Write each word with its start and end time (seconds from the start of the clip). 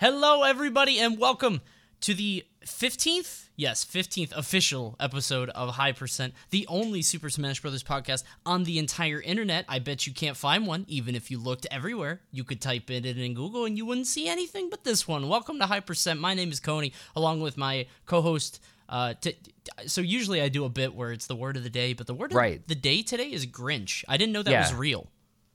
Hello, 0.00 0.44
everybody, 0.44 0.98
and 0.98 1.18
welcome 1.18 1.60
to 2.00 2.14
the 2.14 2.46
15th, 2.64 3.48
yes, 3.54 3.84
15th 3.84 4.32
official 4.32 4.96
episode 4.98 5.50
of 5.50 5.74
High 5.74 5.92
Percent, 5.92 6.32
the 6.48 6.66
only 6.68 7.02
Super 7.02 7.28
Smash 7.28 7.60
Bros. 7.60 7.82
podcast 7.82 8.24
on 8.46 8.64
the 8.64 8.78
entire 8.78 9.20
internet. 9.20 9.66
I 9.68 9.78
bet 9.78 10.06
you 10.06 10.14
can't 10.14 10.38
find 10.38 10.66
one, 10.66 10.86
even 10.88 11.14
if 11.14 11.30
you 11.30 11.38
looked 11.38 11.66
everywhere. 11.70 12.22
You 12.32 12.44
could 12.44 12.62
type 12.62 12.90
it 12.90 13.04
in 13.04 13.18
in 13.18 13.34
Google 13.34 13.66
and 13.66 13.76
you 13.76 13.84
wouldn't 13.84 14.06
see 14.06 14.26
anything 14.26 14.70
but 14.70 14.84
this 14.84 15.06
one. 15.06 15.28
Welcome 15.28 15.58
to 15.58 15.66
High 15.66 15.80
Percent. 15.80 16.18
My 16.18 16.32
name 16.32 16.50
is 16.50 16.60
Coney, 16.60 16.94
along 17.14 17.40
with 17.42 17.58
my 17.58 17.86
co 18.06 18.22
host. 18.22 18.58
Uh, 18.88 19.12
t- 19.20 19.32
t- 19.32 19.86
so 19.86 20.00
usually 20.00 20.40
I 20.40 20.48
do 20.48 20.64
a 20.64 20.70
bit 20.70 20.94
where 20.94 21.12
it's 21.12 21.26
the 21.26 21.36
word 21.36 21.58
of 21.58 21.62
the 21.62 21.68
day, 21.70 21.92
but 21.92 22.06
the 22.06 22.14
word 22.14 22.32
Right. 22.32 22.60
of 22.60 22.66
the 22.68 22.74
day 22.74 23.02
today 23.02 23.30
is 23.30 23.46
Grinch. 23.46 24.02
I 24.08 24.16
didn't 24.16 24.32
know 24.32 24.42
that 24.42 24.50
Yeah. 24.50 24.62
was 24.62 24.72
real. 24.74 25.08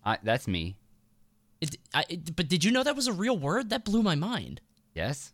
I, 0.05 0.19
that's 0.21 0.47
me. 0.47 0.77
It, 1.73 1.77
I, 1.93 2.05
it, 2.09 2.35
but 2.35 2.47
did 2.47 2.63
you 2.63 2.71
know 2.71 2.83
that 2.83 2.95
was 2.95 3.07
a 3.07 3.13
real 3.13 3.37
word? 3.37 3.69
That 3.69 3.85
blew 3.85 4.01
my 4.03 4.15
mind. 4.15 4.61
Yes. 4.93 5.33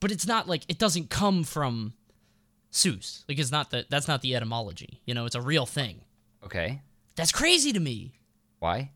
But 0.00 0.10
it's 0.10 0.26
not 0.26 0.48
like 0.48 0.62
it 0.68 0.78
doesn't 0.78 1.10
come 1.10 1.44
from 1.44 1.94
Seuss. 2.72 3.24
Like 3.28 3.38
it's 3.38 3.50
not 3.50 3.70
that. 3.70 3.90
That's 3.90 4.08
not 4.08 4.22
the 4.22 4.36
etymology. 4.36 5.00
You 5.06 5.14
know, 5.14 5.24
it's 5.26 5.34
a 5.34 5.40
real 5.40 5.66
thing. 5.66 6.02
Okay. 6.44 6.82
That's 7.16 7.32
crazy 7.32 7.72
to 7.72 7.80
me. 7.80 8.14
Why? 8.58 8.90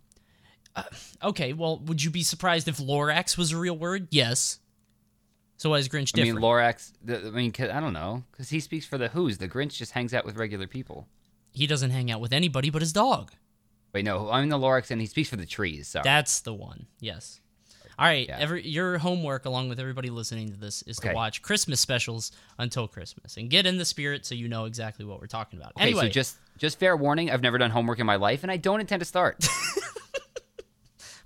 Uh, 0.75 0.85
okay, 1.23 1.53
well, 1.53 1.79
would 1.87 2.03
you 2.03 2.11
be 2.11 2.23
surprised 2.23 2.67
if 2.69 2.79
Lorax 2.79 3.37
was 3.37 3.53
a 3.53 3.57
real 3.57 3.77
word? 3.77 4.09
Yes. 4.11 4.59
So 5.57 5.71
why 5.71 5.79
is 5.79 5.89
Grinch 5.89 6.13
different? 6.13 6.39
I 6.39 6.41
mean. 6.41 6.43
Lorax. 6.43 6.93
The, 7.05 7.27
I 7.27 7.31
mean, 7.31 7.53
I 7.59 7.79
don't 7.81 7.93
know, 7.93 8.25
because 8.31 8.49
he 8.51 8.59
speaks 8.61 8.87
for 8.87 8.97
the 8.99 9.09
Who's. 9.09 9.39
The 9.39 9.49
Grinch 9.49 9.77
just 9.77 9.93
hangs 9.93 10.15
out 10.15 10.25
with 10.25 10.37
regular 10.37 10.67
people. 10.67 11.09
he 11.53 11.67
doesn't 11.67 11.91
hang 11.91 12.11
out 12.11 12.21
with 12.21 12.33
anybody 12.33 12.71
but 12.71 12.81
his 12.83 12.93
dog. 12.93 13.33
Wait, 13.93 14.05
no, 14.05 14.31
I'm 14.31 14.49
the 14.49 14.59
Lorax, 14.59 14.91
and 14.91 15.01
he 15.01 15.07
speaks 15.07 15.29
for 15.29 15.37
the 15.37 15.47
trees. 15.47 15.89
Sorry. 15.89 16.03
That's 16.03 16.41
the 16.41 16.55
one. 16.55 16.87
Yes. 17.01 17.41
All 17.99 18.07
right. 18.07 18.27
Yeah. 18.27 18.39
Every 18.41 18.67
your 18.67 18.99
homework, 18.99 19.45
along 19.45 19.69
with 19.69 19.79
everybody 19.79 20.09
listening 20.09 20.49
to 20.51 20.57
this, 20.57 20.83
is 20.83 20.97
to 20.99 21.13
watch 21.13 21.43
Christmas 21.43 21.79
specials 21.79 22.33
until 22.59 22.89
Christmas 22.89 23.37
and 23.37 23.51
get 23.51 23.67
in 23.67 23.77
the 23.77 23.85
spirit 23.85 24.25
so 24.25 24.35
you 24.35 24.49
know 24.49 24.65
exactly 24.65 25.05
what 25.05 25.21
we're 25.21 25.27
talking 25.27 25.59
about. 25.59 25.73
okay, 25.77 25.85
anyway, 25.85 26.05
so 26.05 26.09
just 26.09 26.37
just 26.57 26.79
fair 26.79 26.97
warning. 26.97 27.31
I've 27.31 27.43
never 27.43 27.59
done 27.59 27.71
homework 27.71 27.99
in 27.99 28.07
my 28.07 28.17
life, 28.17 28.43
and 28.43 28.51
I 28.51 28.57
don't 28.57 28.81
intend 28.81 29.01
to 29.01 29.07
start. 29.07 29.47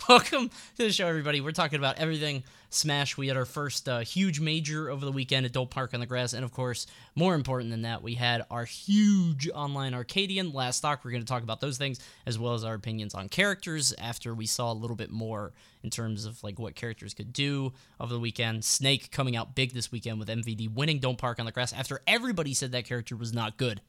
Welcome 0.08 0.50
to 0.50 0.84
the 0.84 0.92
show, 0.92 1.08
everybody. 1.08 1.40
We're 1.40 1.50
talking 1.50 1.80
about 1.80 1.98
everything 1.98 2.44
Smash. 2.70 3.16
We 3.16 3.26
had 3.26 3.36
our 3.36 3.44
first 3.44 3.88
uh, 3.88 4.00
huge 4.00 4.38
major 4.38 4.88
over 4.88 5.04
the 5.04 5.10
weekend 5.10 5.46
at 5.46 5.52
Don't 5.52 5.68
Park 5.68 5.94
on 5.94 6.00
the 6.00 6.06
Grass, 6.06 6.32
and 6.32 6.44
of 6.44 6.52
course, 6.52 6.86
more 7.16 7.34
important 7.34 7.70
than 7.70 7.82
that, 7.82 8.04
we 8.04 8.14
had 8.14 8.44
our 8.48 8.64
huge 8.64 9.48
online 9.48 9.94
Arcadian 9.94 10.52
last 10.52 10.76
stock. 10.76 11.04
We're 11.04 11.10
going 11.10 11.24
to 11.24 11.28
talk 11.28 11.42
about 11.42 11.60
those 11.60 11.76
things 11.76 11.98
as 12.24 12.38
well 12.38 12.54
as 12.54 12.62
our 12.62 12.74
opinions 12.74 13.14
on 13.14 13.28
characters 13.28 13.92
after 13.98 14.32
we 14.32 14.46
saw 14.46 14.70
a 14.70 14.74
little 14.74 14.94
bit 14.96 15.10
more 15.10 15.52
in 15.82 15.90
terms 15.90 16.24
of 16.24 16.40
like 16.44 16.58
what 16.58 16.76
characters 16.76 17.12
could 17.12 17.32
do 17.32 17.72
over 17.98 18.12
the 18.12 18.20
weekend. 18.20 18.64
Snake 18.64 19.10
coming 19.10 19.34
out 19.34 19.56
big 19.56 19.72
this 19.72 19.90
weekend 19.90 20.20
with 20.20 20.28
MVD 20.28 20.72
winning 20.72 21.00
Don't 21.00 21.18
Park 21.18 21.40
on 21.40 21.46
the 21.46 21.52
Grass 21.52 21.72
after 21.72 22.00
everybody 22.06 22.54
said 22.54 22.70
that 22.72 22.84
character 22.84 23.16
was 23.16 23.32
not 23.32 23.56
good. 23.56 23.80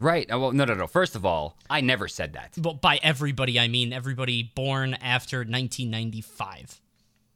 Right. 0.00 0.30
uh, 0.32 0.38
Well, 0.38 0.52
no, 0.52 0.64
no, 0.64 0.74
no. 0.74 0.86
First 0.86 1.16
of 1.16 1.24
all, 1.24 1.56
I 1.68 1.80
never 1.80 2.08
said 2.08 2.34
that. 2.34 2.54
Well, 2.58 2.74
by 2.74 2.98
everybody, 3.02 3.58
I 3.58 3.68
mean 3.68 3.92
everybody 3.92 4.42
born 4.42 4.94
after 4.94 5.38
1995. 5.38 6.80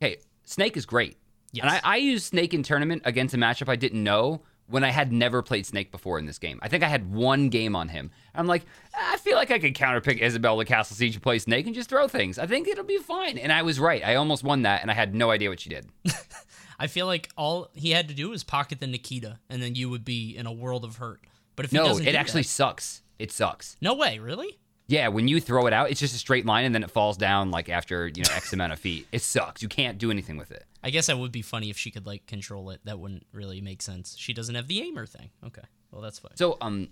Hey, 0.00 0.18
Snake 0.44 0.76
is 0.76 0.86
great. 0.86 1.16
Yes. 1.52 1.64
And 1.64 1.72
I, 1.72 1.80
I 1.84 1.96
used 1.96 2.24
Snake 2.26 2.54
in 2.54 2.62
tournament 2.62 3.02
against 3.04 3.34
a 3.34 3.38
matchup 3.38 3.68
I 3.68 3.76
didn't 3.76 4.02
know 4.02 4.42
when 4.68 4.84
I 4.84 4.90
had 4.90 5.12
never 5.12 5.42
played 5.42 5.66
Snake 5.66 5.90
before 5.90 6.18
in 6.18 6.24
this 6.24 6.38
game. 6.38 6.58
I 6.62 6.68
think 6.68 6.82
I 6.82 6.88
had 6.88 7.12
one 7.12 7.50
game 7.50 7.76
on 7.76 7.88
him. 7.88 8.10
I'm 8.34 8.46
like, 8.46 8.64
I 8.96 9.18
feel 9.18 9.36
like 9.36 9.50
I 9.50 9.58
could 9.58 9.74
counterpick 9.74 10.18
Isabelle 10.18 10.56
the 10.56 10.64
Castle 10.64 10.96
Siege 10.96 11.14
and 11.14 11.22
play 11.22 11.38
Snake 11.38 11.66
and 11.66 11.74
just 11.74 11.90
throw 11.90 12.08
things. 12.08 12.38
I 12.38 12.46
think 12.46 12.68
it'll 12.68 12.84
be 12.84 12.96
fine. 12.98 13.36
And 13.36 13.52
I 13.52 13.62
was 13.62 13.78
right. 13.78 14.02
I 14.02 14.14
almost 14.14 14.44
won 14.44 14.62
that, 14.62 14.80
and 14.80 14.90
I 14.90 14.94
had 14.94 15.14
no 15.14 15.30
idea 15.30 15.50
what 15.50 15.60
she 15.60 15.68
did. 15.68 15.88
I 16.78 16.86
feel 16.86 17.06
like 17.06 17.28
all 17.36 17.68
he 17.74 17.90
had 17.90 18.08
to 18.08 18.14
do 18.14 18.30
was 18.30 18.44
pocket 18.44 18.80
the 18.80 18.86
Nikita, 18.86 19.38
and 19.50 19.62
then 19.62 19.74
you 19.74 19.90
would 19.90 20.04
be 20.04 20.34
in 20.36 20.46
a 20.46 20.52
world 20.52 20.84
of 20.84 20.96
hurt. 20.96 21.20
But 21.56 21.66
if 21.66 21.72
No, 21.72 21.84
doesn't, 21.88 22.06
it 22.06 22.14
actually 22.14 22.42
that- 22.42 22.48
sucks. 22.48 23.02
It 23.18 23.30
sucks. 23.30 23.76
no 23.80 23.94
way, 23.94 24.18
really. 24.18 24.58
Yeah, 24.88 25.08
when 25.08 25.28
you 25.28 25.40
throw 25.40 25.66
it 25.66 25.72
out, 25.72 25.90
it's 25.90 26.00
just 26.00 26.14
a 26.14 26.18
straight 26.18 26.44
line, 26.44 26.64
and 26.64 26.74
then 26.74 26.82
it 26.82 26.90
falls 26.90 27.16
down 27.16 27.50
like 27.50 27.68
after 27.68 28.08
you 28.08 28.22
know 28.24 28.30
X 28.34 28.52
amount 28.52 28.72
of 28.72 28.78
feet. 28.80 29.06
It 29.12 29.22
sucks. 29.22 29.62
You 29.62 29.68
can't 29.68 29.96
do 29.96 30.10
anything 30.10 30.36
with 30.36 30.50
it. 30.50 30.64
I 30.82 30.90
guess 30.90 31.06
that 31.06 31.18
would 31.18 31.30
be 31.32 31.40
funny 31.42 31.70
if 31.70 31.78
she 31.78 31.90
could 31.90 32.04
like 32.04 32.26
control 32.26 32.70
it. 32.70 32.80
That 32.84 32.98
wouldn't 32.98 33.24
really 33.32 33.60
make 33.60 33.80
sense. 33.80 34.16
She 34.18 34.32
doesn't 34.34 34.54
have 34.54 34.66
the 34.66 34.82
aimer 34.82 35.06
thing. 35.06 35.30
Okay, 35.46 35.62
well 35.92 36.02
that's 36.02 36.18
fine. 36.18 36.36
So, 36.36 36.58
um, 36.60 36.88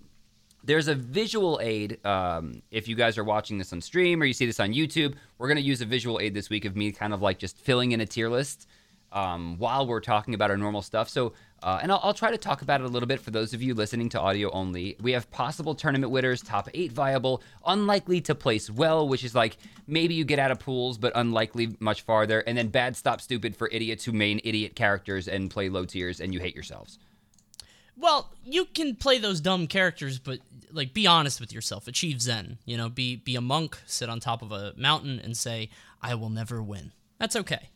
there's 0.63 0.87
a 0.87 0.95
visual 0.95 1.59
aid. 1.61 2.03
Um, 2.05 2.61
if 2.71 2.87
you 2.87 2.95
guys 2.95 3.17
are 3.17 3.23
watching 3.23 3.57
this 3.57 3.73
on 3.73 3.81
stream 3.81 4.21
or 4.21 4.25
you 4.25 4.33
see 4.33 4.45
this 4.45 4.59
on 4.59 4.73
YouTube, 4.73 5.15
we're 5.37 5.49
gonna 5.49 5.59
use 5.59 5.81
a 5.81 5.85
visual 5.85 6.19
aid 6.21 6.33
this 6.33 6.49
week 6.49 6.65
of 6.65 6.75
me 6.75 6.91
kind 6.93 7.13
of 7.13 7.21
like 7.21 7.39
just 7.39 7.57
filling 7.57 7.91
in 7.91 7.99
a 8.01 8.05
tier 8.05 8.29
list 8.29 8.67
um, 9.11 9.57
while 9.57 9.85
we're 9.85 9.99
talking 9.99 10.33
about 10.33 10.51
our 10.51 10.57
normal 10.57 10.81
stuff. 10.81 11.09
So, 11.09 11.33
uh, 11.61 11.79
and 11.81 11.91
I'll, 11.91 11.99
I'll 12.03 12.13
try 12.13 12.31
to 12.31 12.37
talk 12.37 12.61
about 12.61 12.81
it 12.81 12.85
a 12.85 12.87
little 12.87 13.07
bit 13.07 13.19
for 13.19 13.31
those 13.31 13.53
of 13.53 13.61
you 13.61 13.73
listening 13.73 14.09
to 14.09 14.19
audio 14.19 14.49
only. 14.51 14.95
We 15.01 15.11
have 15.11 15.29
possible 15.31 15.75
tournament 15.75 16.11
winners, 16.11 16.41
top 16.41 16.69
eight 16.73 16.91
viable, 16.91 17.43
unlikely 17.65 18.21
to 18.21 18.35
place 18.35 18.69
well, 18.69 19.07
which 19.07 19.23
is 19.23 19.35
like 19.35 19.57
maybe 19.87 20.13
you 20.13 20.23
get 20.23 20.39
out 20.39 20.51
of 20.51 20.59
pools, 20.59 20.97
but 20.97 21.11
unlikely 21.15 21.75
much 21.79 22.01
farther, 22.01 22.39
and 22.39 22.57
then 22.57 22.69
bad 22.69 22.95
stop 22.95 23.21
stupid 23.21 23.55
for 23.55 23.69
idiots 23.71 24.05
who 24.05 24.11
main 24.11 24.39
idiot 24.43 24.75
characters 24.75 25.27
and 25.27 25.51
play 25.51 25.69
low 25.69 25.85
tiers 25.85 26.19
and 26.19 26.33
you 26.33 26.39
hate 26.39 26.55
yourselves. 26.55 26.97
Well, 27.97 28.31
you 28.43 28.65
can 28.65 28.95
play 28.95 29.19
those 29.19 29.41
dumb 29.41 29.67
characters, 29.67 30.17
but 30.17 30.39
like 30.71 30.93
be 30.93 31.05
honest 31.05 31.39
with 31.39 31.53
yourself. 31.53 31.87
Achieve 31.87 32.21
Zen. 32.21 32.57
You 32.65 32.77
know, 32.77 32.89
be 32.89 33.17
be 33.17 33.35
a 33.35 33.41
monk, 33.41 33.77
sit 33.85 34.09
on 34.09 34.19
top 34.19 34.41
of 34.41 34.51
a 34.51 34.73
mountain, 34.77 35.19
and 35.19 35.35
say, 35.35 35.69
"I 36.01 36.15
will 36.15 36.29
never 36.29 36.63
win." 36.63 36.93
That's 37.19 37.35
okay. 37.35 37.69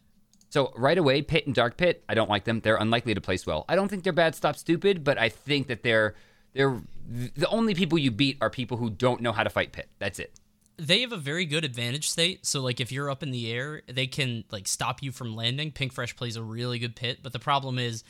So 0.56 0.72
right 0.78 0.98
away, 0.98 1.22
Pit 1.22 1.48
and 1.48 1.54
Dark 1.54 1.76
Pit, 1.76 2.02
I 2.08 2.14
don't 2.14 2.30
like 2.30 2.46
them. 2.46 2.62
They're 2.62 2.78
unlikely 2.78 3.14
to 3.14 3.20
place 3.20 3.46
well. 3.46 3.66
I 3.68 3.76
don't 3.76 3.90
think 3.90 4.06
they're 4.06 4.14
bad 4.14 4.36
stop 4.36 4.56
stupid, 4.56 5.04
but 5.04 5.18
I 5.18 5.28
think 5.28 5.68
that 5.68 5.84
they're 5.84 6.16
they're 6.54 6.80
the 7.10 7.50
only 7.50 7.76
people 7.76 7.98
you 7.98 8.10
beat 8.10 8.38
are 8.40 8.50
people 8.50 8.78
who 8.78 8.90
don't 8.90 9.20
know 9.20 9.34
how 9.34 9.44
to 9.44 9.50
fight 9.50 9.74
Pit. 9.74 9.90
That's 10.00 10.18
it. 10.18 10.32
they 10.78 11.02
have 11.02 11.12
a 11.12 11.18
very 11.18 11.44
good 11.44 11.66
advantage 11.66 12.10
state. 12.10 12.46
So 12.46 12.62
like 12.62 12.80
if 12.80 12.90
you're 12.90 13.10
up 13.12 13.22
in 13.22 13.32
the 13.32 13.52
air, 13.52 13.82
they 13.92 14.08
can 14.08 14.46
like 14.50 14.66
stop 14.66 15.04
you 15.04 15.12
from 15.12 15.36
landing. 15.36 15.72
Pink 15.72 15.92
Fresh 15.92 16.16
plays 16.16 16.38
a 16.38 16.42
really 16.42 16.80
good 16.80 16.96
pit, 16.96 17.20
but 17.22 17.34
the 17.34 17.40
problem 17.40 17.78
is 17.78 18.06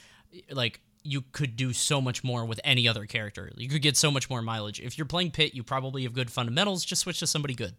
like 0.51 0.81
you 1.03 1.23
could 1.31 1.55
do 1.55 1.73
so 1.73 1.99
much 1.99 2.23
more 2.23 2.45
with 2.45 2.59
any 2.63 2.87
other 2.87 3.07
character. 3.07 3.51
You 3.57 3.69
could 3.69 3.81
get 3.81 3.97
so 3.97 4.11
much 4.11 4.29
more 4.29 4.43
mileage. 4.43 4.79
If 4.79 4.99
you're 4.99 5.05
playing 5.05 5.31
pit, 5.31 5.55
you 5.55 5.63
probably 5.63 6.03
have 6.03 6.13
good 6.13 6.29
fundamentals. 6.29 6.85
Just 6.85 7.01
switch 7.01 7.17
to 7.19 7.27
somebody 7.27 7.55
good. 7.55 7.73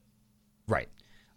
Right. 0.66 0.88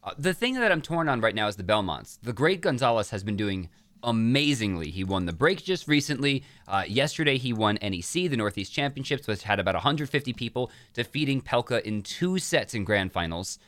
Uh, 0.03 0.13
the 0.17 0.33
thing 0.33 0.53
that 0.55 0.71
I'm 0.71 0.81
torn 0.81 1.09
on 1.09 1.21
right 1.21 1.35
now 1.35 1.47
is 1.47 1.55
the 1.55 1.63
Belmonts. 1.63 2.19
The 2.21 2.33
great 2.33 2.61
Gonzalez 2.61 3.09
has 3.09 3.23
been 3.23 3.35
doing 3.35 3.69
amazingly. 4.03 4.89
He 4.91 5.03
won 5.03 5.25
the 5.25 5.33
break 5.33 5.63
just 5.63 5.87
recently. 5.87 6.43
Uh, 6.67 6.83
yesterday, 6.87 7.37
he 7.37 7.51
won 7.51 7.77
NEC, 7.81 8.13
the 8.13 8.37
Northeast 8.37 8.71
Championships, 8.71 9.27
which 9.27 9.43
had 9.43 9.59
about 9.59 9.75
150 9.75 10.33
people, 10.33 10.71
defeating 10.93 11.41
Pelka 11.41 11.81
in 11.81 12.01
two 12.01 12.39
sets 12.39 12.73
in 12.73 12.83
grand 12.83 13.11
finals. 13.11 13.59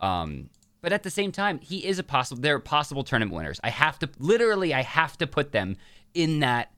Um, 0.00 0.48
but 0.80 0.92
at 0.92 1.02
the 1.02 1.10
same 1.10 1.32
time, 1.32 1.60
he 1.60 1.86
is 1.86 1.98
a 1.98 2.02
possible. 2.02 2.40
They're 2.40 2.58
possible 2.58 3.04
tournament 3.04 3.34
winners. 3.34 3.60
I 3.62 3.70
have 3.70 3.98
to 4.00 4.08
literally, 4.18 4.74
I 4.74 4.82
have 4.82 5.16
to 5.18 5.26
put 5.26 5.52
them 5.52 5.76
in 6.14 6.40
that 6.40 6.72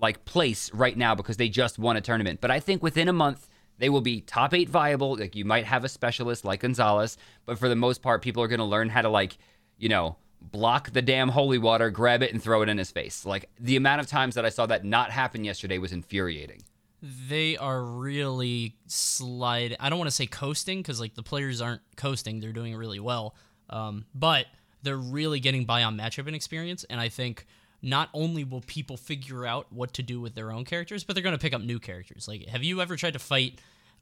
like 0.00 0.24
place 0.24 0.72
right 0.74 0.96
now 0.96 1.14
because 1.14 1.36
they 1.36 1.48
just 1.48 1.78
won 1.78 1.96
a 1.96 2.00
tournament. 2.00 2.40
But 2.40 2.50
I 2.50 2.60
think 2.60 2.82
within 2.82 3.08
a 3.08 3.12
month 3.12 3.48
they 3.82 3.88
will 3.88 4.00
be 4.00 4.20
top 4.20 4.54
eight 4.54 4.68
viable. 4.68 5.16
Like 5.16 5.34
you 5.34 5.44
might 5.44 5.64
have 5.64 5.82
a 5.82 5.88
specialist 5.88 6.44
like 6.44 6.60
Gonzalez, 6.60 7.18
but 7.46 7.58
for 7.58 7.68
the 7.68 7.74
most 7.74 8.00
part, 8.00 8.22
people 8.22 8.40
are 8.40 8.46
going 8.46 8.60
to 8.60 8.64
learn 8.64 8.88
how 8.88 9.02
to 9.02 9.08
like, 9.08 9.36
you 9.76 9.88
know, 9.88 10.14
block 10.40 10.92
the 10.92 11.02
damn 11.02 11.30
holy 11.30 11.58
water, 11.58 11.90
grab 11.90 12.22
it, 12.22 12.32
and 12.32 12.40
throw 12.40 12.62
it 12.62 12.68
in 12.68 12.78
his 12.78 12.92
face. 12.92 13.26
Like 13.26 13.50
the 13.58 13.74
amount 13.74 14.00
of 14.00 14.06
times 14.06 14.36
that 14.36 14.44
I 14.44 14.50
saw 14.50 14.66
that 14.66 14.84
not 14.84 15.10
happen 15.10 15.42
yesterday 15.42 15.78
was 15.78 15.90
infuriating. 15.90 16.62
They 17.02 17.56
are 17.56 17.82
really 17.82 18.76
slide. 18.86 19.76
I 19.80 19.90
don't 19.90 19.98
want 19.98 20.10
to 20.10 20.14
say 20.14 20.26
coasting 20.26 20.80
because 20.80 21.00
like 21.00 21.16
the 21.16 21.24
players 21.24 21.60
aren't 21.60 21.82
coasting; 21.96 22.38
they're 22.38 22.52
doing 22.52 22.76
really 22.76 23.00
well. 23.00 23.34
Um, 23.68 24.04
but 24.14 24.46
they're 24.84 24.96
really 24.96 25.40
getting 25.40 25.64
by 25.64 25.82
on 25.82 25.98
matchup 25.98 26.28
and 26.28 26.36
experience, 26.36 26.84
and 26.88 27.00
I 27.00 27.08
think 27.08 27.46
not 27.82 28.08
only 28.14 28.44
will 28.44 28.60
people 28.60 28.96
figure 28.96 29.44
out 29.44 29.72
what 29.72 29.92
to 29.94 30.02
do 30.04 30.20
with 30.20 30.36
their 30.36 30.52
own 30.52 30.64
characters, 30.64 31.02
but 31.02 31.14
they're 31.14 31.22
going 31.22 31.36
to 31.36 31.42
pick 31.42 31.52
up 31.52 31.60
new 31.60 31.80
characters. 31.80 32.28
Like, 32.28 32.46
have 32.46 32.62
you 32.62 32.80
ever 32.80 32.94
tried 32.94 33.14
to 33.14 33.18
fight 33.18 33.58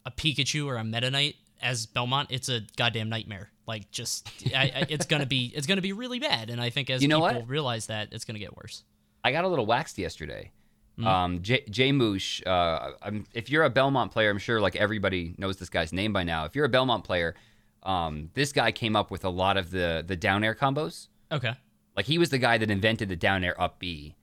a 0.06 0.10
Pikachu 0.10 0.66
or 0.66 0.76
a 0.76 0.84
Meta 0.84 1.10
Knight 1.10 1.36
as 1.62 1.86
Belmont? 1.86 2.28
It's 2.30 2.48
a 2.48 2.60
goddamn 2.76 3.08
nightmare. 3.08 3.50
Like, 3.66 3.90
just 3.90 4.28
I, 4.54 4.62
I, 4.74 4.86
it's 4.88 5.06
gonna 5.06 5.26
be 5.26 5.52
it's 5.54 5.66
gonna 5.66 5.80
be 5.80 5.92
really 5.92 6.18
bad. 6.18 6.50
And 6.50 6.60
I 6.60 6.70
think 6.70 6.90
as 6.90 7.02
You 7.02 7.08
know 7.08 7.20
people 7.26 7.40
what? 7.42 7.48
realize 7.48 7.86
that, 7.86 8.08
it's 8.12 8.24
gonna 8.24 8.38
get 8.38 8.56
worse. 8.56 8.84
I 9.22 9.32
got 9.32 9.44
a 9.44 9.48
little 9.48 9.66
waxed 9.66 9.98
yesterday. 9.98 10.52
Um, 11.02 11.40
Jay, 11.40 11.64
Jay 11.70 11.92
Moosh, 11.92 12.46
uh, 12.46 12.90
I'm, 13.00 13.24
if 13.32 13.48
you're 13.48 13.64
a 13.64 13.70
Belmont 13.70 14.12
player, 14.12 14.28
I'm 14.28 14.36
sure 14.36 14.60
like 14.60 14.76
everybody 14.76 15.34
knows 15.38 15.56
this 15.56 15.70
guy's 15.70 15.94
name 15.94 16.12
by 16.12 16.24
now. 16.24 16.44
If 16.44 16.54
you're 16.54 16.66
a 16.66 16.68
Belmont 16.68 17.04
player, 17.04 17.34
um, 17.84 18.28
this 18.34 18.52
guy 18.52 18.70
came 18.70 18.94
up 18.94 19.10
with 19.10 19.24
a 19.24 19.30
lot 19.30 19.56
of 19.56 19.70
the 19.70 20.04
the 20.06 20.14
down 20.16 20.44
air 20.44 20.54
combos. 20.54 21.08
Okay. 21.32 21.54
Like 21.96 22.04
he 22.04 22.18
was 22.18 22.28
the 22.28 22.38
guy 22.38 22.58
that 22.58 22.70
invented 22.70 23.08
the 23.08 23.16
down 23.16 23.44
air 23.44 23.58
up 23.58 23.78
B. 23.78 24.14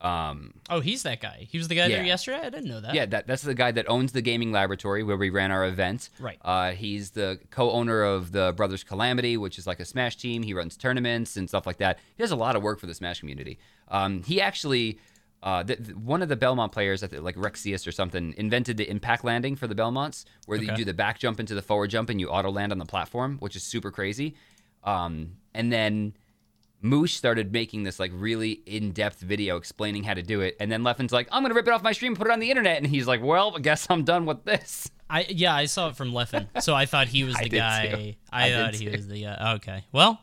Um, 0.00 0.54
Oh, 0.68 0.80
he's 0.80 1.02
that 1.04 1.20
guy. 1.20 1.46
He 1.50 1.56
was 1.58 1.68
the 1.68 1.74
guy 1.74 1.88
there 1.88 2.04
yesterday. 2.04 2.38
I 2.38 2.50
didn't 2.50 2.66
know 2.66 2.80
that. 2.80 2.94
yeah, 2.94 3.06
that, 3.06 3.26
that's 3.26 3.42
the 3.42 3.54
guy 3.54 3.72
that 3.72 3.88
owns 3.88 4.12
the 4.12 4.20
gaming 4.20 4.52
laboratory 4.52 5.02
where 5.02 5.16
we 5.16 5.30
ran 5.30 5.50
our 5.50 5.64
event. 5.66 6.10
Right. 6.20 6.38
Uh, 6.42 6.72
he's 6.72 7.10
the 7.12 7.38
co-owner 7.50 8.02
of 8.02 8.32
the 8.32 8.52
Brothers 8.56 8.84
Calamity, 8.84 9.36
which 9.36 9.58
is 9.58 9.66
like 9.66 9.80
a 9.80 9.84
Smash 9.86 10.16
team. 10.16 10.42
He 10.42 10.52
runs 10.52 10.76
tournaments 10.76 11.36
and 11.36 11.48
stuff 11.48 11.66
like 11.66 11.78
that. 11.78 11.98
He 12.16 12.22
does 12.22 12.30
a 12.30 12.36
lot 12.36 12.56
of 12.56 12.62
work 12.62 12.78
for 12.78 12.86
the 12.86 12.94
Smash 12.94 13.20
community. 13.20 13.58
Um, 13.88 14.22
he 14.22 14.40
actually, 14.40 14.98
uh, 15.42 15.64
th- 15.64 15.78
th- 15.82 15.96
one 15.96 16.20
of 16.20 16.28
the 16.28 16.36
Belmont 16.36 16.72
players, 16.72 17.02
I 17.02 17.06
think, 17.06 17.22
like 17.22 17.36
Rexius 17.36 17.86
or 17.86 17.92
something, 17.92 18.34
invented 18.36 18.76
the 18.76 18.88
impact 18.90 19.24
landing 19.24 19.56
for 19.56 19.66
the 19.66 19.74
Belmonts, 19.74 20.24
where 20.44 20.58
you 20.58 20.66
do 20.76 20.84
the 20.84 20.94
back 20.94 21.18
jump 21.18 21.40
into 21.40 21.54
the 21.54 21.62
forward 21.62 21.88
jump 21.88 22.10
and 22.10 22.20
you 22.20 22.28
auto 22.28 22.50
land 22.50 22.70
on 22.70 22.78
the 22.78 22.84
platform, 22.86 23.38
which 23.38 23.56
is 23.56 23.62
super 23.62 23.90
crazy. 23.90 24.34
Um, 24.84 25.36
and 25.54 25.72
then 25.72 26.14
Moosh 26.88 27.14
started 27.14 27.52
making 27.52 27.82
this 27.82 27.98
like 27.98 28.10
really 28.14 28.52
in-depth 28.66 29.20
video 29.20 29.56
explaining 29.56 30.04
how 30.04 30.14
to 30.14 30.22
do 30.22 30.40
it, 30.40 30.56
and 30.60 30.70
then 30.70 30.82
Leffen's 30.82 31.12
like, 31.12 31.28
"I'm 31.32 31.42
gonna 31.42 31.54
rip 31.54 31.66
it 31.66 31.72
off 31.72 31.82
my 31.82 31.92
stream 31.92 32.12
and 32.12 32.18
put 32.18 32.26
it 32.28 32.32
on 32.32 32.40
the 32.40 32.50
internet," 32.50 32.78
and 32.78 32.86
he's 32.86 33.06
like, 33.06 33.22
"Well, 33.22 33.54
I 33.56 33.60
guess 33.60 33.86
I'm 33.90 34.04
done 34.04 34.26
with 34.26 34.44
this." 34.44 34.90
I 35.08 35.26
yeah, 35.28 35.54
I 35.54 35.66
saw 35.66 35.88
it 35.88 35.96
from 35.96 36.12
Leffen, 36.12 36.48
so 36.62 36.74
I 36.74 36.86
thought 36.86 37.08
he 37.08 37.24
was 37.24 37.36
the 37.42 37.48
did 37.48 37.58
guy. 37.58 38.16
I, 38.32 38.50
I 38.50 38.52
thought 38.54 38.74
he 38.74 38.86
too. 38.86 38.92
was 38.92 39.06
the 39.08 39.22
guy. 39.22 39.52
Okay, 39.56 39.84
well, 39.92 40.20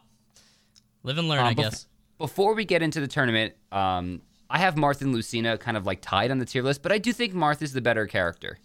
live 1.03 1.17
and 1.17 1.27
learn, 1.27 1.39
I 1.39 1.49
Um, 1.49 1.55
bef- 1.55 1.57
guess. 1.63 1.87
Before 2.17 2.53
we 2.53 2.63
get 2.65 2.81
into 2.81 2.99
the 3.01 3.07
tournament, 3.07 3.53
um, 3.71 4.21
I 4.49 4.59
have 4.59 4.75
Marth 4.75 5.01
and 5.01 5.13
Lucina 5.13 5.57
kind 5.57 5.75
of 5.77 5.85
like 5.85 5.99
tied 6.01 6.31
on 6.31 6.37
the 6.37 6.45
tier 6.45 6.63
list, 6.63 6.83
but 6.83 6.91
I 6.91 6.97
do 6.97 7.11
think 7.11 7.33
Marth 7.33 7.61
is 7.61 7.73
the 7.73 7.81
better 7.81 8.07
character. 8.07 8.59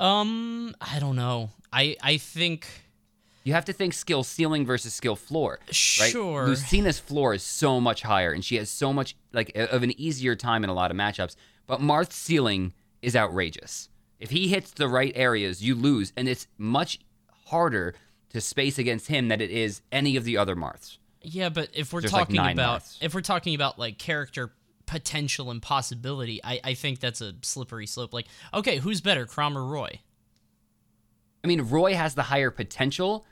Um, 0.00 0.74
I 0.80 0.98
don't 1.00 1.16
know. 1.16 1.50
I 1.72 1.96
I 2.02 2.16
think 2.18 2.66
You 3.48 3.54
have 3.54 3.64
to 3.64 3.72
think 3.72 3.94
skill 3.94 4.24
ceiling 4.24 4.66
versus 4.66 4.92
skill 4.92 5.16
floor. 5.16 5.58
Right? 5.68 5.74
Sure. 5.74 6.46
Lucina's 6.46 6.98
floor 6.98 7.32
is 7.32 7.42
so 7.42 7.80
much 7.80 8.02
higher, 8.02 8.30
and 8.30 8.44
she 8.44 8.56
has 8.56 8.68
so 8.68 8.92
much 8.92 9.16
like 9.32 9.56
of 9.56 9.82
an 9.82 9.98
easier 9.98 10.36
time 10.36 10.64
in 10.64 10.68
a 10.68 10.74
lot 10.74 10.90
of 10.90 10.98
matchups. 10.98 11.34
But 11.66 11.80
Marth's 11.80 12.14
ceiling 12.14 12.74
is 13.00 13.16
outrageous. 13.16 13.88
If 14.20 14.28
he 14.28 14.48
hits 14.48 14.72
the 14.72 14.86
right 14.86 15.12
areas, 15.14 15.64
you 15.64 15.74
lose, 15.74 16.12
and 16.14 16.28
it's 16.28 16.46
much 16.58 16.98
harder 17.46 17.94
to 18.34 18.40
space 18.42 18.78
against 18.78 19.06
him 19.06 19.28
than 19.28 19.40
it 19.40 19.50
is 19.50 19.80
any 19.90 20.16
of 20.16 20.24
the 20.24 20.36
other 20.36 20.54
Marths. 20.54 20.98
yeah, 21.22 21.48
but 21.48 21.70
if 21.72 21.90
we're 21.94 22.02
There's, 22.02 22.10
talking 22.12 22.36
nine 22.36 22.52
about 22.52 22.72
months. 22.72 22.98
if 23.00 23.14
we're 23.14 23.22
talking 23.22 23.54
about 23.54 23.78
like 23.78 23.96
character 23.96 24.52
potential 24.84 25.50
and 25.50 25.62
possibility, 25.62 26.38
I 26.44 26.60
I 26.62 26.74
think 26.74 27.00
that's 27.00 27.22
a 27.22 27.32
slippery 27.40 27.86
slope. 27.86 28.12
Like, 28.12 28.26
okay, 28.52 28.76
who's 28.76 29.00
better, 29.00 29.24
Chrom 29.24 29.56
or 29.56 29.64
Roy? 29.64 30.00
I 31.42 31.46
mean, 31.46 31.62
Roy 31.62 31.94
has 31.94 32.14
the 32.14 32.24
higher 32.24 32.50
potential, 32.50 33.24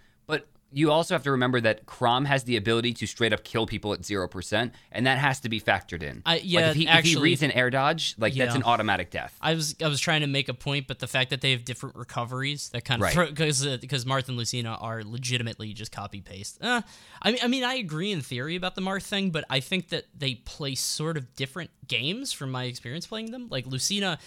you 0.76 0.92
also 0.92 1.14
have 1.14 1.22
to 1.22 1.30
remember 1.30 1.58
that 1.62 1.86
Chrom 1.86 2.26
has 2.26 2.44
the 2.44 2.56
ability 2.58 2.92
to 2.92 3.06
straight 3.06 3.32
up 3.32 3.42
kill 3.44 3.64
people 3.66 3.94
at 3.94 4.04
zero 4.04 4.28
percent, 4.28 4.74
and 4.92 5.06
that 5.06 5.16
has 5.16 5.40
to 5.40 5.48
be 5.48 5.58
factored 5.58 6.02
in. 6.02 6.20
I- 6.26 6.34
like 6.34 6.42
yeah, 6.44 6.68
if 6.70 6.76
he, 6.76 6.86
if 6.86 7.04
he 7.06 7.16
reads 7.16 7.42
an 7.42 7.50
air 7.52 7.70
dodge, 7.70 8.14
like 8.18 8.34
that's 8.34 8.54
an 8.54 8.62
automatic 8.62 9.10
death. 9.10 9.34
I 9.40 9.54
was 9.54 9.74
I 9.82 9.88
was 9.88 9.98
trying 10.00 10.20
to 10.20 10.26
make 10.26 10.50
a 10.50 10.54
point, 10.54 10.86
but 10.86 10.98
the 10.98 11.06
fact 11.06 11.30
that 11.30 11.40
they 11.40 11.52
have 11.52 11.64
different 11.64 11.96
recoveries 11.96 12.68
that 12.70 12.84
kind 12.84 13.02
of 13.02 13.16
Right. 13.16 13.28
because 13.30 13.66
because 13.78 14.04
Marth 14.04 14.28
and 14.28 14.36
Lucina 14.36 14.74
are 14.78 15.02
legitimately 15.02 15.72
just 15.72 15.92
copy 15.92 16.20
paste. 16.20 16.58
Uh, 16.60 16.82
I 17.22 17.30
mean 17.30 17.40
I 17.42 17.48
mean 17.48 17.64
I 17.64 17.74
agree 17.76 18.12
in 18.12 18.20
theory 18.20 18.54
about 18.54 18.74
the 18.74 18.82
Marth 18.82 19.04
thing, 19.04 19.30
but 19.30 19.44
I 19.48 19.60
think 19.60 19.88
that 19.88 20.04
they 20.14 20.34
play 20.34 20.74
sort 20.74 21.16
of 21.16 21.34
different 21.36 21.70
games 21.88 22.32
from 22.34 22.50
my 22.50 22.64
experience 22.64 23.06
playing 23.06 23.30
them. 23.30 23.48
Like 23.50 23.66
Lucina 23.66 24.18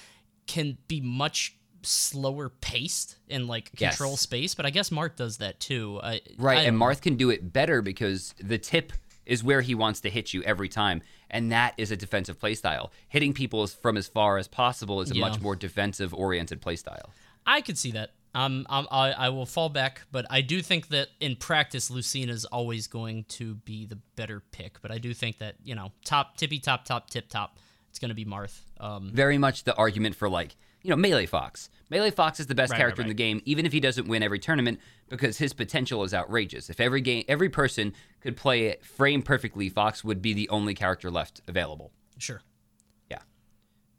can 0.47 0.77
be 0.87 0.99
much 0.99 1.55
slower 1.83 2.49
paced 2.49 3.17
and 3.29 3.47
like 3.47 3.69
Yes. 3.77 3.97
control 3.97 4.17
space, 4.17 4.55
but 4.55 4.65
I 4.65 4.69
guess 4.69 4.89
Marth 4.89 5.15
does 5.15 5.37
that 5.37 5.59
too. 5.59 5.99
I, 6.03 6.21
Right, 6.37 6.59
I 6.59 6.61
and. 6.63 6.77
Marth 6.77 7.01
can 7.01 7.15
do 7.15 7.29
it 7.29 7.51
better 7.53 7.81
because 7.81 8.33
the 8.39 8.57
tip 8.57 8.93
is 9.25 9.43
where 9.43 9.61
he 9.61 9.75
wants 9.75 9.99
to 10.01 10.09
hit 10.09 10.33
you 10.33 10.41
every 10.43 10.67
time, 10.69 11.01
and 11.29 11.51
that 11.51 11.73
is 11.77 11.91
a 11.91 11.95
defensive 11.97 12.39
playstyle. 12.39 12.89
Hitting 13.07 13.33
people 13.33 13.67
from 13.67 13.95
as 13.97 14.07
far 14.07 14.37
as 14.37 14.47
possible 14.47 15.01
is 15.01 15.11
a 15.11 15.15
Yeah. 15.15 15.21
much 15.21 15.39
more 15.39 15.55
defensive 15.55 16.13
oriented 16.13 16.61
playstyle. 16.61 17.09
I 17.45 17.61
could 17.61 17.77
see 17.77 17.91
that. 17.91 18.11
Um, 18.35 18.65
um, 18.69 18.87
I, 18.91 19.11
I 19.11 19.29
will 19.29 19.47
fall 19.47 19.69
back, 19.69 20.01
but 20.11 20.25
I 20.29 20.41
do 20.41 20.61
think 20.61 20.89
that 20.89 21.07
in 21.19 21.35
practice, 21.35 21.89
Lucina 21.89 22.31
is 22.31 22.45
always 22.45 22.85
going 22.87 23.23
to 23.29 23.55
be 23.55 23.85
the 23.87 23.97
better 24.15 24.43
pick. 24.51 24.79
But 24.83 24.91
I 24.91 24.99
do 24.99 25.13
think 25.15 25.39
that 25.39 25.55
you 25.63 25.73
know, 25.73 25.91
top 26.05 26.37
tippy 26.37 26.59
top 26.59 26.85
top 26.85 27.09
tip 27.09 27.27
top, 27.27 27.57
it's 27.89 27.97
going 27.97 28.09
to 28.09 28.15
be 28.15 28.25
Marth. 28.25 28.59
Um, 28.79 29.09
Very 29.13 29.39
much 29.39 29.63
the 29.63 29.75
argument 29.75 30.15
for 30.15 30.29
like 30.29 30.55
you 30.81 30.89
know 30.89 30.95
melee 30.95 31.25
Fox. 31.25 31.69
Melee 31.89 32.11
Fox 32.11 32.39
is 32.39 32.45
the 32.47 32.53
best 32.55 32.71
Right, 32.71 32.77
character 32.77 33.01
right, 33.01 33.05
in 33.05 33.09
the 33.09 33.15
game, 33.15 33.41
even 33.45 33.65
if 33.65 33.71
he 33.73 33.79
doesn't 33.79 34.07
win 34.07 34.21
every 34.21 34.37
tournament, 34.37 34.79
because 35.09 35.37
his 35.39 35.53
potential 35.53 36.03
is 36.03 36.13
outrageous. 36.13 36.69
If 36.69 36.79
every 36.79 37.01
game, 37.01 37.23
every 37.27 37.49
person 37.49 37.93
could 38.21 38.37
play 38.37 38.67
it 38.67 38.85
frame 38.85 39.23
perfectly, 39.23 39.69
Fox 39.69 40.03
would 40.03 40.21
be 40.21 40.33
the 40.33 40.47
only 40.49 40.75
character 40.75 41.09
left 41.09 41.41
available. 41.47 41.91
sure. 42.19 42.41
Yeah. 43.09 43.19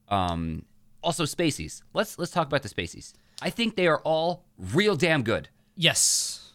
Um, 0.08 0.64
also, 1.02 1.24
Spacies. 1.24 1.82
Let's 1.94 2.18
let's 2.18 2.30
talk 2.30 2.46
about 2.46 2.62
the 2.62 2.68
Spacies. 2.68 3.12
I 3.42 3.50
think 3.50 3.74
they 3.76 3.86
are 3.88 4.00
all 4.02 4.44
real 4.58 4.94
damn 4.96 5.22
good. 5.22 5.48
Yes. 5.74 6.52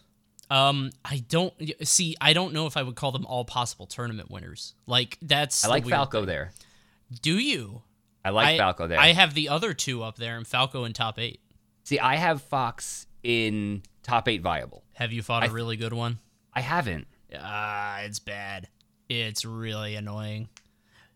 Um, 0.48 0.90
I 1.04 1.24
don't 1.28 1.52
see. 1.82 2.14
I 2.20 2.32
don't 2.32 2.52
know 2.54 2.66
if 2.66 2.76
I 2.76 2.82
would 2.82 2.94
call 2.94 3.10
them 3.12 3.26
all 3.26 3.44
possible 3.44 3.86
tournament 3.86 4.30
winners. 4.30 4.74
Like 4.86 5.18
that's. 5.20 5.64
I 5.64 5.68
like 5.68 5.86
Falco 5.88 6.20
thing. 6.20 6.26
there. 6.26 6.52
Do 7.22 7.36
you? 7.38 7.82
I 8.26 8.30
like 8.30 8.46
I, 8.48 8.58
Falco 8.58 8.88
there. 8.88 8.98
I 8.98 9.12
have 9.12 9.34
the 9.34 9.48
other 9.50 9.72
two 9.72 10.02
up 10.02 10.16
there, 10.16 10.36
and 10.36 10.44
Falco 10.44 10.82
in 10.82 10.92
top 10.92 11.16
eight. 11.16 11.38
See, 11.84 12.00
I 12.00 12.16
have 12.16 12.42
Fox 12.42 13.06
in 13.22 13.84
top 14.02 14.26
eight 14.26 14.42
viable. 14.42 14.82
Have 14.94 15.12
you 15.12 15.22
fought 15.22 15.46
a 15.46 15.50
really 15.52 15.76
good 15.76 15.92
one? 15.92 16.18
I 16.52 16.60
haven't. 16.60 17.06
Ah, 17.38 18.00
it's 18.00 18.18
bad. 18.18 18.66
It's 19.08 19.44
really 19.44 19.94
annoying. 19.94 20.48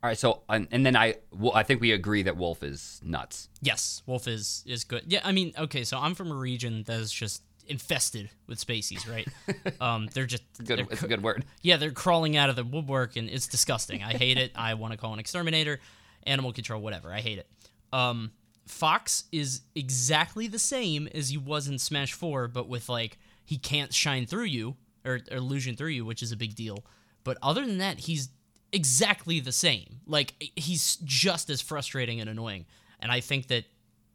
All 0.04 0.08
right, 0.08 0.16
so 0.16 0.42
and, 0.48 0.68
and 0.70 0.86
then 0.86 0.94
I 0.94 1.16
well, 1.32 1.50
I 1.52 1.64
think 1.64 1.80
we 1.80 1.90
agree 1.90 2.22
that 2.22 2.36
Wolf 2.36 2.62
is 2.62 3.00
nuts. 3.02 3.48
Yes, 3.60 4.04
Wolf 4.06 4.28
is 4.28 4.62
is 4.64 4.84
good. 4.84 5.02
Yeah, 5.08 5.20
I 5.24 5.32
mean, 5.32 5.52
okay, 5.58 5.82
so 5.82 5.98
I'm 5.98 6.14
from 6.14 6.30
a 6.30 6.36
region 6.36 6.84
that 6.84 7.00
is 7.00 7.10
just 7.10 7.42
infested 7.66 8.30
with 8.46 8.64
spacies, 8.64 9.10
right? 9.10 9.26
um, 9.80 10.08
they're 10.14 10.26
just 10.26 10.44
Good, 10.58 10.78
they're 10.78 10.86
it's 10.90 11.02
a 11.02 11.08
good 11.08 11.24
word. 11.24 11.44
yeah, 11.60 11.76
they're 11.76 11.90
crawling 11.90 12.36
out 12.36 12.50
of 12.50 12.56
the 12.56 12.64
woodwork 12.64 13.16
and 13.16 13.28
it's 13.28 13.48
disgusting. 13.48 14.04
I 14.04 14.12
hate 14.12 14.38
it. 14.38 14.52
I 14.54 14.74
want 14.74 14.92
to 14.92 14.96
call 14.96 15.12
an 15.12 15.18
exterminator, 15.18 15.80
animal 16.26 16.52
control, 16.52 16.80
whatever. 16.80 17.12
I 17.12 17.20
hate 17.20 17.38
it. 17.38 17.46
Um, 17.92 18.32
Fox 18.66 19.24
is 19.32 19.62
exactly 19.74 20.46
the 20.46 20.58
same 20.58 21.08
as 21.14 21.30
he 21.30 21.36
was 21.36 21.68
in 21.68 21.78
Smash 21.78 22.12
4, 22.12 22.48
but 22.48 22.68
with 22.68 22.88
like 22.88 23.18
he 23.44 23.56
can't 23.56 23.92
shine 23.92 24.26
through 24.26 24.44
you 24.44 24.76
or, 25.04 25.20
or 25.30 25.36
illusion 25.36 25.76
through 25.76 25.88
you, 25.88 26.04
which 26.04 26.22
is 26.22 26.32
a 26.32 26.36
big 26.36 26.54
deal. 26.54 26.84
But 27.24 27.36
other 27.42 27.66
than 27.66 27.78
that, 27.78 28.00
he's 28.00 28.28
exactly 28.72 29.40
the 29.40 29.52
same. 29.52 30.00
Like 30.06 30.34
he's 30.56 30.96
just 31.04 31.50
as 31.50 31.60
frustrating 31.60 32.20
and 32.20 32.30
annoying. 32.30 32.66
And 33.00 33.10
I 33.10 33.20
think 33.20 33.48
that 33.48 33.64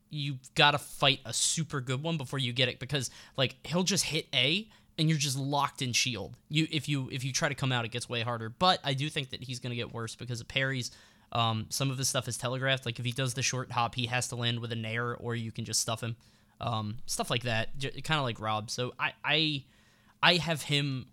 you've 0.09 0.39
got 0.55 0.71
to 0.71 0.77
fight 0.77 1.19
a 1.25 1.33
super 1.33 1.81
good 1.81 2.01
one 2.01 2.17
before 2.17 2.39
you 2.39 2.53
get 2.53 2.69
it 2.69 2.79
because 2.79 3.09
like 3.37 3.55
he'll 3.65 3.83
just 3.83 4.05
hit 4.05 4.27
A 4.33 4.69
and 4.97 5.09
you're 5.09 5.17
just 5.17 5.37
locked 5.37 5.81
in 5.81 5.91
shield. 5.91 6.37
You 6.49 6.67
if 6.71 6.87
you 6.87 7.09
if 7.11 7.23
you 7.23 7.33
try 7.33 7.49
to 7.49 7.55
come 7.55 7.71
out 7.71 7.85
it 7.85 7.91
gets 7.91 8.07
way 8.07 8.21
harder. 8.21 8.49
But 8.49 8.79
I 8.83 8.93
do 8.93 9.09
think 9.09 9.31
that 9.31 9.43
he's 9.43 9.59
going 9.59 9.71
to 9.71 9.75
get 9.75 9.93
worse 9.93 10.15
because 10.15 10.39
of 10.39 10.47
parries. 10.47 10.91
Um, 11.35 11.65
some 11.69 11.91
of 11.91 11.97
his 11.97 12.07
stuff 12.07 12.29
is 12.29 12.37
telegraphed. 12.37 12.85
Like 12.85 12.97
if 12.97 13.03
he 13.03 13.11
does 13.11 13.33
the 13.33 13.41
short 13.41 13.69
hop, 13.69 13.93
he 13.95 14.05
has 14.05 14.29
to 14.29 14.37
land 14.37 14.61
with 14.61 14.71
a 14.71 14.75
nair 14.75 15.15
or 15.15 15.35
you 15.35 15.51
can 15.51 15.65
just 15.65 15.81
stuff 15.81 16.01
him. 16.01 16.15
Um, 16.61 16.99
stuff 17.05 17.29
like 17.29 17.43
that, 17.43 17.77
j- 17.77 17.91
kind 18.01 18.17
of 18.17 18.23
like 18.23 18.39
Rob. 18.39 18.69
So 18.69 18.93
I 18.97 19.11
I 19.23 19.63
I 20.23 20.35
have 20.35 20.61
him 20.61 21.07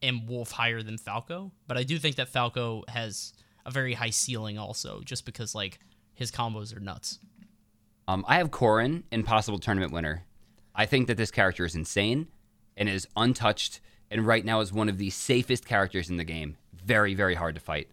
and 0.00 0.28
Wolf 0.28 0.52
higher 0.52 0.80
than 0.80 0.96
Falco, 0.96 1.50
but 1.66 1.76
I 1.76 1.82
do 1.82 1.98
think 1.98 2.14
that 2.16 2.28
Falco 2.28 2.84
has 2.86 3.32
a 3.66 3.72
very 3.72 3.94
high 3.94 4.10
ceiling 4.10 4.58
also 4.58 5.00
just 5.04 5.24
because 5.24 5.56
like 5.56 5.80
his 6.14 6.30
combos 6.30 6.74
are 6.76 6.78
nuts. 6.78 7.18
Um, 8.06 8.24
I 8.28 8.36
have 8.36 8.52
Corrin 8.52 9.02
in 9.10 9.24
possible 9.24 9.58
tournament 9.58 9.92
winner. 9.92 10.22
I 10.72 10.86
think 10.86 11.08
that 11.08 11.16
this 11.16 11.32
character 11.32 11.64
is 11.64 11.74
insane 11.74 12.28
and 12.76 12.88
is 12.88 13.08
untouched, 13.16 13.80
and 14.08 14.24
right 14.24 14.44
now 14.44 14.60
is 14.60 14.72
one 14.72 14.88
of 14.88 14.98
the 14.98 15.10
safest 15.10 15.66
characters 15.66 16.10
in 16.10 16.16
the 16.16 16.24
game. 16.24 16.58
Very, 16.72 17.14
very 17.14 17.34
hard 17.34 17.56
to 17.56 17.60
fight. 17.60 17.88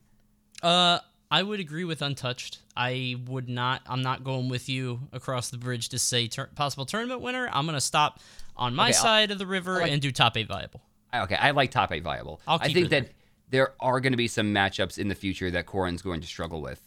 Uh, 0.62 1.00
I 1.32 1.42
would 1.44 1.60
agree 1.62 1.86
with 1.86 2.02
untouched. 2.02 2.60
I 2.76 3.16
would 3.26 3.48
not. 3.48 3.82
I'm 3.88 4.02
not 4.02 4.24
going 4.24 4.50
with 4.50 4.68
you 4.68 5.08
across 5.14 5.50
the 5.50 5.58
bridge 5.58 5.90
to 5.90 5.98
say 6.00 6.28
tur- 6.28 6.50
possible 6.56 6.86
tournament 6.86 7.22
winner. 7.22 7.50
I'm 7.52 7.66
gonna 7.66 7.80
stop 7.82 8.20
on 8.58 8.76
my 8.76 8.90
Okay, 8.90 8.98
I'll- 8.98 9.02
side 9.04 9.32
of 9.32 9.38
the 9.38 9.48
river 9.48 9.80
like- 9.80 9.92
and 9.92 10.02
do 10.02 10.12
top 10.12 10.36
eight 10.38 10.48
viable. 10.48 10.82
Okay, 11.14 11.36
I 11.36 11.52
like 11.52 11.72
top 11.72 11.92
eight 11.92 12.04
viable. 12.04 12.42
I'll 12.48 12.60
I 12.62 12.72
think 12.72 12.90
that 12.90 13.12
there 13.50 13.74
are 13.82 14.00
going 14.00 14.14
to 14.14 14.18
be 14.18 14.30
some 14.30 14.54
matchups 14.54 14.98
in 14.98 15.10
the 15.10 15.16
future 15.16 15.52
that 15.52 15.66
Corrin's 15.66 16.02
going 16.02 16.22
to 16.22 16.28
struggle 16.28 16.62
with, 16.62 16.82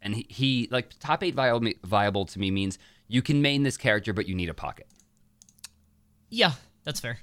and 0.00 0.14
he, 0.14 0.26
he 0.28 0.68
like 0.70 0.90
top 1.00 1.24
eight 1.24 1.34
viable, 1.34 1.72
viable 1.82 2.24
to 2.26 2.38
me 2.38 2.52
means 2.52 2.78
you 3.08 3.20
can 3.20 3.42
main 3.42 3.64
this 3.64 3.76
character, 3.76 4.12
but 4.12 4.28
you 4.28 4.34
need 4.36 4.48
a 4.48 4.54
pocket. 4.54 4.86
Yeah, 6.30 6.52
that's 6.84 7.00
fair. 7.00 7.18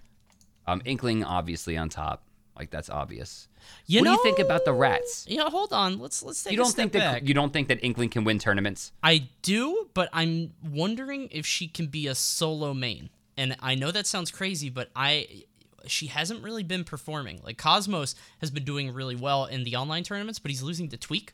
Um, 0.68 0.82
Inkling 0.86 1.24
obviously 1.24 1.78
on 1.78 1.88
top, 1.90 2.24
like 2.58 2.70
that's 2.70 2.90
obvious. 2.90 3.48
You 3.86 4.00
what 4.00 4.06
know, 4.06 4.12
do 4.12 4.18
you 4.18 4.24
think 4.24 4.40
about 4.40 4.66
the 4.66 4.74
rats? 4.74 5.26
Yeah, 5.28 5.50
hold 5.50 5.74
on. 5.74 6.00
Let's 6.00 6.24
let's 6.24 6.44
take 6.44 6.52
You 6.52 6.58
don't 6.58 6.74
think 6.74 6.92
that 6.94 7.14
back. 7.14 7.28
you 7.28 7.34
don't 7.34 7.52
think 7.52 7.68
that 7.68 7.84
Inkling 7.84 8.10
can 8.10 8.24
win 8.24 8.40
tournaments? 8.40 8.92
I 9.04 9.28
do, 9.42 9.90
but 9.94 10.10
I'm 10.14 10.54
wondering 10.64 11.30
if 11.32 11.46
she 11.46 11.68
can 11.68 11.88
be 11.88 12.08
a 12.08 12.16
solo 12.16 12.74
main. 12.74 13.10
And 13.38 13.56
I 13.60 13.76
know 13.76 13.92
that 13.92 14.08
sounds 14.08 14.32
crazy, 14.32 14.70
but 14.70 14.90
I 14.96 15.44
she 15.88 16.08
hasn't 16.08 16.44
really 16.44 16.64
been 16.64 16.84
performing. 16.84 17.42
Like 17.44 17.58
Cosmos 17.58 18.16
has 18.40 18.52
been 18.52 18.64
doing 18.64 18.94
really 18.94 19.16
well 19.16 19.46
in 19.46 19.64
the 19.64 19.76
online 19.76 20.04
tournaments, 20.04 20.40
but 20.40 20.52
he's 20.52 20.62
losing 20.62 20.90
to 20.90 20.98
Tweak. 20.98 21.34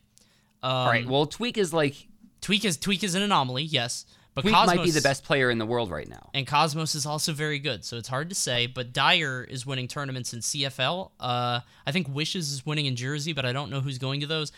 Um, 0.63 0.71
All 0.71 0.87
right. 0.87 1.07
Well, 1.07 1.25
Tweak 1.25 1.57
is 1.57 1.73
like 1.73 2.07
Tweak 2.41 2.65
is 2.65 2.77
Tweak 2.77 3.03
is 3.03 3.15
an 3.15 3.21
anomaly, 3.21 3.63
yes, 3.63 4.05
but 4.43 4.51
Cosmos 4.51 4.75
might 4.77 4.83
be 4.83 4.91
the 4.91 5.01
best 5.01 5.23
player 5.23 5.49
in 5.49 5.57
the 5.57 5.65
world 5.65 5.91
right 5.91 6.07
now. 6.07 6.29
and 6.33 6.45
Cosmos 6.47 6.95
is 6.95 7.05
also 7.05 7.33
very 7.33 7.59
good. 7.59 7.83
So 7.85 7.97
it's 7.97 8.07
hard 8.07 8.29
to 8.29 8.35
say. 8.35 8.67
But 8.67 8.93
Dyer 8.93 9.43
is 9.43 9.65
winning 9.65 9.87
tournaments 9.87 10.33
in 10.33 10.39
CFL. 10.39 11.11
Uh, 11.19 11.59
I 11.85 11.91
think 11.91 12.07
Wishes 12.13 12.51
is 12.51 12.65
winning 12.65 12.85
in 12.85 12.95
Jersey, 12.95 13.33
but 13.33 13.45
I 13.45 13.53
don't 13.53 13.69
know 13.69 13.81
who's 13.81 13.97
going 13.97 14.21
to 14.21 14.27
those. 14.27 14.51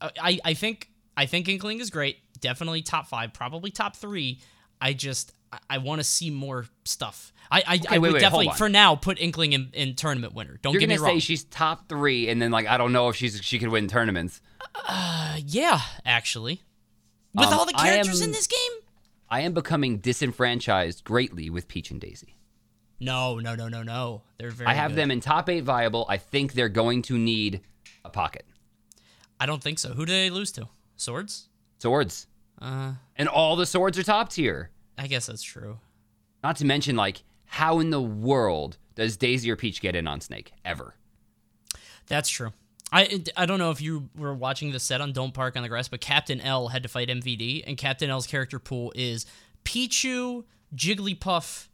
I, 0.00 0.38
I 0.44 0.54
think 0.54 0.90
I 1.16 1.26
think 1.26 1.48
Inkling 1.48 1.80
is 1.80 1.90
great. 1.90 2.18
Definitely 2.40 2.82
top 2.82 3.06
five, 3.06 3.32
probably 3.32 3.70
top 3.70 3.96
three. 3.96 4.40
I 4.80 4.92
just 4.92 5.32
I, 5.52 5.58
I 5.70 5.78
want 5.78 6.00
to 6.00 6.04
see 6.04 6.30
more 6.30 6.66
stuff. 6.84 7.32
I 7.50 7.58
I, 7.66 7.80
I 7.90 7.98
wait, 7.98 7.98
would 8.00 8.12
wait, 8.14 8.20
definitely 8.20 8.50
for 8.56 8.68
now 8.68 8.94
put 8.96 9.18
Inkling 9.20 9.52
in, 9.52 9.70
in 9.72 9.94
tournament 9.94 10.34
winner. 10.34 10.58
Don't 10.62 10.72
You're 10.74 10.80
get 10.80 10.88
me 10.88 10.96
wrong. 10.98 11.14
say 11.14 11.18
she's 11.20 11.44
top 11.44 11.88
three, 11.88 12.28
and 12.28 12.40
then 12.42 12.50
like 12.50 12.66
I 12.66 12.76
don't 12.76 12.92
know 12.92 13.08
if 13.08 13.16
she's 13.16 13.40
she 13.42 13.58
could 13.58 13.68
win 13.68 13.88
tournaments. 13.88 14.40
Uh, 14.86 15.38
yeah, 15.44 15.80
actually, 16.04 16.62
with 17.34 17.46
Um, 17.48 17.54
all 17.54 17.66
the 17.66 17.72
characters 17.72 18.20
am- 18.20 18.26
in 18.28 18.32
this 18.32 18.46
game. 18.46 18.72
I 19.30 19.40
am 19.40 19.52
becoming 19.52 19.98
disenfranchised 19.98 21.04
greatly 21.04 21.50
with 21.50 21.68
Peach 21.68 21.90
and 21.90 22.00
Daisy. 22.00 22.36
No, 23.00 23.38
no, 23.38 23.54
no, 23.54 23.68
no, 23.68 23.82
no. 23.82 24.22
They're 24.38 24.50
very. 24.50 24.68
I 24.68 24.74
have 24.74 24.92
good. 24.92 24.98
them 24.98 25.10
in 25.10 25.20
top 25.20 25.48
eight 25.48 25.64
viable. 25.64 26.06
I 26.08 26.16
think 26.16 26.52
they're 26.54 26.68
going 26.68 27.02
to 27.02 27.18
need 27.18 27.60
a 28.04 28.10
pocket. 28.10 28.44
I 29.38 29.46
don't 29.46 29.62
think 29.62 29.78
so. 29.78 29.90
Who 29.90 30.04
do 30.04 30.12
they 30.12 30.30
lose 30.30 30.50
to? 30.52 30.68
Swords? 30.96 31.48
Swords. 31.78 32.26
Uh, 32.60 32.94
And 33.14 33.28
all 33.28 33.54
the 33.54 33.66
swords 33.66 33.96
are 33.98 34.02
top 34.02 34.30
tier. 34.30 34.70
I 34.96 35.06
guess 35.06 35.26
that's 35.26 35.42
true. 35.42 35.78
Not 36.42 36.56
to 36.56 36.64
mention, 36.64 36.96
like, 36.96 37.22
how 37.44 37.78
in 37.78 37.90
the 37.90 38.02
world 38.02 38.78
does 38.96 39.16
Daisy 39.16 39.48
or 39.50 39.54
Peach 39.56 39.80
get 39.80 39.94
in 39.94 40.08
on 40.08 40.20
Snake? 40.20 40.52
Ever. 40.64 40.94
That's 42.08 42.28
true. 42.28 42.52
I 42.92 43.22
I 43.36 43.46
don't 43.46 43.58
know 43.58 43.70
if 43.70 43.80
you 43.80 44.08
were 44.16 44.32
watching 44.34 44.72
the 44.72 44.80
set 44.80 45.00
on 45.00 45.12
Don't 45.12 45.34
Park 45.34 45.56
on 45.56 45.62
the 45.62 45.68
Grass, 45.68 45.88
but 45.88 46.00
Captain 46.00 46.40
L 46.40 46.68
had 46.68 46.82
to 46.84 46.88
fight 46.88 47.08
MVD, 47.08 47.64
and 47.66 47.76
Captain 47.76 48.08
L's 48.10 48.26
character 48.26 48.58
pool 48.58 48.92
is 48.96 49.26
Pichu, 49.64 50.44
Jigglypuff, 50.74 51.68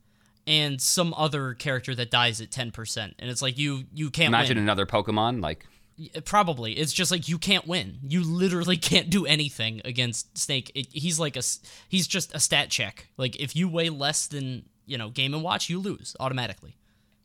and 0.47 0.81
some 0.81 1.15
other 1.17 1.55
character 1.55 1.95
that 1.95 2.11
dies 2.11 2.41
at 2.41 2.51
ten 2.51 2.71
percent. 2.71 3.15
And 3.19 3.31
it's 3.31 3.43
like 3.43 3.57
you 3.59 3.85
you 3.95 4.11
can't 4.11 4.29
Imagine 4.29 4.57
win. 4.57 4.65
another 4.65 4.87
Pokemon. 4.87 5.41
Like, 5.43 5.67
Probably, 6.25 6.73
it's 6.73 6.93
just 6.93 7.13
like 7.13 7.29
you 7.29 7.39
can't 7.39 7.67
win. 7.69 7.99
You 8.03 8.25
literally 8.25 8.77
can't 8.91 9.11
do 9.11 9.25
anything 9.27 9.81
against 9.85 10.37
Snake. 10.37 10.73
It, 10.75 10.89
he's 10.91 11.21
like 11.21 11.37
a 11.37 11.43
he's 11.89 12.07
just 12.09 12.35
a 12.35 12.41
stat 12.41 12.71
check. 12.71 13.09
Like 13.17 13.37
if 13.37 13.55
you 13.55 13.69
weigh 13.69 13.91
less 13.91 14.27
than 14.27 14.65
you 14.87 14.99
know 14.99 15.11
Game 15.11 15.33
and 15.35 15.43
Watch, 15.45 15.69
you 15.71 15.79
lose 15.79 16.17
automatically. 16.19 16.77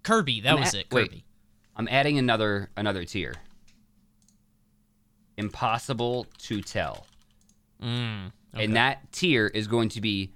Kirby, 0.03 0.41
that 0.41 0.53
I'm 0.53 0.59
was 0.59 0.75
at- 0.75 0.81
it. 0.81 0.87
wait. 0.93 1.09
Kirby. 1.09 1.23
I'm 1.75 1.87
adding 1.87 2.17
another 2.19 2.69
another 2.77 3.05
tier. 3.05 3.33
Impossible 5.39 6.25
to 6.39 6.61
tell. 6.61 7.07
Mm, 7.81 8.31
okay. 8.53 8.63
And 8.65 8.75
that 8.75 9.11
tier 9.13 9.47
is 9.47 9.67
going 9.67 9.89
to 9.89 10.01
be 10.01 10.33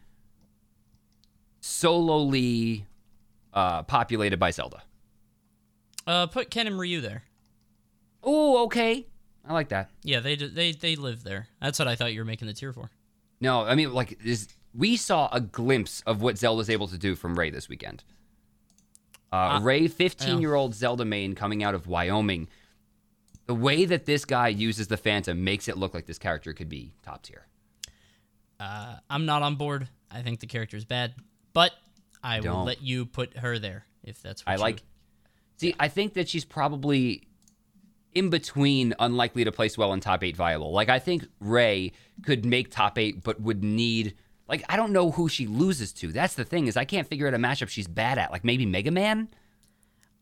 solely 1.59 2.85
uh, 3.53 3.83
populated 3.83 4.37
by 4.37 4.51
Zelda. 4.51 4.81
uh, 6.07 6.27
put 6.27 6.49
Ken 6.49 6.67
and 6.67 6.79
Ryu 6.79 7.01
there. 7.01 7.23
Oh, 8.23 8.63
okay. 8.65 9.05
I 9.47 9.53
like 9.53 9.69
that. 9.69 9.89
Yeah, 10.03 10.21
they 10.21 10.35
they 10.37 10.71
they 10.71 10.95
live 10.95 11.23
there. 11.23 11.47
That's 11.61 11.77
what 11.77 11.87
I 11.89 11.95
thought 11.95 12.13
you 12.13 12.21
were 12.21 12.25
making 12.25 12.47
the 12.47 12.53
tier 12.53 12.71
for. 12.71 12.89
No, 13.41 13.63
I 13.65 13.75
mean, 13.75 13.93
like, 13.93 14.17
is, 14.23 14.47
we 14.73 14.95
saw 14.95 15.27
a 15.33 15.41
glimpse 15.41 16.01
of 16.05 16.21
what 16.21 16.37
Zelda's 16.37 16.69
able 16.69 16.87
to 16.87 16.97
do 16.97 17.13
from 17.15 17.37
Ray 17.37 17.49
this 17.49 17.67
weekend. 17.67 18.05
Uh, 19.33 19.35
Uh, 19.35 19.59
Ray, 19.61 19.87
15 19.89 20.39
year 20.39 20.53
old 20.55 20.73
Zelda 20.73 21.03
main 21.03 21.35
coming 21.35 21.61
out 21.61 21.75
of 21.75 21.87
Wyoming. 21.87 22.47
The 23.45 23.55
way 23.55 23.85
that 23.85 24.05
this 24.05 24.23
guy 24.25 24.47
uses 24.47 24.87
the 24.87 24.97
Phantom 24.97 25.43
makes 25.43 25.67
it 25.67 25.77
look 25.77 25.93
like 25.93 26.05
this 26.05 26.17
character 26.17 26.53
could 26.53 26.69
be 26.69 26.93
top 27.03 27.23
tier. 27.23 27.45
Uh, 28.59 28.95
I'm 29.09 29.25
not 29.25 29.41
on 29.41 29.55
board. 29.55 29.89
I 30.09 30.21
think 30.21 30.39
the 30.39 30.47
character 30.47 30.77
is 30.77 30.85
bad, 30.85 31.13
but 31.53 31.71
I 32.23 32.37
will 32.37 32.43
Don't. 32.43 32.65
let 32.65 32.81
you 32.81 33.05
put 33.05 33.37
her 33.37 33.59
there 33.59 33.85
if 34.03 34.21
that's 34.21 34.45
what 34.45 34.51
I 34.51 34.55
you- 34.55 34.61
like. 34.61 34.83
See, 35.57 35.75
I 35.79 35.87
think 35.87 36.13
that 36.13 36.27
she's 36.29 36.45
probably 36.45 37.27
in 38.13 38.29
between 38.29 38.93
unlikely 38.99 39.43
to 39.43 39.51
place 39.51 39.77
well 39.77 39.93
in 39.93 39.99
top 39.99 40.23
eight 40.23 40.35
viable. 40.37 40.71
Like, 40.71 40.89
I 40.89 40.99
think 40.99 41.25
Ray 41.39 41.91
could 42.23 42.45
make 42.45 42.69
top 42.71 42.97
eight, 42.97 43.23
but 43.23 43.41
would 43.41 43.63
need. 43.63 44.15
Like, 44.47 44.63
I 44.69 44.75
don't 44.75 44.91
know 44.91 45.11
who 45.11 45.29
she 45.29 45.47
loses 45.47 45.91
to. 45.93 46.11
That's 46.11 46.35
the 46.35 46.43
thing 46.45 46.67
is, 46.67 46.75
I 46.77 46.85
can't 46.85 47.07
figure 47.07 47.27
out 47.27 47.33
a 47.33 47.37
matchup 47.37 47.69
she's 47.69 47.87
bad 47.87 48.17
at. 48.17 48.31
Like 48.31 48.43
maybe 48.43 48.65
Mega 48.65 48.91
Man. 48.91 49.29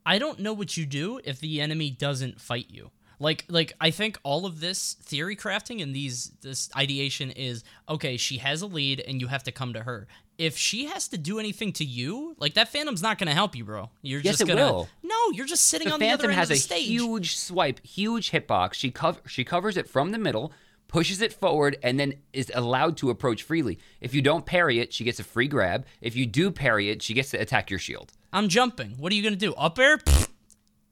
I 0.05 0.19
don't 0.19 0.39
know 0.39 0.53
what 0.53 0.77
you 0.77 0.85
do 0.85 1.19
if 1.23 1.39
the 1.39 1.61
enemy 1.61 1.89
doesn't 1.91 2.39
fight 2.41 2.67
you. 2.69 2.91
Like 3.21 3.45
like 3.47 3.73
I 3.79 3.91
think 3.91 4.17
all 4.23 4.45
of 4.45 4.59
this 4.59 4.93
theory 4.95 5.35
crafting 5.35 5.81
and 5.81 5.95
these 5.95 6.31
this 6.41 6.69
ideation 6.75 7.29
is 7.31 7.63
okay, 7.87 8.17
she 8.17 8.37
has 8.39 8.61
a 8.61 8.67
lead 8.67 8.99
and 8.99 9.21
you 9.21 9.27
have 9.27 9.43
to 9.43 9.51
come 9.51 9.73
to 9.73 9.83
her. 9.83 10.07
If 10.37 10.57
she 10.57 10.85
has 10.87 11.07
to 11.09 11.19
do 11.19 11.37
anything 11.37 11.71
to 11.73 11.85
you, 11.85 12.35
like 12.39 12.55
that 12.55 12.69
phantom's 12.69 13.03
not 13.03 13.19
going 13.19 13.27
to 13.27 13.33
help 13.35 13.55
you, 13.55 13.63
bro. 13.63 13.91
You're 14.01 14.21
Yes, 14.21 14.39
just 14.39 14.41
it 14.41 14.47
going 14.47 14.57
to 14.57 14.73
will. 14.73 14.89
No, 15.03 15.15
you're 15.33 15.45
just 15.45 15.67
sitting 15.67 15.87
The 15.89 15.93
on 15.93 15.99
the 15.99 16.07
Phantom 16.07 16.23
other 16.25 16.31
end 16.31 16.39
has 16.39 16.49
of 16.49 16.53
a 16.53 16.57
the 16.57 16.61
stage. 16.61 16.87
huge 16.87 17.35
swipe, 17.37 17.85
huge 17.85 18.31
hitbox. 18.31 18.73
She 18.73 18.89
cover 18.89 19.21
she 19.27 19.43
covers 19.43 19.77
it 19.77 19.87
from 19.87 20.09
the 20.11 20.17
middle, 20.17 20.51
pushes 20.87 21.21
it 21.21 21.31
forward, 21.31 21.77
and 21.83 21.99
then 21.99 22.15
is 22.33 22.51
allowed 22.55 22.97
to 22.97 23.11
approach 23.11 23.43
freely. 23.43 23.77
If 23.99 24.15
you 24.15 24.23
don't 24.23 24.47
parry 24.47 24.79
it, 24.79 24.91
she 24.93 25.03
gets 25.03 25.19
a 25.19 25.23
free 25.23 25.47
grab. 25.47 25.85
If 26.01 26.15
you 26.15 26.25
do 26.25 26.49
parry 26.49 26.89
it, 26.89 27.03
she 27.03 27.13
gets 27.13 27.29
to 27.31 27.37
attack 27.39 27.69
your 27.69 27.79
shield. 27.79 28.11
I'm 28.33 28.47
jumping. 28.47 28.95
What 28.97 29.11
are 29.11 29.15
you 29.15 29.21
going 29.21 29.33
to 29.35 29.39
do? 29.39 29.53
Up 29.53 29.77
air? 29.77 29.99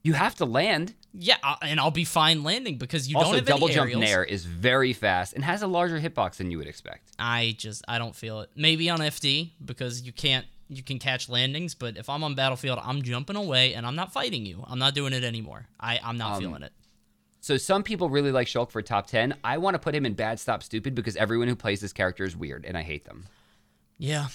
You 0.03 0.13
have 0.13 0.35
to 0.35 0.45
land. 0.45 0.93
Yeah, 1.13 1.37
uh, 1.43 1.55
and 1.61 1.79
I'll 1.79 1.89
be 1.91 2.05
fine 2.05 2.43
landing 2.43 2.77
because 2.77 3.07
you 3.07 3.15
don't 3.15 3.23
also, 3.25 3.35
have 3.37 3.45
double 3.45 3.67
jump 3.67 3.91
nair 3.95 4.23
is 4.23 4.45
very 4.45 4.93
fast 4.93 5.33
and 5.33 5.43
has 5.43 5.61
a 5.61 5.67
larger 5.67 5.99
hitbox 5.99 6.35
than 6.35 6.51
you 6.51 6.57
would 6.59 6.67
expect. 6.67 7.11
I 7.17 7.55
just 7.57 7.83
I 7.87 7.97
don't 7.97 8.15
feel 8.15 8.41
it. 8.41 8.49
Maybe 8.55 8.89
on 8.89 8.99
FD 8.99 9.51
because 9.63 10.03
you 10.03 10.11
can't 10.11 10.45
you 10.67 10.83
can 10.83 10.99
catch 10.99 11.27
landings, 11.27 11.73
but 11.73 11.97
if 11.97 12.09
I'm 12.09 12.23
on 12.23 12.35
battlefield, 12.35 12.79
I'm 12.83 13.01
jumping 13.01 13.35
away 13.35 13.73
and 13.73 13.87
I'm 13.87 13.95
not 13.95 14.13
fighting 14.13 14.45
you. 14.45 14.63
I'm 14.67 14.77
not 14.77 14.93
doing 14.93 15.13
it 15.13 15.23
anymore. 15.23 15.65
I 15.79 15.99
I'm 16.03 16.17
not 16.17 16.33
Um, 16.33 16.41
feeling 16.41 16.61
it. 16.63 16.73
So 17.41 17.57
some 17.57 17.83
people 17.83 18.09
really 18.09 18.31
like 18.31 18.47
Shulk 18.47 18.69
for 18.69 18.81
top 18.81 19.07
10. 19.07 19.33
I 19.43 19.57
want 19.57 19.73
to 19.73 19.79
put 19.79 19.95
him 19.95 20.05
in 20.05 20.13
bad 20.13 20.39
stop 20.39 20.61
stupid 20.61 20.93
because 20.93 21.15
everyone 21.15 21.47
who 21.47 21.55
plays 21.55 21.79
this 21.81 21.93
character 21.93 22.23
is 22.25 22.35
weird 22.35 22.65
and 22.65 22.77
I 22.77 22.83
hate 22.83 23.05
them. 23.05 23.25
Yeah, 23.97 24.27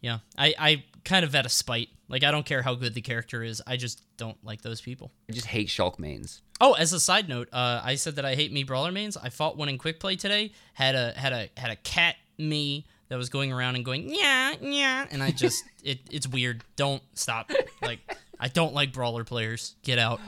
yeah. 0.00 0.18
I 0.36 0.54
I 0.58 0.84
kind 1.04 1.24
of 1.24 1.34
at 1.34 1.46
a 1.46 1.48
spite. 1.48 1.88
Like 2.08 2.24
I 2.24 2.30
don't 2.30 2.46
care 2.46 2.62
how 2.62 2.74
good 2.74 2.94
the 2.94 3.00
character 3.00 3.42
is. 3.42 3.62
I 3.66 3.76
just 3.76 4.02
don't 4.16 4.36
like 4.44 4.62
those 4.62 4.80
people. 4.80 5.12
I 5.28 5.32
just 5.32 5.46
hate 5.46 5.68
Shulk 5.68 5.98
mains. 5.98 6.42
Oh, 6.60 6.72
as 6.72 6.92
a 6.92 7.00
side 7.00 7.28
note, 7.28 7.48
uh, 7.52 7.80
I 7.84 7.94
said 7.94 8.16
that 8.16 8.24
I 8.24 8.34
hate 8.34 8.52
Mii 8.52 8.66
brawler 8.66 8.90
mains. 8.90 9.16
I 9.16 9.28
fought 9.28 9.56
one 9.56 9.68
in 9.68 9.78
quick 9.78 10.00
play 10.00 10.16
today. 10.16 10.52
Had 10.74 10.94
a 10.94 11.12
had 11.12 11.32
a 11.32 11.48
had 11.56 11.70
a 11.70 11.76
cat 11.76 12.16
Mii 12.38 12.84
that 13.08 13.16
was 13.16 13.28
going 13.28 13.52
around 13.52 13.76
and 13.76 13.84
going 13.84 14.12
yeah 14.12 14.54
yeah, 14.60 15.06
and 15.10 15.22
I 15.22 15.30
just 15.30 15.64
it 15.84 16.00
it's 16.10 16.26
weird. 16.26 16.64
Don't 16.76 17.02
stop. 17.14 17.50
Like 17.82 18.00
I 18.40 18.48
don't 18.48 18.74
like 18.74 18.92
brawler 18.92 19.24
players. 19.24 19.76
Get 19.82 19.98
out. 19.98 20.20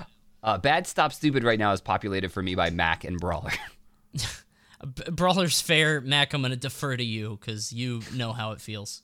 Uh, 0.43 0.57
bad 0.59 0.87
stop 0.87 1.13
stupid 1.13 1.45
right 1.45 1.59
now 1.59 1.73
is 1.73 1.81
populated 1.81 2.33
for 2.33 2.43
me 2.43 2.55
by 2.55 2.71
Mac 2.71 3.05
and 3.05 3.19
Brawler. 3.21 3.53
B- 4.13 5.11
Brawler's 5.11 5.61
fair, 5.61 6.01
Mac. 6.01 6.33
I'm 6.33 6.43
gonna 6.43 6.57
defer 6.57 6.97
to 6.97 7.05
you 7.05 7.39
because 7.41 7.73
you 7.73 8.03
know 8.15 8.33
how 8.33 8.53
it 8.53 8.61
feels. 8.61 9.03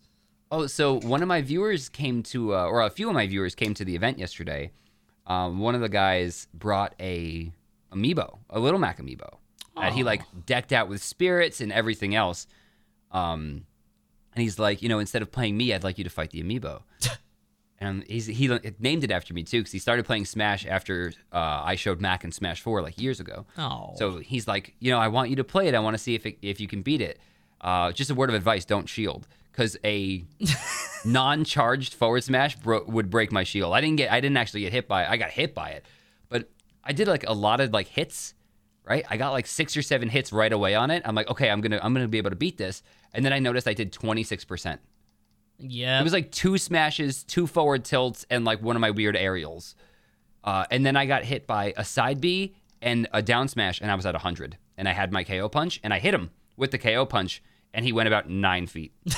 Oh, 0.50 0.66
so 0.66 1.00
one 1.00 1.22
of 1.22 1.28
my 1.28 1.42
viewers 1.42 1.88
came 1.88 2.22
to, 2.24 2.54
uh, 2.54 2.64
or 2.66 2.82
a 2.82 2.90
few 2.90 3.08
of 3.08 3.14
my 3.14 3.26
viewers 3.26 3.54
came 3.54 3.74
to 3.74 3.84
the 3.84 3.96
event 3.96 4.18
yesterday. 4.18 4.70
Um, 5.26 5.58
one 5.58 5.74
of 5.74 5.80
the 5.80 5.88
guys 5.88 6.46
brought 6.54 6.94
a 7.00 7.52
amiibo, 7.92 8.38
a 8.50 8.60
little 8.60 8.78
Mac 8.78 8.98
amiibo, 9.00 9.38
that 9.76 9.92
he 9.92 10.04
like 10.04 10.22
decked 10.46 10.72
out 10.72 10.88
with 10.88 11.02
spirits 11.02 11.60
and 11.60 11.72
everything 11.72 12.14
else. 12.14 12.46
Um, 13.10 13.66
and 14.34 14.42
he's 14.42 14.58
like, 14.58 14.82
you 14.82 14.88
know, 14.88 15.00
instead 15.00 15.22
of 15.22 15.32
playing 15.32 15.56
me, 15.56 15.74
I'd 15.74 15.82
like 15.82 15.98
you 15.98 16.04
to 16.04 16.10
fight 16.10 16.30
the 16.30 16.42
amiibo. 16.42 16.82
and 17.80 18.04
he's, 18.04 18.26
he 18.26 18.48
named 18.78 19.02
it 19.02 19.10
after 19.10 19.34
me 19.34 19.42
too, 19.42 19.60
because 19.60 19.72
he 19.72 19.78
started 19.80 20.04
playing 20.06 20.26
Smash 20.26 20.64
after 20.64 21.12
uh, 21.32 21.62
I 21.64 21.74
showed 21.74 22.00
Mac 22.00 22.22
in 22.22 22.30
Smash 22.30 22.60
Four 22.60 22.82
like 22.82 23.00
years 23.00 23.18
ago. 23.18 23.46
Oh, 23.58 23.94
So 23.96 24.18
he's 24.18 24.46
like, 24.46 24.74
you 24.78 24.92
know, 24.92 24.98
I 24.98 25.08
want 25.08 25.30
you 25.30 25.36
to 25.36 25.44
play 25.44 25.66
it. 25.66 25.74
I 25.74 25.80
want 25.80 25.94
to 25.94 25.98
see 26.02 26.14
if 26.14 26.24
it, 26.24 26.38
if 26.40 26.60
you 26.60 26.68
can 26.68 26.82
beat 26.82 27.00
it. 27.00 27.18
Uh, 27.60 27.90
just 27.90 28.10
a 28.10 28.14
word 28.14 28.28
of 28.28 28.34
advice: 28.36 28.64
don't 28.66 28.86
shield, 28.88 29.26
because 29.56 29.76
a 29.84 30.22
non-charged 31.04 31.94
forward 31.94 32.22
smash 32.24 32.56
bro- 32.56 32.84
would 32.86 33.10
break 33.10 33.32
my 33.32 33.44
shield. 33.44 33.72
I 33.74 33.80
didn't 33.80 33.96
get, 33.96 34.12
I 34.12 34.20
didn't 34.20 34.36
actually 34.36 34.60
get 34.60 34.72
hit 34.72 34.86
by 34.88 35.04
it. 35.04 35.10
I 35.10 35.16
got 35.16 35.30
hit 35.30 35.54
by 35.54 35.70
it, 35.70 35.84
but 36.28 36.50
I 36.84 36.92
did 36.92 37.08
like 37.08 37.24
a 37.26 37.32
lot 37.32 37.60
of 37.60 37.72
like 37.72 37.88
hits. 37.88 38.34
Right, 38.84 39.04
I 39.10 39.16
got 39.16 39.32
like 39.32 39.48
six 39.48 39.76
or 39.76 39.82
seven 39.82 40.08
hits 40.08 40.32
right 40.32 40.52
away 40.52 40.76
on 40.76 40.92
it. 40.92 41.02
I'm 41.04 41.16
like, 41.16 41.28
okay, 41.28 41.50
I'm 41.50 41.60
gonna, 41.60 41.80
I'm 41.82 41.92
gonna 41.92 42.06
be 42.06 42.18
able 42.18 42.30
to 42.30 42.36
beat 42.36 42.56
this. 42.56 42.84
And 43.12 43.24
then 43.24 43.32
I 43.32 43.40
noticed 43.40 43.66
I 43.66 43.74
did 43.74 43.92
26 43.92 44.44
percent. 44.44 44.80
yeah. 45.58 45.98
It 45.98 46.04
was 46.04 46.12
like 46.12 46.30
two 46.30 46.56
smashes, 46.56 47.24
two 47.24 47.48
forward 47.48 47.84
tilts, 47.84 48.24
and 48.30 48.44
like 48.44 48.62
one 48.62 48.76
of 48.76 48.80
my 48.80 48.92
weird 48.92 49.16
aerials. 49.16 49.74
Uh, 50.44 50.66
and 50.70 50.86
then 50.86 50.94
I 50.96 51.06
got 51.06 51.24
hit 51.24 51.48
by 51.48 51.74
a 51.76 51.84
side 51.84 52.20
B 52.20 52.54
and 52.80 53.08
a 53.12 53.22
down 53.22 53.48
smash, 53.48 53.80
and 53.80 53.90
I 53.90 53.96
was 53.96 54.06
at 54.06 54.14
100. 54.14 54.56
And 54.78 54.88
I 54.88 54.92
had 54.92 55.10
my 55.10 55.24
KO 55.24 55.48
punch, 55.48 55.80
and 55.82 55.92
I 55.92 55.98
hit 55.98 56.14
him 56.14 56.30
with 56.56 56.70
the 56.70 56.78
KO 56.78 57.06
punch, 57.06 57.42
and 57.76 57.84
he 57.84 57.92
went 57.92 58.08
about 58.08 58.28
nine 58.28 58.66
feet. 58.66 58.92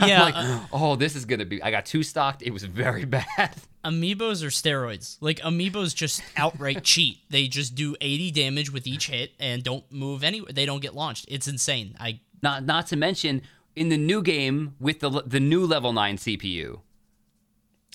Yeah, 0.00 0.22
like, 0.22 0.34
oh, 0.72 0.96
this 0.96 1.14
is 1.14 1.26
gonna 1.26 1.44
be. 1.44 1.62
I 1.62 1.70
got 1.70 1.84
two 1.84 2.02
stocked. 2.02 2.40
It 2.42 2.52
was 2.52 2.64
very 2.64 3.04
bad. 3.04 3.54
amiibos 3.84 4.42
are 4.42 4.46
steroids. 4.48 5.18
Like 5.20 5.40
amiibos 5.40 5.94
just 5.94 6.22
outright 6.38 6.82
cheat. 6.92 7.18
They 7.28 7.48
just 7.48 7.74
do 7.74 7.94
80 8.00 8.30
damage 8.30 8.72
with 8.72 8.86
each 8.86 9.08
hit 9.08 9.32
and 9.38 9.62
don't 9.62 9.84
move 9.92 10.24
anywhere. 10.24 10.52
They 10.54 10.64
don't 10.64 10.80
get 10.80 10.94
launched. 10.94 11.26
It's 11.28 11.48
insane. 11.48 11.96
I 12.00 12.20
Not 12.42 12.64
not 12.64 12.86
to 12.88 12.96
mention 12.96 13.42
in 13.76 13.90
the 13.90 13.98
new 13.98 14.22
game 14.22 14.74
with 14.80 15.00
the 15.00 15.10
the 15.26 15.40
new 15.40 15.66
level 15.66 15.92
nine 15.92 16.16
CPU. 16.16 16.80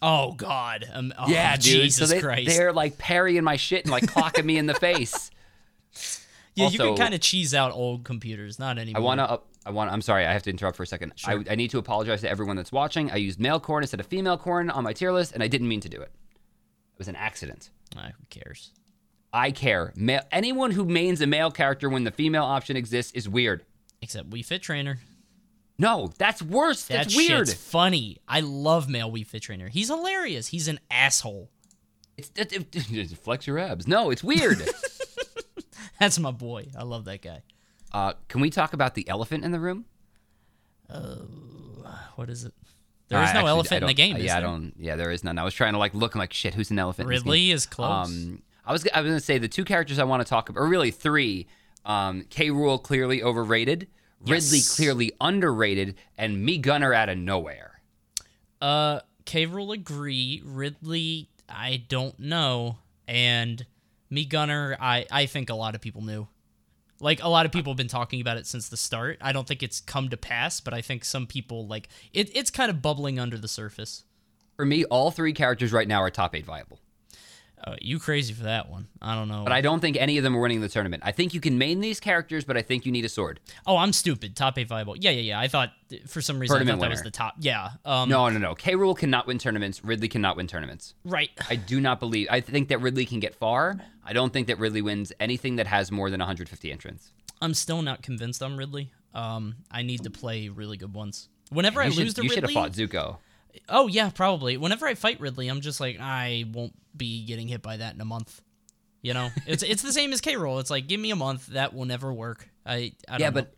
oh 0.03 0.33
god. 0.33 0.87
Um, 0.93 1.11
oh, 1.17 1.27
Yeah, 1.27 1.55
dude. 1.55 1.63
Jesus 1.63 2.07
so 2.07 2.13
they, 2.15 2.21
Christ. 2.21 2.49
they're 2.55 2.71
like 2.71 2.99
parrying 2.99 3.43
my 3.43 3.55
shit 3.55 3.85
and 3.85 3.91
like 3.91 4.03
clocking 4.03 4.45
me 4.45 4.59
in 4.59 4.67
the 4.67 4.75
face. 4.75 5.31
Yeah, 6.59 6.69
you 6.69 6.77
can 6.77 6.95
kind 6.95 7.13
of 7.13 7.21
cheese 7.21 7.53
out 7.53 7.71
old 7.71 8.03
computers, 8.03 8.59
not 8.59 8.77
anymore. 8.77 9.01
I 9.01 9.03
want 9.03 9.19
to. 9.19 9.39
I 9.65 9.71
want. 9.71 9.91
I'm 9.91 10.01
sorry. 10.01 10.25
I 10.25 10.33
have 10.33 10.43
to 10.43 10.49
interrupt 10.49 10.77
for 10.77 10.83
a 10.83 10.87
second. 10.87 11.13
I, 11.25 11.43
I 11.49 11.55
need 11.55 11.69
to 11.71 11.77
apologize 11.77 12.21
to 12.21 12.29
everyone 12.29 12.55
that's 12.55 12.71
watching. 12.71 13.11
I 13.11 13.15
used 13.17 13.39
male 13.39 13.59
Corrin 13.59 13.81
instead 13.81 13.99
of 13.99 14.05
female 14.07 14.37
Corrin 14.37 14.73
on 14.73 14.83
my 14.83 14.93
tier 14.93 15.11
list, 15.11 15.33
and 15.33 15.43
I 15.43 15.47
didn't 15.47 15.67
mean 15.67 15.81
to 15.81 15.89
do 15.89 15.97
it. 16.01 16.11
It 16.93 16.97
was 16.97 17.07
an 17.07 17.15
accident. 17.15 17.69
Ah, 17.97 18.09
who 18.17 18.25
cares? 18.29 18.71
I 19.31 19.51
care. 19.51 19.93
Male, 19.95 20.21
anyone 20.31 20.71
who 20.71 20.85
mains 20.85 21.21
a 21.21 21.27
male 21.27 21.51
character 21.51 21.87
when 21.89 22.03
the 22.03 22.11
female 22.11 22.43
option 22.43 22.75
exists 22.75 23.11
is 23.13 23.29
weird. 23.29 23.63
Except 24.01 24.29
Wii 24.29 24.43
Fit 24.45 24.61
Trainer. 24.63 24.99
No, 25.77 26.11
that's 26.17 26.41
worse. 26.41 26.85
That 26.85 27.03
That's 27.03 27.15
weird. 27.15 27.47
shit's 27.47 27.53
funny. 27.53 28.17
I 28.27 28.41
love 28.41 28.89
male 28.89 29.11
Wii 29.11 29.25
Fit 29.25 29.43
Trainer. 29.43 29.69
He's 29.69 29.87
hilarious. 29.87 30.47
He's 30.47 30.67
an 30.67 30.79
asshole. 30.91 31.49
It's, 32.17 32.31
it, 32.35 32.51
it- 32.53 32.75
it- 32.91 33.17
flex 33.17 33.47
your 33.47 33.59
abs. 33.59 33.87
No, 33.87 34.09
it's 34.09 34.23
weird. 34.23 34.57
That's 35.99 36.17
my 36.19 36.31
boy. 36.31 36.67
I 36.77 36.83
love 36.83 37.05
that 37.05 37.21
guy. 37.21 37.41
uh, 37.93 38.13
can 38.27 38.41
we 38.41 38.49
talk 38.49 38.73
about 38.73 38.95
the 38.95 39.07
elephant 39.09 39.43
in 39.43 39.51
the 39.51 39.59
room? 39.59 39.85
What 42.15 42.29
is 42.29 42.43
it? 42.43 42.53
There 43.07 43.21
is 43.23 43.29
I 43.29 43.33
no 43.33 43.39
actually- 43.39 43.49
elephant 43.49 43.81
in 43.83 43.87
the 43.87 43.93
game. 43.93 44.15
uh, 44.15 44.19
yeah, 44.19 44.37
I 44.37 44.39
there? 44.41 44.49
don't. 44.49 44.73
Yeah, 44.77 44.95
there 44.95 45.11
is 45.11 45.23
none. 45.23 45.37
I 45.39 45.43
was 45.43 45.53
trying 45.53 45.73
to 45.73 45.79
like 45.79 45.93
look 45.93 46.15
like 46.15 46.33
shit. 46.33 46.53
Who's 46.53 46.69
an 46.71 46.77
elephant? 46.79 47.07
in 47.07 47.13
this 47.13 47.23
game? 47.23 47.31
Ridley 47.31 47.51
is 47.51 47.65
close. 47.65 48.07
Um, 48.09 48.41
I 48.65 48.71
was 48.71 48.87
I 48.93 49.01
was 49.01 49.09
gonna 49.09 49.19
say 49.19 49.37
the 49.37 49.47
two 49.47 49.65
characters 49.65 49.97
I 49.99 50.03
want 50.03 50.21
to 50.21 50.29
talk 50.29 50.49
about, 50.49 50.59
or 50.61 50.67
really 50.67 50.91
three. 50.91 51.47
Um, 51.85 52.25
K. 52.29 52.49
Rool 52.49 52.81
clearly 52.83 53.23
overrated, 53.23 53.87
Ridley 54.21 54.59
clearly 54.75 55.11
underrated, 55.21 55.95
and 56.17 56.45
Mii 56.47 56.61
Gunner 56.61 56.93
out 56.93 57.09
of 57.09 57.17
nowhere. 57.17 57.81
Uh, 58.61 58.99
K. 59.25 59.47
Rool 59.47 59.73
agree. 59.73 60.41
Ridley, 60.45 61.29
I 61.47 61.83
don't 61.87 62.19
know. 62.19 62.77
And 63.07 63.65
Mii 64.11 64.27
Gunner, 64.27 64.77
I 64.79 65.05
I 65.11 65.25
think 65.25 65.49
a 65.49 65.55
lot 65.55 65.75
of 65.75 65.81
people 65.81 66.01
knew. 66.01 66.27
Like 67.01 67.23
a 67.23 67.29
lot 67.29 67.45
of 67.45 67.51
people 67.51 67.71
have 67.71 67.77
been 67.77 67.87
talking 67.87 68.19
about 68.19 68.37
it 68.37 68.45
since 68.45 68.67
the 68.67 68.75
start. 68.77 69.17
I 69.21 69.31
don't 69.31 69.47
think 69.47 69.63
it's 69.63 69.79
come 69.79 70.09
to 70.09 70.17
pass, 70.17 70.59
but 70.59 70.73
I 70.73 70.81
think 70.81 71.05
some 71.05 71.27
people 71.27 71.67
like 71.67 71.87
it. 72.13 72.35
It's 72.35 72.51
kind 72.51 72.69
of 72.69 72.81
bubbling 72.81 73.19
under 73.19 73.37
the 73.37 73.47
surface. 73.47 74.03
For 74.55 74.65
me, 74.65 74.83
all 74.85 75.09
three 75.11 75.31
characters 75.31 75.71
right 75.71 75.87
now 75.87 76.01
are 76.01 76.09
top 76.09 76.35
eight 76.35 76.45
viable, 76.45 76.79
Uh, 77.63 77.75
you 77.81 77.99
crazy 77.99 78.33
for 78.33 78.43
that 78.43 78.69
one? 78.69 78.87
I 79.01 79.15
don't 79.15 79.27
know. 79.27 79.43
but 79.43 79.51
I 79.51 79.61
don't 79.61 79.79
think 79.81 79.97
any 79.97 80.17
of 80.17 80.23
them 80.23 80.35
are 80.35 80.39
winning 80.39 80.61
the 80.61 80.69
tournament. 80.69 81.03
I 81.05 81.11
think 81.11 81.33
you 81.33 81.41
can 81.41 81.57
main 81.57 81.81
these 81.81 81.99
characters, 81.99 82.45
but 82.45 82.55
I 82.55 82.61
think 82.61 82.85
you 82.85 82.91
need 82.91 83.03
a 83.05 83.09
sword. 83.09 83.39
oh, 83.67 83.75
I'm 83.77 83.91
stupid. 83.93 84.35
Top 84.35 84.57
eight 84.57 84.67
viable. 84.67 84.95
Yeah, 84.97 85.11
yeah, 85.11 85.21
yeah. 85.21 85.39
I 85.39 85.47
thought 85.49 85.71
for 86.07 86.21
some 86.21 86.39
reason 86.39 86.55
I 86.55 86.65
thought 86.65 86.79
that 86.79 86.89
was 86.89 87.01
the 87.03 87.11
top. 87.11 87.35
Yeah. 87.39 87.71
Um. 87.85 88.07
No, 88.09 88.29
no, 88.29 88.37
no. 88.39 88.55
K. 88.55 88.73
Rool 88.73 88.97
cannot 88.97 89.27
win 89.27 89.39
tournaments. 89.39 89.83
Ridley 89.83 90.07
cannot 90.07 90.37
win 90.37 90.47
tournaments. 90.47 90.93
Right. 91.03 91.31
I 91.49 91.55
do 91.55 91.81
not 91.81 91.99
believe. 91.99 92.27
I 92.31 92.39
think 92.41 92.69
that 92.69 92.79
Ridley 92.79 93.05
can 93.05 93.19
get 93.19 93.35
far. 93.35 93.75
I 94.05 94.13
don't 94.13 94.31
think 94.31 94.47
that 94.47 94.57
Ridley 94.59 94.81
wins 94.81 95.11
anything 95.19 95.57
that 95.57 95.67
has 95.67 95.91
more 95.91 96.09
than 96.09 96.19
150 96.19 96.71
entrants. 96.71 97.11
I'm 97.41 97.53
still 97.53 97.81
not 97.81 98.01
convinced 98.01 98.41
I'm 98.41 98.57
Ridley. 98.57 98.91
Um, 99.13 99.55
I 99.71 99.81
need 99.81 100.03
to 100.03 100.09
play 100.09 100.49
really 100.49 100.77
good 100.77 100.93
ones. 100.93 101.29
Whenever 101.51 101.81
I 101.81 101.85
You 101.85 101.91
lose 101.91 102.07
should, 102.09 102.15
to 102.17 102.23
you 102.23 102.29
should 102.29 102.43
have 102.43 102.51
fought 102.51 102.71
Zuko. 102.73 103.17
Oh 103.67 103.87
yeah, 103.87 104.09
probably. 104.09 104.57
Whenever 104.57 104.87
I 104.87 104.95
fight 104.95 105.19
Ridley, 105.19 105.47
I'm 105.47 105.61
just 105.61 105.79
like 105.79 105.99
I 105.99 106.45
won't 106.51 106.73
be 106.95 107.25
getting 107.25 107.47
hit 107.47 107.61
by 107.61 107.77
that 107.77 107.95
in 107.95 108.01
a 108.01 108.05
month. 108.05 108.41
You 109.01 109.13
know, 109.13 109.29
it's 109.47 109.63
it's 109.63 109.81
the 109.81 109.93
same 109.93 110.13
as 110.13 110.21
K 110.21 110.35
Rool. 110.35 110.59
It's 110.59 110.69
like 110.69 110.87
give 110.87 110.99
me 110.99 111.11
a 111.11 111.15
month, 111.15 111.47
that 111.47 111.73
will 111.73 111.85
never 111.85 112.13
work. 112.13 112.49
I, 112.65 112.93
I 113.07 113.11
don't 113.11 113.21
Yeah, 113.21 113.31
but 113.31 113.53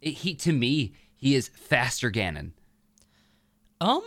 it, 0.00 0.10
he 0.10 0.34
to 0.36 0.52
me 0.52 0.94
he 1.16 1.34
is 1.34 1.48
faster 1.48 2.10
Ganon, 2.10 2.52
um, 3.80 4.02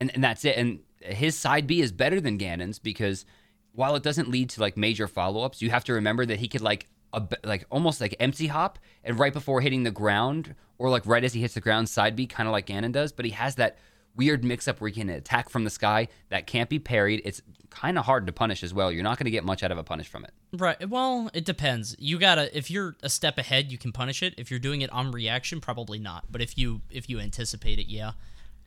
and 0.00 0.10
and 0.14 0.22
that's 0.22 0.44
it. 0.44 0.56
And 0.56 0.80
his 1.00 1.36
side 1.36 1.66
B 1.66 1.80
is 1.80 1.92
better 1.92 2.20
than 2.20 2.38
Ganon's 2.38 2.78
because 2.78 3.24
while 3.72 3.94
it 3.94 4.02
doesn't 4.02 4.28
lead 4.28 4.50
to 4.50 4.60
like 4.60 4.76
major 4.76 5.06
follow 5.06 5.42
ups, 5.42 5.60
you 5.60 5.70
have 5.70 5.84
to 5.84 5.92
remember 5.92 6.26
that 6.26 6.38
he 6.38 6.48
could 6.48 6.62
like 6.62 6.88
a, 7.12 7.22
like 7.44 7.64
almost 7.70 8.00
like 8.00 8.16
empty 8.18 8.46
hop 8.46 8.78
and 9.04 9.18
right 9.18 9.32
before 9.32 9.60
hitting 9.60 9.82
the 9.82 9.90
ground 9.90 10.54
or 10.78 10.90
like 10.90 11.06
right 11.06 11.24
as 11.24 11.32
he 11.32 11.40
hits 11.40 11.54
the 11.54 11.60
ground 11.60 11.88
side 11.88 12.16
B, 12.16 12.26
kind 12.26 12.48
of 12.48 12.52
like 12.52 12.66
Ganon 12.66 12.92
does. 12.92 13.12
But 13.12 13.24
he 13.24 13.30
has 13.32 13.56
that 13.56 13.78
weird 14.16 14.44
mix 14.44 14.66
up 14.68 14.80
where 14.80 14.88
he 14.88 15.00
can 15.00 15.10
attack 15.10 15.48
from 15.50 15.64
the 15.64 15.70
sky 15.70 16.08
that 16.30 16.46
can't 16.46 16.68
be 16.70 16.78
parried. 16.78 17.22
It's 17.24 17.42
kind 17.70 17.98
of 17.98 18.04
hard 18.06 18.26
to 18.26 18.32
punish 18.32 18.62
as 18.62 18.72
well. 18.72 18.90
You're 18.90 19.02
not 19.02 19.18
going 19.18 19.24
to 19.26 19.30
get 19.30 19.44
much 19.44 19.62
out 19.62 19.70
of 19.70 19.78
a 19.78 19.82
punish 19.84 20.08
from 20.08 20.24
it. 20.24 20.32
right. 20.56 20.88
Well, 20.88 21.30
it 21.34 21.44
depends. 21.44 21.94
You 21.98 22.18
gotta 22.18 22.56
if 22.56 22.70
you're 22.70 22.96
a 23.02 23.08
step 23.10 23.36
ahead, 23.38 23.70
you 23.70 23.78
can 23.78 23.92
punish 23.92 24.22
it. 24.22 24.34
If 24.38 24.50
you're 24.50 24.60
doing 24.60 24.80
it 24.80 24.90
on 24.90 25.10
reaction, 25.12 25.60
probably 25.60 25.98
not. 25.98 26.24
But 26.30 26.40
if 26.40 26.56
you 26.56 26.80
if 26.90 27.08
you 27.10 27.20
anticipate 27.20 27.78
it, 27.78 27.86
yeah. 27.88 28.12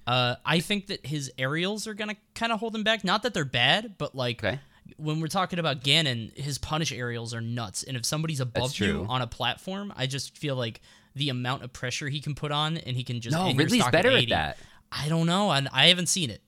Uh, 0.08 0.36
I 0.46 0.60
think 0.60 0.88
that 0.88 1.06
his 1.06 1.32
aerials 1.38 1.86
are 1.88 1.94
gonna 1.94 2.16
kind 2.36 2.52
of 2.52 2.60
hold 2.60 2.76
him 2.76 2.84
back. 2.84 3.04
Not 3.04 3.24
that 3.24 3.34
they're 3.34 3.46
bad, 3.46 3.96
but 3.98 4.16
like 4.16 4.44
Okay. 4.44 4.60
when 4.98 5.20
we're 5.20 5.28
talking 5.28 5.60
about 5.60 5.82
Ganon, 5.84 6.36
his 6.38 6.58
punish 6.58 6.92
aerials 6.92 7.34
are 7.34 7.42
nuts. 7.42 7.84
And 7.84 7.96
if 7.98 8.06
somebody's 8.06 8.40
above 8.40 8.78
you 8.80 9.06
on 9.10 9.22
a 9.22 9.28
platform, 9.28 9.94
I 9.96 10.06
just 10.08 10.38
feel 10.38 10.56
like 10.56 10.82
the 11.16 11.30
amount 11.30 11.64
of 11.64 11.74
pressure 11.74 12.08
he 12.10 12.22
can 12.22 12.34
put 12.36 12.52
on, 12.52 12.78
and 12.78 12.96
he 12.96 13.04
can 13.04 13.20
just 13.22 13.36
No, 13.36 13.52
Ridley's 13.54 13.88
better 13.90 14.10
at 14.10 14.16
80. 14.16 14.26
that. 14.32 14.58
I 14.92 15.08
don't 15.08 15.26
know. 15.28 15.50
I, 15.50 15.66
I 15.72 15.88
haven't 15.88 16.08
seen 16.08 16.30
it. 16.30 16.42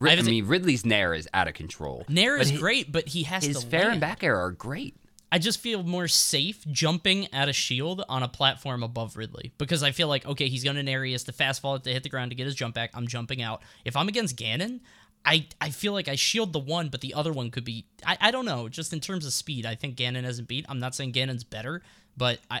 I, 0.00 0.10
haven't 0.10 0.26
mean, 0.26 0.46
Ridley's 0.46 0.84
Nair 0.86 1.12
is 1.12 1.28
out 1.34 1.48
of 1.48 1.54
control. 1.54 2.04
Nair 2.08 2.36
is 2.36 2.50
he- 2.50 2.56
great, 2.56 2.92
but 2.92 3.08
he 3.08 3.24
has 3.24 3.44
His 3.44 3.60
to 3.64 3.66
fair 3.66 3.80
land. 3.82 3.92
and 3.92 4.00
back 4.00 4.22
air 4.22 4.36
are 4.36 4.52
great. 4.52 4.96
I 5.30 5.38
just 5.38 5.60
feel 5.60 5.82
more 5.82 6.08
safe 6.08 6.64
jumping 6.70 7.32
at 7.34 7.48
a 7.48 7.52
shield 7.52 8.02
on 8.08 8.22
a 8.22 8.28
platform 8.28 8.82
above 8.82 9.16
Ridley 9.16 9.52
because 9.58 9.82
I 9.82 9.90
feel 9.90 10.08
like 10.08 10.24
okay, 10.26 10.48
he's 10.48 10.64
going 10.64 10.76
to 10.76 10.82
Nereus 10.82 11.24
to 11.24 11.32
fast 11.32 11.60
fall 11.60 11.78
to 11.78 11.92
hit 11.92 12.02
the 12.02 12.08
ground 12.08 12.30
to 12.30 12.34
get 12.34 12.46
his 12.46 12.54
jump 12.54 12.74
back. 12.74 12.90
I'm 12.94 13.06
jumping 13.06 13.42
out. 13.42 13.60
If 13.84 13.94
I'm 13.96 14.08
against 14.08 14.36
Ganon, 14.38 14.80
I 15.26 15.46
I 15.60 15.68
feel 15.70 15.92
like 15.92 16.08
I 16.08 16.14
shield 16.14 16.52
the 16.54 16.58
one, 16.60 16.88
but 16.88 17.02
the 17.02 17.12
other 17.12 17.32
one 17.32 17.50
could 17.50 17.64
be. 17.64 17.84
I, 18.06 18.16
I 18.20 18.30
don't 18.30 18.46
know. 18.46 18.68
Just 18.70 18.92
in 18.94 19.00
terms 19.00 19.26
of 19.26 19.32
speed, 19.34 19.66
I 19.66 19.74
think 19.74 19.96
Ganon 19.96 20.24
hasn't 20.24 20.48
beat. 20.48 20.64
I'm 20.68 20.78
not 20.78 20.94
saying 20.94 21.12
Ganon's 21.12 21.44
better, 21.44 21.82
but 22.16 22.38
I. 22.50 22.60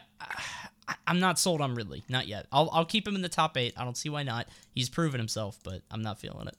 I'm 1.06 1.20
not 1.20 1.38
sold 1.38 1.60
on 1.60 1.74
Ridley, 1.74 2.02
not 2.08 2.26
yet. 2.26 2.46
I'll, 2.52 2.68
I'll 2.72 2.84
keep 2.84 3.06
him 3.06 3.14
in 3.14 3.22
the 3.22 3.28
top 3.28 3.56
eight. 3.56 3.74
I 3.76 3.84
don't 3.84 3.96
see 3.96 4.08
why 4.08 4.22
not. 4.22 4.48
He's 4.74 4.88
proven 4.88 5.18
himself, 5.20 5.58
but 5.62 5.82
I'm 5.90 6.02
not 6.02 6.18
feeling 6.18 6.46
it. 6.48 6.56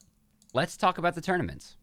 Let's 0.54 0.76
talk 0.76 0.98
about 0.98 1.14
the 1.14 1.20
tournaments. 1.20 1.76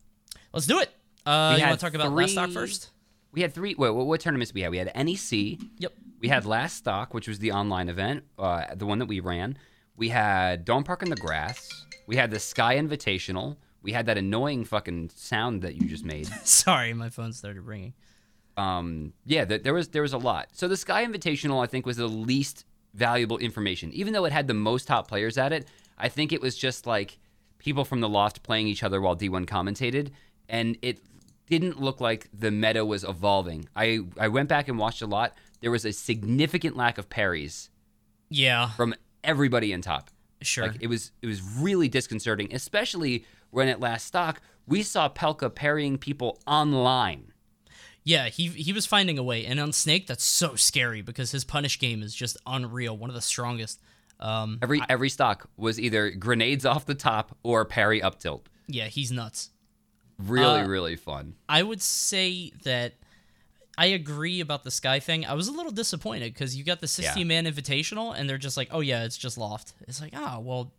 Let's 0.54 0.66
do 0.66 0.80
it. 0.80 0.90
Uh, 1.26 1.52
We 1.54 1.58
you 1.60 1.64
had 1.64 1.70
want 1.72 1.80
to 1.80 1.86
talk 1.86 1.94
about 1.94 2.12
last 2.14 2.32
stock 2.32 2.46
three- 2.48 2.54
first? 2.56 2.90
We 3.34 3.42
had 3.42 3.54
three. 3.54 3.76
Wait, 3.76 3.90
what, 3.92 4.06
what 4.08 4.20
tournaments 4.22 4.54
we 4.54 4.62
had? 4.62 4.72
We 4.72 4.78
had 4.78 4.92
NEC. 4.96 5.60
Yep. 5.80 5.94
We 6.20 6.30
had 6.30 6.46
Last 6.46 6.78
Stock, 6.78 7.14
which 7.14 7.28
was 7.28 7.38
the 7.38 7.52
online 7.52 7.90
event, 7.90 8.24
uh, 8.40 8.74
the 8.74 8.88
one 8.88 8.98
that 9.00 9.06
we 9.06 9.20
ran. 9.20 9.58
We 9.96 10.10
had 10.10 10.66
Don't 10.66 10.84
Park 10.84 11.04
in 11.04 11.10
the 11.12 11.16
Grass. 11.16 11.86
We 12.08 12.16
had 12.16 12.32
the 12.32 12.40
Sky 12.40 12.78
Invitational. 12.78 13.58
We 13.84 13.92
had 13.92 14.08
that 14.08 14.18
annoying 14.18 14.66
fucking 14.66 15.12
sound 15.14 15.62
that 15.62 15.76
you 15.76 15.88
just 15.88 16.04
made. 16.06 16.26
Sorry, 16.44 16.94
my 16.94 17.10
phone 17.10 17.34
started 17.34 17.62
ringing. 17.62 17.94
Um, 18.58 19.14
yeah, 19.26 19.46
th- 19.46 19.64
there 19.64 19.74
was 19.74 19.90
there 19.90 20.02
was 20.02 20.14
a 20.14 20.18
lot. 20.18 20.48
So 20.54 20.68
the 20.68 20.78
Sky 20.78 21.06
Invitational, 21.06 21.64
I 21.64 21.68
think, 21.68 21.86
was 21.86 21.98
the 21.98 22.08
least 22.08 22.66
valuable 22.94 23.38
information, 23.38 23.92
even 23.94 24.14
though 24.14 24.26
it 24.26 24.34
had 24.34 24.48
the 24.48 24.54
most 24.54 24.88
top 24.88 25.08
players 25.08 25.38
at 25.38 25.54
it. 25.54 25.68
I 25.98 26.10
think 26.10 26.32
it 26.34 26.42
was 26.42 26.58
just 26.58 26.86
like 26.88 27.18
people 27.60 27.86
from 27.86 28.02
the 28.02 28.10
loft 28.10 28.44
playing 28.44 28.68
each 28.68 28.84
other 28.84 29.00
while 29.02 29.16
D1 29.16 29.46
commentated, 29.46 30.10
and 30.50 30.78
it 30.82 31.00
didn't 31.48 31.80
look 31.80 32.02
like 32.02 32.28
the 32.38 32.52
meta 32.52 32.84
was 32.86 33.04
evolving. 33.04 33.68
I 33.76 34.00
I 34.20 34.28
went 34.28 34.50
back 34.50 34.68
and 34.68 34.78
watched 34.78 35.02
a 35.02 35.08
lot. 35.08 35.34
There 35.62 35.72
was 35.72 35.86
a 35.86 35.92
significant 35.94 36.76
lack 36.76 36.98
of 36.98 37.10
parries 37.10 37.70
Yeah, 38.30 38.70
from 38.72 38.94
everybody 39.24 39.72
in 39.72 39.82
top. 39.82 40.10
sure. 40.42 40.68
Like 40.68 40.78
it 40.82 40.88
was 40.88 41.12
it 41.22 41.28
was 41.28 41.42
really 41.42 41.88
disconcerting, 41.90 42.54
especially 42.54 43.26
when 43.52 43.68
at 43.70 43.80
last 43.80 44.06
stock 44.08 44.42
we 44.68 44.84
saw 44.84 45.08
Pelka 45.10 45.54
parrying 45.54 45.98
people 45.98 46.40
online. 46.46 47.32
Yeah, 48.08 48.30
he 48.30 48.48
he 48.48 48.72
was 48.72 48.86
finding 48.86 49.18
a 49.20 49.24
way, 49.24 49.46
and 49.46 49.60
on 49.60 49.74
Snake, 49.74 50.08
that's 50.08 50.24
so 50.24 50.56
scary 50.56 51.02
because 51.02 51.32
his 51.32 51.44
punish 51.44 51.78
game 51.78 52.02
is 52.02 52.16
just 52.16 52.38
unreal, 52.48 52.96
one 52.96 53.10
of 53.10 53.16
the 53.16 53.22
strongest. 53.22 53.82
Um, 54.22 54.60
Every 54.62 54.82
every 54.88 55.10
stock 55.10 55.50
was 55.58 55.78
either 55.80 56.12
grenades 56.12 56.66
off 56.66 56.86
the 56.86 56.96
top 56.96 57.36
or 57.44 57.66
parry 57.66 58.02
up 58.02 58.20
tilt. 58.20 58.48
yeah, 58.68 58.86
he's 58.86 59.12
nuts. 59.12 59.50
Really, 60.18 60.62
Uh, 60.62 60.68
really 60.68 60.96
fun. 60.96 61.36
I 61.50 61.62
would 61.64 61.82
say 61.82 62.52
that 62.64 62.94
I 63.78 63.88
agree 63.88 64.40
about 64.40 64.64
the 64.64 64.72
Sky 64.72 65.00
thing. 65.00 65.26
I 65.26 65.34
was 65.34 65.48
a 65.50 65.52
little 65.52 65.72
disappointed 65.74 66.34
because 66.34 66.56
you 66.56 66.64
got 66.64 66.80
the 66.80 66.88
16 66.88 67.28
man 67.28 67.46
invitational, 67.46 68.16
and 68.18 68.30
they're 68.30 68.38
just 68.40 68.56
like, 68.58 68.70
oh 68.72 68.80
yeah, 68.80 69.04
it's 69.04 69.18
just 69.18 69.38
loft. 69.38 69.74
It's 69.88 70.02
like, 70.02 70.14
ah, 70.16 70.40
well, 70.42 70.72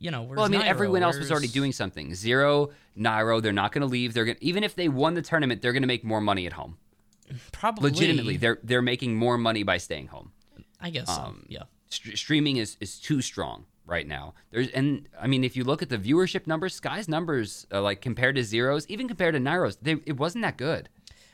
you 0.00 0.10
know, 0.10 0.22
Well, 0.22 0.44
I 0.44 0.48
mean, 0.48 0.60
Nairo? 0.62 0.64
everyone 0.64 1.02
else 1.04 1.18
was 1.18 1.30
already 1.30 1.46
doing 1.48 1.72
something. 1.72 2.14
Zero, 2.14 2.70
Nairo, 2.98 3.40
they're 3.40 3.52
not 3.52 3.70
going 3.72 3.82
to 3.82 3.86
leave. 3.86 4.14
They're 4.14 4.24
going 4.24 4.38
even 4.40 4.64
if 4.64 4.74
they 4.74 4.88
won 4.88 5.14
the 5.14 5.22
tournament, 5.22 5.62
they're 5.62 5.72
going 5.72 5.82
to 5.82 5.86
make 5.86 6.02
more 6.04 6.20
money 6.20 6.46
at 6.46 6.54
home. 6.54 6.78
probably 7.52 7.90
Legitimately, 7.90 8.36
they're 8.38 8.58
they're 8.64 8.82
making 8.82 9.14
more 9.16 9.38
money 9.38 9.62
by 9.62 9.76
staying 9.78 10.08
home. 10.08 10.32
I 10.80 10.90
guess 10.90 11.06
so. 11.14 11.20
um, 11.22 11.44
Yeah. 11.48 11.64
St- 11.90 12.16
streaming 12.18 12.56
is 12.56 12.76
is 12.80 12.98
too 12.98 13.20
strong 13.20 13.66
right 13.86 14.06
now. 14.06 14.34
There's 14.50 14.68
and 14.68 15.08
I 15.20 15.26
mean, 15.26 15.44
if 15.44 15.56
you 15.56 15.64
look 15.64 15.82
at 15.82 15.88
the 15.90 15.98
viewership 15.98 16.46
numbers, 16.46 16.74
Sky's 16.74 17.08
numbers, 17.08 17.66
uh, 17.72 17.82
like 17.82 18.00
compared 18.00 18.36
to 18.36 18.42
Zeros, 18.44 18.86
even 18.88 19.06
compared 19.08 19.34
to 19.34 19.40
Nairo's, 19.40 19.76
they, 19.76 19.96
it 20.06 20.16
wasn't 20.16 20.42
that 20.42 20.56
good. 20.56 20.88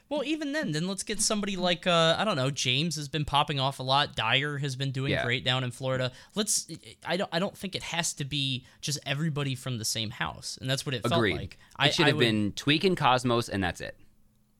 Well, 0.08 0.22
even 0.24 0.52
then, 0.52 0.70
then 0.70 0.86
let's 0.86 1.02
get 1.02 1.20
somebody 1.20 1.56
like 1.56 1.86
uh, 1.86 2.14
I 2.16 2.24
don't 2.24 2.36
know. 2.36 2.50
James 2.50 2.94
has 2.94 3.08
been 3.08 3.24
popping 3.24 3.58
off 3.58 3.80
a 3.80 3.82
lot. 3.82 4.14
Dyer 4.14 4.58
has 4.58 4.76
been 4.76 4.92
doing 4.92 5.10
Yeah. 5.10 5.24
great 5.24 5.44
down 5.44 5.64
in 5.64 5.72
Florida. 5.72 6.12
Let's. 6.36 6.68
I 7.04 7.16
don't. 7.16 7.28
I 7.32 7.38
don't 7.40 7.56
think 7.58 7.74
it 7.74 7.82
has 7.82 8.12
to 8.14 8.24
be 8.24 8.64
just 8.80 9.00
everybody 9.04 9.54
from 9.56 9.78
the 9.78 9.84
same 9.84 10.10
house, 10.10 10.58
and 10.60 10.70
that's 10.70 10.86
what 10.86 10.94
it 10.94 11.02
Agreed. 11.04 11.30
felt 11.32 11.40
like. 11.40 11.58
I 11.76 11.88
it 11.88 11.94
should 11.94 12.04
I 12.04 12.08
have 12.08 12.16
would- 12.18 12.20
been 12.24 12.52
Tweak 12.52 12.84
and 12.84 12.96
Cosmos, 12.96 13.48
and 13.48 13.64
that's 13.64 13.80
it. 13.80 13.96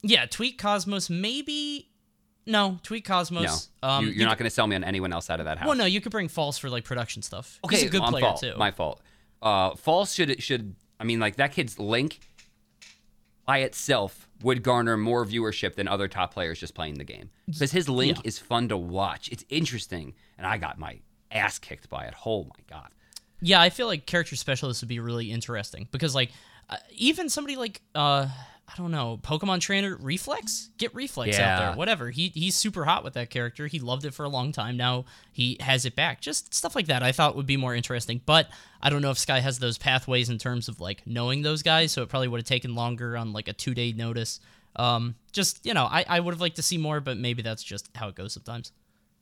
Yeah, 0.02 0.26
Tweak 0.26 0.58
Cosmos. 0.58 1.08
Maybe. 1.08 1.90
No, 2.48 2.78
Tweak 2.82 3.04
Cosmos. 3.04 3.68
No, 3.82 3.88
Um, 3.88 4.04
you, 4.04 4.10
you 4.10 4.16
you're 4.18 4.28
not 4.28 4.38
going 4.38 4.48
to 4.48 4.54
sell 4.54 4.66
me 4.68 4.76
on 4.76 4.84
anyone 4.84 5.12
else 5.12 5.30
out 5.30 5.40
of 5.40 5.46
that 5.46 5.58
house. 5.58 5.66
Well, 5.66 5.76
no, 5.76 5.84
you 5.84 6.00
could 6.00 6.12
bring 6.12 6.28
False 6.28 6.58
for 6.58 6.70
like 6.70 6.84
production 6.84 7.22
stuff. 7.22 7.58
Okay, 7.64 7.76
He's 7.76 7.86
a 7.86 7.88
good 7.88 8.02
my 8.02 8.10
player 8.10 8.22
fault. 8.24 8.40
too. 8.40 8.54
My 8.56 8.70
fault. 8.70 9.00
Uh, 9.42 9.74
False 9.76 10.12
should 10.12 10.42
should 10.42 10.74
I 10.98 11.04
mean 11.04 11.18
like 11.20 11.36
that 11.36 11.52
kid's 11.52 11.78
link 11.78 12.20
by 13.44 13.58
itself 13.58 14.25
would 14.42 14.62
garner 14.62 14.96
more 14.96 15.24
viewership 15.24 15.74
than 15.76 15.88
other 15.88 16.08
top 16.08 16.34
players 16.34 16.60
just 16.60 16.74
playing 16.74 16.94
the 16.94 17.04
game 17.04 17.30
because 17.46 17.72
his 17.72 17.88
link 17.88 18.16
Yeah. 18.18 18.22
is 18.24 18.38
fun 18.38 18.68
to 18.68 18.76
watch. 18.76 19.28
It's 19.30 19.44
interesting, 19.48 20.14
and 20.36 20.46
I 20.46 20.58
got 20.58 20.78
my 20.78 20.98
ass 21.30 21.58
kicked 21.58 21.88
by 21.88 22.04
it. 22.04 22.14
Oh 22.24 22.44
my 22.44 22.50
god. 22.68 22.88
Yeah, 23.40 23.60
I 23.60 23.70
feel 23.70 23.86
like 23.86 24.06
character 24.06 24.36
specialists 24.36 24.82
would 24.82 24.88
be 24.88 25.00
really 25.00 25.30
interesting 25.30 25.88
because, 25.92 26.14
like, 26.14 26.30
uh, 26.70 26.76
even 26.92 27.28
somebody 27.28 27.56
like, 27.56 27.80
uh, 27.94 28.28
I 28.68 28.72
don't 28.76 28.90
know, 28.90 29.18
Pokemon 29.22 29.60
trainer 29.60 29.96
Reflex, 30.00 30.70
get 30.76 30.92
Reflex 30.92 31.36
out 31.38 31.58
there, 31.60 31.76
whatever. 31.76 32.10
He 32.10 32.28
he's 32.34 32.56
super 32.56 32.84
hot 32.84 33.04
with 33.04 33.14
that 33.14 33.30
character. 33.30 33.68
He 33.68 33.78
loved 33.78 34.04
it 34.04 34.12
for 34.12 34.24
a 34.24 34.28
long 34.28 34.50
time. 34.50 34.76
Now 34.76 35.04
he 35.32 35.56
has 35.60 35.84
it 35.84 35.94
back. 35.94 36.20
Just 36.20 36.52
stuff 36.52 36.74
like 36.74 36.86
that. 36.86 37.02
I 37.02 37.12
thought 37.12 37.36
would 37.36 37.46
be 37.46 37.56
more 37.56 37.74
interesting, 37.76 38.20
but 38.26 38.48
I 38.82 38.90
don't 38.90 39.02
know 39.02 39.10
if 39.12 39.18
Sky 39.18 39.38
has 39.38 39.60
those 39.60 39.78
pathways 39.78 40.28
in 40.30 40.38
terms 40.38 40.68
of 40.68 40.80
like 40.80 41.06
knowing 41.06 41.42
those 41.42 41.62
guys. 41.62 41.92
So 41.92 42.02
it 42.02 42.08
probably 42.08 42.26
would 42.28 42.38
have 42.40 42.46
taken 42.46 42.74
longer 42.74 43.16
on 43.16 43.32
like 43.32 43.46
a 43.46 43.52
two 43.52 43.72
day 43.72 43.92
notice. 43.92 44.40
Um, 44.74 45.14
just 45.32 45.64
you 45.64 45.72
know, 45.72 45.84
I 45.84 46.04
I 46.08 46.18
would 46.20 46.34
have 46.34 46.40
liked 46.40 46.56
to 46.56 46.62
see 46.62 46.76
more, 46.76 47.00
but 47.00 47.16
maybe 47.16 47.42
that's 47.42 47.62
just 47.62 47.88
how 47.94 48.08
it 48.08 48.16
goes 48.16 48.32
sometimes. 48.32 48.72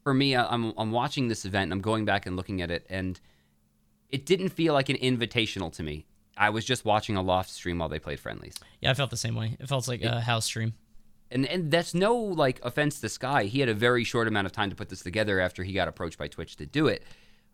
For 0.05 0.15
me, 0.15 0.35
I- 0.35 0.47
I'm 0.49 0.73
I'm 0.79 0.91
watching 0.91 1.29
this 1.29 1.45
event. 1.45 1.65
and 1.65 1.73
I'm 1.75 1.81
going 1.83 2.07
back 2.07 2.25
and 2.25 2.35
looking 2.35 2.63
at 2.63 2.71
it, 2.71 2.87
and 2.89 3.21
it 4.11 4.25
didn't 4.25 4.49
feel 4.51 4.73
like 4.73 4.89
an 4.89 4.97
invitational 4.97 5.71
to 5.75 5.83
me. 5.83 6.07
I 6.37 6.51
was 6.51 6.65
just 6.65 6.85
watching 6.85 7.17
a 7.17 7.23
loft 7.23 7.51
stream 7.51 7.79
while 7.79 7.89
they 7.89 7.99
played 7.99 8.21
friendlies. 8.21 8.55
Yeah, 8.81 8.91
I 8.91 8.95
felt 8.95 9.11
the 9.11 9.17
same 9.17 9.35
way. 9.35 9.57
It 9.61 9.69
felt 9.69 9.87
like 9.89 10.03
a 10.03 10.21
house 10.21 10.45
stream. 10.47 10.75
and 11.31 11.47
and 11.47 11.71
that's 11.71 11.95
no 11.95 12.17
like 12.17 12.61
offense 12.65 13.01
to 13.01 13.09
Sky. 13.09 13.45
He 13.45 13.61
had 13.61 13.69
a 13.69 13.75
very 13.75 14.05
short 14.05 14.29
amount 14.29 14.47
of 14.47 14.53
time 14.53 14.71
to 14.71 14.77
put 14.77 14.89
this 14.89 15.03
together 15.03 15.41
after 15.41 15.63
he 15.63 15.73
got 15.73 15.89
approached 15.89 16.19
by 16.19 16.29
Twitch 16.29 16.57
to 16.57 16.67
do 16.67 16.87
it. 16.89 17.03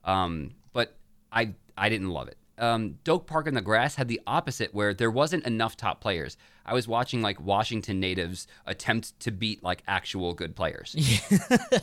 Um, 0.04 0.54
but 0.72 0.96
I 1.32 1.54
I 1.76 1.88
didn't 1.88 2.10
love 2.10 2.28
it. 2.28 2.36
Um, 2.58 2.98
Don't 3.04 3.26
Park 3.26 3.46
in 3.46 3.54
the 3.54 3.62
Grass 3.62 3.94
had 3.94 4.06
the 4.08 4.20
opposite, 4.26 4.74
where 4.74 4.92
there 4.92 5.10
wasn't 5.10 5.46
enough 5.46 5.78
top 5.78 6.02
players. 6.02 6.36
I 6.66 6.74
was 6.74 6.86
watching 6.86 7.22
like 7.22 7.40
Washington 7.40 8.00
natives 8.00 8.46
attempt 8.66 9.18
to 9.20 9.30
beat 9.30 9.62
like 9.62 9.82
actual 9.88 10.34
good 10.34 10.54
players. 10.54 10.94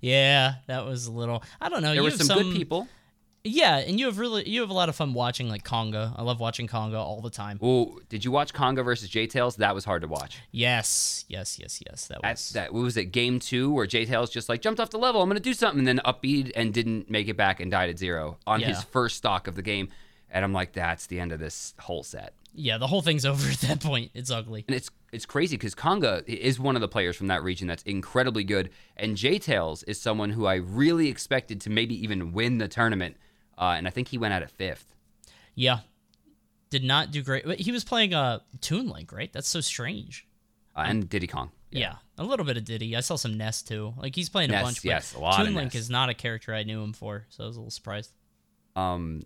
Yeah, 0.00 0.54
that 0.66 0.84
was 0.86 1.06
a 1.06 1.12
little. 1.12 1.42
I 1.60 1.68
don't 1.68 1.82
know. 1.82 1.88
There 1.88 1.96
you 1.96 2.02
were 2.04 2.10
have 2.10 2.22
some, 2.22 2.42
good 2.42 2.54
people. 2.54 2.88
Yeah, 3.42 3.78
and 3.78 3.98
you 3.98 4.06
have 4.06 4.18
really 4.18 4.48
you 4.48 4.60
have 4.60 4.68
a 4.70 4.74
lot 4.74 4.88
of 4.90 4.96
fun 4.96 5.14
watching 5.14 5.48
like 5.48 5.64
Conga. 5.64 6.12
I 6.16 6.22
love 6.22 6.40
watching 6.40 6.68
Conga 6.68 6.98
all 6.98 7.20
the 7.22 7.30
time. 7.30 7.58
Oh, 7.62 7.98
did 8.10 8.24
you 8.24 8.30
watch 8.30 8.52
Conga 8.52 8.84
versus 8.84 9.08
J 9.08 9.26
Tails? 9.26 9.56
That 9.56 9.74
was 9.74 9.84
hard 9.84 10.02
to 10.02 10.08
watch. 10.08 10.38
Yes, 10.50 11.24
yes, 11.28 11.58
yes, 11.58 11.82
yes. 11.86 12.06
That 12.08 12.20
That's 12.22 12.48
was 12.48 12.52
that. 12.52 12.74
What 12.74 12.82
was 12.82 12.96
it? 12.98 13.06
Game 13.06 13.38
two, 13.38 13.70
where 13.72 13.86
J 13.86 14.04
Tails 14.04 14.28
just 14.30 14.48
like 14.50 14.60
jumped 14.60 14.78
off 14.78 14.90
the 14.90 14.98
level. 14.98 15.22
I'm 15.22 15.28
gonna 15.28 15.40
do 15.40 15.54
something, 15.54 15.78
and 15.78 15.88
then 15.88 16.00
upbeat 16.04 16.52
and 16.54 16.74
didn't 16.74 17.08
make 17.10 17.28
it 17.28 17.36
back 17.38 17.60
and 17.60 17.70
died 17.70 17.88
at 17.88 17.98
zero 17.98 18.36
on 18.46 18.60
his 18.60 18.82
first 18.84 19.16
stock 19.16 19.46
of 19.46 19.54
the 19.54 19.62
game. 19.62 19.88
And 20.30 20.44
I'm 20.44 20.52
like, 20.52 20.74
that's 20.74 21.06
the 21.06 21.18
end 21.18 21.32
of 21.32 21.40
this 21.40 21.74
whole 21.80 22.04
set. 22.04 22.34
yeah. 22.54 22.78
The 22.78 22.86
whole 22.86 23.02
thing's 23.02 23.24
over 23.26 23.50
at 23.50 23.58
that 23.62 23.80
point. 23.80 24.10
It's 24.14 24.30
ugly. 24.30 24.64
And 24.68 24.76
it's 24.76 24.90
it's 25.12 25.26
crazy 25.26 25.56
because 25.56 25.74
Conga 25.74 26.28
is 26.28 26.60
one 26.60 26.76
of 26.76 26.80
the 26.82 26.88
players 26.88 27.16
from 27.16 27.26
that 27.28 27.42
region 27.42 27.66
that's 27.66 27.82
incredibly 27.84 28.44
good, 28.44 28.68
and 28.98 29.16
J 29.16 29.38
Tails 29.38 29.82
is 29.84 29.98
someone 29.98 30.30
who 30.30 30.44
I 30.46 30.56
really 30.56 31.08
expected 31.08 31.60
to 31.62 31.70
maybe 31.70 31.94
even 32.00 32.32
win 32.32 32.58
the 32.58 32.68
tournament, 32.68 33.16
uh, 33.60 33.74
and 33.76 33.86
I 33.86 33.90
think 33.90 34.08
he 34.08 34.18
went 34.18 34.34
out 34.34 34.42
at 34.42 34.50
fifth. 34.50 34.94
Yeah, 35.54 35.80
did 36.70 36.82
not 36.82 37.10
do 37.12 37.22
great. 37.22 37.44
But 37.44 37.60
He 37.60 37.70
was 37.70 37.84
playing 37.84 38.14
a 38.14 38.40
Toon 38.60 38.88
Link, 38.88 39.12
right? 39.12 39.32
That's 39.32 39.48
so 39.48 39.60
strange. 39.60 40.26
Uh, 40.74 40.84
and 40.86 41.08
Diddy 41.08 41.26
Kong. 41.26 41.50
Yeah. 41.70 41.96
a 42.18 42.24
little 42.24 42.44
bit 42.44 42.56
of 42.56 42.64
Diddy. 42.64 42.96
I 42.96 43.00
saw 43.00 43.14
some 43.16 43.36
Ness 43.36 43.62
too. 43.62 43.94
Like 43.96 44.16
he's 44.16 44.28
playing 44.28 44.50
a 44.50 44.60
bunch. 44.60 44.84
Yes, 44.84 45.14
a 45.14 45.20
lot 45.20 45.38
of 45.40 45.46
Toon 45.46 45.54
Link 45.54 45.66
Nest. 45.74 45.76
is 45.76 45.90
not 45.90 46.08
a 46.08 46.14
character 46.14 46.52
I 46.54 46.64
knew 46.64 46.82
him 46.82 46.92
for, 46.92 47.26
so 47.28 47.44
I 47.44 47.46
was 47.46 47.56
a 47.56 47.60
little 47.60 47.70
surprised. 47.70 48.12
Um, 48.74 49.22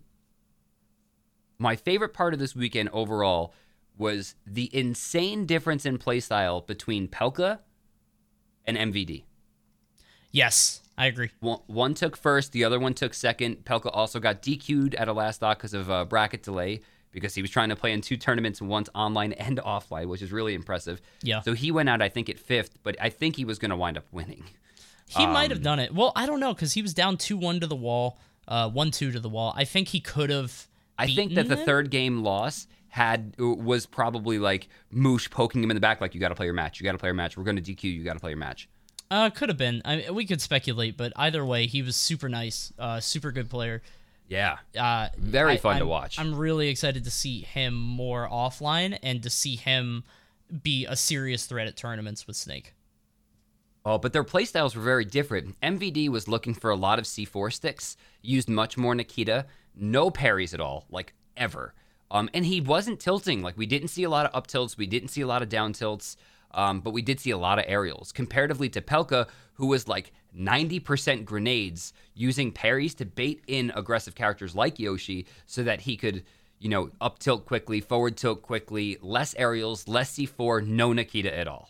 my 1.57 1.75
favorite 1.75 2.13
part 2.13 2.33
of 2.33 2.39
this 2.39 2.55
weekend 2.55 2.89
overall 2.89 3.53
was 3.97 4.35
the 4.45 4.69
insane 4.75 5.45
difference 5.45 5.85
in 5.85 5.97
playstyle 5.97 6.65
between 6.67 7.07
Pelka 7.07 7.59
and 8.65 8.77
MVD. 8.77 9.23
Yes, 10.31 10.81
I 10.97 11.07
agree. 11.07 11.29
One, 11.41 11.59
one 11.67 11.93
took 11.93 12.15
first, 12.15 12.51
the 12.53 12.63
other 12.63 12.79
one 12.79 12.93
took 12.93 13.13
second. 13.13 13.65
Pelka 13.65 13.89
also 13.93 14.19
got 14.19 14.41
DQ'd 14.41 14.95
at 14.95 15.07
a 15.07 15.13
last 15.13 15.37
stock 15.37 15.57
because 15.57 15.73
of 15.73 15.89
a 15.89 16.05
bracket 16.05 16.41
delay 16.43 16.81
because 17.11 17.33
he 17.35 17.41
was 17.41 17.51
trying 17.51 17.69
to 17.69 17.75
play 17.75 17.91
in 17.93 18.01
two 18.01 18.17
tournaments, 18.17 18.61
once 18.61 18.89
online 18.95 19.33
and 19.33 19.57
offline, 19.59 20.07
which 20.07 20.21
is 20.21 20.31
really 20.31 20.53
impressive. 20.53 21.01
Yeah. 21.21 21.41
So 21.41 21.53
he 21.53 21.71
went 21.71 21.89
out, 21.89 22.01
I 22.01 22.09
think, 22.09 22.29
at 22.29 22.39
fifth, 22.39 22.77
but 22.83 22.95
I 22.99 23.09
think 23.09 23.35
he 23.35 23.45
was 23.45 23.57
going 23.59 23.71
to 23.71 23.75
wind 23.77 23.97
up 23.97 24.05
winning. 24.11 24.43
He 25.07 25.25
might 25.25 25.45
Um, 25.45 25.49
have 25.51 25.61
done 25.63 25.79
it. 25.79 25.93
Well, 25.93 26.11
I 26.15 26.25
don't 26.25 26.39
know 26.39 26.53
because 26.53 26.73
he 26.73 26.81
was 26.81 26.93
down 26.93 27.17
two 27.17 27.37
one 27.37 27.59
to 27.59 27.67
the 27.67 27.75
wall, 27.75 28.17
uh, 28.47 28.69
one 28.69 28.91
two 28.91 29.11
to 29.11 29.19
the 29.19 29.29
wall. 29.29 29.53
I 29.55 29.63
think 29.65 29.89
he 29.89 29.99
could 29.99 30.29
have. 30.29 30.67
I 30.97 31.07
think 31.07 31.35
that 31.35 31.47
the 31.49 31.57
third 31.57 31.89
game 31.91 32.23
loss 32.23 32.67
had 32.87 33.35
was 33.37 33.85
probably 33.85 34.39
like 34.39 34.69
Moosh 34.91 35.29
poking 35.29 35.61
him 35.61 35.69
in 35.69 35.75
the 35.75 35.81
back, 35.81 35.99
like 36.01 36.15
you 36.15 36.21
got 36.21 36.29
to 36.29 36.35
play 36.35 36.45
your 36.45 36.53
match, 36.55 36.79
you 36.79 36.85
got 36.85 36.93
to 36.93 36.97
play 36.97 37.07
your 37.09 37.13
match. 37.15 37.37
We're 37.37 37.43
going 37.43 37.61
to 37.61 37.61
DQ, 37.61 37.83
you 37.83 38.03
got 38.03 38.13
to 38.13 38.19
play 38.19 38.31
your 38.31 38.37
match. 38.37 38.67
Uh, 39.11 39.29
could 39.29 39.49
have 39.49 39.57
been. 39.57 39.81
I 39.85 40.09
we 40.11 40.25
could 40.25 40.41
speculate, 40.41 40.97
but 40.97 41.13
either 41.15 41.45
way, 41.45 41.67
he 41.67 41.81
was 41.81 41.95
super 41.95 42.27
nice, 42.27 42.73
uh, 42.79 42.99
super 42.99 43.31
good 43.31 43.49
player. 43.49 43.81
Yeah, 44.27 44.57
Uh, 44.77 45.09
very 45.17 45.53
I- 45.53 45.57
fun 45.57 45.75
to 45.75 45.81
I'm- 45.81 45.87
watch. 45.87 46.17
I'm 46.17 46.33
really 46.35 46.67
excited 46.69 47.03
to 47.03 47.11
see 47.11 47.41
him 47.41 47.75
more 47.75 48.27
offline 48.27 48.97
and 49.03 49.21
to 49.21 49.29
see 49.29 49.55
him 49.55 50.03
be 50.63 50.85
a 50.87 50.95
serious 50.95 51.45
threat 51.45 51.67
at 51.67 51.77
tournaments 51.77 52.25
with 52.25 52.35
Snake. 52.35 52.73
Oh, 53.85 53.99
but 53.99 54.13
their 54.13 54.23
playstyles 54.23 54.75
were 54.75 54.81
very 54.81 55.05
different. 55.05 55.55
MVD 55.61 56.09
was 56.09 56.27
looking 56.27 56.55
for 56.55 56.71
a 56.71 56.75
lot 56.75 56.97
of 56.97 57.05
C4 57.05 57.51
sticks, 57.53 57.97
used 58.23 58.49
much 58.49 58.77
more 58.77 58.95
Nikita, 58.95 59.45
no 59.75 60.09
parries 60.09 60.55
at 60.55 60.59
all, 60.59 60.85
like 60.89 61.13
ever. 61.37 61.75
Um, 62.09 62.27
and 62.33 62.47
he 62.47 62.61
wasn't 62.61 62.99
tilting. 62.99 63.43
Like 63.43 63.57
we 63.57 63.67
didn't 63.67 63.89
see 63.89 64.03
a 64.03 64.09
lot 64.09 64.25
of 64.25 64.33
up 64.35 64.47
tilts, 64.47 64.75
we 64.75 64.87
didn't 64.87 65.09
see 65.09 65.21
a 65.21 65.27
lot 65.27 65.43
of 65.43 65.49
down 65.49 65.73
tilts, 65.73 66.17
um, 66.55 66.79
but 66.79 66.91
we 66.91 67.01
did 67.01 67.19
see 67.19 67.31
a 67.31 67.37
lot 67.37 67.59
of 67.59 67.65
aerials. 67.67 68.11
Comparatively 68.11 68.69
to 68.69 68.81
Pelka, 68.81 69.27
who 69.53 69.67
was 69.67 69.87
like 69.87 70.11
90% 70.35 71.25
grenades, 71.25 71.93
using 72.13 72.51
parries 72.51 72.95
to 72.95 73.05
bait 73.05 73.43
in 73.47 73.71
aggressive 73.75 74.15
characters 74.15 74.55
like 74.55 74.79
Yoshi, 74.79 75.27
so 75.45 75.63
that 75.63 75.81
he 75.81 75.97
could, 75.97 76.23
you 76.59 76.69
know, 76.69 76.89
up 76.99 77.19
tilt 77.19 77.45
quickly, 77.45 77.81
forward 77.81 78.17
tilt 78.17 78.41
quickly, 78.41 78.97
less 79.01 79.35
aerials, 79.35 79.87
less 79.87 80.17
C4, 80.17 80.65
no 80.65 80.93
Nikita 80.93 81.37
at 81.37 81.47
all. 81.47 81.69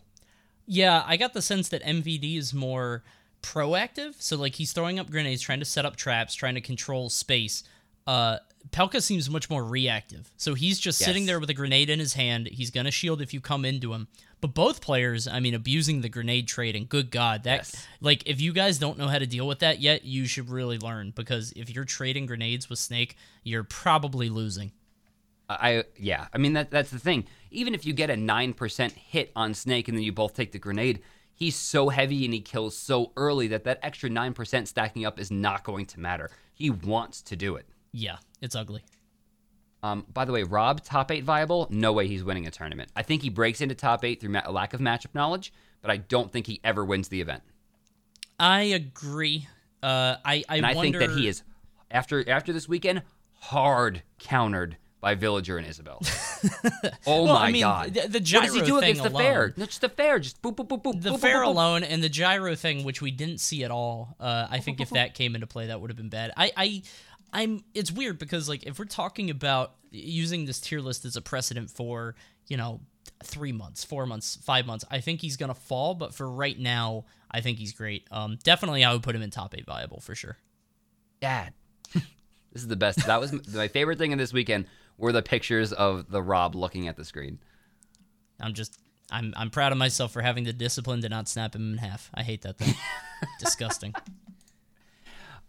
Yeah, 0.68 1.04
I 1.06 1.18
got 1.18 1.34
the 1.34 1.42
sense 1.42 1.70
that 1.70 1.84
MVD 1.84 2.38
is 2.38 2.54
more 2.54 3.04
proactive. 3.42 4.16
So 4.20 4.38
like 4.38 4.56
he's 4.56 4.74
throwing 4.74 5.00
up 5.00 5.10
grenades, 5.10 5.42
trying 5.42 5.60
to 5.60 5.66
set 5.66 5.86
up 5.86 5.96
traps, 5.96 6.34
trying 6.34 6.56
to 6.56 6.62
control 6.62 7.10
space. 7.10 7.64
Uh, 8.08 8.38
Pelka 8.72 9.02
seems 9.02 9.30
much 9.30 9.50
more 9.50 9.64
reactive. 9.64 10.32
So 10.38 10.56
he's 10.56 10.80
just 10.80 11.00
sitting 11.00 11.26
there 11.28 11.40
with 11.40 11.50
a 11.50 11.54
grenade 11.54 11.90
in 11.90 12.00
his 12.00 12.14
hand. 12.14 12.48
He's 12.48 12.72
gonna 12.72 12.92
shield 12.92 13.22
if 13.22 13.34
you 13.34 13.42
come 13.42 13.64
into 13.64 13.94
him. 13.94 14.08
But 14.46 14.54
both 14.54 14.80
players, 14.80 15.28
I 15.28 15.40
mean, 15.40 15.56
abusing 15.56 16.02
the 16.02 16.10
grenade 16.10 16.48
trade, 16.48 16.76
and 16.76 16.88
good 16.88 17.10
God, 17.10 17.46
that 17.46 17.62
Yes. 17.62 17.88
like 18.00 18.22
if 18.28 18.40
you 18.40 18.54
guys 18.54 18.78
don't 18.78 18.96
know 18.96 19.08
how 19.08 19.18
to 19.18 19.26
deal 19.26 19.48
with 19.48 19.58
that 19.58 19.80
yet, 19.80 20.06
you 20.06 20.28
should 20.28 20.52
really 20.52 20.78
learn 20.78 21.14
because 21.16 21.52
if 21.56 21.74
you're 21.74 21.84
trading 21.84 22.28
grenades 22.28 22.70
with 22.70 22.78
Snake, 22.78 23.18
you're 23.42 23.64
probably 23.64 24.30
losing. 24.30 24.72
I 25.50 25.86
yeah, 25.98 26.28
I 26.32 26.38
mean 26.38 26.54
that 26.54 26.70
that's 26.70 26.92
the 26.92 27.00
thing. 27.00 27.26
Even 27.50 27.74
if 27.74 27.88
you 27.88 27.94
get 27.94 28.12
a 28.12 28.16
nine 28.16 28.54
percent 28.54 28.94
hit 28.94 29.32
on 29.36 29.56
Snake 29.56 29.88
and 29.88 29.98
then 29.98 30.04
you 30.04 30.12
both 30.12 30.36
take 30.36 30.52
the 30.52 30.60
grenade, 30.60 31.02
he's 31.34 31.56
so 31.56 31.90
heavy 31.90 32.24
and 32.24 32.32
he 32.32 32.40
kills 32.40 32.78
so 32.78 33.14
early 33.18 33.48
that 33.48 33.64
that 33.64 33.80
extra 33.82 34.12
nine 34.12 34.36
percent 34.36 34.68
stacking 34.68 35.08
up 35.08 35.20
is 35.20 35.32
not 35.32 35.64
going 35.64 35.88
to 35.88 36.00
matter. 36.00 36.30
He 36.54 36.70
wants 36.70 37.24
to 37.24 37.36
do 37.36 37.56
it. 37.56 37.66
Yeah, 37.92 38.18
it's 38.42 38.56
ugly. 38.56 38.84
Um, 39.86 40.06
by 40.14 40.26
the 40.26 40.32
way, 40.32 40.44
Rob 40.44 40.84
top 40.84 41.12
eight 41.12 41.24
viable? 41.24 41.68
No 41.70 41.94
way 41.94 42.08
he's 42.08 42.24
winning 42.24 42.48
a 42.48 42.52
tournament. 42.52 42.90
I 42.96 43.04
think 43.04 43.22
he 43.22 43.30
breaks 43.30 43.62
into 43.62 43.76
top 43.76 44.04
eight 44.04 44.20
through 44.22 44.32
ma- 44.32 44.50
lack 44.50 44.74
of 44.74 44.80
matchup 44.80 45.14
knowledge, 45.14 45.54
but 45.82 45.92
I 45.92 45.98
don't 45.98 46.32
think 46.32 46.48
he 46.48 46.60
ever 46.64 46.84
wins 46.84 47.08
the 47.10 47.22
event. 47.22 47.44
I 48.40 48.62
agree. 48.64 49.48
Uh, 49.84 50.16
I 50.26 50.44
I, 50.50 50.58
And 50.58 50.66
I 50.66 50.74
wonder, 50.74 51.00
think 51.00 51.12
that 51.12 51.18
he 51.20 51.28
is 51.28 51.44
after 51.92 52.28
after 52.30 52.52
this 52.52 52.68
weekend 52.68 53.04
hard 53.40 54.02
countered 54.20 54.78
by 55.02 55.14
Villager 55.14 55.58
and 55.60 55.68
Isabelle. 55.68 56.02
oh 57.06 57.26
Well, 57.26 57.36
my 57.36 57.46
I 57.48 57.52
mean, 57.52 57.62
god! 57.62 57.94
the- 57.94 58.08
the 58.08 58.20
what 58.20 58.24
does 58.46 58.54
he 58.56 58.62
gyro 58.62 58.66
do 58.66 58.78
against 58.80 59.04
the 59.04 59.10
alone- 59.10 59.22
fair? 59.22 59.54
No, 59.56 59.66
just 59.68 59.82
the 59.82 59.90
fair. 59.90 60.18
Just 60.20 60.42
boop 60.42 60.56
boop 60.56 60.68
boop 60.68 60.82
boop. 60.84 61.02
the 61.02 61.12
boop, 61.12 61.20
fair 61.20 61.38
boop, 61.42 61.44
boop. 61.46 61.48
alone 61.48 61.84
and 61.84 62.02
the 62.04 62.10
gyro 62.10 62.56
thing, 62.56 62.84
which 62.84 63.02
we 63.04 63.12
didn't 63.12 63.40
see 63.40 63.64
at 63.64 63.70
all. 63.72 64.16
Uh, 64.20 64.48
I 64.50 64.60
think 64.60 64.82
if 64.82 64.90
that 64.92 65.14
came 65.14 65.36
into 65.36 65.46
play, 65.48 65.68
that 65.68 65.80
would 65.80 65.92
have 65.92 65.98
been 65.98 66.10
bad. 66.10 66.32
I, 66.36 66.52
I 66.58 66.82
I'm 67.34 67.64
it's 67.74 67.92
weird 67.92 68.20
because 68.20 68.48
like 68.48 68.64
if 68.66 68.80
we're 68.80 68.86
talking 68.86 69.30
about 69.30 69.76
using 69.92 70.46
this 70.46 70.60
tier 70.60 70.80
list 70.80 71.06
as 71.06 71.16
a 71.16 71.22
precedent 71.22 71.70
for, 71.70 72.16
you 72.48 72.58
know, 72.58 72.82
3 73.24 73.52
months, 73.52 73.84
4 73.84 74.06
months, 74.06 74.38
5 74.44 74.66
months, 74.66 74.86
I 74.90 75.00
think 75.00 75.22
he's 75.22 75.38
going 75.38 75.54
to 75.54 75.60
fall, 75.60 75.96
but 75.96 76.14
for 76.14 76.30
right 76.30 76.58
now, 76.58 77.06
I 77.32 77.42
think 77.42 77.58
he's 77.58 77.74
great. 77.74 78.08
Um 78.12 78.38
definitely 78.44 78.84
I 78.84 78.94
would 78.94 79.04
put 79.04 79.16
him 79.16 79.22
in 79.22 79.30
top 79.30 79.56
8 79.58 79.66
viable 79.66 80.00
for 80.00 80.16
sure. 80.16 80.38
Dad. 81.22 81.54
this 81.94 82.04
is 82.56 82.68
the 82.68 82.76
best. 82.76 83.06
That 83.06 83.20
was 83.20 83.54
my 83.54 83.68
favorite 83.68 83.98
thing 83.98 84.12
in 84.12 84.18
this 84.18 84.34
weekend 84.34 84.66
were 84.98 85.12
the 85.12 85.22
pictures 85.22 85.74
of 85.74 86.10
the 86.10 86.22
Rob 86.22 86.56
looking 86.56 86.88
at 86.88 86.96
the 86.96 87.06
screen. 87.06 87.40
I'm 88.40 88.54
just 88.54 88.80
I'm 89.12 89.34
I'm 89.38 89.50
proud 89.50 89.72
of 89.72 89.78
myself 89.78 90.12
for 90.12 90.22
having 90.22 90.44
the 90.44 90.54
discipline 90.54 91.02
to 91.02 91.10
not 91.10 91.28
snap 91.28 91.56
him 91.56 91.74
in 91.74 91.78
half. 91.78 92.10
I 92.14 92.24
hate 92.24 92.42
that 92.42 92.58
thing. 92.58 92.74
Disgusting. 93.40 93.94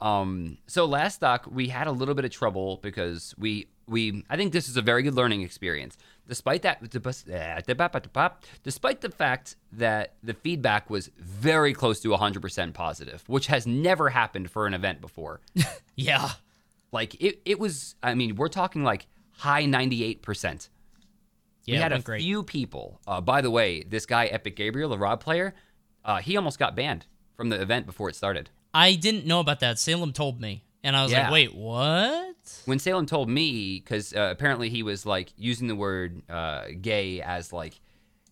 Um, 0.01 0.59
so 0.67 0.85
last 0.85 1.17
stock 1.17 1.47
we 1.51 1.69
had 1.69 1.87
a 1.87 1.93
little 1.93 2.15
bit 2.15 2.25
of 2.25 2.31
trouble 2.31 2.79
because 2.83 3.35
we 3.39 3.69
we 3.89 4.25
I 4.29 4.37
think 4.37 4.53
this 4.53 4.69
is 4.69 4.77
a 4.77 4.83
very 4.83 5.03
good 5.03 5.15
learning 5.15 5.43
experience. 5.43 5.97
Despite 6.29 6.63
that, 6.63 6.83
despite 8.63 9.01
the 9.01 9.11
fact 9.11 9.57
that 9.73 10.15
the 10.23 10.35
feedback 10.35 10.91
was 10.91 11.11
very 11.19 11.73
close 11.73 12.01
to 12.01 12.09
100% 12.09 12.75
positive, 12.75 13.23
which 13.29 13.47
has 13.47 13.67
never 13.67 14.09
happened 14.09 14.51
for 14.51 14.67
an 14.67 14.75
event 14.75 15.01
before. 15.01 15.41
yeah. 15.97 16.31
Like 16.93 17.15
it, 17.23 17.41
it 17.45 17.59
was. 17.59 17.95
I 18.03 18.15
mean, 18.15 18.37
we're 18.37 18.49
talking 18.49 18.83
like 18.83 19.07
high 19.33 19.65
98%. 19.65 20.69
Yeah, 21.65 21.75
we 21.75 21.81
had 21.81 21.93
a 21.93 22.01
great. 22.01 22.23
few 22.23 22.43
people. 22.43 23.01
Uh, 23.07 23.21
by 23.21 23.41
the 23.41 23.51
way, 23.51 23.83
this 23.83 24.07
guy 24.07 24.27
Epic 24.27 24.57
Gabriel, 24.57 24.89
the 24.89 24.99
Rob 24.99 25.21
player, 25.21 25.55
uh, 26.05 26.19
he 26.19 26.37
almost 26.37 26.59
got 26.59 26.77
banned 26.77 27.07
from 27.37 27.49
the 27.49 27.61
event 27.61 27.87
before 27.87 28.09
it 28.09 28.15
started. 28.15 28.51
I 28.75 28.95
didn't 28.95 29.27
know 29.27 29.41
about 29.41 29.61
that. 29.61 29.79
Salem 29.79 30.13
told 30.13 30.41
me, 30.41 30.63
and 30.83 30.97
I 30.97 31.03
was 31.03 31.13
Yeah. 31.13 31.25
like, 31.25 31.33
"Wait, 31.33 31.55
what?" 31.55 32.63
When 32.67 32.79
Salem 32.79 33.07
told 33.07 33.29
me, 33.29 33.81
because 33.81 34.15
uh, 34.15 34.29
apparently 34.31 34.69
he 34.71 34.83
was 34.83 35.07
like 35.07 35.33
using 35.37 35.67
the 35.69 35.77
word 35.77 36.23
uh, 36.31 36.67
"gay" 36.81 37.21
as 37.23 37.53
like 37.53 37.81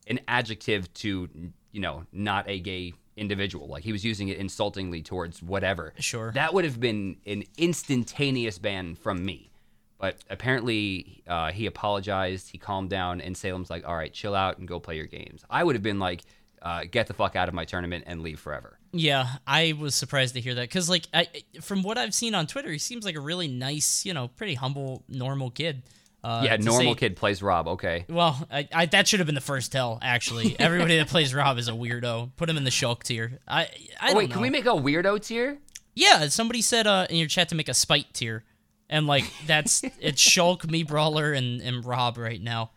an 0.06 0.20
adjective 0.28 0.92
to 0.94 1.28
you 1.72 1.80
know 1.80 2.04
not 2.12 2.48
a 2.48 2.60
gay 2.60 2.92
individual. 3.16 3.68
Like 3.68 3.84
he 3.84 3.92
was 3.92 4.04
using 4.04 4.28
it 4.28 4.38
insultingly 4.38 5.00
towards 5.02 5.42
whatever. 5.42 5.94
Sure. 5.98 6.32
That 6.32 6.52
would 6.52 6.64
have 6.64 6.80
been 6.80 7.16
an 7.26 7.44
instantaneous 7.56 8.58
ban 8.58 8.96
from 8.96 9.24
me. 9.24 9.50
But 9.98 10.16
apparently, 10.28 11.22
uh, 11.26 11.52
he 11.52 11.66
apologized. 11.66 12.50
He 12.50 12.58
calmed 12.58 12.90
down, 12.90 13.20
and 13.20 13.36
Salem's 13.36 13.70
like, 13.70 13.86
"All 13.86 13.96
right, 13.96 14.12
chill 14.12 14.34
out 14.34 14.58
and 14.58 14.68
go 14.68 14.78
play 14.80 14.96
your 14.96 15.06
games." 15.06 15.44
I 15.48 15.64
would 15.64 15.74
have 15.76 15.82
been 15.82 15.98
like, 16.00 16.22
uh, 16.60 16.84
"Get 16.90 17.06
the 17.06 17.14
fuck 17.14 17.36
out 17.36 17.48
of 17.48 17.54
my 17.54 17.64
tournament 17.64 18.04
and 18.06 18.20
leave 18.20 18.38
forever." 18.40 18.78
Yeah, 18.96 19.26
I 19.46 19.74
was 19.76 19.94
surprised 19.96 20.34
to 20.34 20.40
hear 20.40 20.54
that 20.54 20.62
because, 20.62 20.88
like, 20.88 21.06
I 21.12 21.26
from 21.60 21.82
what 21.82 21.98
I've 21.98 22.14
seen 22.14 22.34
on 22.34 22.46
Twitter, 22.46 22.70
he 22.70 22.78
seems 22.78 23.04
like 23.04 23.16
a 23.16 23.20
really 23.20 23.48
nice, 23.48 24.06
you 24.06 24.14
know, 24.14 24.28
pretty 24.28 24.54
humble, 24.54 25.02
normal 25.08 25.50
kid. 25.50 25.82
Uh, 26.22 26.42
yeah, 26.44 26.56
normal 26.56 26.94
say- 26.94 27.00
kid 27.00 27.16
plays 27.16 27.42
Rob. 27.42 27.66
Okay. 27.68 28.04
Well, 28.08 28.46
I, 28.50 28.68
I 28.72 28.86
that 28.86 29.08
should 29.08 29.18
have 29.20 29.26
been 29.26 29.34
the 29.34 29.40
first 29.40 29.72
tell. 29.72 29.98
Actually, 30.00 30.56
everybody 30.60 30.96
that 30.98 31.08
plays 31.08 31.34
Rob 31.34 31.58
is 31.58 31.66
a 31.68 31.72
weirdo. 31.72 32.30
Put 32.36 32.48
him 32.48 32.56
in 32.56 32.62
the 32.64 32.70
Shulk 32.70 33.02
tier. 33.02 33.40
I, 33.48 33.68
I 34.00 34.12
Oh, 34.12 34.14
wait, 34.16 34.28
know. 34.30 34.34
can 34.34 34.42
we 34.42 34.48
make 34.50 34.64
a 34.66 34.70
weirdo 34.70 35.20
tier? 35.26 35.58
Yeah, 35.94 36.28
somebody 36.28 36.62
said 36.62 36.86
uh, 36.86 37.06
in 37.10 37.16
your 37.16 37.28
chat 37.28 37.48
to 37.50 37.54
make 37.54 37.68
a 37.68 37.74
spite 37.74 38.14
tier, 38.14 38.44
and 38.88 39.06
like 39.06 39.24
that's 39.46 39.82
it's 40.00 40.22
Shulk, 40.22 40.60
Mii 40.66 40.86
brawler, 40.86 41.32
and 41.32 41.60
and 41.60 41.84
Rob 41.84 42.16
right 42.16 42.40
now. 42.40 42.70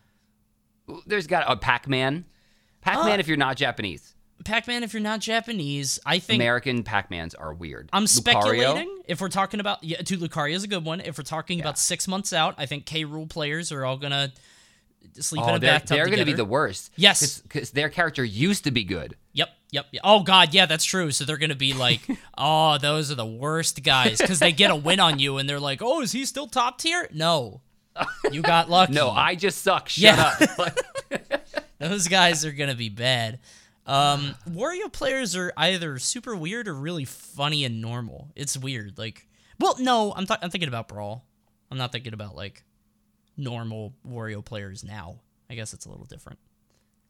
There's 1.06 1.26
got 1.26 1.44
a 1.50 1.56
Pac-Man. 1.56 2.24
Pac-Man, 2.80 3.18
Uh, 3.18 3.20
if 3.20 3.28
you're 3.28 3.36
not 3.36 3.56
Japanese. 3.56 4.14
Pac-Man, 4.44 4.82
if 4.82 4.92
you're 4.92 5.02
not 5.02 5.20
Japanese, 5.20 5.98
I 6.06 6.18
think 6.18 6.38
American 6.38 6.82
Pac-Mans 6.82 7.34
are 7.34 7.52
weird. 7.52 7.88
I'm 7.92 8.04
Lucario? 8.04 8.08
speculating 8.08 9.02
if 9.06 9.20
we're 9.20 9.28
talking 9.28 9.60
about 9.60 9.82
yeah, 9.82 9.98
to 9.98 10.16
Lucario 10.16 10.54
is 10.54 10.64
a 10.64 10.68
good 10.68 10.84
one. 10.84 11.00
If 11.00 11.18
we're 11.18 11.24
talking 11.24 11.60
about 11.60 11.78
six 11.78 12.06
months 12.08 12.32
out, 12.32 12.54
I 12.58 12.66
think 12.66 12.86
K 12.86 13.04
Rool 13.04 13.28
players 13.28 13.72
are 13.72 13.84
all 13.84 13.96
gonna 13.96 14.32
sleep 15.20 15.42
in 15.42 15.50
Oh, 15.50 15.54
a 15.54 15.58
they're, 15.58 15.70
bathtub 15.72 15.96
they're 15.96 16.06
going 16.06 16.18
to 16.18 16.24
be 16.24 16.32
the 16.32 16.44
worst. 16.44 16.92
Yes. 16.96 17.40
because 17.40 17.70
their 17.70 17.88
character 17.88 18.22
used 18.24 18.64
to 18.64 18.70
be 18.70 18.84
good. 18.84 19.16
Yep, 19.32 19.48
yep, 19.70 19.86
yep. 19.90 20.02
Oh 20.04 20.22
God, 20.22 20.54
yeah, 20.54 20.66
that's 20.66 20.84
true. 20.84 21.10
So 21.10 21.24
they're 21.24 21.36
gonna 21.38 21.54
be 21.56 21.72
like, 21.74 22.00
oh, 22.38 22.78
those 22.78 23.10
are 23.10 23.14
the 23.16 23.26
worst 23.26 23.82
guys 23.82 24.18
because 24.18 24.38
they 24.38 24.52
get 24.52 24.70
a 24.70 24.76
win 24.76 25.00
on 25.00 25.18
you, 25.18 25.38
and 25.38 25.48
they're 25.48 25.60
like, 25.60 25.80
oh, 25.82 26.00
is 26.02 26.12
he 26.12 26.24
still 26.24 26.46
top 26.46 26.78
tier? 26.78 27.08
No, 27.12 27.60
you 28.30 28.42
got 28.42 28.70
lucky. 28.70 28.92
No, 28.92 29.10
I 29.10 29.34
just 29.34 29.62
suck. 29.62 29.88
Shut 29.88 30.16
Yeah. 30.40 30.54
up. 30.58 30.78
Those 31.78 32.08
guys 32.08 32.44
are 32.44 32.52
gonna 32.52 32.74
be 32.74 32.88
bad. 32.88 33.38
Um, 33.88 34.34
Wario 34.48 34.92
players 34.92 35.34
are 35.34 35.52
either 35.56 35.98
super 35.98 36.36
weird 36.36 36.68
or 36.68 36.74
really 36.74 37.04
funny 37.06 37.64
and 37.64 37.80
normal. 37.80 38.28
It's 38.36 38.56
weird. 38.56 38.98
Like, 38.98 39.26
well, 39.58 39.76
no, 39.78 40.12
I'm 40.14 40.26
th- 40.26 40.38
I'm 40.42 40.50
thinking 40.50 40.68
about 40.68 40.88
Brawl. 40.88 41.24
I'm 41.70 41.78
not 41.78 41.90
thinking 41.90 42.12
about 42.12 42.36
like 42.36 42.64
normal 43.36 43.94
Wario 44.06 44.44
players 44.44 44.84
now. 44.84 45.20
I 45.50 45.54
guess 45.54 45.72
it's 45.72 45.86
a 45.86 45.88
little 45.90 46.04
different. 46.04 46.38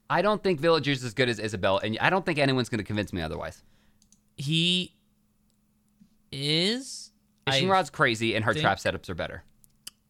I 0.08 0.22
don't 0.22 0.42
think 0.42 0.60
Villager's 0.60 1.02
as 1.04 1.12
good 1.14 1.28
as 1.28 1.38
Isabelle, 1.38 1.78
and 1.78 1.98
I 2.00 2.10
don't 2.10 2.24
think 2.24 2.38
anyone's 2.38 2.68
going 2.68 2.78
to 2.78 2.84
convince 2.84 3.12
me 3.12 3.20
otherwise. 3.20 3.62
He 4.36 4.94
is. 6.32 7.10
Fishing 7.46 7.68
Rod's 7.68 7.90
crazy, 7.90 8.34
and 8.34 8.44
her 8.44 8.52
think- 8.54 8.62
trap 8.62 8.78
setups 8.78 9.08
are 9.10 9.14
better. 9.14 9.42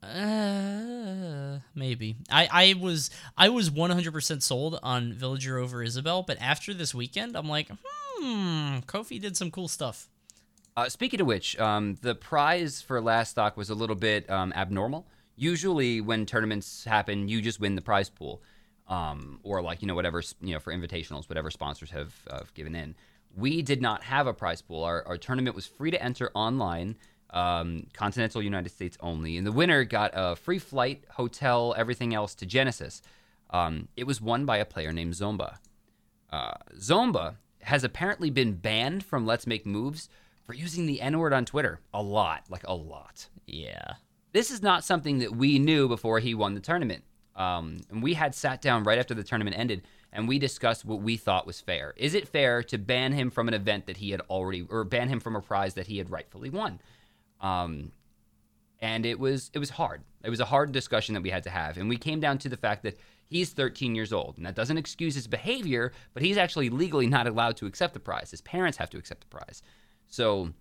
Uh, 0.03 1.59
maybe. 1.75 2.17
I 2.31 2.49
I 2.51 2.75
was 2.81 3.11
I 3.37 3.49
was 3.49 3.71
100% 3.71 4.43
sold 4.43 4.79
on 4.83 5.13
Villager 5.13 5.59
over 5.59 5.83
Isabelle, 5.83 6.23
but 6.23 6.39
after 6.41 6.73
this 6.73 6.95
weekend, 6.95 7.37
I'm 7.37 7.49
like, 7.49 7.69
hmm, 7.71 8.79
Kofi 8.87 9.21
did 9.21 9.37
some 9.37 9.51
cool 9.51 9.69
stuff. 9.69 10.09
Uh, 10.77 10.89
speaking 10.89 11.21
of 11.21 11.27
which, 11.27 11.59
um, 11.59 11.99
the 12.03 12.15
prize 12.15 12.81
for 12.81 13.01
last 13.01 13.31
stock 13.31 13.57
was 13.57 13.69
a 13.69 13.75
little 13.75 13.97
bit 13.97 14.31
um, 14.31 14.53
abnormal. 14.55 15.09
Usually, 15.35 16.01
when 16.01 16.25
tournaments 16.25 16.85
happen, 16.85 17.29
you 17.29 17.43
just 17.43 17.59
win 17.59 17.75
the 17.75 17.83
prize 17.83 18.09
pool, 18.09 18.41
um, 18.87 19.41
or 19.43 19.61
like 19.61 19.83
you 19.83 19.89
know 19.89 19.97
whatever 19.97 20.23
you 20.41 20.55
know 20.55 20.61
for 20.61 20.73
invitationals, 20.73 21.29
whatever 21.29 21.51
sponsors 21.51 21.91
have 21.91 22.15
uh, 22.31 22.43
given 22.55 22.77
in. 22.77 22.95
We 23.37 23.63
did 23.63 23.83
not 23.83 24.05
have 24.05 24.29
a 24.29 24.33
prize 24.33 24.63
pool. 24.63 24.85
Our, 24.85 25.05
our 25.07 25.17
tournament 25.19 25.57
was 25.57 25.67
free 25.67 25.91
to 25.91 26.01
enter 26.01 26.31
online, 26.35 26.97
um, 27.31 27.87
continental 27.93 28.43
United 28.43 28.71
States 28.71 28.97
only, 29.01 29.37
and 29.37 29.47
the 29.47 29.53
winner 29.53 29.85
got 29.85 30.11
a 30.15 30.37
free 30.37 30.59
flight, 30.59 31.05
hotel, 31.11 31.75
everything 31.77 32.15
else 32.15 32.35
to 32.37 32.47
Genesis. 32.47 33.03
Um, 33.51 33.89
it 33.97 34.07
was 34.07 34.21
won 34.21 34.45
by 34.45 34.59
a 34.59 34.65
player 34.65 34.93
named 34.93 35.15
Zomba. 35.15 35.57
Uh, 36.31 36.55
Zomba 36.77 37.37
has 37.63 37.85
apparently 37.85 38.31
been 38.31 38.55
banned 38.55 39.05
from 39.05 39.27
Let's 39.27 39.47
Make 39.47 39.67
Moves 39.67 40.09
for 40.45 40.55
using 40.55 40.87
the 40.87 41.01
N 41.01 41.19
word 41.19 41.33
on 41.33 41.45
Twitter 41.45 41.81
a 41.93 42.03
lot, 42.03 42.45
like 42.49 42.67
a 42.67 42.75
lot. 42.75 43.29
Yeah. 43.47 43.95
This 44.33 44.51
is 44.51 44.63
not 44.63 44.85
something 44.85 45.19
that 45.19 45.35
we 45.35 45.59
knew 45.59 45.89
before 45.89 46.21
he 46.21 46.35
won 46.35 46.55
the 46.55 46.61
tournament. 46.61 47.05
Um, 47.37 47.79
and 47.91 48.03
we 48.03 48.15
had 48.15 48.35
sat 48.35 48.61
down 48.61 48.85
right 48.85 48.99
after 48.99 49.15
the 49.15 49.23
tournament 49.23 49.59
ended 49.59 49.83
and 50.13 50.27
we 50.27 50.39
discussed 50.39 50.85
what 50.85 51.01
we 51.01 51.17
thought 51.17 51.47
was 51.47 51.61
fair. 51.61 51.95
Is 51.97 52.15
it 52.15 52.29
fair 52.29 52.63
to 52.65 52.79
ban 52.79 53.13
him 53.13 53.31
from 53.31 53.49
an 53.49 53.55
event 53.55 53.87
that 53.87 53.99
he 53.99 54.11
had 54.11 54.21
already, 54.23 54.67
or 54.69 54.85
ban 54.85 55.09
him 55.09 55.21
from 55.21 55.37
a 55.37 55.41
prize 55.41 55.75
that 55.75 55.87
he 55.87 55.99
had 55.99 56.11
rightfully 56.11 56.51
won? 56.51 56.81
Um, 57.41 57.93
and 58.81 59.05
it 59.05 59.19
was 59.19 59.51
it 59.55 59.59
was 59.59 59.71
hard. 59.71 60.03
It 60.23 60.31
was 60.31 60.41
a 60.41 60.45
hard 60.45 60.73
discussion 60.73 61.15
that 61.15 61.23
we 61.23 61.31
had 61.31 61.45
to 61.45 61.51
have, 61.51 61.77
and 61.79 61.89
we 61.89 61.97
came 61.97 62.21
down 62.21 62.39
to 62.39 62.49
the 62.49 62.57
fact 62.57 62.83
that 62.85 62.99
he's 63.27 63.51
13 63.51 63.95
years 63.95 64.13
old, 64.13 64.37
and 64.37 64.47
that 64.47 64.55
doesn't 64.55 64.79
excuse 64.79 65.15
his 65.15 65.27
behavior, 65.27 65.93
but 66.15 66.23
he's 66.23 66.37
actually 66.37 66.71
legally 66.71 67.07
not 67.07 67.27
allowed 67.27 67.57
to 67.59 67.67
accept 67.67 67.95
the 67.95 68.01
prize. 68.01 68.31
His 68.31 68.41
parents 68.41 68.79
have 68.79 68.91
to 68.91 68.99
accept 68.99 69.21
the 69.23 69.27
prize. 69.27 69.63
So 70.09 70.53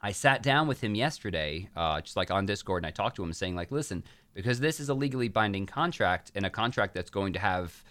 I 0.00 0.12
sat 0.12 0.42
down 0.42 0.68
with 0.68 0.80
him 0.80 0.94
yesterday, 0.94 1.68
uh, 1.76 2.00
just 2.00 2.16
like 2.16 2.30
on 2.30 2.46
Discord, 2.46 2.82
and 2.82 2.86
I 2.86 2.90
talked 2.90 3.16
to 3.16 3.22
him, 3.22 3.32
saying 3.32 3.56
like, 3.56 3.70
listen, 3.70 4.04
because 4.34 4.60
this 4.60 4.80
is 4.80 4.88
a 4.88 4.94
legally 4.94 5.28
binding 5.28 5.66
contract 5.66 6.30
and 6.34 6.46
a 6.46 6.50
contract 6.50 6.94
that's 6.94 7.10
going 7.10 7.32
to 7.32 7.38
have 7.38 7.82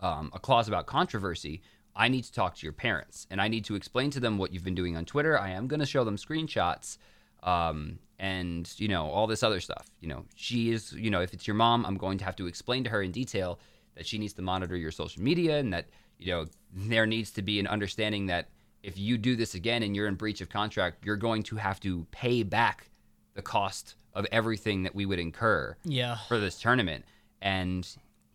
um, 0.00 0.30
a 0.32 0.38
clause 0.38 0.68
about 0.68 0.86
controversy. 0.86 1.62
I 1.94 2.08
need 2.08 2.24
to 2.24 2.32
talk 2.32 2.56
to 2.56 2.66
your 2.66 2.74
parents, 2.74 3.26
and 3.30 3.40
I 3.40 3.48
need 3.48 3.64
to 3.66 3.74
explain 3.74 4.10
to 4.10 4.20
them 4.20 4.38
what 4.38 4.52
you've 4.52 4.64
been 4.64 4.74
doing 4.74 4.96
on 4.96 5.04
Twitter. 5.04 5.38
I 5.38 5.50
am 5.50 5.66
going 5.66 5.80
to 5.80 5.86
show 5.86 6.04
them 6.04 6.16
screenshots 6.16 6.98
um, 7.46 7.98
and 8.18 8.70
you 8.76 8.88
know 8.88 9.06
all 9.08 9.26
this 9.26 9.42
other 9.42 9.60
stuff. 9.60 9.86
You 10.00 10.08
know, 10.08 10.24
she 10.34 10.70
is. 10.72 10.92
You 10.92 11.10
know, 11.10 11.20
if 11.22 11.32
it's 11.32 11.46
your 11.46 11.54
mom, 11.56 11.86
I'm 11.86 11.96
going 11.96 12.18
to 12.18 12.24
have 12.24 12.36
to 12.36 12.46
explain 12.46 12.84
to 12.84 12.90
her 12.90 13.02
in 13.02 13.12
detail 13.12 13.58
that 13.94 14.06
she 14.06 14.18
needs 14.18 14.34
to 14.34 14.42
monitor 14.42 14.76
your 14.76 14.90
social 14.90 15.22
media, 15.22 15.58
and 15.58 15.72
that 15.72 15.86
you 16.18 16.26
know 16.32 16.46
there 16.74 17.06
needs 17.06 17.30
to 17.32 17.42
be 17.42 17.58
an 17.60 17.66
understanding 17.66 18.26
that 18.26 18.48
if 18.82 18.98
you 18.98 19.16
do 19.18 19.36
this 19.36 19.54
again 19.54 19.82
and 19.82 19.96
you're 19.96 20.06
in 20.06 20.14
breach 20.14 20.40
of 20.40 20.48
contract, 20.48 21.04
you're 21.04 21.16
going 21.16 21.42
to 21.44 21.56
have 21.56 21.80
to 21.80 22.06
pay 22.10 22.42
back 22.42 22.90
the 23.34 23.42
cost 23.42 23.94
of 24.14 24.26
everything 24.32 24.82
that 24.84 24.94
we 24.94 25.04
would 25.04 25.18
incur 25.18 25.76
Yeah. 25.84 26.16
for 26.28 26.38
this 26.38 26.58
tournament. 26.60 27.04
And 27.42 27.86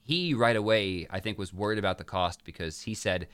he 0.04 0.34
right 0.34 0.56
away, 0.56 1.08
I 1.10 1.20
think, 1.20 1.38
was 1.40 1.54
worried 1.54 1.80
about 1.80 1.98
the 1.98 2.04
cost 2.04 2.44
because 2.44 2.82
he 2.82 2.94
said, 2.94 3.28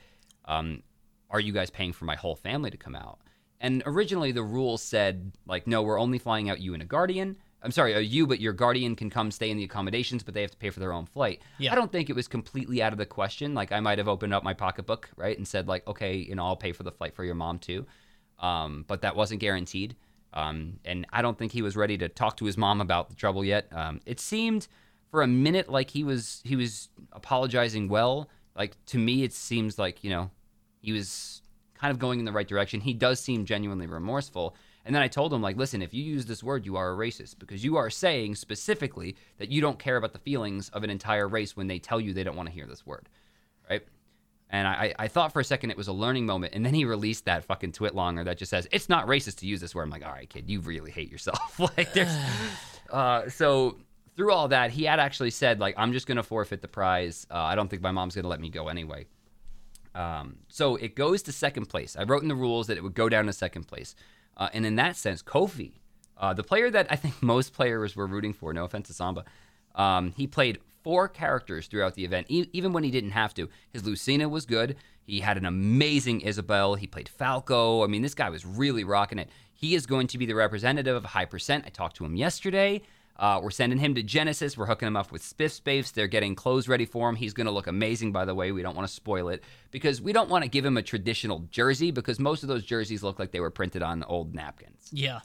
um, 0.46 0.82
"Are 1.30 1.40
you 1.40 1.52
guys 1.52 1.70
paying 1.70 1.92
for 1.92 2.04
my 2.06 2.14
whole 2.16 2.36
family 2.36 2.70
to 2.70 2.76
come 2.76 2.94
out?" 2.94 3.18
And 3.60 3.82
originally, 3.86 4.32
the 4.32 4.42
rules 4.42 4.82
said, 4.82 5.32
like, 5.46 5.66
no, 5.66 5.82
we're 5.82 5.98
only 5.98 6.18
flying 6.18 6.48
out 6.48 6.60
you 6.60 6.74
and 6.74 6.82
a 6.82 6.86
guardian. 6.86 7.36
I'm 7.60 7.72
sorry, 7.72 7.92
a 7.94 8.00
you, 8.00 8.26
but 8.26 8.38
your 8.38 8.52
guardian 8.52 8.94
can 8.94 9.10
come 9.10 9.32
stay 9.32 9.50
in 9.50 9.56
the 9.56 9.64
accommodations, 9.64 10.22
but 10.22 10.32
they 10.32 10.42
have 10.42 10.52
to 10.52 10.56
pay 10.56 10.70
for 10.70 10.78
their 10.78 10.92
own 10.92 11.06
flight. 11.06 11.42
Yeah. 11.58 11.72
I 11.72 11.74
don't 11.74 11.90
think 11.90 12.08
it 12.08 12.14
was 12.14 12.28
completely 12.28 12.80
out 12.80 12.92
of 12.92 12.98
the 12.98 13.06
question. 13.06 13.54
Like, 13.54 13.72
I 13.72 13.80
might 13.80 13.98
have 13.98 14.06
opened 14.06 14.32
up 14.32 14.44
my 14.44 14.54
pocketbook, 14.54 15.10
right, 15.16 15.36
and 15.36 15.46
said, 15.46 15.66
like, 15.66 15.86
okay, 15.88 16.16
you 16.16 16.36
know, 16.36 16.44
I'll 16.44 16.56
pay 16.56 16.70
for 16.72 16.84
the 16.84 16.92
flight 16.92 17.16
for 17.16 17.24
your 17.24 17.34
mom 17.34 17.58
too. 17.58 17.84
Um, 18.38 18.84
but 18.86 19.02
that 19.02 19.16
wasn't 19.16 19.40
guaranteed. 19.40 19.96
Um, 20.32 20.78
and 20.84 21.06
I 21.12 21.22
don't 21.22 21.36
think 21.36 21.52
he 21.52 21.62
was 21.62 21.76
ready 21.76 21.98
to 21.98 22.08
talk 22.08 22.36
to 22.36 22.44
his 22.44 22.56
mom 22.56 22.80
about 22.80 23.08
the 23.08 23.16
trouble 23.16 23.44
yet. 23.44 23.66
Um, 23.72 24.00
it 24.06 24.20
seemed 24.20 24.68
for 25.10 25.22
a 25.22 25.26
minute 25.26 25.68
like 25.68 25.90
he 25.90 26.04
was 26.04 26.42
he 26.44 26.54
was 26.54 26.88
apologizing 27.12 27.88
well. 27.88 28.28
Like 28.54 28.76
to 28.86 28.98
me, 28.98 29.24
it 29.24 29.32
seems 29.32 29.78
like 29.78 30.04
you 30.04 30.10
know 30.10 30.30
he 30.80 30.92
was 30.92 31.42
kind 31.78 31.90
of 31.90 31.98
going 31.98 32.18
in 32.18 32.24
the 32.24 32.32
right 32.32 32.48
direction. 32.48 32.80
He 32.80 32.94
does 32.94 33.20
seem 33.20 33.44
genuinely 33.44 33.86
remorseful. 33.86 34.56
And 34.84 34.94
then 34.94 35.02
I 35.02 35.08
told 35.08 35.32
him, 35.32 35.42
like, 35.42 35.56
listen, 35.56 35.82
if 35.82 35.92
you 35.92 36.02
use 36.02 36.26
this 36.26 36.42
word, 36.42 36.64
you 36.64 36.76
are 36.76 36.92
a 36.92 36.96
racist 36.96 37.38
because 37.38 37.62
you 37.62 37.76
are 37.76 37.90
saying 37.90 38.36
specifically 38.36 39.16
that 39.38 39.50
you 39.50 39.60
don't 39.60 39.78
care 39.78 39.96
about 39.96 40.12
the 40.12 40.18
feelings 40.18 40.70
of 40.70 40.82
an 40.82 40.90
entire 40.90 41.28
race 41.28 41.56
when 41.56 41.66
they 41.66 41.78
tell 41.78 42.00
you 42.00 42.12
they 42.12 42.24
don't 42.24 42.36
want 42.36 42.48
to 42.48 42.54
hear 42.54 42.66
this 42.66 42.86
word, 42.86 43.08
right? 43.68 43.82
And 44.50 44.66
I, 44.66 44.94
I 44.98 45.08
thought 45.08 45.32
for 45.32 45.40
a 45.40 45.44
second 45.44 45.70
it 45.70 45.76
was 45.76 45.88
a 45.88 45.92
learning 45.92 46.24
moment. 46.24 46.54
And 46.54 46.64
then 46.64 46.72
he 46.72 46.86
released 46.86 47.26
that 47.26 47.44
fucking 47.44 47.72
TwitLonger 47.72 48.24
that 48.24 48.38
just 48.38 48.50
says, 48.50 48.66
it's 48.72 48.88
not 48.88 49.06
racist 49.06 49.36
to 49.40 49.46
use 49.46 49.60
this 49.60 49.74
word. 49.74 49.82
I'm 49.82 49.90
like, 49.90 50.06
all 50.06 50.12
right, 50.12 50.28
kid, 50.28 50.48
you 50.48 50.60
really 50.60 50.90
hate 50.90 51.10
yourself. 51.10 51.60
like, 51.76 51.92
there's. 51.92 52.14
Uh, 52.90 53.28
so 53.28 53.76
through 54.16 54.32
all 54.32 54.48
that, 54.48 54.70
he 54.70 54.84
had 54.84 54.98
actually 54.98 55.28
said, 55.28 55.60
like, 55.60 55.74
I'm 55.76 55.92
just 55.92 56.06
going 56.06 56.16
to 56.16 56.22
forfeit 56.22 56.62
the 56.62 56.68
prize. 56.68 57.26
Uh, 57.30 57.36
I 57.36 57.54
don't 57.54 57.68
think 57.68 57.82
my 57.82 57.90
mom's 57.90 58.14
going 58.14 58.22
to 58.22 58.30
let 58.30 58.40
me 58.40 58.48
go 58.48 58.68
anyway. 58.68 59.04
Um, 59.94 60.36
so 60.48 60.76
it 60.76 60.94
goes 60.94 61.22
to 61.22 61.32
second 61.32 61.66
place. 61.66 61.96
I 61.96 62.04
wrote 62.04 62.22
in 62.22 62.28
the 62.28 62.34
rules 62.34 62.66
that 62.66 62.76
it 62.76 62.82
would 62.82 62.94
go 62.94 63.08
down 63.08 63.26
to 63.26 63.32
second 63.32 63.64
place. 63.64 63.94
Uh, 64.36 64.48
and 64.52 64.64
in 64.64 64.76
that 64.76 64.96
sense, 64.96 65.22
Kofi, 65.22 65.72
uh, 66.16 66.34
the 66.34 66.44
player 66.44 66.70
that 66.70 66.86
I 66.90 66.96
think 66.96 67.22
most 67.22 67.52
players 67.52 67.96
were 67.96 68.06
rooting 68.06 68.32
for, 68.32 68.52
no 68.52 68.64
offense 68.64 68.88
to 68.88 68.94
Samba, 68.94 69.24
um, 69.74 70.12
he 70.16 70.26
played 70.26 70.58
four 70.82 71.08
characters 71.08 71.66
throughout 71.66 71.94
the 71.94 72.04
event, 72.04 72.26
e- 72.30 72.48
even 72.52 72.72
when 72.72 72.84
he 72.84 72.90
didn't 72.90 73.10
have 73.10 73.34
to. 73.34 73.48
His 73.70 73.84
Lucina 73.84 74.28
was 74.28 74.46
good. 74.46 74.76
He 75.04 75.20
had 75.20 75.36
an 75.36 75.46
amazing 75.46 76.20
Isabelle. 76.20 76.74
He 76.74 76.86
played 76.86 77.08
Falco. 77.08 77.82
I 77.82 77.86
mean, 77.86 78.02
this 78.02 78.14
guy 78.14 78.30
was 78.30 78.44
really 78.44 78.84
rocking 78.84 79.18
it. 79.18 79.30
He 79.52 79.74
is 79.74 79.86
going 79.86 80.06
to 80.08 80.18
be 80.18 80.26
the 80.26 80.34
representative 80.34 80.94
of 80.94 81.04
High 81.04 81.24
Percent. 81.24 81.64
I 81.66 81.70
talked 81.70 81.96
to 81.96 82.04
him 82.04 82.14
yesterday. 82.14 82.82
Uh, 83.18 83.40
we're 83.42 83.50
sending 83.50 83.78
him 83.78 83.94
to 83.96 84.02
Genesis. 84.02 84.56
We're 84.56 84.66
hooking 84.66 84.86
him 84.86 84.96
up 84.96 85.10
with 85.10 85.22
Spiff 85.22 85.50
Space. 85.50 85.90
They're 85.90 86.06
getting 86.06 86.34
clothes 86.34 86.68
ready 86.68 86.84
for 86.84 87.08
him. 87.08 87.16
He's 87.16 87.32
going 87.34 87.46
to 87.46 87.52
look 87.52 87.66
amazing, 87.66 88.12
by 88.12 88.24
the 88.24 88.34
way. 88.34 88.52
We 88.52 88.62
don't 88.62 88.76
want 88.76 88.86
to 88.86 88.94
spoil 88.94 89.28
it 89.28 89.42
because 89.72 90.00
we 90.00 90.12
don't 90.12 90.28
want 90.30 90.44
to 90.44 90.50
give 90.50 90.64
him 90.64 90.76
a 90.76 90.82
traditional 90.82 91.40
jersey 91.50 91.90
because 91.90 92.20
most 92.20 92.42
of 92.44 92.48
those 92.48 92.64
jerseys 92.64 93.02
look 93.02 93.18
like 93.18 93.32
they 93.32 93.40
were 93.40 93.50
printed 93.50 93.82
on 93.82 94.04
old 94.04 94.34
napkins. 94.34 94.88
Yeah. 94.92 95.20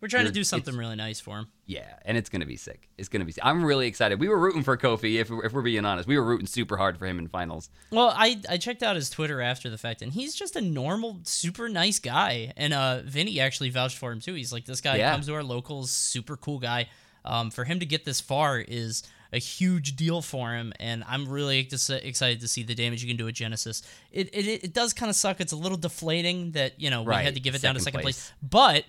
We're 0.00 0.06
trying 0.06 0.22
You're- 0.22 0.30
to 0.32 0.34
do 0.40 0.44
something 0.44 0.76
really 0.76 0.94
nice 0.94 1.18
for 1.18 1.38
him. 1.38 1.48
Yeah, 1.66 1.92
and 2.04 2.16
it's 2.16 2.28
going 2.28 2.40
to 2.40 2.46
be 2.46 2.56
sick. 2.56 2.88
It's 2.98 3.08
going 3.08 3.18
to 3.20 3.26
be 3.26 3.32
sick. 3.32 3.44
I'm 3.44 3.64
really 3.64 3.88
excited. 3.88 4.20
We 4.20 4.28
were 4.28 4.38
rooting 4.38 4.62
for 4.62 4.76
Kofi, 4.76 5.20
if, 5.20 5.28
if 5.44 5.52
we're 5.52 5.60
being 5.62 5.84
honest. 5.84 6.06
We 6.08 6.16
were 6.16 6.24
rooting 6.24 6.46
super 6.46 6.76
hard 6.76 6.98
for 6.98 7.06
him 7.06 7.18
in 7.18 7.26
finals. 7.26 7.68
Well, 7.90 8.12
I 8.16 8.40
I 8.48 8.58
checked 8.58 8.84
out 8.84 8.94
his 8.94 9.10
Twitter 9.10 9.40
after 9.42 9.68
the 9.68 9.76
fact, 9.76 10.00
and 10.00 10.12
he's 10.12 10.36
just 10.36 10.54
a 10.54 10.60
normal, 10.60 11.18
super 11.24 11.68
nice 11.68 11.98
guy. 11.98 12.52
And 12.56 12.72
uh, 12.72 13.00
Vinny 13.04 13.40
actually 13.40 13.70
vouched 13.70 13.98
for 13.98 14.12
him 14.12 14.20
too. 14.20 14.34
He's 14.34 14.52
like, 14.52 14.66
this 14.66 14.80
guy 14.80 14.98
Yeah. 14.98 15.10
comes 15.12 15.26
to 15.26 15.34
our 15.34 15.42
locals, 15.42 15.90
super 15.90 16.36
cool 16.36 16.60
guy. 16.60 16.86
Um, 17.24 17.50
for 17.50 17.64
him 17.64 17.80
to 17.80 17.86
get 17.86 18.04
this 18.04 18.20
far 18.20 18.58
is 18.58 19.02
a 19.32 19.38
huge 19.38 19.96
deal 19.96 20.22
for 20.22 20.54
him, 20.54 20.72
and 20.80 21.04
I'm 21.06 21.28
really 21.28 21.58
ex- 21.60 21.90
excited 21.90 22.40
to 22.40 22.48
see 22.48 22.62
the 22.62 22.74
damage 22.74 23.02
you 23.02 23.08
can 23.08 23.18
do 23.18 23.28
at 23.28 23.34
Genesis. 23.34 23.82
It 24.10 24.34
it, 24.34 24.64
it 24.64 24.72
does 24.72 24.92
kind 24.94 25.10
of 25.10 25.16
suck. 25.16 25.40
It's 25.40 25.52
a 25.52 25.56
little 25.56 25.76
deflating 25.78 26.52
that 26.52 26.80
you 26.80 26.88
know 26.90 27.02
we 27.02 27.08
Right, 27.08 27.24
had 27.24 27.34
to 27.34 27.40
give 27.40 27.54
it 27.54 27.60
down 27.62 27.74
to 27.74 27.80
second 27.80 28.00
second 28.00 28.02
place. 28.02 28.30
place. 28.30 28.32
but 28.50 28.84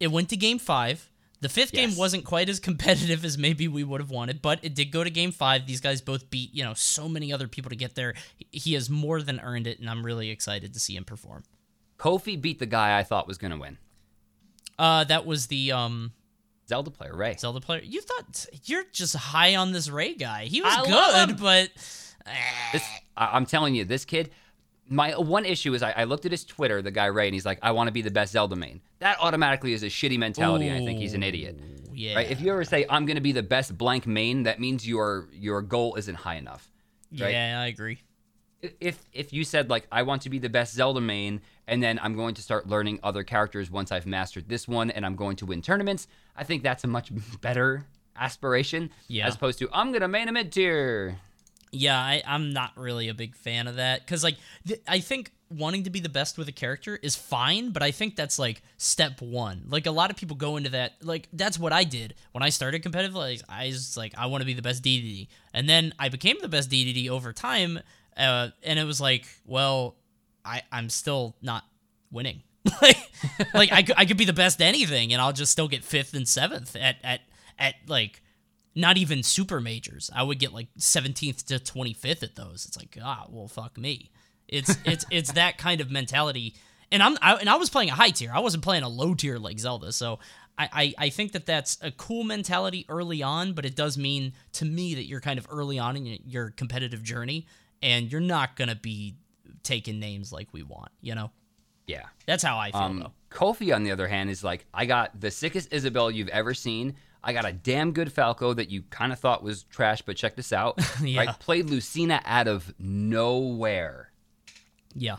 it 0.00 0.08
went 0.08 0.28
to 0.30 0.36
game 0.36 0.58
five. 0.58 1.08
The 1.42 1.50
fifth 1.50 1.70
game 1.72 1.94
wasn't 1.96 2.24
quite 2.24 2.48
as 2.48 2.58
competitive 2.68 3.22
as 3.24 3.36
maybe 3.38 3.68
we 3.68 3.84
would 3.84 4.00
have 4.00 4.10
wanted, 4.10 4.40
but 4.42 4.58
it 4.62 4.74
did 4.74 4.86
go 4.86 5.04
to 5.04 5.10
game 5.10 5.30
five. 5.32 5.66
These 5.66 5.82
guys 5.82 6.00
both 6.00 6.30
beat, 6.30 6.52
you 6.54 6.64
know, 6.64 6.72
so 6.74 7.08
many 7.10 7.30
other 7.32 7.46
people 7.46 7.68
to 7.68 7.76
get 7.76 7.94
there. 7.94 8.14
He 8.50 8.72
has 8.72 8.88
more 8.90 9.20
than 9.22 9.38
earned 9.40 9.66
it, 9.66 9.78
and 9.78 9.88
I'm 9.88 10.04
really 10.04 10.30
excited 10.30 10.72
to 10.72 10.80
see 10.80 10.96
him 10.96 11.04
perform. 11.04 11.44
Kofi 11.98 12.40
beat 12.40 12.58
the 12.58 12.66
guy 12.66 12.98
I 12.98 13.02
thought 13.02 13.28
was 13.28 13.36
going 13.38 13.50
to 13.52 13.58
win. 13.58 13.76
Uh, 14.78 15.04
that 15.04 15.24
was 15.26 15.46
the 15.46 15.72
um 15.72 16.12
Zelda 16.68 16.90
player, 16.90 17.14
Ray. 17.16 17.36
Zelda 17.36 17.60
player. 17.60 17.80
You 17.82 18.00
thought 18.00 18.46
you're 18.64 18.84
just 18.92 19.14
high 19.14 19.56
on 19.56 19.72
this 19.72 19.88
Ray 19.88 20.14
guy. 20.14 20.44
He 20.44 20.62
was 20.62 20.74
I 20.74 21.26
good, 21.26 21.38
but 21.38 21.70
This, 22.72 22.82
I, 23.16 23.30
I'm 23.32 23.46
telling 23.46 23.74
you, 23.74 23.84
this 23.84 24.04
kid. 24.04 24.30
My 24.88 25.12
one 25.12 25.44
issue 25.44 25.74
is 25.74 25.82
I, 25.82 25.90
I 25.92 26.04
looked 26.04 26.26
at 26.26 26.30
his 26.30 26.44
Twitter, 26.44 26.80
the 26.80 26.92
guy 26.92 27.06
Ray, 27.06 27.26
and 27.26 27.34
he's 27.34 27.46
like, 27.46 27.58
"I 27.62 27.72
want 27.72 27.88
to 27.88 27.92
be 27.92 28.02
the 28.02 28.10
best 28.10 28.32
Zelda 28.32 28.54
main." 28.54 28.80
That 29.00 29.18
automatically 29.20 29.72
is 29.72 29.82
a 29.82 29.86
shitty 29.86 30.18
mentality, 30.18 30.68
and 30.68 30.80
I 30.80 30.86
think 30.86 31.00
he's 31.00 31.14
an 31.14 31.22
idiot. 31.24 31.58
yeah, 31.92 32.14
Right? 32.14 32.30
If 32.30 32.40
you 32.40 32.52
ever 32.52 32.64
say, 32.64 32.86
"I'm 32.88 33.04
going 33.04 33.16
to 33.16 33.22
be 33.22 33.32
the 33.32 33.42
best 33.42 33.76
blank 33.76 34.06
main," 34.06 34.44
that 34.44 34.60
means 34.60 34.86
your 34.86 35.28
your 35.32 35.60
goal 35.62 35.96
isn't 35.96 36.14
high 36.14 36.36
enough. 36.36 36.70
right? 37.18 37.32
yeah, 37.32 37.60
I 37.60 37.66
agree. 37.66 38.00
If 38.80 39.02
if 39.12 39.32
you 39.32 39.44
said 39.44 39.68
like 39.70 39.86
I 39.92 40.02
want 40.02 40.22
to 40.22 40.30
be 40.30 40.38
the 40.38 40.48
best 40.48 40.74
Zelda 40.74 41.00
main 41.00 41.40
and 41.66 41.82
then 41.82 41.98
I'm 42.02 42.14
going 42.16 42.34
to 42.34 42.42
start 42.42 42.68
learning 42.68 43.00
other 43.02 43.22
characters 43.24 43.70
once 43.70 43.90
I've 43.92 44.06
mastered 44.06 44.48
this 44.48 44.68
one 44.68 44.90
and 44.90 45.04
I'm 45.04 45.16
going 45.16 45.36
to 45.36 45.46
win 45.46 45.62
tournaments, 45.62 46.06
I 46.36 46.44
think 46.44 46.62
that's 46.62 46.84
a 46.84 46.86
much 46.88 47.10
better 47.40 47.84
aspiration 48.18 48.90
Yeah. 49.08 49.26
as 49.26 49.34
opposed 49.34 49.58
to 49.60 49.68
I'm 49.72 49.88
going 49.90 50.00
to 50.02 50.08
main 50.08 50.28
a 50.28 50.32
mid 50.32 50.52
tier. 50.52 51.18
Yeah, 51.72 51.98
I, 51.98 52.22
I'm 52.26 52.52
not 52.52 52.70
really 52.76 53.08
a 53.08 53.14
big 53.14 53.34
fan 53.34 53.66
of 53.66 53.74
that 53.76 54.00
because, 54.00 54.22
like, 54.22 54.36
th- 54.66 54.80
I 54.86 55.00
think 55.00 55.32
wanting 55.50 55.82
to 55.82 55.90
be 55.90 55.98
the 56.00 56.08
best 56.08 56.38
with 56.38 56.48
a 56.48 56.52
character 56.52 56.98
is 57.02 57.16
fine, 57.16 57.70
but 57.70 57.82
I 57.82 57.90
think 57.90 58.14
that's 58.16 58.38
like 58.38 58.62
step 58.78 59.20
one. 59.20 59.64
Like, 59.68 59.84
a 59.84 59.90
lot 59.90 60.10
of 60.10 60.16
people 60.16 60.36
go 60.36 60.56
into 60.56 60.70
that. 60.70 60.92
Like, 61.02 61.28
that's 61.32 61.58
what 61.58 61.72
I 61.72 61.82
did 61.84 62.14
when 62.32 62.42
I 62.42 62.48
started 62.50 62.82
competitive. 62.82 63.14
Like, 63.16 63.42
I 63.48 63.66
was 63.66 63.96
like, 63.96 64.14
I 64.16 64.26
want 64.26 64.42
to 64.42 64.46
be 64.46 64.54
the 64.54 64.62
best 64.62 64.82
DDD, 64.84 65.26
and 65.52 65.68
then 65.68 65.92
I 65.98 66.08
became 66.08 66.36
the 66.40 66.48
best 66.48 66.70
DDD 66.70 67.10
over 67.10 67.32
time. 67.32 67.80
Uh, 68.16 68.48
and 68.62 68.78
it 68.78 68.84
was 68.84 69.00
like, 69.00 69.26
well, 69.44 69.96
I 70.44 70.62
I'm 70.72 70.88
still 70.88 71.36
not 71.42 71.64
winning. 72.10 72.42
like, 72.82 72.96
like 73.54 73.72
I, 73.72 73.82
could- 73.82 73.94
I 73.98 74.04
could 74.06 74.16
be 74.16 74.24
the 74.24 74.32
best 74.32 74.60
anything, 74.60 75.12
and 75.12 75.22
I'll 75.22 75.32
just 75.32 75.52
still 75.52 75.68
get 75.68 75.84
fifth 75.84 76.14
and 76.14 76.26
seventh 76.26 76.74
at 76.76 76.96
at 77.04 77.20
at 77.58 77.74
like 77.86 78.22
not 78.74 78.96
even 78.98 79.22
super 79.22 79.60
majors. 79.60 80.10
I 80.14 80.22
would 80.22 80.38
get 80.38 80.52
like 80.52 80.68
17th 80.78 81.46
to 81.46 81.54
25th 81.54 82.22
at 82.22 82.36
those. 82.36 82.66
It's 82.66 82.76
like, 82.76 82.96
ah, 83.02 83.26
well, 83.30 83.48
fuck 83.48 83.78
me. 83.78 84.10
It's 84.48 84.76
it's 84.84 85.04
it's 85.10 85.32
that 85.32 85.58
kind 85.58 85.80
of 85.80 85.90
mentality. 85.90 86.54
And 86.92 87.02
I'm 87.02 87.16
I, 87.22 87.34
and 87.34 87.48
I 87.48 87.56
was 87.56 87.70
playing 87.70 87.90
a 87.90 87.94
high 87.94 88.10
tier. 88.10 88.30
I 88.34 88.40
wasn't 88.40 88.62
playing 88.64 88.82
a 88.82 88.88
low 88.88 89.14
tier 89.14 89.38
like 89.38 89.58
Zelda. 89.58 89.92
So 89.92 90.18
I, 90.58 90.68
I 90.72 90.94
I 91.06 91.08
think 91.10 91.32
that 91.32 91.46
that's 91.46 91.78
a 91.82 91.90
cool 91.90 92.24
mentality 92.24 92.84
early 92.88 93.22
on, 93.22 93.52
but 93.52 93.64
it 93.64 93.74
does 93.76 93.96
mean 93.98 94.32
to 94.54 94.64
me 94.64 94.94
that 94.94 95.06
you're 95.06 95.20
kind 95.20 95.38
of 95.38 95.46
early 95.50 95.78
on 95.78 95.96
in 95.96 96.18
your 96.26 96.50
competitive 96.50 97.02
journey, 97.02 97.46
and 97.86 98.10
you're 98.10 98.20
not 98.20 98.56
gonna 98.56 98.74
be 98.74 99.14
taking 99.62 99.98
names 100.00 100.32
like 100.32 100.48
we 100.52 100.62
want. 100.62 100.90
You 101.00 101.14
know, 101.14 101.30
Yeah. 101.86 102.04
that's 102.26 102.42
how 102.42 102.58
I 102.58 102.70
feel 102.72 102.80
Um, 102.80 102.98
though. 103.00 103.12
Kofi, 103.30 103.74
on 103.74 103.84
the 103.84 103.90
other 103.92 104.08
hand, 104.08 104.28
is 104.30 104.42
like, 104.44 104.66
I 104.74 104.86
got 104.86 105.18
the 105.20 105.30
sickest 105.30 105.72
Isabelle 105.72 106.10
you've 106.10 106.28
ever 106.28 106.52
seen. 106.54 106.96
I 107.22 107.32
got 107.32 107.44
a 107.44 107.52
damn 107.52 107.92
good 107.92 108.12
Falco 108.12 108.54
that 108.54 108.70
you 108.70 108.82
kind 108.90 109.12
of 109.12 109.18
thought 109.18 109.42
was 109.42 109.64
trash, 109.64 110.02
but 110.02 110.16
check 110.16 110.36
this 110.36 110.52
out. 110.52 110.78
Yeah. 111.02 111.20
Right? 111.26 111.38
Played 111.40 111.70
Lucina 111.70 112.20
out 112.24 112.48
of 112.48 112.72
nowhere. 112.78 114.10
Yeah. 114.94 115.16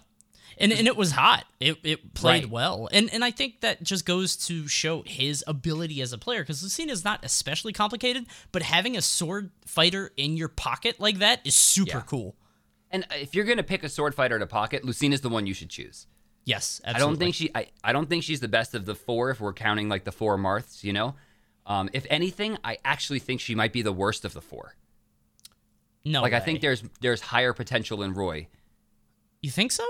And, 0.59 0.71
and 0.71 0.87
it 0.87 0.95
was 0.97 1.11
hot. 1.11 1.45
It, 1.59 1.77
it 1.83 2.13
played 2.15 2.45
Right. 2.45 2.49
well. 2.51 2.89
And 2.91 3.13
and 3.13 3.23
I 3.23 3.29
think 3.29 3.61
that 3.61 3.83
just 3.83 4.05
goes 4.07 4.35
to 4.47 4.67
show 4.67 5.03
his 5.05 5.43
ability 5.45 6.01
as 6.01 6.13
a 6.13 6.17
player 6.17 6.41
because 6.41 6.63
Lucina 6.63 6.91
is 6.93 7.03
not 7.03 7.19
especially 7.23 7.73
complicated, 7.73 8.25
but 8.51 8.63
having 8.63 8.97
a 8.97 9.01
sword 9.03 9.51
fighter 9.67 10.11
in 10.17 10.35
your 10.35 10.47
pocket 10.47 10.99
like 10.99 11.19
that 11.19 11.41
is 11.45 11.53
super 11.55 11.97
Yeah. 11.97 12.03
cool. 12.07 12.35
And 12.91 13.05
if 13.11 13.35
you're 13.35 13.45
gonna 13.45 13.63
pick 13.63 13.83
a 13.83 13.89
sword 13.89 14.15
fighter 14.15 14.39
to 14.39 14.47
pocket, 14.47 14.85
Lucina's 14.85 15.21
the 15.21 15.29
one 15.29 15.45
you 15.45 15.53
should 15.53 15.69
choose. 15.69 16.07
Yes, 16.45 16.79
I 16.85 16.97
don't 16.97 17.17
think 17.17 17.35
she. 17.35 17.49
I, 17.53 17.67
I 17.83 17.91
don't 17.91 18.07
think 18.07 18.23
she's 18.23 18.39
the 18.39 18.47
best 18.47 18.73
of 18.73 18.85
the 18.85 18.95
four 18.95 19.31
if 19.31 19.41
we're 19.41 19.51
counting 19.53 19.89
like 19.89 20.05
the 20.05 20.13
four 20.13 20.37
Marths. 20.37 20.81
You 20.83 20.93
know, 20.93 21.15
um, 21.65 21.89
if 21.91 22.05
anything, 22.09 22.57
I 22.63 22.77
actually 22.85 23.19
think 23.19 23.41
she 23.41 23.53
might 23.53 23.73
be 23.73 23.81
the 23.81 23.91
worst 23.91 24.23
of 24.23 24.33
the 24.33 24.41
four. 24.41 24.75
no. 26.05 26.21
like 26.21 26.31
I 26.31 26.39
think 26.39 26.61
there's 26.61 26.83
there's 27.01 27.19
higher 27.19 27.51
potential 27.51 28.01
in 28.01 28.13
Roy. 28.13 28.47
you 29.41 29.51
think 29.51 29.73
so. 29.73 29.85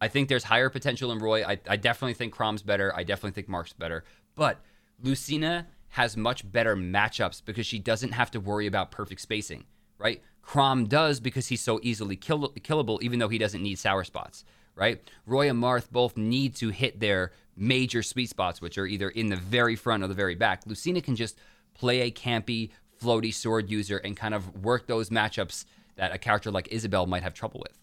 I 0.00 0.08
think 0.08 0.28
there's 0.28 0.42
higher 0.42 0.68
potential 0.68 1.12
in 1.12 1.20
Roy. 1.20 1.44
I, 1.44 1.60
I 1.68 1.76
definitely 1.76 2.14
think 2.14 2.34
Chrom's 2.34 2.62
better. 2.62 2.92
I 2.96 3.04
definitely 3.04 3.30
think 3.30 3.48
Marth's 3.48 3.72
better. 3.72 4.02
But 4.34 4.60
Lucina 5.00 5.68
has 5.90 6.16
much 6.16 6.50
better 6.50 6.74
matchups 6.74 7.44
because 7.44 7.66
she 7.66 7.78
doesn't 7.78 8.10
have 8.10 8.32
to 8.32 8.40
worry 8.40 8.66
about 8.66 8.90
perfect 8.90 9.20
spacing, 9.20 9.62
right? 9.98 10.20
Chrom 10.44 10.88
does 10.88 11.20
because 11.20 11.48
he's 11.48 11.60
so 11.60 11.80
easily 11.82 12.16
kill- 12.16 12.52
killable, 12.60 13.00
even 13.02 13.18
though 13.18 13.28
he 13.28 13.38
doesn't 13.38 13.62
need 13.62 13.78
sour 13.78 14.04
spots, 14.04 14.44
right? 14.74 15.00
Roy 15.26 15.48
and 15.48 15.62
Marth 15.62 15.90
both 15.90 16.16
need 16.16 16.54
to 16.56 16.70
hit 16.70 17.00
their 17.00 17.32
major 17.56 18.02
sweet 18.02 18.28
spots, 18.28 18.60
which 18.60 18.78
are 18.78 18.86
either 18.86 19.08
in 19.08 19.28
the 19.28 19.36
very 19.36 19.76
front 19.76 20.02
or 20.02 20.08
the 20.08 20.14
very 20.14 20.34
back. 20.34 20.62
Lucina 20.66 21.00
can 21.00 21.16
just 21.16 21.38
play 21.74 22.02
a 22.02 22.10
campy, 22.10 22.70
floaty 23.00 23.32
sword 23.32 23.70
user 23.70 23.98
and 23.98 24.16
kind 24.16 24.34
of 24.34 24.64
work 24.64 24.86
those 24.86 25.10
matchups 25.10 25.64
that 25.96 26.12
a 26.12 26.18
character 26.18 26.50
like 26.50 26.68
Isabelle 26.70 27.06
might 27.06 27.22
have 27.22 27.34
trouble 27.34 27.60
with. 27.60 27.78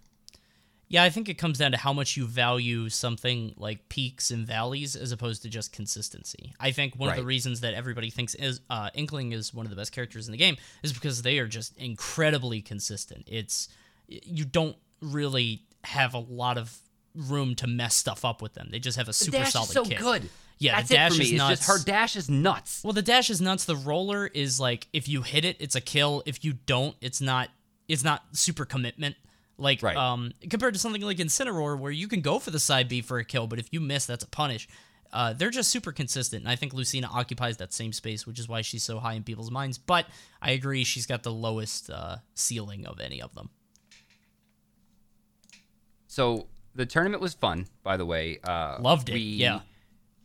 Yeah, 0.92 1.04
I 1.04 1.12
think 1.12 1.30
it 1.30 1.36
comes 1.36 1.60
down 1.60 1.72
to 1.72 1.78
how 1.78 1.94
much 1.94 2.18
you 2.18 2.26
value 2.26 2.90
something 2.90 3.54
like 3.58 3.90
peaks 3.90 4.32
and 4.32 4.46
valleys 4.48 4.96
as 4.96 5.12
opposed 5.12 5.44
to 5.44 5.50
just 5.50 5.72
consistency. 5.72 6.54
I 6.60 6.72
think 6.72 6.96
one 6.96 7.10
of 7.10 7.16
the 7.16 7.24
reasons 7.24 7.62
that 7.62 7.76
everybody 7.76 8.10
thinks 8.10 8.34
is 8.34 8.60
uh, 8.72 8.90
Inkling 8.96 9.32
is 9.32 9.54
one 9.54 9.68
of 9.68 9.70
the 9.70 9.76
best 9.76 9.92
characters 9.92 10.28
in 10.28 10.32
the 10.32 10.38
game 10.40 10.58
is 10.82 10.92
because 10.92 11.22
they 11.22 11.38
are 11.38 11.46
just 11.48 11.78
incredibly 11.78 12.62
consistent. 12.62 13.26
It's 13.28 13.70
you 14.08 14.46
don't 14.46 14.76
really 15.00 15.62
have 15.84 16.16
a 16.16 16.20
lot 16.20 16.58
of 16.58 16.76
room 17.14 17.54
to 17.56 17.68
mess 17.68 17.94
stuff 17.94 18.26
up 18.26 18.42
with 18.42 18.56
them. 18.56 18.70
They 18.72 18.80
just 18.80 18.98
have 18.98 19.08
a 19.10 19.14
super 19.14 19.38
Dash 19.38 19.52
solid 19.54 19.68
is 19.68 19.74
so 19.74 19.86
kit. 19.86 20.00
good. 20.00 20.30
Yeah, 20.58 20.76
That's 20.78 20.90
the 20.90 20.96
it 20.96 20.98
dash 20.98 21.12
for 21.12 21.18
me. 21.20 21.24
is 21.26 21.32
It's 21.32 21.38
nuts. 21.38 21.60
just 21.60 21.70
her 21.70 21.86
dash 21.86 22.16
is 22.16 22.30
nuts. 22.30 22.82
Well, 22.84 22.94
the 22.94 23.02
dash 23.04 23.30
is 23.30 23.40
nuts. 23.40 23.64
The 23.66 23.76
roller 23.78 24.26
is 24.28 24.60
like 24.60 24.88
if 24.92 25.08
you 25.08 25.22
hit 25.22 25.46
it, 25.46 25.56
it's 25.60 25.76
a 25.76 25.82
kill. 25.82 26.24
If 26.26 26.44
you 26.44 26.54
don't, 26.66 26.96
it's 27.00 27.22
not. 27.22 27.50
It's 27.88 28.04
not 28.04 28.24
super 28.34 28.66
commitment. 28.66 29.16
Like 29.60 29.84
Right. 29.84 29.96
um, 29.98 30.32
compared 30.50 30.74
to 30.74 30.80
something 30.80 31.02
like 31.02 31.18
Incineroar, 31.18 31.78
where 31.78 31.92
you 31.92 32.08
can 32.08 32.22
go 32.22 32.40
for 32.40 32.52
the 32.52 32.60
side 32.60 32.88
B 32.88 33.02
for 33.02 33.18
a 33.20 33.26
kill, 33.26 33.46
but 33.48 33.60
if 33.60 33.68
you 33.72 33.80
miss, 33.82 34.06
that's 34.06 34.24
a 34.24 34.28
punish. 34.28 34.68
Uh, 35.12 35.34
they're 35.34 35.50
just 35.50 35.70
super 35.72 35.92
consistent, 35.92 36.44
and 36.44 36.52
I 36.52 36.56
think 36.56 36.72
Lucina 36.72 37.08
occupies 37.12 37.58
that 37.58 37.74
same 37.74 37.92
space, 37.94 38.28
which 38.28 38.38
is 38.40 38.48
why 38.48 38.62
she's 38.62 38.84
so 38.84 39.00
high 39.00 39.14
in 39.14 39.24
people's 39.24 39.50
minds. 39.50 39.78
But 39.80 40.06
I 40.42 40.52
agree, 40.52 40.84
she's 40.84 41.08
got 41.08 41.24
the 41.24 41.32
lowest 41.32 41.90
uh, 41.90 42.18
ceiling 42.36 42.86
of 42.86 43.00
any 43.00 43.20
of 43.22 43.34
them. 43.34 43.50
So 46.08 46.48
the 46.76 46.86
tournament 46.86 47.22
was 47.22 47.34
fun, 47.34 47.68
by 47.84 47.98
the 47.98 48.06
way. 48.06 48.40
Uh, 48.44 48.78
Loved 48.80 49.10
it, 49.10 49.14
We, 49.14 49.20
yeah. 49.22 49.62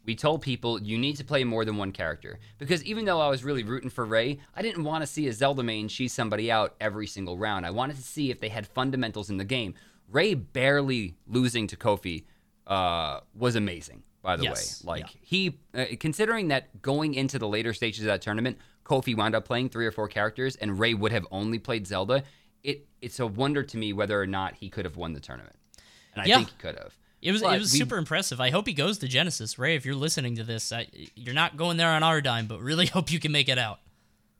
We 0.05 0.15
told 0.15 0.43
people 0.43 0.83
you 0.83 0.99
need 0.99 1.17
to 1.17 1.25
play 1.25 1.45
more 1.45 1.65
than 1.65 1.77
one 1.77 1.91
character 1.93 2.39
because 2.59 2.85
even 2.85 3.05
though 3.07 3.21
I 3.21 3.29
was 3.29 3.43
really 3.43 3.63
rooting 3.65 3.91
for 3.91 4.05
Ray, 4.05 4.39
I 4.55 4.61
didn't 4.63 4.85
want 4.85 5.03
to 5.03 5.07
see 5.07 5.29
a 5.29 5.33
Zelda 5.33 5.63
main 5.63 5.89
cheese 5.89 6.13
somebody 6.13 6.51
out 6.51 6.75
every 6.81 7.07
single 7.07 7.39
round. 7.39 7.65
I 7.65 7.71
wanted 7.71 7.97
to 7.97 8.03
see 8.03 8.31
if 8.31 8.39
they 8.41 8.51
had 8.51 8.67
fundamentals 8.67 9.31
in 9.31 9.39
the 9.39 9.45
game. 9.45 9.75
Ray 10.11 10.35
barely 10.35 11.15
losing 11.27 11.67
to 11.69 11.77
Kofi 11.77 12.25
uh, 12.67 13.21
was 13.35 13.57
amazing. 13.57 14.03
By 14.23 14.37
the 14.37 14.45
Yes, 14.45 14.83
way, 14.83 14.91
like 14.91 15.01
yeah. 15.03 15.21
he, 15.21 15.59
uh, 15.75 15.85
considering 16.01 16.49
that 16.49 16.81
going 16.81 17.13
into 17.13 17.39
the 17.39 17.47
later 17.47 17.75
stages 17.75 18.01
of 18.01 18.07
that 18.07 18.23
tournament, 18.23 18.57
Kofi 18.83 19.15
wound 19.15 19.35
up 19.35 19.45
playing 19.45 19.69
three 19.69 19.85
or 19.85 19.91
four 19.93 20.09
characters, 20.09 20.57
and 20.57 20.79
Ray 20.79 20.95
would 20.95 21.13
have 21.13 21.27
only 21.31 21.59
played 21.59 21.87
Zelda. 21.87 22.23
It 22.63 22.87
it's 23.03 23.21
a 23.21 23.27
wonder 23.27 23.63
to 23.63 23.77
me 23.77 23.93
whether 23.93 24.19
or 24.19 24.27
not 24.27 24.55
he 24.55 24.71
could 24.71 24.87
have 24.87 24.97
won 24.97 25.13
the 25.13 25.21
tournament, 25.21 25.57
and 26.15 26.23
I 26.23 26.25
Yeah. 26.25 26.37
think 26.39 26.49
he 26.49 26.57
could 26.57 26.79
have. 26.79 26.97
It 27.25 27.33
was 27.33 27.43
But 27.43 27.57
it 27.57 27.59
was 27.59 27.73
we- 27.73 27.79
super 27.79 27.97
impressive. 27.97 28.41
I 28.41 28.51
hope 28.51 28.67
he 28.67 28.73
goes 28.75 28.99
to 28.99 29.09
Genesis, 29.09 29.59
Ray. 29.59 29.75
If 29.75 29.85
you're 29.87 29.95
listening 29.95 30.37
to 30.37 30.45
this, 30.45 30.71
I, 30.73 30.87
you're 31.17 31.35
not 31.35 31.57
going 31.57 31.77
there 31.79 31.91
on 31.91 32.03
our 32.03 32.21
dime, 32.21 32.47
but 32.47 32.61
really 32.61 32.87
hope 32.97 33.11
you 33.11 33.19
can 33.19 33.33
make 33.33 33.49
it 33.49 33.59
out. 33.59 33.81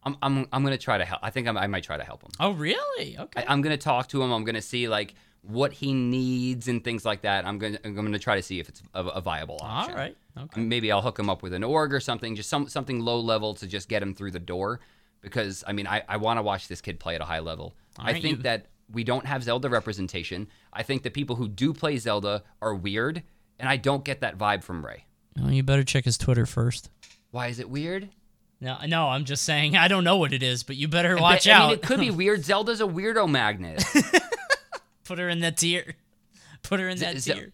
I'm 0.03 0.15
I'm 0.21 0.47
I'm 0.53 0.63
gonna 0.63 0.77
try 0.77 0.97
to 0.99 1.03
help. 1.05 1.19
I 1.23 1.31
think 1.31 1.47
I'm, 1.47 1.57
I 1.57 1.65
might 1.67 1.83
try 1.83 1.97
to 1.97 2.03
help 2.03 2.21
him. 2.21 2.29
Oh, 2.39 2.51
really? 2.51 3.17
Okay. 3.17 3.43
I, 3.43 3.51
I'm 3.51 3.61
gonna 3.63 3.75
talk 3.75 4.07
to 4.09 4.21
him. 4.21 4.31
I'm 4.31 4.43
gonna 4.43 4.61
see 4.61 4.87
like 4.87 5.15
what 5.41 5.73
he 5.73 5.93
needs 5.93 6.67
and 6.67 6.83
things 6.83 7.03
like 7.05 7.21
that. 7.23 7.43
I'm 7.45 7.57
gonna 7.57 7.79
I'm 7.83 7.95
gonna 7.95 8.19
try 8.19 8.35
to 8.35 8.43
see 8.43 8.59
if 8.59 8.69
it's 8.69 8.83
a, 8.93 9.03
a 9.03 9.21
viable 9.21 9.57
option. 9.61 9.95
right. 9.95 10.15
Okay. 10.37 10.61
Maybe 10.61 10.91
I'll 10.91 11.01
hook 11.01 11.17
him 11.17 11.27
up 11.29 11.41
with 11.41 11.53
an 11.53 11.63
org 11.63 11.91
or 11.91 11.99
something, 11.99 12.35
just 12.35 12.49
some 12.49 12.67
something 12.67 12.99
low 12.99 13.19
level 13.19 13.55
to 13.55 13.65
just 13.65 13.89
get 13.89 14.03
him 14.03 14.13
through 14.13 14.31
the 14.31 14.39
door. 14.39 14.79
Because 15.21 15.63
I 15.65 15.73
mean, 15.73 15.87
I, 15.87 16.03
I 16.07 16.17
want 16.17 16.37
to 16.37 16.43
watch 16.43 16.67
this 16.67 16.81
kid 16.81 16.99
play 16.99 17.15
at 17.15 17.21
a 17.21 17.25
high 17.25 17.39
level. 17.39 17.73
All 17.97 18.05
I 18.05 18.11
right, 18.11 18.21
think 18.21 18.37
you- 18.37 18.43
that 18.43 18.67
we 18.91 19.03
don't 19.03 19.25
have 19.25 19.43
Zelda 19.43 19.69
representation. 19.69 20.47
I 20.71 20.83
think 20.83 21.03
the 21.03 21.09
people 21.09 21.35
who 21.35 21.47
do 21.47 21.73
play 21.73 21.97
Zelda 21.97 22.43
are 22.61 22.75
weird, 22.75 23.23
and 23.59 23.67
I 23.69 23.77
don't 23.77 24.03
get 24.05 24.21
that 24.21 24.37
vibe 24.37 24.63
from 24.63 24.85
Ray. 24.85 25.05
You 25.43 25.63
better 25.63 25.83
check 25.83 26.05
his 26.05 26.17
Twitter 26.17 26.45
first. 26.45 26.89
Why 27.31 27.47
is 27.47 27.59
it 27.59 27.69
weird? 27.69 28.09
No, 28.61 28.77
no, 28.87 29.09
I'm 29.09 29.25
just 29.25 29.43
saying 29.43 29.75
I 29.75 29.87
don't 29.89 30.03
know 30.05 30.17
what 30.17 30.31
it 30.31 30.41
is, 30.41 30.63
but 30.63 30.77
you 30.77 30.87
better 30.87 31.17
watch 31.17 31.45
out. 31.47 31.53
I 31.61 31.63
out. 31.63 31.69
mean, 31.69 31.73
it 31.79 31.81
could 31.83 31.99
be 31.99 32.09
weird. 32.11 32.45
Zelda's 32.45 32.79
a 32.81 32.85
weirdo 32.85 33.29
magnet. 33.29 33.83
Put 35.03 35.19
her 35.19 35.29
in 35.29 35.41
that 35.41 35.57
tier. 35.57 35.95
Put 36.63 36.79
her 36.79 36.87
in 36.87 36.97
that 36.99 37.17
Ze- 37.19 37.33
tier. 37.33 37.51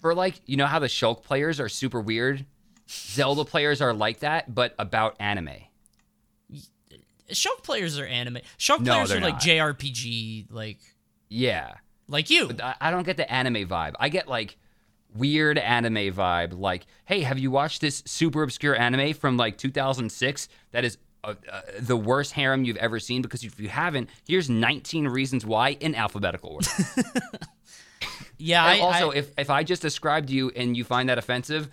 For 0.00 0.14
like, 0.14 0.40
you 0.46 0.56
know 0.56 0.66
how 0.66 0.78
the 0.78 0.86
Shulk 0.86 1.22
players 1.24 1.58
are 1.60 1.68
super 1.68 2.00
weird? 2.00 2.44
Zelda 2.88 3.44
players 3.44 3.80
are 3.80 3.94
like 3.94 4.20
that, 4.20 4.54
but 4.54 4.74
about 4.78 5.16
anime. 5.18 5.48
Shulk 7.34 7.62
players 7.62 7.98
are 7.98 8.06
anime. 8.06 8.38
Shulk 8.58 8.80
No, 8.80 8.92
players 8.94 9.12
are 9.12 9.20
like 9.20 9.34
not. 9.34 9.42
JRPG, 9.42 10.46
like 10.50 10.78
Yeah. 11.28 11.74
like 12.08 12.30
you. 12.30 12.50
I, 12.62 12.74
I 12.80 12.90
don't 12.90 13.04
get 13.04 13.16
the 13.16 13.30
anime 13.32 13.66
vibe. 13.68 13.94
I 14.00 14.08
get 14.08 14.28
like 14.28 14.56
weird 15.14 15.58
anime 15.58 16.12
vibe. 16.14 16.58
Like, 16.58 16.86
hey, 17.04 17.20
have 17.20 17.38
you 17.38 17.50
watched 17.50 17.80
this 17.80 18.02
super 18.06 18.42
obscure 18.42 18.74
anime 18.76 19.14
from 19.14 19.36
like 19.36 19.58
2006 19.58 20.48
that 20.72 20.84
is 20.84 20.98
uh, 21.22 21.34
uh, 21.50 21.60
the 21.80 21.96
worst 21.96 22.32
harem 22.32 22.64
you've 22.64 22.76
ever 22.78 22.98
seen? 22.98 23.22
Because 23.22 23.44
if 23.44 23.58
you 23.60 23.68
haven't, 23.68 24.10
here's 24.26 24.50
19 24.50 25.08
reasons 25.08 25.46
why 25.46 25.70
in 25.80 25.94
alphabetical 25.94 26.50
order. 26.54 26.68
yeah, 28.38 28.64
I, 28.64 28.78
also, 28.80 29.12
I- 29.12 29.16
if, 29.16 29.30
if 29.38 29.50
I 29.50 29.62
just 29.62 29.82
described 29.82 30.30
you 30.30 30.50
and 30.54 30.76
you 30.76 30.84
find 30.84 31.08
that 31.08 31.18
offensive, 31.18 31.68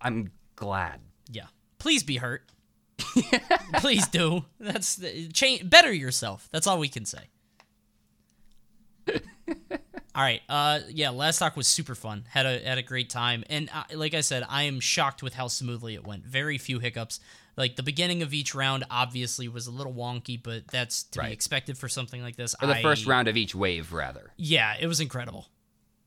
I'm 0.00 0.30
glad. 0.56 1.00
yeah. 1.30 1.46
Please 1.78 2.02
be 2.04 2.16
hurt. 2.16 2.44
Please 3.76 4.06
do. 4.08 4.44
That's 4.60 4.96
the, 4.96 5.28
change. 5.28 5.68
Better 5.68 5.92
yourself. 5.92 6.48
That's 6.52 6.66
all 6.66 6.78
we 6.78 6.88
can 6.88 7.04
say. 7.04 7.28
all 9.08 9.12
right. 10.16 10.40
Uh, 10.48 10.80
yeah. 10.88 11.10
Last 11.10 11.38
talk 11.38 11.56
was 11.56 11.66
super 11.68 11.94
fun. 11.94 12.24
Had 12.28 12.46
a 12.46 12.58
had 12.60 12.78
a 12.78 12.82
great 12.82 13.10
time, 13.10 13.44
and 13.48 13.68
uh, 13.74 13.84
like 13.94 14.14
I 14.14 14.20
said, 14.20 14.44
I 14.48 14.64
am 14.64 14.80
shocked 14.80 15.22
with 15.22 15.34
how 15.34 15.48
smoothly 15.48 15.94
it 15.94 16.06
went. 16.06 16.24
Very 16.24 16.58
few 16.58 16.78
hiccups. 16.78 17.20
Like 17.56 17.76
the 17.76 17.82
beginning 17.82 18.22
of 18.22 18.32
each 18.32 18.54
round, 18.54 18.84
obviously 18.90 19.46
was 19.46 19.66
a 19.66 19.70
little 19.70 19.92
wonky, 19.92 20.42
but 20.42 20.66
that's 20.68 21.02
to 21.04 21.20
Right. 21.20 21.26
be 21.28 21.32
expected 21.34 21.76
for 21.76 21.86
something 21.88 22.22
like 22.22 22.36
this. 22.36 22.54
Or 22.62 22.66
the 22.66 22.76
I- 22.76 22.82
first 22.82 23.06
round 23.06 23.28
of 23.28 23.36
each 23.36 23.54
wave, 23.54 23.92
rather. 23.92 24.30
Yeah, 24.38 24.74
it 24.80 24.86
was 24.86 25.00
incredible. 25.00 25.48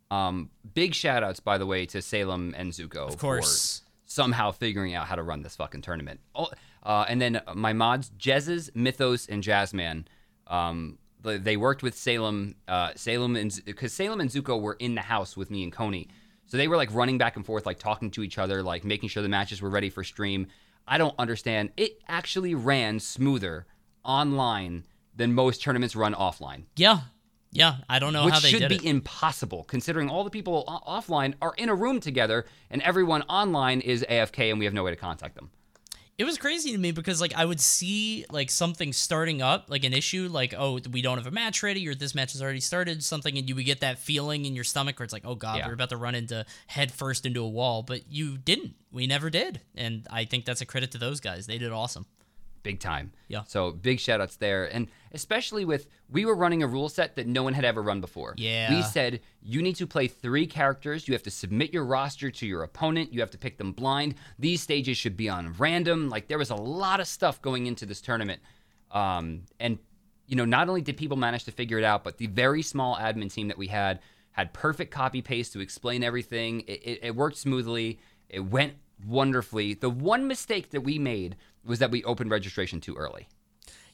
Um, 0.09 0.49
big 0.73 0.95
shout 0.95 1.23
outs, 1.23 1.39
by 1.39 1.57
the 1.59 1.65
way, 1.67 1.85
to 1.87 2.01
Salem 2.01 2.53
and 2.57 2.71
Zuko. 2.71 3.07
Of 3.07 3.17
course. 3.19 3.79
For 3.79 3.85
somehow 4.07 4.51
figuring 4.51 4.95
out 4.95 5.07
how 5.07 5.15
to 5.15 5.23
run 5.23 5.41
this 5.43 5.55
fucking 5.55 5.81
tournament. 5.81 6.19
Oh, 6.33 6.47
uh, 6.85 7.05
and 7.09 7.19
then 7.21 7.41
my 7.53 7.73
mods, 7.73 8.11
Jez's, 8.17 8.69
Mythos, 8.73 9.25
and 9.27 9.43
Jazzman. 9.43 10.05
Um, 10.47 10.97
they- 11.21 11.57
worked 11.57 11.81
with 11.81 11.97
Salem, 11.97 12.55
uh, 12.67 12.91
Salem 12.95 13.35
and 13.35 13.59
because 13.65 13.91
Salem 13.91 14.21
and 14.21 14.29
Zuko 14.29 14.61
were 14.61 14.75
in 14.79 14.93
the 14.93 15.01
house 15.01 15.35
with 15.35 15.49
me 15.49 15.63
and 15.63 15.71
Coney, 15.73 16.07
so 16.45 16.55
they 16.57 16.67
were 16.67 16.77
like 16.77 16.93
running 16.93 17.17
back 17.17 17.35
and 17.35 17.43
forth, 17.43 17.65
like 17.65 17.79
talking 17.79 18.11
to 18.11 18.21
each 18.23 18.37
other, 18.37 18.61
like 18.61 18.83
making 18.83 19.09
sure 19.09 19.23
the 19.23 19.29
matches 19.29 19.59
were 19.59 19.69
ready 19.71 19.89
for 19.89 20.03
stream. 20.03 20.45
I 20.87 20.99
don't 20.99 21.15
understand. 21.17 21.71
It 21.77 21.99
actually 22.07 22.53
ran 22.53 22.99
smoother 22.99 23.65
online 24.03 24.85
than 25.15 25.33
most 25.33 25.61
tournaments 25.63 25.95
run 25.95 26.13
offline 26.13 26.63
Yeah, 26.75 26.99
yeah. 27.51 27.77
I 27.89 27.97
don't 27.99 28.13
know 28.13 28.25
which 28.25 28.33
how 28.35 28.39
they 28.41 28.49
should 28.51 28.69
be 28.69 28.75
it. 28.75 28.83
impossible 28.83 29.63
considering 29.63 30.09
all 30.09 30.23
the 30.23 30.29
people 30.29 30.63
o- 30.67 30.91
offline 30.99 31.33
are 31.41 31.53
in 31.57 31.69
a 31.69 31.75
room 31.75 31.99
together 31.99 32.45
and 32.69 32.81
everyone 32.83 33.23
online 33.23 33.81
is 33.81 34.05
AFK 34.07 34.51
and 34.51 34.59
we 34.59 34.65
have 34.65 34.73
no 34.75 34.83
way 34.83 34.91
to 34.91 34.97
contact 34.97 35.33
them. 35.35 35.49
It 36.17 36.23
was 36.23 36.37
crazy 36.37 36.71
to 36.71 36.77
me 36.77 36.91
because 36.91 37.19
like 37.19 37.33
I 37.35 37.43
would 37.43 37.59
see 37.59 38.25
like 38.31 38.49
something 38.49 38.93
starting 38.93 39.41
up, 39.41 39.65
like 39.69 39.83
an 39.83 39.93
issue, 39.93 40.29
like 40.31 40.53
oh 40.57 40.79
we 40.91 41.01
don't 41.01 41.17
have 41.17 41.27
a 41.27 41.31
match 41.31 41.61
ready 41.63 41.87
or 41.87 41.95
this 41.95 42.15
match 42.15 42.31
has 42.33 42.41
already 42.41 42.61
started, 42.61 43.03
something, 43.03 43.37
and 43.37 43.49
you 43.49 43.55
would 43.55 43.65
get 43.65 43.81
that 43.81 43.99
feeling 43.99 44.45
in 44.45 44.55
your 44.55 44.63
stomach 44.63 44.97
where 44.99 45.03
it's 45.03 45.13
like 45.13 45.25
oh 45.25 45.35
god 45.35 45.57
Yeah. 45.57 45.67
we're 45.67 45.73
about 45.73 45.89
to 45.89 45.97
run 45.97 46.15
into 46.15 46.45
head 46.67 46.91
first 46.91 47.25
into 47.25 47.41
a 47.43 47.49
wall, 47.49 47.83
but 47.83 48.01
you 48.09 48.37
didn't. 48.37 48.75
We 48.91 49.07
never 49.07 49.29
did, 49.29 49.59
and 49.75 50.07
I 50.09 50.23
think 50.23 50.45
that's 50.45 50.61
a 50.61 50.65
credit 50.65 50.91
to 50.91 50.97
those 50.97 51.19
guys. 51.19 51.47
They 51.47 51.57
did 51.57 51.71
awesome. 51.73 52.05
Big 52.65 52.79
time. 52.79 53.11
Yeah. 53.27 53.43
So 53.45 53.71
big 53.71 53.99
shout 53.99 54.21
outs 54.21 54.37
there. 54.37 54.65
And 54.65 54.87
especially 55.11 55.65
with, 55.65 55.85
we 56.09 56.25
were 56.25 56.35
running 56.35 56.63
a 56.63 56.67
rule 56.67 56.89
set 56.89 57.15
that 57.15 57.27
no 57.27 57.43
one 57.43 57.53
had 57.53 57.63
ever 57.63 57.83
run 57.83 58.01
before. 58.01 58.33
Yeah. 58.37 58.75
We 58.75 58.81
said, 58.81 59.21
you 59.43 59.61
need 59.61 59.75
to 59.75 59.85
play 59.85 60.07
three 60.07 60.47
characters. 60.47 61.07
You 61.07 61.13
have 61.13 61.21
to 61.23 61.29
submit 61.29 61.71
your 61.71 61.85
roster 61.85 62.31
to 62.31 62.45
your 62.47 62.63
opponent. 62.63 63.13
You 63.13 63.19
have 63.19 63.29
to 63.29 63.37
pick 63.37 63.59
them 63.59 63.71
blind. 63.71 64.15
These 64.39 64.63
stages 64.63 64.97
should 64.97 65.15
be 65.15 65.29
on 65.29 65.53
random. 65.59 66.09
Like 66.09 66.27
there 66.27 66.39
was 66.39 66.49
a 66.49 66.55
lot 66.55 66.99
of 66.99 67.07
stuff 67.07 67.39
going 67.39 67.67
into 67.67 67.85
this 67.85 68.01
tournament. 68.01 68.41
Um, 68.89 69.43
and, 69.59 69.77
you 70.25 70.35
know, 70.35 70.45
not 70.45 70.67
only 70.67 70.81
did 70.81 70.97
people 70.97 71.17
manage 71.17 71.43
to 71.43 71.51
figure 71.51 71.77
it 71.77 71.83
out, 71.83 72.03
but 72.03 72.17
the 72.17 72.25
very 72.25 72.63
small 72.63 72.95
admin 72.95 73.31
team 73.31 73.47
that 73.49 73.59
we 73.59 73.67
had 73.67 73.99
had 74.31 74.53
perfect 74.53 74.89
copy 74.89 75.21
paste 75.21 75.53
to 75.53 75.59
explain 75.59 76.03
everything. 76.03 76.61
It, 76.61 76.81
it, 76.83 76.99
it 77.03 77.15
worked 77.15 77.37
smoothly. 77.37 77.99
It 78.27 78.39
went 78.39 78.73
wonderfully. 79.05 79.75
The 79.75 79.89
one 79.89 80.27
mistake 80.27 80.71
that 80.71 80.81
we 80.81 80.97
made 80.97 81.35
was 81.65 81.79
that 81.79 81.91
we 81.91 82.03
opened 82.03 82.31
registration 82.31 82.81
too 82.81 82.95
early. 82.95 83.27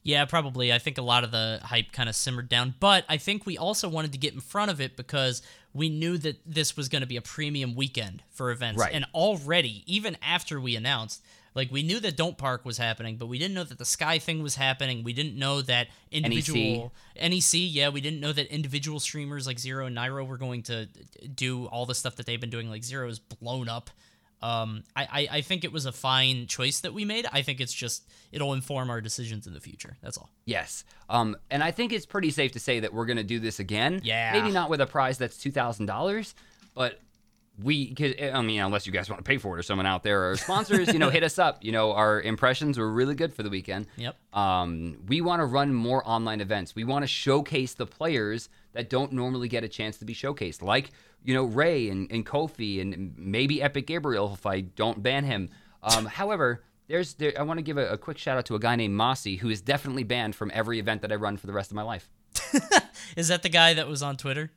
Yeah, 0.04 0.26
probably. 0.26 0.74
I 0.74 0.80
think 0.80 0.98
a 0.98 1.04
lot 1.04 1.24
of 1.24 1.32
the 1.32 1.60
hype 1.64 1.92
kind 1.92 2.10
of 2.10 2.16
simmered 2.16 2.50
down, 2.50 2.74
but 2.80 3.06
I 3.08 3.18
think 3.18 3.46
we 3.46 3.58
also 3.58 3.88
wanted 3.88 4.12
to 4.14 4.18
get 4.18 4.34
in 4.34 4.40
front 4.40 4.72
of 4.72 4.82
it 4.82 4.98
because 4.98 5.44
we 5.74 5.90
knew 5.90 6.18
that 6.18 6.40
this 6.46 6.76
was 6.76 6.90
going 6.90 7.02
to 7.02 7.08
be 7.08 7.18
a 7.18 7.22
premium 7.22 7.76
weekend 7.76 8.24
for 8.32 8.52
events. 8.52 8.80
Right. 8.80 8.94
And 8.94 9.06
already, 9.14 9.84
even 9.86 10.18
after 10.24 10.60
we 10.60 10.76
announced, 10.76 11.24
like 11.54 11.72
we 11.72 11.84
knew 11.84 12.00
that 12.00 12.18
Don't 12.18 12.38
Park 12.38 12.66
was 12.66 12.78
happening, 12.78 13.18
but 13.18 13.28
we 13.28 13.38
didn't 13.38 13.54
know 13.54 13.64
that 13.64 13.78
the 13.78 13.86
Sky 13.86 14.18
thing 14.18 14.42
was 14.42 14.56
happening. 14.56 15.04
We 15.04 15.14
didn't 15.14 15.38
know 15.38 15.62
that 15.62 15.88
individual 16.10 16.94
NEC, 17.22 17.54
yeah, 17.54 17.90
we 17.90 18.02
didn't 18.02 18.22
know 18.22 18.34
that 18.34 18.48
individual 18.48 19.00
streamers 19.00 19.46
like 19.46 19.60
Zero 19.60 19.86
and 19.86 19.96
Nairo 19.96 20.26
were 20.26 20.38
going 20.38 20.64
to 20.64 20.88
do 21.36 21.66
all 21.68 21.86
the 21.86 21.96
stuff 21.96 22.16
that 22.16 22.26
they've 22.26 22.42
been 22.42 22.50
doing. 22.50 22.70
Like 22.70 22.84
Zero 22.84 23.08
is 23.08 23.20
blown 23.20 23.70
up. 23.70 23.90
Um, 24.42 24.84
I, 24.96 25.04
I, 25.12 25.28
I 25.38 25.42
think 25.42 25.64
it 25.64 25.72
was 25.72 25.86
a 25.86 25.92
fine 25.92 26.48
choice 26.48 26.80
that 26.80 26.94
we 26.94 27.06
made. 27.06 27.28
I 27.32 27.42
think 27.44 27.62
it's 27.62 27.74
just 27.74 28.08
it'll 28.32 28.54
inform 28.54 28.89
our 28.89 29.00
decisions 29.02 29.46
in 29.48 29.54
the 29.54 29.60
future. 29.60 29.98
That's 30.02 30.18
all. 30.18 30.30
Yes. 30.46 30.84
Um, 31.10 31.38
and 31.52 31.64
I 31.64 31.72
think 31.72 31.94
it's 31.94 32.06
pretty 32.06 32.32
safe 32.32 32.54
to 32.54 32.60
say 32.60 32.80
that 32.80 32.94
we're 32.94 33.06
going 33.06 33.18
to 33.18 33.24
do 33.24 33.39
this 33.39 33.60
again. 33.60 34.02
Yeah. 34.04 34.32
Maybe 34.34 34.52
not 34.52 34.70
with 34.70 34.82
a 34.82 34.88
prize 34.88 35.18
that's 35.18 35.38
$2,000, 35.38 36.34
but 36.74 37.00
we, 37.62 37.94
'cause, 37.94 38.14
I 38.34 38.42
mean, 38.42 38.60
unless 38.62 38.88
you 38.88 38.94
guys 38.94 39.10
want 39.10 39.20
to 39.24 39.28
pay 39.30 39.38
for 39.38 39.56
it 39.56 39.60
or 39.60 39.64
someone 39.64 39.86
out 39.86 40.02
there 40.04 40.32
or 40.32 40.38
sponsors, 40.38 40.92
you 40.92 40.98
know, 41.00 41.10
hit 41.12 41.22
us 41.24 41.38
up. 41.38 41.64
You 41.64 41.72
know, 41.74 41.92
our 41.94 42.20
impressions 42.22 42.80
were 42.80 42.92
really 42.92 43.14
good 43.14 43.34
for 43.34 43.44
the 43.44 43.50
weekend. 43.50 43.88
Yep. 43.98 44.16
Um, 44.34 44.98
we 45.08 45.22
want 45.22 45.42
to 45.42 45.46
run 45.46 45.74
more 45.74 46.02
online 46.08 46.42
events. 46.42 46.74
We 46.76 46.86
want 46.86 47.04
to 47.04 47.08
showcase 47.08 47.74
the 47.76 47.86
players 47.86 48.50
that 48.74 48.89
don't 48.89 49.12
normally 49.12 49.50
get 49.50 49.64
a 49.64 49.68
chance 49.68 49.98
to 49.98 50.06
be 50.06 50.16
showcased, 50.16 50.62
like 50.64 50.92
you 51.24 51.34
know 51.34 51.44
Ray 51.44 51.90
and, 51.90 52.12
and 52.12 52.26
Kofi 52.26 52.82
and 52.82 53.14
maybe 53.18 53.62
Epic 53.62 53.88
Gabriel 53.88 54.34
if 54.34 54.46
I 54.46 54.62
don't 54.62 55.02
ban 55.04 55.24
him. 55.24 55.50
Um, 55.84 56.06
however, 56.20 56.64
there's 56.88 57.14
there, 57.16 57.34
I 57.38 57.44
want 57.44 57.58
to 57.60 57.64
give 57.64 57.78
a, 57.78 57.90
a 57.90 57.98
quick 57.98 58.18
shout 58.18 58.38
out 58.38 58.46
to 58.48 58.56
a 58.56 58.60
guy 58.60 58.76
named 58.76 58.96
Mossy 58.96 59.38
who 59.38 59.50
is 59.50 59.62
definitely 59.62 60.04
banned 60.04 60.36
from 60.36 60.52
every 60.54 60.80
event 60.80 61.02
that 61.02 61.12
I 61.12 61.16
run 61.16 61.38
for 61.38 61.48
the 61.48 61.54
rest 61.54 61.72
of 61.72 61.76
my 61.76 61.84
life. 61.84 62.10
Is 63.18 63.28
that 63.28 63.44
the 63.44 63.50
guy 63.50 63.74
that 63.74 63.88
was 63.88 64.02
on 64.02 64.16
Twitter? 64.18 64.52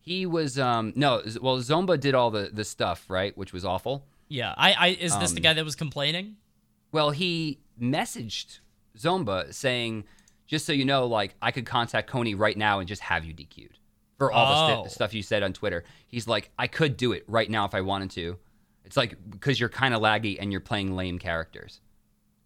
He 0.00 0.26
was 0.26 0.58
um 0.58 0.92
no 0.96 1.22
well 1.40 1.58
Zomba 1.58 1.98
did 1.98 2.14
all 2.14 2.30
the 2.30 2.50
the 2.52 2.64
stuff 2.64 3.08
right, 3.08 3.36
which 3.36 3.52
was 3.52 3.64
awful. 3.64 4.04
Yeah. 4.28 4.54
I. 4.56 4.72
I 4.72 4.86
is 4.88 5.16
this 5.18 5.32
the 5.32 5.38
Um, 5.38 5.42
guy 5.42 5.52
that 5.54 5.64
was 5.64 5.76
complaining? 5.76 6.36
Well, 6.90 7.10
he 7.10 7.60
messaged 7.80 8.58
Zomba 8.98 9.52
saying, 9.54 10.04
just 10.46 10.66
so 10.66 10.72
you 10.72 10.84
know, 10.84 11.06
like 11.06 11.34
I 11.40 11.50
could 11.50 11.66
contact 11.66 12.08
Coney 12.10 12.34
right 12.34 12.56
now 12.56 12.78
and 12.80 12.88
just 12.88 13.02
have 13.02 13.24
you 13.24 13.32
DQ'd 13.34 13.78
for 14.18 14.30
all 14.32 14.66
the 14.68 14.74
Oh. 14.74 14.82
st- 14.84 14.92
stuff 14.92 15.14
you 15.14 15.22
said 15.22 15.42
on 15.42 15.52
Twitter. 15.52 15.84
He's 16.08 16.26
like, 16.28 16.50
I 16.58 16.66
could 16.66 16.96
do 16.96 17.12
it 17.12 17.24
right 17.26 17.50
now 17.50 17.64
if 17.64 17.74
I 17.74 17.80
wanted 17.80 18.10
to. 18.12 18.38
It's 18.84 18.96
like 18.96 19.16
because 19.30 19.58
you're 19.58 19.68
kind 19.68 19.94
of 19.94 20.00
laggy 20.02 20.36
and 20.40 20.50
you're 20.52 20.60
playing 20.60 20.94
lame 20.96 21.18
characters. 21.18 21.80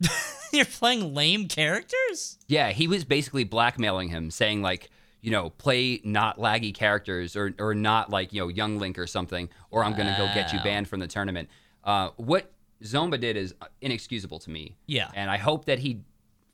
You're 0.53 0.65
playing 0.65 1.15
lame 1.15 1.49
characters. 1.49 2.39
Yeah, 2.47 2.71
he 2.71 2.87
was 2.87 3.05
basically 3.05 3.45
blackmailing 3.45 4.09
him, 4.11 4.31
saying 4.31 4.63
like, 4.63 4.91
you 5.21 5.31
know, 5.31 5.51
play 5.51 6.01
not 6.05 6.39
laggy 6.39 6.73
characters 6.73 7.35
or 7.35 7.53
or 7.59 7.75
not 7.75 8.11
like 8.11 8.33
you 8.33 8.43
know 8.43 8.49
Young 8.49 8.79
Link 8.79 8.99
or 8.99 9.07
something, 9.07 9.49
or 9.71 9.83
I'm 9.85 9.93
gonna 9.97 10.15
go 10.17 10.27
get 10.35 10.53
you 10.53 10.61
banned 10.61 10.89
from 10.89 11.01
the 11.01 11.09
tournament. 11.09 11.49
Uh, 11.83 12.11
what 12.17 12.53
Zomba 12.85 13.19
did 13.19 13.37
is 13.37 13.55
inexcusable 13.81 14.39
to 14.41 14.51
me. 14.51 14.77
Yeah. 14.87 15.11
and 15.15 15.31
I 15.31 15.37
hope 15.39 15.65
that 15.65 15.79
he 15.81 16.03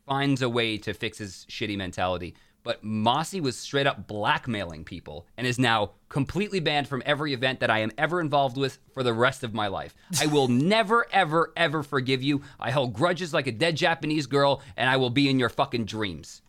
finds 0.06 0.40
a 0.40 0.48
way 0.48 0.78
to 0.78 0.94
fix 0.94 1.18
his 1.18 1.46
shitty 1.50 1.76
mentality. 1.76 2.34
But 2.64 2.84
Mossy 2.84 3.40
was 3.40 3.56
straight 3.56 3.86
up 3.86 4.06
blackmailing 4.06 4.84
people 4.84 5.26
and 5.36 5.46
is 5.46 5.58
now 5.58 5.92
completely 6.08 6.60
banned 6.60 6.86
from 6.86 7.02
every 7.04 7.32
event 7.32 7.60
that 7.60 7.70
I 7.70 7.80
am 7.80 7.90
ever 7.98 8.20
involved 8.20 8.56
with 8.56 8.78
for 8.94 9.02
the 9.02 9.12
rest 9.12 9.42
of 9.42 9.52
my 9.52 9.66
life. 9.66 9.94
I 10.20 10.26
will 10.26 10.46
never, 10.48 11.06
ever, 11.12 11.52
ever 11.56 11.82
forgive 11.82 12.22
you. 12.22 12.42
I 12.60 12.70
hold 12.70 12.92
grudges 12.92 13.34
like 13.34 13.46
a 13.46 13.52
dead 13.52 13.76
Japanese 13.76 14.26
girl, 14.26 14.62
and 14.76 14.88
I 14.88 14.96
will 14.96 15.10
be 15.10 15.28
in 15.28 15.38
your 15.38 15.48
fucking 15.48 15.86
dreams. 15.86 16.42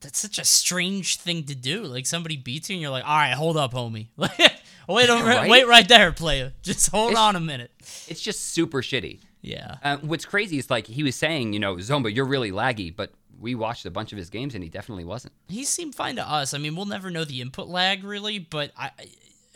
That's 0.00 0.18
such 0.18 0.38
a 0.38 0.44
strange 0.44 1.16
thing 1.16 1.44
to 1.44 1.54
do. 1.54 1.84
Like 1.84 2.06
somebody 2.06 2.36
beats 2.36 2.68
you 2.68 2.74
and 2.74 2.82
you're 2.82 2.90
like, 2.90 3.04
all 3.04 3.16
right, 3.16 3.32
hold 3.32 3.56
up, 3.56 3.72
homie. 3.72 4.08
wait, 4.16 4.30
right? 5.08 5.48
wait 5.48 5.66
right 5.66 5.88
there, 5.88 6.12
player. 6.12 6.52
Just 6.62 6.90
hold 6.90 7.14
on 7.14 7.36
a 7.36 7.40
minute. 7.40 7.70
It's 8.06 8.20
just 8.20 8.40
super 8.52 8.82
shitty. 8.82 9.20
Yeah. 9.40 9.76
Uh, 9.82 9.96
what's 9.98 10.24
crazy 10.24 10.58
is 10.58 10.70
like 10.70 10.86
he 10.86 11.02
was 11.02 11.14
saying, 11.14 11.52
you 11.52 11.58
know, 11.58 11.76
Zomba, 11.76 12.14
you're 12.14 12.26
really 12.26 12.50
laggy, 12.50 12.94
but 12.94 13.12
we 13.44 13.54
watched 13.54 13.84
a 13.84 13.90
bunch 13.90 14.10
of 14.10 14.18
his 14.18 14.30
games 14.30 14.54
and 14.54 14.64
he 14.64 14.70
definitely 14.70 15.04
wasn't. 15.04 15.34
He 15.48 15.64
seemed 15.64 15.94
fine 15.94 16.16
to 16.16 16.28
us. 16.28 16.54
I 16.54 16.58
mean, 16.58 16.74
we'll 16.74 16.86
never 16.86 17.10
know 17.10 17.24
the 17.24 17.40
input 17.42 17.68
lag 17.68 18.02
really, 18.02 18.38
but 18.38 18.72
I, 18.76 18.90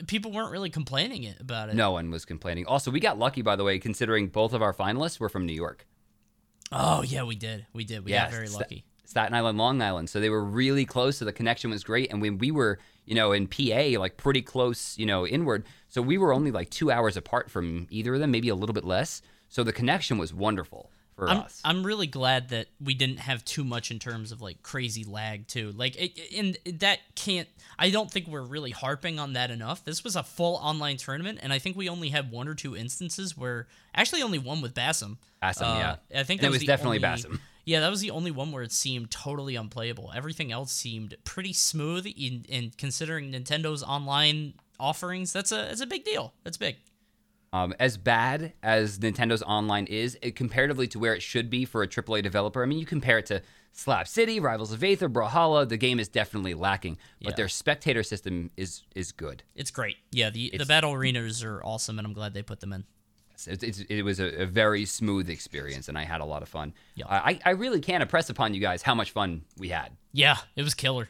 people 0.07 0.31
weren't 0.31 0.53
really 0.53 0.71
complaining 0.71 1.25
it 1.25 1.41
about 1.41 1.71
it. 1.71 1.75
No 1.75 1.93
one 1.93 2.11
was 2.11 2.25
complaining. 2.25 2.67
Also, 2.67 2.91
we 2.91 3.01
got 3.01 3.19
lucky, 3.19 3.43
by 3.43 3.57
the 3.57 3.65
way, 3.65 3.79
considering 3.79 4.29
both 4.29 4.53
of 4.53 4.63
our 4.63 4.75
finalists 4.75 5.19
were 5.19 5.31
from 5.31 5.47
New 5.47 5.55
York. 5.55 5.87
Oh 6.71 7.03
yeah, 7.03 7.25
we 7.25 7.35
did. 7.35 7.67
We 7.73 7.85
did. 7.85 8.05
We 8.05 8.13
got 8.13 8.31
very 8.31 8.49
lucky. 8.49 8.85
Staten 9.07 9.35
Island, 9.35 9.57
Long 9.57 9.81
Island. 9.81 10.11
So 10.11 10.21
they 10.21 10.29
were 10.29 10.45
really 10.45 10.85
close. 10.85 11.17
So 11.17 11.25
the 11.25 11.33
connection 11.33 11.71
was 11.71 11.83
great. 11.83 12.13
And 12.13 12.21
when 12.21 12.37
we 12.37 12.51
were, 12.51 12.79
you 13.07 13.15
know, 13.15 13.33
in 13.33 13.47
PA, 13.47 13.99
like 13.99 14.19
pretty 14.19 14.43
close, 14.43 14.99
you 14.99 15.07
know, 15.07 15.27
inward. 15.27 15.65
So 15.89 16.03
we 16.03 16.19
were 16.19 16.35
only 16.35 16.51
like 16.51 16.69
two 16.69 16.91
hours 16.91 17.17
apart 17.17 17.51
from 17.51 17.87
either 17.89 18.13
of 18.13 18.21
them, 18.21 18.31
maybe 18.31 18.51
a 18.51 18.55
little 18.55 18.75
bit 18.75 18.85
less. 18.85 19.23
So 19.49 19.65
the 19.65 19.73
connection 19.73 20.19
was 20.19 20.35
wonderful 20.35 20.91
for 21.19 21.29
I'm, 21.29 21.39
us. 21.39 21.61
I'm 21.65 21.85
really 21.85 22.07
glad 22.07 22.51
that 22.51 22.69
we 22.81 22.95
didn't 22.95 23.19
have 23.19 23.45
too 23.45 23.65
much 23.65 23.91
in 23.91 23.99
terms 23.99 24.31
of 24.31 24.41
like 24.41 24.63
crazy 24.63 25.03
lag 25.05 25.49
too. 25.49 25.73
Like, 25.77 25.97
it, 25.97 26.19
and 26.37 26.57
that 26.79 27.01
can't. 27.17 27.49
I 27.79 27.91
don't 27.91 28.11
think 28.11 28.29
we're 28.29 28.43
really 28.43 28.71
harping 28.71 29.19
on 29.19 29.33
that 29.33 29.51
enough. 29.51 29.85
This 29.85 30.05
was 30.05 30.15
a 30.17 30.23
full 30.23 30.57
online 30.57 30.97
tournament, 30.97 31.41
and 31.43 31.53
I 31.53 31.59
think 31.59 31.77
we 31.77 31.89
only 31.89 32.11
had 32.11 32.31
one 32.31 32.47
or 32.49 32.55
two 32.55 32.77
instances 32.77 33.37
where 33.37 33.67
actually 33.95 34.23
only 34.23 34.39
one 34.39 34.61
with 34.63 34.75
Bassam. 34.75 35.19
Bassam, 35.41 35.67
Uh, 35.67 35.97
yeah. 36.13 36.21
I 36.21 36.23
think 36.23 36.41
that 36.41 36.49
it 36.49 36.51
was 36.51 36.61
the 36.61 36.67
definitely 36.67 36.99
only- 36.99 37.09
Bassam. 37.09 37.41
Yeah, 37.65 37.81
that 37.81 37.91
was 37.91 38.01
the 38.01 38.13
only 38.13 38.31
one 38.31 38.51
where 38.51 38.63
it 38.63 38.73
seemed 38.73 39.11
totally 39.11 39.55
unplayable. 39.55 40.11
Everything 40.17 40.51
else 40.51 40.73
seemed 40.73 41.15
pretty 41.25 41.53
smooth. 41.53 42.07
In, 42.07 42.47
in 42.49 42.73
considering 42.79 43.31
Nintendo's 43.33 43.83
online 43.83 44.55
offerings, 44.81 45.35
that's 45.35 45.53
a 45.53 45.57
that's 45.57 45.83
a 45.83 45.87
big 45.87 46.03
deal. 46.05 46.33
That's 46.45 46.57
big. 46.57 46.77
Um, 47.53 47.75
as 47.81 47.97
bad 47.97 48.53
as 48.63 48.99
Nintendo's 48.99 49.43
online 49.43 49.87
is, 49.87 50.19
it, 50.21 50.37
comparatively 50.37 50.87
to 50.89 50.99
where 50.99 51.15
it 51.15 51.23
should 51.23 51.49
be 51.49 51.65
for 51.65 51.83
a 51.83 51.89
AAA 51.89 52.23
developer, 52.23 52.63
I 52.63 52.67
mean, 52.67 52.79
you 52.79 52.85
compare 52.85 53.17
it 53.19 53.27
to 53.27 53.41
Slap 53.73 54.07
City, 54.07 54.39
Rivals 54.41 54.73
of 54.73 54.83
Aether, 54.85 55.09
Brawlhalla, 55.09 55.67
the 55.69 55.77
game 55.79 55.99
is 56.01 56.09
definitely 56.09 56.53
lacking, 56.53 56.99
but 57.23 57.31
Yeah. 57.31 57.37
their 57.37 57.49
spectator 57.49 58.03
system 58.03 58.51
is 58.57 58.83
is 58.95 59.13
good. 59.13 59.45
It's 59.55 59.71
great. 59.71 59.97
Yeah, 60.11 60.31
the 60.31 60.53
the 60.59 60.67
battle 60.67 60.93
arenas 60.93 61.43
are 61.45 61.63
awesome, 61.65 61.99
and 61.99 62.07
I'm 62.07 62.13
glad 62.13 62.35
they 62.35 62.43
put 62.43 62.61
them 62.61 62.73
in. 62.73 62.85
It, 63.47 63.63
it's, 63.63 63.79
it 63.89 64.03
was 64.03 64.19
a, 64.19 64.43
a 64.43 64.47
very 64.47 64.85
smooth 64.85 65.31
experience, 65.31 65.89
and 65.89 65.97
I 65.97 66.03
had 66.03 66.21
a 66.21 66.25
lot 66.25 66.43
of 66.43 66.49
fun. 66.49 66.75
Yeah. 66.97 67.07
I, 67.09 67.39
I 67.45 67.51
really 67.51 67.81
can't 67.81 68.03
impress 68.03 68.29
upon 68.31 68.53
you 68.53 68.61
guys 68.61 68.83
how 68.83 68.97
much 68.97 69.13
fun 69.13 69.43
we 69.57 69.69
had. 69.69 69.93
Yeah, 70.13 70.39
it 70.57 70.65
was 70.65 70.75
killer. 70.75 71.09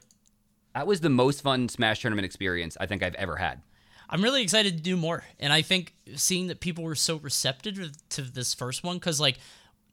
That 0.75 0.87
was 0.87 1.01
the 1.01 1.09
most 1.09 1.41
fun 1.43 1.71
Smash 1.71 2.03
tournament 2.03 2.27
experience 2.27 2.77
I 2.79 2.85
think 2.87 3.03
I've 3.03 3.15
ever 3.15 3.37
had. 3.37 3.63
I'm 4.11 4.23
really 4.23 4.43
excited 4.43 4.77
to 4.77 4.83
do 4.83 4.97
more, 4.97 5.25
and 5.39 5.53
I 5.53 5.63
think 5.63 5.95
seeing 6.17 6.47
that 6.47 6.61
people 6.61 6.83
were 6.85 6.95
so 6.95 7.17
receptive 7.17 7.93
to 8.11 8.23
this 8.23 8.55
first 8.55 8.83
one, 8.83 8.97
because 8.97 9.21
like 9.21 9.39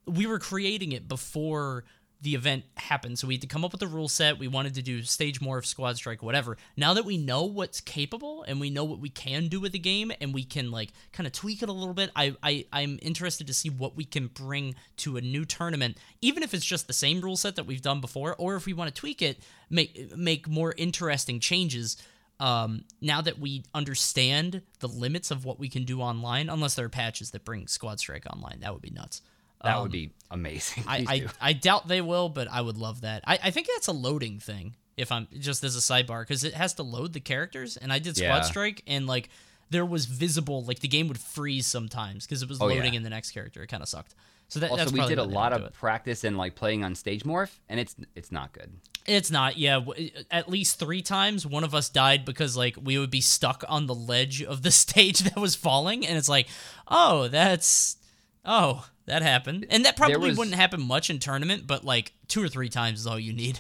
we 0.05 0.26
were 0.26 0.39
creating 0.39 0.93
it 0.93 1.07
before 1.07 1.84
the 2.22 2.34
event 2.34 2.63
happened, 2.78 3.20
so 3.20 3.28
we 3.28 3.34
had 3.36 3.41
to 3.41 3.47
come 3.47 3.66
up 3.66 3.74
with 3.74 3.82
a 3.82 3.88
rule 3.88 4.07
set. 4.07 4.39
We 4.39 4.47
wanted 4.47 4.74
to 4.76 4.82
do 4.82 5.03
stage 5.03 5.41
morph, 5.41 5.66
squad 5.66 5.97
strike, 5.97 6.24
whatever. 6.24 6.57
Now 6.78 6.93
that 6.93 7.03
we 7.05 7.18
know 7.18 7.43
what's 7.43 7.82
capable 7.82 8.43
and 8.43 8.59
we 8.59 8.70
know 8.70 8.86
what 8.86 8.99
we 8.99 9.09
can 9.09 9.47
do 9.47 9.59
with 9.59 9.74
the 9.74 9.80
game, 9.80 10.11
and 10.22 10.34
we 10.34 10.43
can 10.43 10.72
like 10.72 10.91
kind 11.11 11.28
of 11.28 11.34
tweak 11.34 11.61
it 11.61 11.70
a 11.70 11.74
little 11.74 11.93
bit, 11.93 12.09
I, 12.16 12.36
I 12.41 12.66
I'm 12.72 12.97
interested 13.01 13.47
to 13.47 13.53
see 13.53 13.70
what 13.70 13.97
we 13.97 14.05
can 14.05 14.28
bring 14.28 14.76
to 14.97 15.18
a 15.18 15.22
new 15.22 15.43
tournament, 15.43 15.97
even 16.22 16.41
if 16.41 16.53
it's 16.53 16.66
just 16.66 16.88
the 16.88 16.93
same 16.93 17.20
rule 17.20 17.36
set 17.38 17.57
that 17.57 17.68
we've 17.68 17.82
done 17.82 17.99
before, 17.99 18.34
or 18.38 18.55
if 18.55 18.66
we 18.66 18.74
want 18.74 18.95
to 18.95 18.99
tweak 18.99 19.22
it, 19.22 19.39
make 19.70 20.16
make 20.16 20.47
more 20.47 20.74
interesting 20.78 21.41
changes 21.41 21.97
um, 22.40 22.84
now 23.02 23.22
that 23.22 23.40
we 23.40 23.64
understand 23.74 24.62
the 24.80 24.88
limits 24.88 25.32
of 25.32 25.46
what 25.46 25.60
we 25.60 25.70
can 25.70 25.84
do 25.86 26.02
online, 26.02 26.50
unless 26.50 26.76
there 26.76 26.86
are 26.86 26.90
patches 26.90 27.32
that 27.32 27.46
bring 27.46 27.68
Squad 27.68 28.00
Strike 28.00 28.26
online, 28.32 28.60
that 28.62 28.74
would 28.74 28.82
be 28.82 28.90
nuts. 28.92 29.22
That 29.64 29.82
would 29.82 29.92
be 29.92 30.12
amazing. 30.30 30.84
Um, 30.84 30.90
I, 30.90 31.06
I. 31.10 31.26
I 31.50 31.54
doubt 31.54 31.88
they 31.88 32.02
will, 32.02 32.30
but 32.30 32.48
I 32.52 32.62
would 32.62 32.78
love 32.78 33.02
that. 33.02 33.24
I, 33.26 33.40
I 33.46 33.52
think 33.52 33.66
that's 33.68 33.88
a 33.88 33.92
loading 33.94 34.40
thing. 34.40 34.76
If 34.96 35.12
I'm 35.12 35.28
just 35.40 35.64
as 35.64 35.76
a 35.76 35.80
sidebar, 35.80 36.22
because 36.22 36.44
it 36.44 36.54
has 36.54 36.74
to 36.76 36.84
load 36.84 37.14
the 37.14 37.20
characters, 37.20 37.76
and 37.76 37.92
I 37.92 38.00
did 38.00 38.16
Squad 38.16 38.28
Yeah. 38.28 38.42
Strike, 38.42 38.84
and 38.86 39.08
like 39.08 39.30
there 39.72 39.86
was 39.86 40.06
visible, 40.06 40.64
like 40.64 40.80
the 40.80 40.88
game 40.88 41.08
would 41.08 41.18
freeze 41.20 41.66
sometimes 41.68 42.26
because 42.28 42.44
it 42.44 42.48
was 42.50 42.62
Oh, 42.62 42.68
loading 42.68 42.94
yeah. 42.94 42.98
in 42.98 43.04
the 43.04 43.10
next 43.10 43.32
character. 43.32 43.64
It 43.64 43.68
kind 43.68 43.82
of 43.84 43.90
sucked. 43.90 44.14
So 44.48 44.60
that, 44.60 44.70
also, 44.70 44.86
that's 44.86 44.93
we 44.93 45.06
did 45.08 45.18
a 45.18 45.24
lot 45.24 45.54
of 45.54 45.74
practice 45.74 46.24
and 46.24 46.38
like 46.38 46.56
playing 46.56 46.84
on 46.84 46.96
stage 46.96 47.24
morph, 47.24 47.52
and 47.68 47.80
it's 47.80 47.96
it's 48.16 48.32
not 48.32 48.54
good. 48.54 48.72
It's 49.08 49.32
not. 49.32 49.58
Yeah, 49.58 49.76
w- 49.76 50.10
at 50.32 50.50
least 50.50 50.80
three 50.80 51.02
times, 51.02 51.46
one 51.46 51.64
of 51.64 51.74
us 51.76 51.89
died 51.89 52.26
because 52.26 52.56
like 52.56 52.78
we 52.82 52.98
would 52.98 53.10
be 53.12 53.22
stuck 53.22 53.64
on 53.68 53.88
the 53.88 53.96
ledge 53.96 54.43
of 54.43 54.62
the 54.62 54.72
stage 54.84 55.20
that 55.20 55.36
was 55.38 55.56
falling, 55.56 56.06
and 56.06 56.18
it's 56.18 56.30
like, 56.30 56.48
oh, 56.88 57.28
that's 57.28 57.98
oh, 58.46 58.88
that 59.06 59.24
happened, 59.24 59.66
and 59.70 59.84
that 59.86 59.98
probably 59.98 60.30
was- 60.30 60.38
wouldn't 60.38 60.56
happen 60.56 60.82
much 60.82 61.10
in 61.10 61.20
tournament, 61.20 61.66
but 61.66 61.84
like 61.84 62.14
two 62.28 62.41
or 62.41 62.48
three 62.48 62.70
times 62.70 63.00
is 63.02 63.08
all 63.08 63.20
you 63.20 63.34
need. 63.34 63.60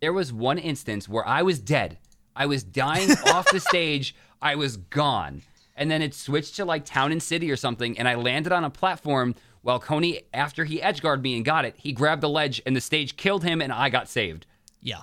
There 0.00 0.12
was 0.12 0.32
one 0.32 0.58
instance 0.58 1.08
where 1.08 1.26
I 1.26 1.42
was 1.42 1.58
dead. 1.58 1.98
I 2.36 2.46
was 2.46 2.62
dying 2.62 3.10
off 3.26 3.50
the 3.50 3.60
stage. 3.60 4.14
I 4.40 4.54
was 4.54 4.76
gone. 4.76 5.42
And 5.76 5.90
then 5.90 6.02
it 6.02 6.14
switched 6.14 6.56
to 6.56 6.64
like 6.64 6.84
town 6.84 7.12
and 7.12 7.22
city 7.22 7.50
or 7.50 7.56
something, 7.56 7.98
and 7.98 8.08
I 8.08 8.14
landed 8.16 8.52
on 8.52 8.64
a 8.64 8.70
platform 8.70 9.34
while 9.62 9.78
Coney, 9.78 10.22
after 10.32 10.64
he 10.64 10.80
edgeguarded 10.80 11.22
me 11.22 11.36
and 11.36 11.44
got 11.44 11.64
it, 11.64 11.74
he 11.76 11.92
grabbed 11.92 12.22
the 12.22 12.28
ledge 12.28 12.62
and 12.66 12.74
the 12.74 12.80
stage 12.80 13.16
killed 13.16 13.44
him 13.44 13.60
and 13.60 13.72
I 13.72 13.88
got 13.88 14.08
saved. 14.08 14.46
Yeah, 14.80 15.02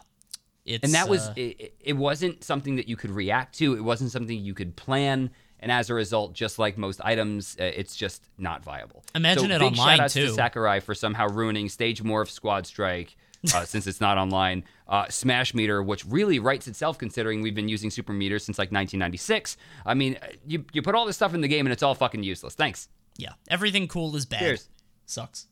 it's 0.66 0.84
And 0.84 0.94
that 0.94 1.08
was 1.08 1.28
uh, 1.28 1.34
it, 1.36 1.76
it 1.80 1.94
wasn't 1.94 2.44
something 2.44 2.76
that 2.78 2.88
you 2.88 2.96
could 2.96 3.12
react 3.12 3.58
to. 3.60 3.76
It 3.76 3.84
wasn't 3.84 4.12
something 4.12 4.38
you 4.38 4.54
could 4.54 4.76
plan. 4.76 5.30
And 5.60 5.72
as 5.72 5.90
a 5.90 5.94
result, 5.94 6.34
just 6.34 6.60
like 6.60 6.78
most 6.78 7.02
items, 7.04 7.56
uh, 7.60 7.64
it's 7.64 7.96
just 7.96 8.28
not 8.38 8.64
viable. 8.64 9.04
Imagine 9.14 9.50
so 9.50 9.56
it 9.56 9.60
big 9.60 9.72
online, 9.74 9.98
shout-outs 9.98 10.14
too. 10.14 10.28
to 10.28 10.34
Sakurai 10.34 10.80
for 10.80 10.94
somehow 10.94 11.28
ruining 11.28 11.70
Stage 11.70 12.04
Morph 12.04 12.30
Squad 12.30 12.68
Strike 12.68 13.16
uh, 13.54 13.64
since 13.66 13.88
it's 13.88 14.02
not 14.02 14.18
online. 14.18 14.64
Uh, 14.88 15.08
Smash 15.10 15.54
Meter, 15.54 15.82
which 15.82 16.06
really 16.06 16.40
writes 16.40 16.68
itself 16.68 16.98
considering 16.98 17.42
we've 17.42 17.56
been 17.56 17.70
using 17.70 17.90
Super 17.90 18.14
Meter 18.14 18.40
since 18.40 18.58
like 18.58 18.68
1996. 18.72 19.58
I 19.86 19.94
mean, 19.94 20.18
uh, 20.22 20.28
you, 20.46 20.66
you 20.74 20.82
put 20.82 20.96
all 20.96 21.06
this 21.06 21.16
stuff 21.16 21.34
in 21.34 21.42
the 21.42 21.48
game 21.48 21.66
and 21.66 21.74
it's 21.74 21.84
all 21.84 21.96
fucking 21.96 22.24
useless. 22.24 22.56
Thanks. 22.56 22.90
Yeah, 23.18 23.34
everything 23.48 23.88
cool 23.88 24.16
is 24.16 24.26
bad. 24.26 24.40
Cheers. 24.40 24.70
Sucks. 25.06 25.48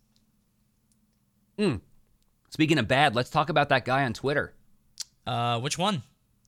Speaking 2.49 2.77
of 2.77 2.87
bad, 2.87 3.15
let's 3.15 3.29
talk 3.29 3.49
about 3.49 3.69
that 3.69 3.85
guy 3.85 4.03
on 4.03 4.13
Twitter. 4.13 4.53
Uh, 5.25 5.59
which 5.59 5.77
one? 5.77 6.03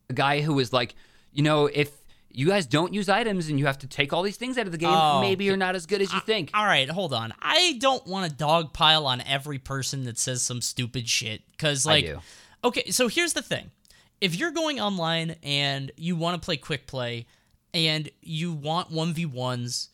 a 0.09 0.13
guy 0.13 0.41
who 0.41 0.53
was 0.53 0.73
like, 0.73 0.95
you 1.31 1.43
know, 1.43 1.67
if 1.67 1.91
you 2.29 2.47
guys 2.47 2.65
don't 2.65 2.93
use 2.93 3.07
items 3.07 3.49
and 3.49 3.59
you 3.59 3.65
have 3.65 3.77
to 3.79 3.87
take 3.87 4.11
all 4.11 4.21
these 4.21 4.37
things 4.37 4.57
out 4.57 4.65
of 4.65 4.71
the 4.71 4.77
game. 4.77 4.89
Oh, 4.91 5.21
Maybe 5.21 5.45
you're 5.45 5.57
not 5.57 5.75
as 5.75 5.85
good 5.85 6.01
as 6.01 6.11
you 6.11 6.19
think. 6.19 6.51
All 6.53 6.65
right, 6.65 6.89
hold 6.89 7.13
on. 7.13 7.33
I 7.41 7.77
don't 7.79 8.05
want 8.05 8.29
to 8.29 8.35
dogpile 8.35 9.05
on 9.05 9.21
every 9.21 9.57
person 9.57 10.03
that 10.03 10.17
says 10.17 10.41
some 10.41 10.61
stupid 10.61 11.07
shit 11.07 11.43
because, 11.51 11.85
like, 11.85 12.05
do. 12.05 12.19
okay, 12.63 12.91
so 12.91 13.07
here's 13.07 13.33
the 13.33 13.41
thing: 13.41 13.71
if 14.19 14.35
you're 14.35 14.51
going 14.51 14.81
online 14.81 15.37
and 15.43 15.91
you 15.95 16.15
want 16.15 16.41
to 16.41 16.45
play 16.45 16.57
quick 16.57 16.87
play 16.87 17.25
and 17.73 18.09
you 18.21 18.51
want 18.51 18.91
one 18.91 19.13
v 19.13 19.25
ones 19.25 19.89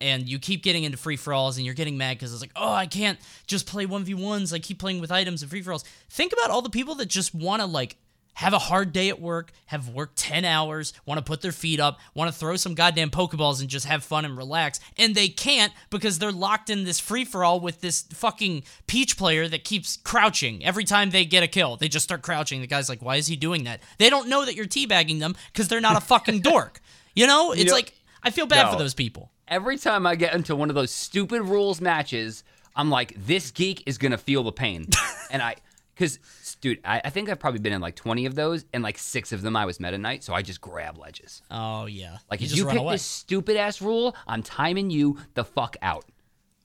and 0.00 0.28
you 0.28 0.38
keep 0.38 0.62
getting 0.62 0.84
into 0.84 0.96
free 0.96 1.16
for 1.16 1.32
alls 1.32 1.56
and 1.56 1.66
you're 1.66 1.74
getting 1.74 1.96
mad 1.98 2.16
because 2.16 2.32
it's 2.32 2.40
like, 2.42 2.52
oh, 2.56 2.72
I 2.72 2.86
can't 2.86 3.18
just 3.46 3.66
play 3.66 3.86
one 3.86 4.04
v 4.04 4.14
ones. 4.14 4.52
I 4.52 4.58
keep 4.58 4.78
playing 4.78 5.00
with 5.00 5.12
items 5.12 5.42
and 5.42 5.50
free 5.50 5.62
for 5.62 5.72
alls. 5.72 5.84
Think 6.08 6.32
about 6.32 6.50
all 6.50 6.62
the 6.62 6.70
people 6.70 6.94
that 6.96 7.06
just 7.08 7.34
want 7.34 7.60
to 7.60 7.66
like 7.66 7.96
have 8.34 8.52
a 8.54 8.58
hard 8.58 8.92
day 8.94 9.10
at 9.10 9.20
work, 9.20 9.50
have 9.66 9.88
worked 9.90 10.16
10 10.16 10.46
hours, 10.46 10.94
want 11.04 11.18
to 11.18 11.22
put 11.24 11.42
their 11.42 11.52
feet 11.52 11.78
up, 11.78 11.98
want 12.14 12.32
to 12.32 12.38
throw 12.38 12.56
some 12.56 12.74
goddamn 12.74 13.10
Pokeballs 13.10 13.60
and 13.60 13.68
just 13.68 13.84
have 13.84 14.02
fun 14.02 14.24
and 14.24 14.34
relax. 14.36 14.80
And 14.96 15.14
they 15.14 15.28
can't 15.28 15.72
because 15.90 16.18
they're 16.18 16.32
locked 16.32 16.70
in 16.70 16.84
this 16.84 16.98
free 16.98 17.26
for 17.26 17.44
all 17.44 17.60
with 17.60 17.82
this 17.82 18.02
fucking 18.14 18.62
Peach 18.86 19.18
player 19.18 19.46
that 19.48 19.64
keeps 19.64 19.98
crouching 19.98 20.64
every 20.64 20.84
time 20.84 21.10
they 21.10 21.26
get 21.26 21.42
a 21.42 21.48
kill. 21.48 21.76
They 21.76 21.88
just 21.88 22.04
start 22.04 22.22
crouching. 22.22 22.62
The 22.62 22.66
guy's 22.66 22.88
like, 22.88 23.02
why 23.02 23.16
is 23.16 23.26
he 23.26 23.36
doing 23.36 23.64
that? 23.64 23.82
They 23.98 24.08
don't 24.08 24.28
know 24.28 24.46
that 24.46 24.54
you're 24.54 24.64
teabagging 24.64 25.18
them 25.18 25.34
because 25.52 25.68
they're 25.68 25.80
not 25.80 25.96
a 25.98 26.00
fucking 26.00 26.40
dork. 26.42 26.80
You 27.14 27.26
know? 27.26 27.52
It's 27.52 27.72
like, 27.72 27.92
I 28.22 28.30
feel 28.30 28.46
bad 28.46 28.66
No. 28.66 28.72
for 28.72 28.78
those 28.78 28.94
people. 28.94 29.30
Every 29.50 29.76
time 29.76 30.06
I 30.06 30.14
get 30.14 30.34
into 30.34 30.54
one 30.54 30.68
of 30.70 30.74
those 30.76 30.90
stupid 30.92 31.42
rules 31.42 31.80
matches, 31.80 32.44
I'm 32.76 32.88
like, 32.88 33.14
this 33.26 33.50
geek 33.50 33.82
is 33.86 33.98
gonna 33.98 34.16
feel 34.18 34.42
the 34.44 34.52
pain, 34.52 34.86
and 35.30 35.42
I, 35.42 35.56
because 35.94 36.18
dude, 36.60 36.78
I, 36.84 37.00
I 37.04 37.10
think 37.10 37.28
I've 37.28 37.40
probably 37.40 37.58
been 37.60 37.72
in 37.72 37.80
like 37.80 37.96
20 37.96 38.26
of 38.26 38.34
those, 38.36 38.64
and 38.72 38.82
like 38.82 38.96
six 38.96 39.32
of 39.32 39.42
them 39.42 39.56
I 39.56 39.66
was 39.66 39.80
Meta 39.80 39.98
Knight, 39.98 40.22
so 40.22 40.32
I 40.34 40.42
just 40.42 40.60
grab 40.60 40.96
ledges. 40.98 41.42
Oh, 41.50 41.86
yeah. 41.86 42.18
Like 42.30 42.40
you 42.40 42.44
if 42.44 42.50
just 42.50 42.58
you 42.62 42.66
pick 42.68 42.78
away. 42.78 42.94
this 42.94 43.02
stupid 43.02 43.56
ass 43.56 43.82
rule, 43.82 44.14
I'm 44.26 44.42
timing 44.42 44.90
you 44.90 45.18
the 45.34 45.44
fuck 45.44 45.76
out. 45.82 46.04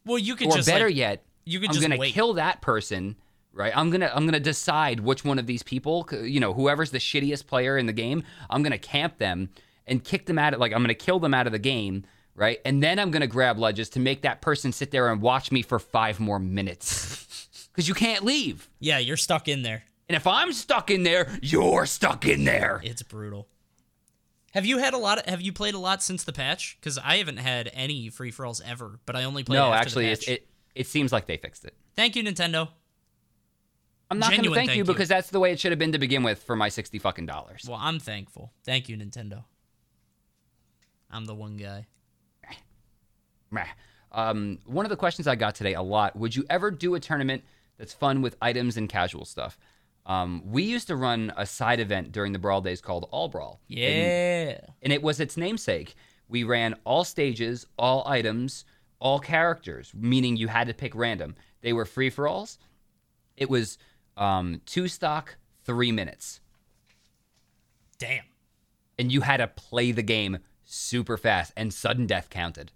well, 0.05 0.19
you 0.19 0.35
could 0.35 0.45
just 0.45 0.55
Or 0.55 0.59
just. 0.59 0.69
better 0.69 0.85
like, 0.85 0.95
yet, 0.95 1.23
you 1.43 1.59
could 1.59 1.75
I'm 1.75 1.81
gonna 1.81 1.97
wait. 1.97 2.13
kill 2.13 2.33
that 2.33 2.61
person. 2.61 3.15
Right, 3.51 3.75
I'm 3.75 3.89
gonna 3.89 4.11
I'm 4.13 4.25
gonna 4.25 4.39
decide 4.39 4.99
which 4.99 5.23
one 5.23 5.39
of 5.39 5.47
these 5.47 5.63
people, 5.63 6.07
you 6.11 6.39
know, 6.41 6.53
whoever's 6.53 6.91
the 6.91 6.97
shittiest 6.99 7.47
player 7.47 7.77
in 7.77 7.85
the 7.85 7.93
game, 7.93 8.23
I'm 8.49 8.61
gonna 8.63 8.77
camp 8.77 9.17
them 9.17 9.49
and 9.87 10.03
kick 10.03 10.25
them 10.25 10.37
out 10.37 10.53
of 10.53 10.59
like 10.59 10.73
I'm 10.73 10.83
gonna 10.83 10.93
kill 10.93 11.19
them 11.19 11.33
out 11.33 11.45
of 11.47 11.53
the 11.53 11.59
game, 11.59 12.03
right? 12.35 12.59
And 12.65 12.83
then 12.83 12.99
I'm 12.99 13.11
gonna 13.11 13.27
grab 13.27 13.57
ledges 13.57 13.89
to 13.91 13.99
make 13.99 14.21
that 14.21 14.41
person 14.41 14.71
sit 14.71 14.91
there 14.91 15.11
and 15.11 15.21
watch 15.21 15.51
me 15.51 15.61
for 15.61 15.79
five 15.79 16.19
more 16.19 16.39
minutes, 16.39 17.69
because 17.73 17.87
you 17.87 17.93
can't 17.93 18.23
leave. 18.23 18.69
Yeah, 18.79 18.99
you're 18.99 19.17
stuck 19.17 19.47
in 19.47 19.63
there. 19.63 19.83
And 20.07 20.15
if 20.15 20.27
I'm 20.27 20.53
stuck 20.53 20.91
in 20.91 21.03
there, 21.03 21.27
you're 21.41 21.85
stuck 21.85 22.25
in 22.27 22.43
there. 22.43 22.79
It's 22.83 23.01
brutal. 23.01 23.47
Have 24.53 24.65
you 24.65 24.77
had 24.77 24.93
a 24.93 24.97
lot? 24.97 25.19
Of, 25.19 25.25
have 25.25 25.41
you 25.41 25.51
played 25.51 25.73
a 25.73 25.79
lot 25.79 26.01
since 26.01 26.23
the 26.23 26.31
patch? 26.31 26.77
Because 26.79 26.97
I 26.97 27.17
haven't 27.17 27.37
had 27.37 27.69
any 27.73 28.09
free 28.09 28.31
for 28.31 28.45
alls 28.45 28.61
ever, 28.65 28.99
but 29.05 29.15
I 29.15 29.23
only 29.25 29.43
played. 29.43 29.57
No, 29.57 29.73
after 29.73 29.81
actually, 29.81 30.07
it, 30.07 30.27
it 30.29 30.47
it 30.75 30.87
seems 30.87 31.11
like 31.11 31.25
they 31.25 31.37
fixed 31.37 31.65
it. 31.65 31.75
Thank 31.95 32.15
you, 32.15 32.23
Nintendo. 32.23 32.69
I'm 34.09 34.19
not 34.19 34.29
gonna 34.29 34.43
thank 34.43 34.55
thank 34.55 34.69
you 34.71 34.75
you. 34.77 34.83
because 34.83 35.09
that's 35.09 35.29
the 35.29 35.39
way 35.39 35.51
it 35.51 35.59
should 35.59 35.71
have 35.71 35.79
been 35.79 35.91
to 35.93 35.97
begin 35.97 36.23
with 36.23 36.43
for 36.43 36.55
my 36.55 36.69
sixty 36.69 36.99
fucking 36.99 37.25
dollars. 37.25 37.65
Well, 37.67 37.79
I'm 37.81 37.99
thankful. 37.99 38.53
Thank 38.63 38.87
you, 38.87 38.95
Nintendo. 38.95 39.43
I'm 41.11 41.25
the 41.25 41.35
one 41.35 41.57
guy. 41.57 41.87
Meh. 43.51 43.65
Um, 44.11 44.59
one 44.65 44.85
of 44.85 44.89
the 44.89 44.95
questions 44.95 45.27
I 45.27 45.35
got 45.35 45.55
today 45.55 45.73
a 45.73 45.81
lot: 45.81 46.15
Would 46.15 46.35
you 46.35 46.45
ever 46.49 46.71
do 46.71 46.95
a 46.95 46.99
tournament 46.99 47.43
that's 47.77 47.93
fun 47.93 48.21
with 48.21 48.37
items 48.41 48.77
and 48.77 48.87
casual 48.89 49.25
stuff? 49.25 49.57
Um, 50.05 50.43
we 50.45 50.63
used 50.63 50.87
to 50.87 50.95
run 50.95 51.33
a 51.35 51.45
side 51.45 51.79
event 51.79 52.11
during 52.11 52.31
the 52.31 52.39
Brawl 52.39 52.61
days 52.61 52.79
called 52.79 53.07
All 53.11 53.27
Brawl. 53.27 53.59
And, 53.69 53.77
Yeah. 53.79 54.59
and 54.83 54.93
it 54.93 55.01
was 55.01 55.19
its 55.19 55.35
namesake. 55.35 55.95
We 56.29 56.43
ran 56.43 56.75
all 56.83 57.03
stages, 57.03 57.65
all 57.77 58.07
items, 58.07 58.65
all 58.99 59.19
characters, 59.19 59.91
meaning 59.95 60.37
you 60.37 60.47
had 60.47 60.67
to 60.67 60.73
pick 60.75 60.93
random. 60.95 61.35
They 61.61 61.73
were 61.73 61.85
free 61.85 62.11
for 62.11 62.27
alls. 62.27 62.59
It 63.35 63.49
was 63.49 63.79
um, 64.15 64.61
two 64.67 64.87
stock, 64.87 65.37
three 65.63 65.91
minutes. 65.91 66.39
Damn. 67.97 68.23
and 68.99 69.11
you 69.11 69.21
had 69.21 69.37
to 69.37 69.47
play 69.47 69.91
the 69.91 70.01
game 70.03 70.37
super 70.65 71.17
fast 71.17 71.51
and 71.57 71.73
sudden 71.73 72.05
death 72.07 72.29
counted. 72.29 72.71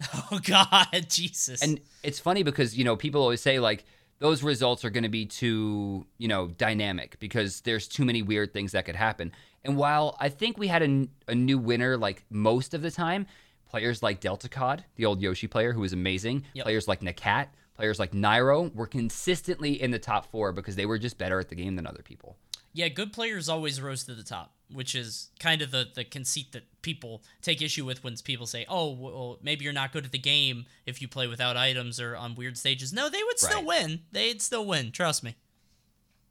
Oh 0.32 0.38
God, 0.42 1.06
Jesus. 1.08 1.62
And 1.62 1.80
it's 2.02 2.18
funny 2.18 2.42
because, 2.42 2.76
you 2.76 2.84
know, 2.84 2.96
people 2.96 3.20
always 3.22 3.40
say 3.40 3.58
like 3.58 3.84
those 4.18 4.42
results 4.42 4.84
are 4.84 4.90
going 4.90 5.02
to 5.02 5.08
be 5.10 5.26
too, 5.26 6.06
you 6.18 6.28
know, 6.28 6.48
dynamic 6.48 7.18
because 7.20 7.60
there's 7.62 7.88
too 7.88 8.04
many 8.04 8.22
weird 8.22 8.52
things 8.52 8.72
that 8.72 8.84
could 8.84 8.96
happen. 8.96 9.32
And 9.64 9.76
while 9.76 10.16
I 10.20 10.28
think 10.28 10.56
we 10.58 10.68
had 10.68 11.08
a 11.28 11.34
new 11.34 11.58
winner 11.58 11.96
like 11.96 12.24
most 12.30 12.72
of 12.74 12.82
the 12.82 12.90
time, 12.90 13.26
players 13.68 14.02
like 14.02 14.20
Delta 14.20 14.48
Cod, 14.48 14.84
the 14.96 15.04
old 15.06 15.20
Yoshi 15.20 15.46
player 15.46 15.72
who 15.72 15.80
was 15.80 15.92
amazing, 15.92 16.44
Yep. 16.54 16.64
players 16.64 16.88
like 16.88 17.00
Nakat, 17.00 17.48
players 17.74 17.98
like 17.98 18.12
Nairo 18.12 18.74
were 18.74 18.86
consistently 18.86 19.80
in 19.80 19.90
the 19.90 19.98
top 19.98 20.30
4 20.30 20.52
because 20.52 20.76
they 20.76 20.86
were 20.86 20.98
just 20.98 21.18
better 21.18 21.38
at 21.40 21.48
the 21.48 21.54
game 21.54 21.76
than 21.76 21.86
other 21.86 22.02
people. 22.02 22.36
Yeah, 22.72 22.88
good 22.88 23.12
players 23.12 23.48
always 23.48 23.80
rose 23.80 24.04
to 24.04 24.14
the 24.14 24.22
top, 24.22 24.52
which 24.72 24.94
is 24.94 25.30
kind 25.38 25.62
of 25.62 25.70
the 25.70 25.88
the 25.94 26.04
conceit 26.04 26.52
that 26.52 26.62
people 26.82 27.22
take 27.42 27.60
issue 27.60 27.84
with 27.84 28.02
when 28.04 28.16
people 28.18 28.46
say, 28.46 28.64
"Oh, 28.68 28.90
well, 28.92 29.38
maybe 29.42 29.64
you're 29.64 29.72
not 29.72 29.92
good 29.92 30.04
at 30.04 30.12
the 30.12 30.18
game 30.18 30.66
if 30.86 31.02
you 31.02 31.08
play 31.08 31.26
without 31.26 31.56
items 31.56 31.98
or 32.00 32.16
on 32.16 32.34
weird 32.34 32.56
stages." 32.56 32.92
No, 32.92 33.08
they 33.08 33.22
would 33.22 33.38
still 33.38 33.58
Right. 33.64 33.82
win. 33.86 34.00
They'd 34.12 34.40
still 34.42 34.64
win. 34.64 34.92
Trust 34.92 35.22
me. 35.24 35.34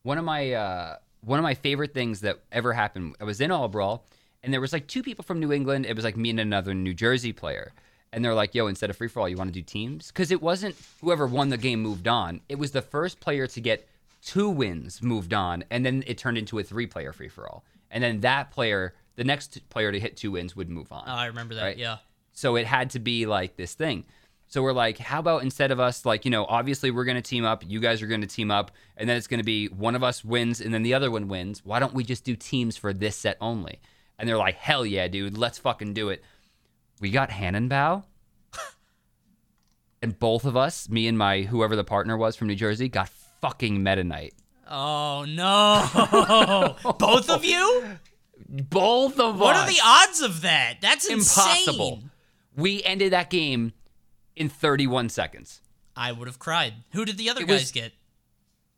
one 0.03 0.17
of 0.17 0.23
my 0.23 0.53
uh, 0.53 0.95
one 1.21 1.37
of 1.39 1.43
my 1.43 1.53
favorite 1.53 1.93
things 1.93 2.21
that 2.21 2.39
ever 2.51 2.71
happened. 2.73 3.15
I 3.19 3.25
was 3.25 3.41
in 3.41 3.51
All 3.51 3.67
Brawl, 3.67 4.05
and 4.41 4.53
there 4.53 4.61
was 4.61 4.71
like 4.71 4.87
two 4.87 5.03
people 5.03 5.23
from 5.23 5.39
New 5.41 5.51
England. 5.51 5.85
It 5.85 5.95
was 5.95 6.05
like 6.05 6.15
me 6.15 6.29
and 6.29 6.39
another 6.39 6.73
New 6.73 6.93
Jersey 6.93 7.33
player, 7.33 7.73
and 8.13 8.23
they're 8.23 8.33
like, 8.33 8.55
"Yo, 8.55 8.67
instead 8.67 8.89
of 8.89 8.95
free 8.95 9.09
for 9.09 9.19
all, 9.19 9.27
you 9.27 9.35
want 9.35 9.49
to 9.49 9.53
do 9.53 9.61
teams?" 9.61 10.07
Because 10.07 10.31
it 10.31 10.41
wasn't 10.41 10.77
whoever 11.01 11.27
won 11.27 11.49
the 11.49 11.57
game 11.57 11.81
moved 11.81 12.07
on. 12.07 12.39
It 12.47 12.55
was 12.57 12.71
the 12.71 12.81
first 12.81 13.19
player 13.19 13.45
to 13.47 13.59
get 13.59 13.88
two 14.21 14.49
wins 14.49 15.01
moved 15.01 15.33
on, 15.33 15.63
and 15.69 15.85
then 15.85 16.03
it 16.07 16.17
turned 16.17 16.37
into 16.37 16.59
a 16.59 16.63
three 16.63 16.87
player 16.87 17.13
free 17.13 17.29
for 17.29 17.47
all, 17.47 17.63
and 17.91 18.03
then 18.03 18.21
that 18.21 18.51
player, 18.51 18.93
the 19.15 19.23
next 19.23 19.67
player 19.69 19.91
to 19.91 19.99
hit 19.99 20.17
two 20.17 20.31
wins, 20.31 20.55
would 20.55 20.69
move 20.69 20.91
on. 20.91 21.03
Oh, 21.07 21.13
I 21.13 21.25
remember 21.27 21.55
that. 21.55 21.63
Right. 21.63 21.77
Yeah. 21.77 21.97
So 22.31 22.55
it 22.55 22.65
had 22.65 22.91
to 22.91 22.99
be 22.99 23.25
like 23.25 23.57
this 23.57 23.73
thing. 23.73 24.05
So 24.49 24.63
we're 24.63 24.73
like, 24.73 24.97
how 24.97 25.19
about 25.19 25.43
instead 25.43 25.69
of 25.69 25.79
us, 25.79 26.07
like, 26.07 26.25
you 26.25 26.31
know, 26.31 26.43
obviously 26.45 26.89
we're 26.89 27.03
going 27.03 27.21
to 27.21 27.21
team 27.21 27.45
up, 27.45 27.63
you 27.67 27.79
guys 27.79 28.01
are 28.01 28.07
going 28.07 28.21
to 28.21 28.27
team 28.27 28.49
up, 28.49 28.71
and 28.97 29.07
then 29.07 29.15
it's 29.15 29.27
going 29.27 29.39
to 29.39 29.45
be 29.45 29.67
one 29.67 29.93
of 29.93 30.03
us 30.03 30.25
wins 30.25 30.59
and 30.59 30.73
then 30.73 30.81
the 30.81 30.95
other 30.95 31.11
one 31.11 31.27
wins. 31.27 31.63
Why 31.63 31.77
don't 31.77 31.93
we 31.93 32.03
just 32.03 32.23
do 32.23 32.35
teams 32.35 32.75
for 32.75 32.91
this 32.91 33.15
set 33.15 33.37
only? 33.39 33.79
And 34.17 34.27
they're 34.27 34.37
like, 34.37 34.55
hell 34.55 34.87
yeah, 34.87 35.07
dude, 35.07 35.37
let's 35.37 35.59
fucking 35.59 35.93
do 35.93 36.09
it. 36.09 36.23
We 36.99 37.11
got 37.11 37.29
Hanenbow. 37.29 38.03
and 40.01 40.17
both 40.17 40.45
of 40.45 40.57
us, 40.57 40.89
me 40.89 41.07
and 41.07 41.17
my 41.17 41.43
whoever 41.43 41.75
the 41.75 41.83
partner 41.83 42.17
was 42.17 42.35
from 42.35 42.47
New 42.47 42.55
Jersey, 42.55 42.89
got 42.89 43.09
fucking 43.41 43.81
Meta 43.83 44.03
Knight. 44.03 44.33
Oh 44.69 45.25
no! 45.27 46.75
Both 46.99 47.29
of 47.29 47.43
you? 47.43 47.83
Both 48.47 49.19
of 49.19 49.39
What 49.39 49.55
us. 49.55 49.61
What 49.61 49.69
are 49.69 49.73
the 49.73 49.79
odds 49.83 50.21
of 50.21 50.41
that? 50.41 50.77
That's 50.81 51.07
Impossible. 51.07 51.93
insane. 51.95 52.11
We 52.55 52.83
ended 52.83 53.13
that 53.13 53.29
game 53.29 53.73
in 54.35 54.49
31 54.49 55.09
seconds. 55.09 55.61
I 55.95 56.11
would 56.11 56.27
have 56.27 56.39
cried. 56.39 56.73
Who 56.93 57.03
did 57.05 57.17
the 57.17 57.29
other 57.29 57.41
It 57.41 57.47
guys 57.47 57.61
was- 57.61 57.71
get? 57.71 57.93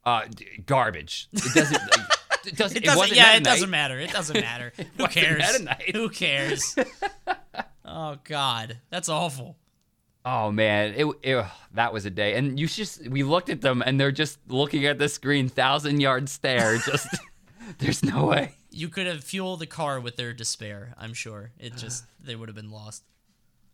Uh, 0.04 0.24
garbage. 0.66 1.28
It 1.32 1.54
doesn't. 1.54 1.76
it 2.46 2.56
doesn't. 2.58 2.78
It 2.78 2.84
doesn't. 2.84 2.98
wasn't 2.98 3.18
yeah, 3.18 3.26
Meta 3.28 3.38
it 3.38 3.44
doesn't 3.44 3.70
matter. 3.70 4.00
It 4.00 4.12
doesn't 4.12 4.40
matter. 4.42 4.74
Who 4.98 5.08
cares? 5.08 5.58
Who 5.94 6.10
cares? 6.10 6.76
oh 7.86 8.18
God, 8.24 8.78
that's 8.90 9.10
awful. 9.10 9.58
Oh 10.24 10.52
man, 10.52 10.94
it, 10.96 11.08
it 11.24 11.46
that 11.74 11.94
was 11.94 12.06
a 12.06 12.10
day, 12.10 12.36
and 12.36 12.60
you 12.60 12.68
just 12.68 13.08
we 13.08 13.24
looked 13.24 13.50
at 13.50 13.62
them, 13.62 13.82
and 13.84 14.00
they're 14.00 14.12
just 14.12 14.40
looking 14.48 14.86
at 14.86 15.00
the 15.00 15.10
screen, 15.10 15.50
thousand 15.50 16.00
yard 16.00 16.30
stare. 16.30 16.78
Just 16.86 17.08
there's 17.80 18.04
no 18.04 18.26
way. 18.26 18.54
You 18.70 18.88
could 18.88 19.08
have 19.08 19.24
fueled 19.24 19.60
the 19.60 19.66
car 19.66 20.00
with 20.00 20.16
their 20.18 20.34
despair. 20.34 20.94
I'm 20.98 21.14
sure. 21.14 21.52
It 21.60 21.76
just 21.76 22.06
they 22.24 22.36
would 22.36 22.50
have 22.50 22.56
been 22.56 22.72
lost. 22.72 23.04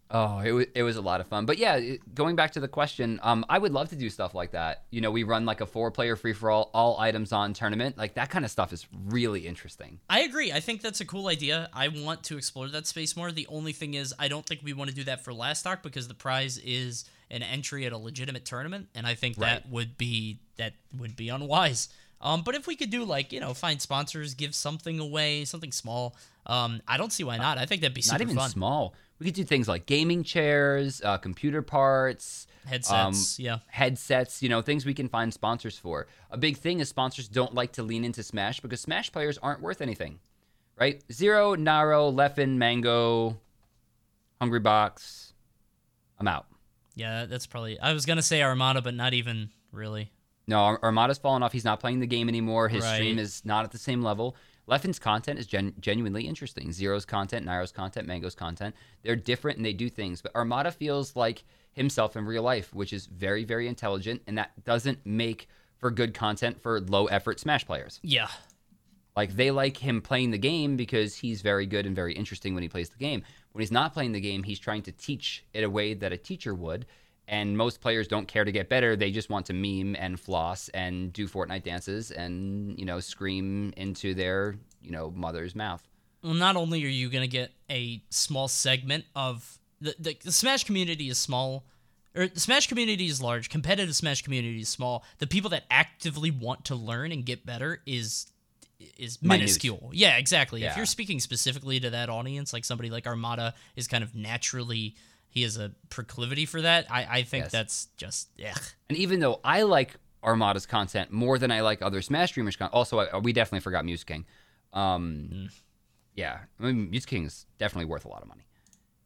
Oh, 0.09 0.39
it 0.39 0.51
was 0.51 0.65
it 0.73 0.83
was 0.83 0.95
a 0.95 1.01
lot 1.01 1.19
of 1.19 1.27
fun. 1.27 1.45
But 1.45 1.57
yeah, 1.57 1.75
it- 1.75 2.15
going 2.15 2.35
back 2.37 2.51
to 2.53 2.59
the 2.61 2.67
question, 2.67 3.19
um, 3.23 3.45
I 3.49 3.57
would 3.57 3.73
love 3.73 3.89
to 3.89 3.95
do 3.95 4.09
stuff 4.09 4.33
like 4.33 4.51
that. 4.51 4.83
You 4.89 5.01
know, 5.01 5.11
we 5.11 5.23
run 5.23 5.45
like 5.45 5.59
a 5.59 5.65
four 5.65 5.91
player 5.91 6.15
free 6.15 6.31
for 6.33 6.49
all, 6.49 6.69
all 6.73 6.97
items 6.99 7.33
on 7.33 7.53
tournament. 7.53 7.97
Like 7.97 8.13
that 8.15 8.29
kind 8.29 8.45
of 8.45 8.51
stuff 8.51 8.71
is 8.71 8.87
really 9.07 9.45
interesting. 9.45 9.99
I 10.09 10.21
agree. 10.21 10.51
I 10.53 10.61
think 10.61 10.81
that's 10.81 11.01
a 11.01 11.05
cool 11.05 11.27
idea. 11.27 11.69
I 11.73 11.89
want 11.89 12.23
to 12.25 12.37
explore 12.37 12.69
that 12.69 12.87
space 12.87 13.17
more. 13.17 13.31
The 13.33 13.47
only 13.47 13.73
thing 13.73 13.95
is, 13.95 14.13
I 14.17 14.29
don't 14.29 14.45
think 14.45 14.61
we 14.63 14.71
want 14.73 14.89
to 14.89 14.95
do 14.95 15.03
that 15.05 15.23
for 15.25 15.33
last 15.33 15.59
stock 15.59 15.83
because 15.83 16.07
the 16.07 16.13
prize 16.13 16.57
is 16.59 17.03
an 17.29 17.43
entry 17.43 17.85
at 17.85 17.91
a 17.91 17.97
legitimate 17.97 18.45
tournament, 18.45 18.87
and 18.95 19.05
I 19.05 19.13
think 19.15 19.35
that 19.37 19.67
would 19.69 19.97
be 19.97 20.39
that 20.55 20.73
would 20.97 21.17
be 21.17 21.27
unwise. 21.27 21.89
Um, 22.21 22.41
but 22.41 22.55
if 22.55 22.65
we 22.65 22.75
could 22.77 22.89
do 22.89 23.03
like 23.03 23.33
you 23.33 23.41
know 23.41 23.53
find 23.53 23.81
sponsors, 23.81 24.33
give 24.33 24.55
something 24.55 24.99
away, 24.99 25.43
something 25.43 25.73
small, 25.73 26.15
um, 26.45 26.81
I 26.87 26.95
don't 26.95 27.11
see 27.11 27.25
why 27.25 27.35
not. 27.37 27.57
I 27.57 27.65
think 27.65 27.81
that'd 27.81 27.93
be 27.93 28.01
super 28.01 28.13
Not 28.13 28.21
even 28.21 28.35
fun. 28.37 28.49
small. 28.49 28.93
We 29.19 29.25
could 29.25 29.35
do 29.35 29.43
things 29.43 29.67
like 29.67 29.85
gaming 29.87 30.23
chairs, 30.23 31.01
uh, 31.03 31.17
computer 31.17 31.61
parts, 31.61 32.45
Headsets, 32.67 33.39
um, 33.39 33.43
yeah. 33.43 33.57
headsets. 33.67 34.43
You 34.43 34.49
know, 34.49 34.61
things 34.61 34.85
we 34.85 34.93
can 34.93 35.07
find 35.09 35.33
sponsors 35.33 35.77
for. 35.77 36.05
A 36.29 36.37
big 36.37 36.57
thing 36.57 36.79
is 36.81 36.89
sponsors 36.89 37.27
don't 37.27 37.53
like 37.55 37.71
to 37.73 37.83
lean 37.83 38.03
into 38.03 38.21
Smash 38.23 38.59
because 38.59 38.81
Smash 38.81 39.11
players 39.11 39.37
aren't 39.39 39.61
worth 39.61 39.81
anything. 39.81 40.19
right? 40.79 41.01
Zero, 41.11 41.55
Nairo, 41.55 42.13
Leffen, 42.13 42.57
Mango, 42.57 43.39
Hungry 44.39 44.59
Box. 44.59 45.33
I'm 46.19 46.27
out. 46.27 46.45
Yeah, 46.95 47.25
that's 47.25 47.47
probably. 47.47 47.79
I 47.79 47.93
was 47.93 48.05
gonna 48.05 48.21
say 48.21 48.41
Armada, 48.43 48.81
but 48.81 48.93
not 48.93 49.13
even 49.13 49.49
really. 49.71 50.11
No, 50.47 50.59
Ar- 50.59 50.79
Armada's 50.83 51.17
fallen 51.17 51.41
off. 51.43 51.51
He's 51.53 51.65
not 51.65 51.79
playing 51.79 51.99
the 51.99 52.07
game 52.07 52.29
anymore. 52.29 52.69
His 52.69 52.83
Right. 52.83 52.95
stream 52.95 53.19
is 53.19 53.43
not 53.45 53.65
at 53.65 53.71
the 53.71 53.77
same 53.77 54.01
level. 54.01 54.35
Leffen's 54.67 54.99
content 54.99 55.39
is 55.39 55.47
gen- 55.47 55.73
genuinely 55.79 56.27
interesting. 56.27 56.71
Zero's 56.71 57.05
content, 57.05 57.45
Nairo's 57.45 57.71
content, 57.71 58.07
Mango's 58.07 58.35
content. 58.35 58.75
They're 59.01 59.15
different 59.15 59.57
and 59.57 59.65
they 59.65 59.73
do 59.73 59.89
things. 59.89 60.21
But 60.21 60.35
Armada 60.35 60.71
feels 60.71 61.15
like 61.15 61.43
himself 61.71 62.15
in 62.15 62.25
real 62.25 62.43
life, 62.43 62.73
which 62.73 62.91
is 62.91 63.05
very, 63.05 63.45
very 63.45 63.67
intelligent. 63.67 64.21
And 64.27 64.37
that 64.37 64.63
doesn't 64.65 64.99
make 65.05 65.47
for 65.77 65.89
good 65.89 66.13
content 66.13 66.61
for 66.61 66.81
low 66.81 67.05
effort 67.05 67.39
Smash 67.39 67.65
players. 67.65 67.99
Yeah, 68.03 68.27
Like 69.15 69.35
they 69.35 69.51
like 69.51 69.77
him 69.77 70.01
playing 70.01 70.31
the 70.31 70.37
game 70.37 70.75
because 70.75 71.15
he's 71.15 71.41
very 71.41 71.65
good 71.65 71.85
and 71.85 71.95
very 71.95 72.13
interesting 72.13 72.53
when 72.53 72.63
he 72.63 72.69
plays 72.69 72.89
the 72.89 72.97
game. 72.97 73.23
When 73.51 73.61
he's 73.61 73.71
not 73.71 73.93
playing 73.93 74.11
the 74.11 74.21
game, 74.21 74.43
he's 74.43 74.59
trying 74.59 74.83
to 74.83 74.91
teach 74.91 75.45
it 75.53 75.63
a 75.63 75.69
way 75.69 75.93
that 75.95 76.11
a 76.11 76.17
teacher 76.17 76.53
would. 76.53 76.85
And 77.27 77.57
most 77.57 77.81
players 77.81 78.07
don't 78.07 78.27
care 78.27 78.45
to 78.45 78.51
get 78.51 78.69
better. 78.69 78.95
They 78.95 79.11
just 79.11 79.29
want 79.29 79.45
to 79.47 79.53
meme 79.53 79.95
and 79.99 80.17
floss 80.19 80.69
and 80.69 81.11
do 81.11 81.27
Fortnite 81.27 81.63
dances 81.63 82.11
and, 82.11 82.79
you 82.79 82.85
know, 82.85 82.99
scream 83.01 83.73
into 83.75 84.13
their, 84.13 84.55
you 84.81 84.91
know, 84.91 85.11
mother's 85.11 85.53
mouth. 85.55 85.85
well, 86.23 86.33
not 86.33 86.55
only 86.55 86.83
are 86.85 86.89
you 86.89 87.09
gonna 87.09 87.27
get 87.27 87.51
a 87.69 88.01
small 88.09 88.47
segment 88.47 89.03
of 89.15 89.59
the, 89.81 89.93
the, 89.99 90.17
the 90.23 90.31
Smash 90.31 90.63
community 90.63 91.09
is 91.09 91.17
small, 91.17 91.65
or 92.15 92.27
the 92.27 92.39
Smash 92.39 92.67
community 92.67 93.05
is 93.07 93.21
large. 93.21 93.49
Competitive 93.49 93.93
Smash 93.95 94.21
community 94.23 94.61
is 94.61 94.69
small. 94.69 95.03
The 95.19 95.27
people 95.27 95.49
that 95.51 95.65
actively 95.69 96.31
want 96.31 96.63
to 96.65 96.75
learn 96.75 97.11
and 97.11 97.25
get 97.25 97.45
better 97.45 97.81
is 97.85 98.27
is 98.97 99.21
Minute. 99.21 99.39
minuscule. 99.39 99.89
Yeah, 99.91 100.17
exactly. 100.17 100.63
If 100.63 100.77
you're 100.77 100.85
speaking 100.85 101.19
specifically 101.19 101.79
to 101.79 101.89
that 101.89 102.09
audience, 102.09 102.53
like 102.53 102.63
somebody 102.63 102.89
like 102.91 103.05
Armada 103.07 103.53
is 103.75 103.87
kind 103.87 104.03
of 104.03 104.13
naturally 104.15 104.95
he 105.37 105.43
has 105.43 105.57
a 105.57 105.71
proclivity 105.89 106.45
for 106.45 106.61
that. 106.61 106.87
I, 106.91 107.19
I 107.19 107.23
think 107.23 107.45
Yes. 107.45 107.51
that's 107.51 107.85
just 107.97 108.29
yeah. 108.37 108.53
And 108.89 108.97
even 108.97 109.19
though 109.19 109.39
I 109.43 109.61
like 109.63 109.95
Armada's 110.23 110.65
content 110.65 111.11
more 111.11 111.37
than 111.39 111.51
I 111.51 111.61
like 111.61 111.81
other 111.81 112.01
Smash 112.01 112.29
streamers' 112.31 112.55
content, 112.55 112.73
also 112.73 112.99
I, 112.99 113.17
we 113.19 113.33
definitely 113.33 113.61
forgot 113.61 113.85
Mew2King. 113.85 114.25
Um, 114.73 115.49
Yeah, 116.15 116.39
I 116.59 116.63
mean, 116.63 116.91
Mew2King 116.91 117.25
is 117.27 117.45
definitely 117.59 117.85
worth 117.85 118.05
a 118.05 118.09
lot 118.09 118.21
of 118.21 118.27
money. 118.27 118.47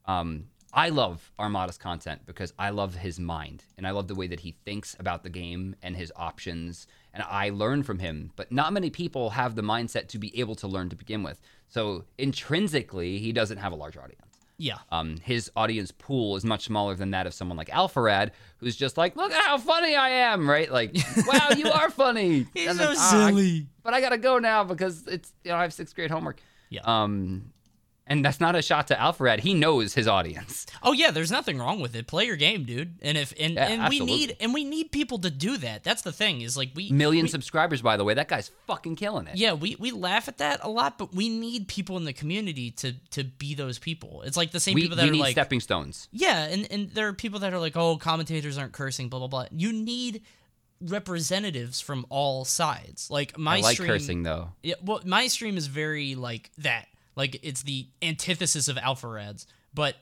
Um, 0.06 0.46
I 0.74 0.88
love 0.88 1.32
Armada's 1.38 1.78
content 1.78 2.22
because 2.26 2.54
I 2.58 2.70
love 2.70 2.96
his 2.96 3.20
mind 3.20 3.66
and 3.78 3.86
I 3.86 3.92
love 3.92 4.08
the 4.08 4.16
way 4.16 4.28
that 4.28 4.40
he 4.40 4.56
thinks 4.64 4.96
about 5.00 5.22
the 5.24 5.30
game 5.30 5.76
and 5.84 5.98
his 5.98 6.14
options. 6.16 6.88
And 7.14 7.22
I 7.30 7.50
learn 7.50 7.84
from 7.84 8.00
him, 8.00 8.32
but 8.38 8.54
not 8.54 8.72
many 8.72 8.90
people 8.90 9.32
have 9.32 9.56
the 9.56 9.62
mindset 9.64 10.08
to 10.10 10.18
be 10.18 10.40
able 10.40 10.56
to 10.56 10.68
learn 10.70 10.88
to 10.90 10.96
begin 10.96 11.24
with. 11.24 11.42
So 11.68 12.06
intrinsically, 12.18 13.18
he 13.20 13.34
doesn't 13.34 13.58
have 13.58 13.74
a 13.74 13.76
large 13.76 13.98
audience. 13.98 14.31
Yeah. 14.62 14.78
Um, 14.92 15.18
his 15.24 15.50
audience 15.56 15.92
pool 15.92 16.36
is 16.36 16.46
much 16.46 16.66
smaller 16.66 16.94
than 16.94 17.12
that 17.12 17.26
of 17.26 17.34
someone 17.34 17.58
like 17.58 17.70
Alpharad, 17.70 18.30
who's 18.58 18.76
just 18.76 18.96
like, 18.96 19.16
look 19.16 19.32
at 19.32 19.44
how 19.44 19.58
funny 19.58 19.96
I 19.96 20.10
am, 20.10 20.48
right? 20.48 20.72
Like, 20.72 20.96
wow, 21.28 21.50
you 21.58 21.68
are 21.72 21.90
funny. 21.90 22.46
He's 22.54 22.78
so 22.78 22.94
"Ah, 22.96 23.26
I- 23.26 23.30
silly." 23.32 23.68
but 23.84 23.96
I 23.96 24.02
gotta 24.02 24.20
go 24.20 24.38
now 24.38 24.64
because 24.64 25.08
it's 25.08 25.34
you 25.44 25.50
know 25.50 25.58
I 25.58 25.64
have 25.64 25.74
sixth 25.74 25.96
grade 25.96 26.12
homework. 26.12 26.40
Yeah. 26.70 26.82
Um, 26.84 27.52
and 28.12 28.26
that's 28.26 28.42
not 28.42 28.56
a 28.56 28.62
shot 28.62 28.88
to 28.88 28.96
Alpharad. 28.96 29.40
He 29.40 29.54
knows 29.54 29.94
his 29.94 30.08
audience. 30.08 30.66
Oh 30.84 30.92
yeah, 30.92 31.12
there's 31.12 31.32
nothing 31.32 31.58
wrong 31.58 31.80
with 31.80 31.96
it. 31.96 32.08
Play 32.08 32.26
your 32.26 32.36
game, 32.36 32.66
dude. 32.66 32.96
And 33.02 33.18
if 33.18 33.34
and, 33.40 33.54
Yeah, 33.54 33.68
and 33.68 33.90
we 33.90 34.00
need 34.02 34.36
and 34.40 34.54
we 34.54 34.64
need 34.66 34.92
people 34.92 35.20
to 35.20 35.30
do 35.30 35.58
that. 35.58 35.84
That's 35.84 36.02
the 36.02 36.12
thing 36.12 36.42
is 36.42 36.58
like 36.58 36.72
we 36.76 36.92
Million 36.92 37.24
we- 37.24 37.30
subscribers, 37.30 37.82
by 37.82 37.96
the 37.96 38.04
way. 38.04 38.14
That 38.14 38.28
guy's 38.28 38.52
fucking 38.68 38.98
killing 38.98 39.28
it. 39.28 39.38
Yeah, 39.38 39.54
we, 39.54 39.76
we 39.80 39.92
laugh 39.92 40.28
at 40.28 40.40
that 40.40 40.60
a 40.62 40.70
lot, 40.70 40.98
but 40.98 41.14
we 41.14 41.30
need 41.30 41.68
people 41.68 41.98
in 41.98 42.04
the 42.04 42.14
community 42.14 42.72
to 42.72 42.94
to 43.12 43.24
be 43.24 43.56
those 43.56 43.80
people. 43.80 44.24
It's 44.24 44.36
like 44.36 44.52
the 44.52 44.60
same 44.60 44.76
we, 44.76 44.82
people 44.82 44.98
that 44.98 45.04
we 45.04 45.10
are 45.10 45.14
need 45.14 45.20
like 45.20 45.32
stepping 45.32 45.62
stones. 45.62 46.10
Yeah, 46.12 46.44
and, 46.46 46.70
and 46.72 46.90
there 46.92 47.08
are 47.08 47.14
people 47.14 47.40
that 47.40 47.54
are 47.54 47.60
like, 47.60 47.78
oh, 47.78 47.96
commentators 47.98 48.58
aren't 48.58 48.74
cursing, 48.74 49.08
blah 49.08 49.20
blah 49.20 49.28
blah. 49.28 49.46
You 49.52 49.72
need 49.72 50.24
representatives 50.82 51.80
from 51.80 52.06
all 52.10 52.44
sides. 52.44 53.10
Like 53.10 53.38
my 53.38 53.58
I 53.58 53.62
like 53.62 53.76
stream, 53.76 53.90
cursing 53.90 54.24
though. 54.24 54.50
Yeah, 54.64 54.76
well, 54.84 55.02
my 55.06 55.28
stream 55.28 55.58
is 55.58 55.68
very 55.68 56.16
like 56.16 56.52
that. 56.58 56.88
Like 57.16 57.40
it's 57.44 57.64
the 57.64 57.88
antithesis 58.02 58.68
of 58.68 58.78
Alpharad's, 58.78 59.46
but 59.74 59.96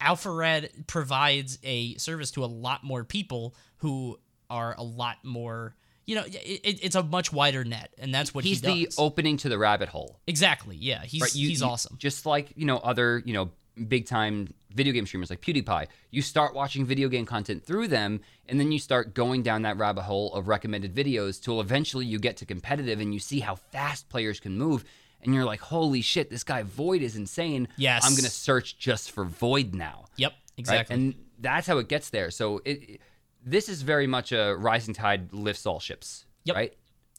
Alpharad 0.00 0.86
provides 0.86 1.58
a 1.64 1.94
service 1.96 2.30
to 2.32 2.44
a 2.44 2.46
lot 2.46 2.84
more 2.84 3.04
people 3.04 3.54
who 3.78 4.18
are 4.48 4.74
a 4.78 4.82
lot 4.82 5.16
more. 5.24 5.74
You 6.06 6.14
know, 6.14 6.24
it- 6.26 6.78
it's 6.82 6.94
a 6.94 7.02
much 7.02 7.32
wider 7.32 7.64
net, 7.64 7.92
and 7.98 8.14
that's 8.14 8.32
what 8.32 8.44
He's 8.44 8.60
he 8.64 8.86
the 8.86 8.94
opening 8.96 9.36
to 9.38 9.48
the 9.48 9.58
rabbit 9.58 9.88
hole. 9.90 10.20
exactly. 10.26 10.76
Yeah, 10.76 11.04
he's 11.04 11.20
Right, 11.20 11.34
you- 11.34 11.48
he's 11.48 11.60
you- 11.60 11.66
awesome. 11.66 11.96
Just 11.98 12.24
like 12.24 12.52
you 12.56 12.64
know 12.64 12.78
other 12.78 13.22
you 13.26 13.32
know 13.34 13.50
big 13.88 14.06
time 14.06 14.52
video 14.72 14.92
game 14.92 15.06
streamers 15.06 15.30
like 15.30 15.40
PewDiePie. 15.40 15.86
You 16.10 16.22
start 16.22 16.54
watching 16.54 16.84
video 16.86 17.08
game 17.08 17.26
content 17.26 17.64
through 17.64 17.88
them, 17.88 18.20
and 18.46 18.58
then 18.58 18.70
you 18.72 18.78
start 18.78 19.14
going 19.14 19.42
down 19.42 19.62
that 19.62 19.76
rabbit 19.76 20.02
hole 20.02 20.32
of 20.34 20.46
recommended 20.48 20.94
videos 20.94 21.40
till 21.42 21.60
eventually 21.60 22.06
you 22.06 22.18
get 22.18 22.36
to 22.38 22.46
competitive 22.46 23.00
and 23.00 23.12
you 23.12 23.20
see 23.20 23.40
how 23.40 23.54
fast 23.56 24.08
players 24.08 24.40
can 24.40 24.56
move. 24.56 24.84
And 25.22 25.34
you're 25.34 25.44
like, 25.44 25.60
holy 25.60 26.00
shit, 26.00 26.30
this 26.30 26.44
guy 26.44 26.62
Void 26.62 27.02
is 27.02 27.16
insane. 27.16 27.68
Yes. 27.76 28.04
I'm 28.06 28.14
gonna 28.14 28.28
search 28.28 28.78
just 28.78 29.10
for 29.10 29.24
Void 29.24 29.74
now. 29.74 30.04
Yep, 30.16 30.32
right? 30.32 30.38
exactly. 30.56 30.94
And 30.94 31.14
that's 31.40 31.66
how 31.66 31.78
it 31.78 31.88
gets 31.88 32.10
there. 32.10 32.30
So 32.30 32.58
it, 32.64 32.70
it- 32.90 33.00
this 33.44 33.68
is 33.68 33.82
very 33.82 34.06
much 34.06 34.32
a 34.32 34.54
rising 34.58 34.92
tide 34.94 35.32
lifts 35.32 35.64
all 35.64 35.80
ships. 35.80 36.24
Yep. 36.44 36.56
Right. 36.56 36.74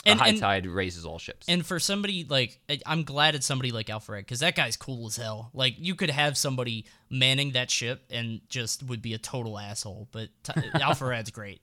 The 0.06 0.12
And- 0.12 0.20
high 0.20 0.28
and- 0.30 0.39
tide 0.39 0.66
raises 0.68 1.06
all 1.06 1.18
ships. 1.20 1.47
And 1.50 1.66
for 1.66 1.80
somebody 1.80 2.26
like, 2.30 2.60
I'm 2.86 3.04
glad 3.04 3.36
it's 3.36 3.45
somebody 3.45 3.72
like 3.72 3.88
Alpharad 3.88 4.20
because 4.20 4.39
that 4.41 4.56
guy's 4.56 4.78
cool 4.78 5.08
as 5.08 5.16
hell. 5.18 5.50
Like, 5.54 5.76
you 5.78 5.95
could 5.95 6.10
have 6.10 6.38
somebody 6.38 6.86
manning 7.10 7.52
that 7.54 7.70
ship 7.72 8.04
and 8.10 8.41
just 8.50 8.84
would 8.84 9.02
be 9.02 9.14
a 9.14 9.18
total 9.18 9.58
asshole. 9.60 10.08
But 10.12 10.30
t- 10.43 10.54
Alpharad's 10.76 11.32
great. 11.32 11.62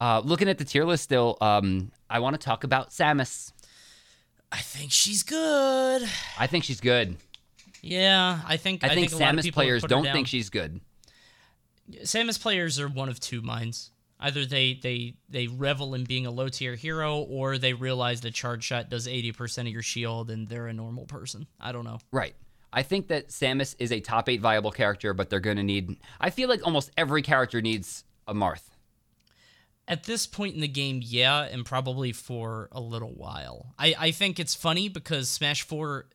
Uh, 0.00 0.20
looking 0.24 0.48
at 0.48 0.58
the 0.58 0.64
tier 0.64 0.84
list 0.84 1.02
still, 1.04 1.36
um, 1.40 1.90
I 2.08 2.20
want 2.20 2.34
to 2.34 2.44
talk 2.44 2.62
about 2.64 2.90
Samus. 2.90 3.52
I 4.50 4.58
think 4.58 4.92
she's 4.92 5.22
good. 5.22 6.08
I 6.38 6.46
think 6.46 6.64
she's 6.64 6.80
good. 6.80 7.16
Yeah, 7.82 8.40
I 8.46 8.56
think. 8.56 8.82
I, 8.82 8.94
think, 8.94 9.12
a 9.12 9.16
lot 9.16 9.34
of 9.34 9.44
Samus 9.44 9.52
players 9.52 9.82
don't 9.82 10.04
think 10.04 10.26
she's 10.26 10.50
good. 10.50 10.80
Samus 12.02 12.40
players 12.40 12.80
are 12.80 12.88
one 12.88 13.08
of 13.08 13.20
two 13.20 13.40
minds. 13.40 13.90
Either 14.20 14.44
they 14.44 14.74
they 14.74 15.14
they 15.28 15.46
revel 15.46 15.94
in 15.94 16.04
being 16.04 16.26
a 16.26 16.30
low 16.30 16.48
tier 16.48 16.74
hero, 16.74 17.20
or 17.20 17.56
they 17.56 17.72
realize 17.72 18.20
that 18.22 18.34
charge 18.34 18.64
shot 18.64 18.90
does 18.90 19.06
eighty 19.06 19.32
percent 19.32 19.68
of 19.68 19.72
your 19.72 19.82
shield, 19.82 20.30
and 20.30 20.48
they're 20.48 20.66
a 20.66 20.72
normal 20.72 21.06
person. 21.06 21.46
I 21.60 21.72
don't 21.72 21.84
know. 21.84 21.98
Right. 22.10 22.34
I 22.72 22.82
think 22.82 23.08
that 23.08 23.28
Samus 23.28 23.76
is 23.78 23.92
a 23.92 24.00
top 24.00 24.28
eight 24.28 24.40
viable 24.40 24.72
character, 24.72 25.14
but 25.14 25.30
they're 25.30 25.40
going 25.40 25.56
to 25.56 25.62
need. 25.62 25.96
I 26.20 26.30
feel 26.30 26.48
like 26.48 26.66
almost 26.66 26.90
every 26.96 27.22
character 27.22 27.62
needs 27.62 28.04
a 28.26 28.34
Marth. 28.34 28.62
At 29.88 30.04
this 30.04 30.26
point 30.26 30.54
in 30.54 30.60
the 30.60 30.68
game, 30.68 31.00
yeah, 31.02 31.42
and 31.44 31.64
probably 31.64 32.12
for 32.12 32.68
a 32.72 32.80
little 32.80 33.12
while. 33.14 33.74
I, 33.78 33.94
I 33.98 34.10
think 34.10 34.38
it's 34.38 34.54
funny 34.54 34.90
because 34.90 35.30
Smash 35.30 35.62
4 35.62 36.06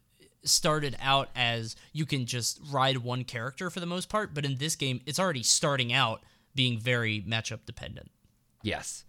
started 0.43 0.95
out 1.01 1.29
as 1.35 1.75
you 1.91 2.05
can 2.05 2.27
just 2.27 2.59
ride 2.69 2.97
one 2.97 3.23
character 3.23 3.71
for 3.71 3.79
the 3.79 3.87
most 3.87 4.09
part, 4.09 4.33
but 4.33 4.45
in 4.45 4.57
this 4.57 4.75
game, 4.75 5.01
it's 5.07 5.19
already 5.19 5.41
starting 5.41 5.91
out 5.91 6.21
being 6.53 6.77
very 6.77 7.21
matchup 7.27 7.65
dependent. 7.65 8.11
Yes. 8.61 9.05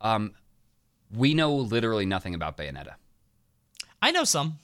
Um, 0.00 0.32
we 1.14 1.34
know 1.34 1.54
literally 1.54 2.06
nothing 2.06 2.34
about 2.34 2.56
Bayonetta. 2.56 2.94
I 4.00 4.10
know 4.10 4.24
some. 4.24 4.58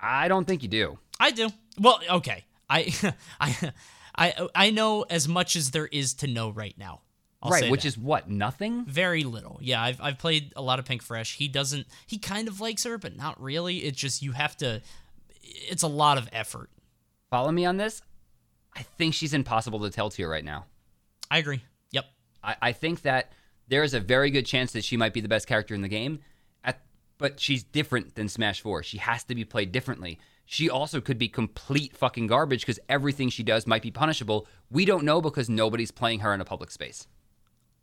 I 0.00 0.28
don't 0.28 0.44
think 0.44 0.62
you 0.62 0.68
do. 0.68 0.98
I 1.18 1.30
do. 1.30 1.50
Well, 1.78 2.00
okay. 2.10 2.44
I 2.68 2.92
I 3.40 3.72
I 4.16 4.48
I 4.54 4.70
know 4.70 5.02
as 5.08 5.28
much 5.28 5.56
as 5.56 5.70
there 5.70 5.86
is 5.86 6.14
to 6.14 6.26
know 6.26 6.50
right 6.50 6.76
now. 6.76 7.00
I'll 7.40 7.52
right, 7.52 7.70
which 7.70 7.82
that. 7.82 7.88
is 7.88 7.98
what 7.98 8.28
nothing. 8.28 8.84
Very 8.84 9.22
little. 9.22 9.58
Yeah, 9.62 9.80
I've, 9.80 10.00
I've 10.00 10.18
played 10.18 10.52
a 10.56 10.62
lot 10.62 10.78
of 10.78 10.84
Pink 10.84 11.02
Fresh. 11.02 11.36
He 11.36 11.46
doesn't, 11.46 11.86
he 12.06 12.18
kind 12.18 12.48
of 12.48 12.60
likes 12.60 12.84
her, 12.84 12.98
but 12.98 13.16
not 13.16 13.40
really. 13.40 13.78
It's 13.78 13.98
just 13.98 14.22
you 14.22 14.32
have 14.32 14.56
to, 14.56 14.82
it's 15.42 15.84
a 15.84 15.88
lot 15.88 16.18
of 16.18 16.28
effort. 16.32 16.70
Follow 17.30 17.52
me 17.52 17.64
on 17.64 17.76
this. 17.76 18.02
I 18.74 18.82
think 18.82 19.14
she's 19.14 19.34
impossible 19.34 19.80
to 19.80 19.90
tell 19.90 20.10
to 20.10 20.22
you 20.22 20.28
right 20.28 20.44
now. 20.44 20.66
I 21.30 21.38
agree. 21.38 21.62
Yep. 21.92 22.06
I, 22.42 22.56
I 22.60 22.72
think 22.72 23.02
that 23.02 23.32
there 23.68 23.82
is 23.82 23.94
a 23.94 24.00
very 24.00 24.30
good 24.30 24.46
chance 24.46 24.72
that 24.72 24.84
she 24.84 24.96
might 24.96 25.12
be 25.12 25.20
the 25.20 25.28
best 25.28 25.46
character 25.46 25.74
in 25.74 25.82
the 25.82 25.88
game, 25.88 26.20
at, 26.64 26.80
but 27.18 27.38
she's 27.38 27.62
different 27.62 28.14
than 28.16 28.28
Smash 28.28 28.60
4. 28.62 28.82
She 28.82 28.98
has 28.98 29.24
to 29.24 29.34
be 29.34 29.44
played 29.44 29.70
differently. 29.70 30.18
She 30.44 30.70
also 30.70 31.00
could 31.00 31.18
be 31.18 31.28
complete 31.28 31.96
fucking 31.96 32.26
garbage 32.26 32.62
because 32.62 32.80
everything 32.88 33.28
she 33.28 33.42
does 33.42 33.66
might 33.66 33.82
be 33.82 33.90
punishable. 33.90 34.46
We 34.70 34.86
don't 34.86 35.04
know 35.04 35.20
because 35.20 35.50
nobody's 35.50 35.90
playing 35.90 36.20
her 36.20 36.32
in 36.32 36.40
a 36.40 36.44
public 36.44 36.70
space. 36.70 37.06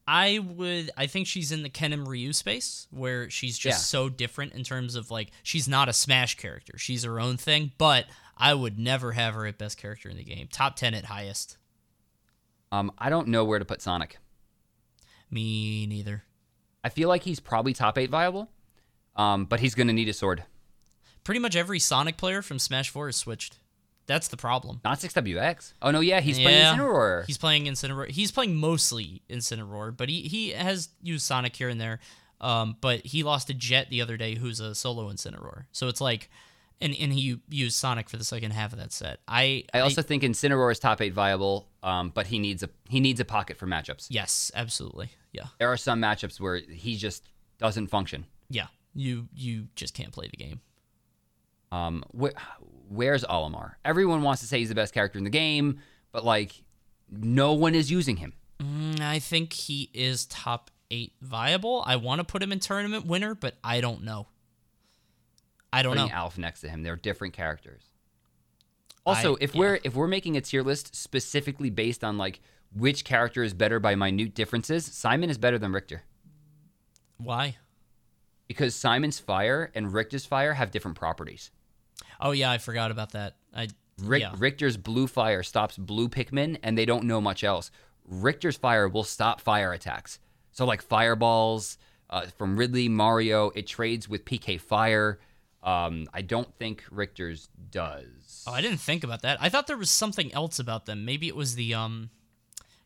I 0.08 0.38
would, 0.40 0.92
I 0.96 1.08
think 1.08 1.26
she's 1.26 1.52
in 1.52 1.64
the 1.64 1.70
Ken 1.70 1.92
and 1.92 2.08
Ryu 2.08 2.32
space 2.34 2.86
where 2.92 3.30
she's 3.30 3.58
just 3.58 3.78
Yeah. 3.80 4.00
so 4.00 4.10
different 4.10 4.54
in 4.54 4.64
terms 4.64 4.96
of 4.96 5.10
like, 5.10 5.32
she's 5.42 5.68
not 5.68 5.90
a 5.90 5.94
Smash 5.94 6.36
character. 6.38 6.78
She's 6.78 7.04
her 7.04 7.20
own 7.20 7.38
thing, 7.38 7.72
but 7.80 8.06
I 8.38 8.54
would 8.54 8.78
never 8.78 9.14
have 9.14 9.34
her 9.34 9.48
at 9.48 9.58
best 9.58 9.78
character 9.78 10.08
in 10.10 10.18
the 10.18 10.24
game. 10.24 10.48
Top 10.52 10.76
10 10.76 10.94
at 10.94 11.06
highest. 11.06 11.58
Um, 12.72 12.92
I 13.00 13.10
don't 13.10 13.30
know 13.30 13.44
where 13.46 13.58
to 13.58 13.66
put 13.66 13.82
Sonic. 13.82 14.18
Me 15.32 15.86
neither. 15.88 16.24
I 16.84 16.90
feel 16.90 17.10
like 17.10 17.24
he's 17.24 17.40
probably 17.40 17.74
top 17.74 17.98
eight 17.98 18.12
viable, 18.12 18.50
um, 19.16 19.46
but 19.46 19.60
he's 19.60 19.74
going 19.74 19.88
to 19.88 19.94
need 19.94 20.08
a 20.10 20.14
sword. 20.14 20.44
pretty 21.24 21.40
much 21.40 21.56
every 21.56 21.80
Sonic 21.80 22.18
player 22.18 22.44
from 22.44 22.60
Smash 22.60 22.90
4 22.92 23.10
is 23.10 23.16
switched. 23.16 23.58
That's 24.08 24.28
the 24.28 24.38
problem. 24.38 24.82
Not 24.84 25.00
6WX. 25.00 25.74
Oh 25.82 25.92
no, 25.92 26.00
yeah, 26.00 26.20
he's 26.22 26.38
Yeah. 26.38 26.46
playing 26.46 26.78
Incineroar. 26.80 27.26
He's 27.26 27.38
playing 27.38 27.66
Incineroar. 27.66 28.10
He's 28.12 28.32
playing 28.32 28.56
mostly 28.56 29.22
Incineroar, 29.30 29.96
but 29.98 30.10
he, 30.10 30.22
he 30.22 30.50
has 30.52 30.90
used 31.02 31.26
Sonic 31.26 31.56
here 31.56 31.70
and 31.70 31.82
there. 31.82 32.00
Um, 32.42 32.78
but 32.82 33.06
he 33.06 33.24
lost 33.24 33.48
to 33.48 33.54
Jet 33.54 33.90
the 33.90 34.02
other 34.02 34.18
day, 34.18 34.36
who's 34.36 34.60
a 34.60 34.76
solo 34.76 35.10
Incineroar. 35.12 35.66
So 35.72 35.88
it's 35.88 36.02
like, 36.02 36.30
and, 36.82 36.94
and 37.00 37.14
he 37.14 37.40
used 37.50 37.78
Sonic 37.78 38.10
for 38.10 38.18
the 38.18 38.24
second 38.26 38.52
half 38.52 38.74
of 38.74 38.80
that 38.80 38.92
set. 38.92 39.22
I 39.28 39.64
I 39.74 39.80
also 39.80 40.02
think 40.02 40.22
Incineroar 40.24 40.72
is 40.72 40.78
top 40.78 41.02
eight 41.02 41.14
viable, 41.14 41.70
um, 41.82 42.12
but 42.14 42.28
he 42.28 42.38
needs 42.38 42.62
a 42.62 42.70
he 42.90 43.00
needs 43.00 43.20
a 43.20 43.26
pocket 43.26 43.58
for 43.58 43.66
matchups. 43.66 44.08
yes, 44.10 44.52
absolutely, 44.54 45.10
yeah, 45.32 45.46
There 45.58 45.70
are 45.72 45.78
some 45.78 46.02
matchups 46.02 46.40
where 46.40 46.58
he 46.58 46.98
just 46.98 47.30
doesn't 47.58 47.88
function. 47.88 48.26
yeah. 48.50 48.68
You 48.94 49.28
you 49.34 49.68
just 49.76 49.94
can't 49.94 50.12
play 50.14 50.28
the 50.30 50.38
game. 50.38 50.62
Um, 51.72 52.04
wh- 52.18 52.38
where's 52.90 53.24
Olimar? 53.24 53.74
Everyone 53.84 54.22
wants 54.22 54.42
to 54.42 54.48
say 54.48 54.60
he's 54.60 54.70
the 54.70 54.76
best 54.76 54.94
character 54.94 55.18
in 55.18 55.24
the 55.24 55.30
game, 55.30 55.80
but 56.12 56.24
like, 56.26 56.64
no 57.10 57.54
one 57.54 57.76
is 57.76 57.92
using 57.92 58.18
him. 58.18 58.34
Mm, 58.60 59.02
I 59.02 59.20
think 59.20 59.54
he 59.54 59.90
is 59.94 60.26
top 60.26 60.72
eight 60.92 61.14
viable. 61.22 61.84
I 61.86 61.96
want 61.98 62.20
to 62.20 62.24
put 62.24 62.42
him 62.42 62.52
in 62.52 62.60
tournament 62.60 63.06
winner, 63.06 63.36
but 63.36 63.56
I 63.64 63.82
don't 63.82 64.04
know. 64.04 64.28
I 65.74 65.82
don't 65.82 65.96
Putting 65.96 66.10
know. 66.10 66.16
Alph 66.16 66.38
next 66.38 66.62
to 66.62 66.70
him, 66.70 66.84
they're 66.84 66.96
different 66.96 67.34
characters. 67.34 67.84
Also, 69.06 69.36
I- 69.36 69.38
if 69.42 69.54
yeah. 69.54 69.60
we're 69.60 69.80
if 69.84 69.94
we're 69.96 70.08
making 70.08 70.38
a 70.38 70.42
tier 70.42 70.64
list 70.64 70.96
specifically 70.96 71.70
based 71.70 72.04
on 72.04 72.18
like 72.18 72.40
which 72.74 73.04
character 73.04 73.44
is 73.44 73.54
better 73.54 73.80
by 73.80 73.96
minute 73.96 74.34
differences, 74.34 74.86
Simon 74.86 75.30
is 75.30 75.38
better 75.38 75.58
than 75.58 75.72
Richter 75.74 76.04
Why? 77.18 77.58
because 78.48 78.76
Simon's 78.76 79.20
fire 79.20 79.72
and 79.76 79.94
Richter's 79.94 80.26
fire 80.26 80.54
have 80.54 80.72
different 80.72 80.98
properties. 80.98 81.52
Oh 82.20 82.32
yeah, 82.32 82.52
I 82.52 82.58
forgot 82.58 82.92
about 82.92 83.12
that. 83.12 83.36
I 83.56 83.68
Rick, 84.02 84.22
yeah. 84.22 84.34
Richter's 84.38 84.78
blue 84.78 85.08
fire 85.08 85.44
stops 85.44 85.78
blue 85.78 86.10
Pikmin, 86.10 86.58
and 86.64 86.78
they 86.78 86.86
don't 86.86 87.06
know 87.06 87.22
much 87.22 87.44
else. 87.44 87.72
Richter's 88.06 88.58
fire 88.58 88.88
will 88.88 89.04
stop 89.04 89.42
fire 89.42 89.74
attacks. 89.74 90.20
So, 90.52 90.66
like 90.66 90.82
fireballs 90.82 91.78
uh, 92.10 92.28
from 92.38 92.58
Ridley, 92.58 92.90
Mario, 92.90 93.52
it 93.52 93.68
trades 93.68 94.08
with 94.08 94.26
PK 94.26 94.60
Fire. 94.60 95.20
Um, 95.64 96.08
I 96.14 96.22
don't 96.22 96.54
think 96.58 96.84
Richter's 96.92 97.50
does. 97.72 98.44
Oh, 98.48 98.52
I 98.52 98.62
didn't 98.62 98.80
think 98.80 99.04
about 99.04 99.24
that. 99.24 99.42
I 99.42 99.50
thought 99.50 99.68
there 99.68 99.78
was 99.78 99.90
something 99.90 100.34
else 100.34 100.60
about 100.60 100.86
them. 100.86 101.06
Maybe 101.06 101.28
it 101.28 101.36
was 101.36 101.56
the 101.56 101.74
um 101.74 102.10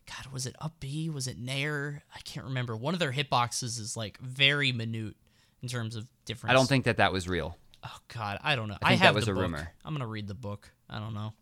God, 0.08 0.32
was 0.32 0.46
it 0.46 0.56
up 0.60 0.80
B? 0.80 1.10
Was 1.10 1.28
it 1.28 1.38
Nair? 1.38 2.04
I 2.16 2.20
can't 2.22 2.46
remember. 2.46 2.76
One 2.76 2.94
of 2.94 3.00
their 3.00 3.12
hitboxes 3.12 3.80
is 3.80 3.96
like 3.96 4.18
very 4.20 4.72
minute 4.72 5.16
in 5.62 5.70
terms 5.70 5.96
of 5.96 6.08
difference. 6.26 6.52
I 6.52 6.54
don't 6.54 6.68
think 6.68 6.86
that 6.86 6.98
that 6.98 7.12
was 7.12 7.28
real. 7.28 7.58
Oh 7.84 7.98
God, 8.14 8.40
I 8.44 8.56
don't 8.56 8.68
know. 8.68 8.78
I 8.82 8.90
think 8.90 9.02
I 9.02 9.04
that 9.04 9.06
have 9.08 9.16
was 9.16 9.26
the 9.26 9.32
a 9.32 9.36
book. 9.36 9.42
rumor. 9.44 9.72
I'm 9.86 9.94
gonna 9.94 10.08
read 10.08 10.28
the 10.28 10.34
book. 10.36 10.70
I 10.90 11.00
don't 11.00 11.14
know. 11.14 11.34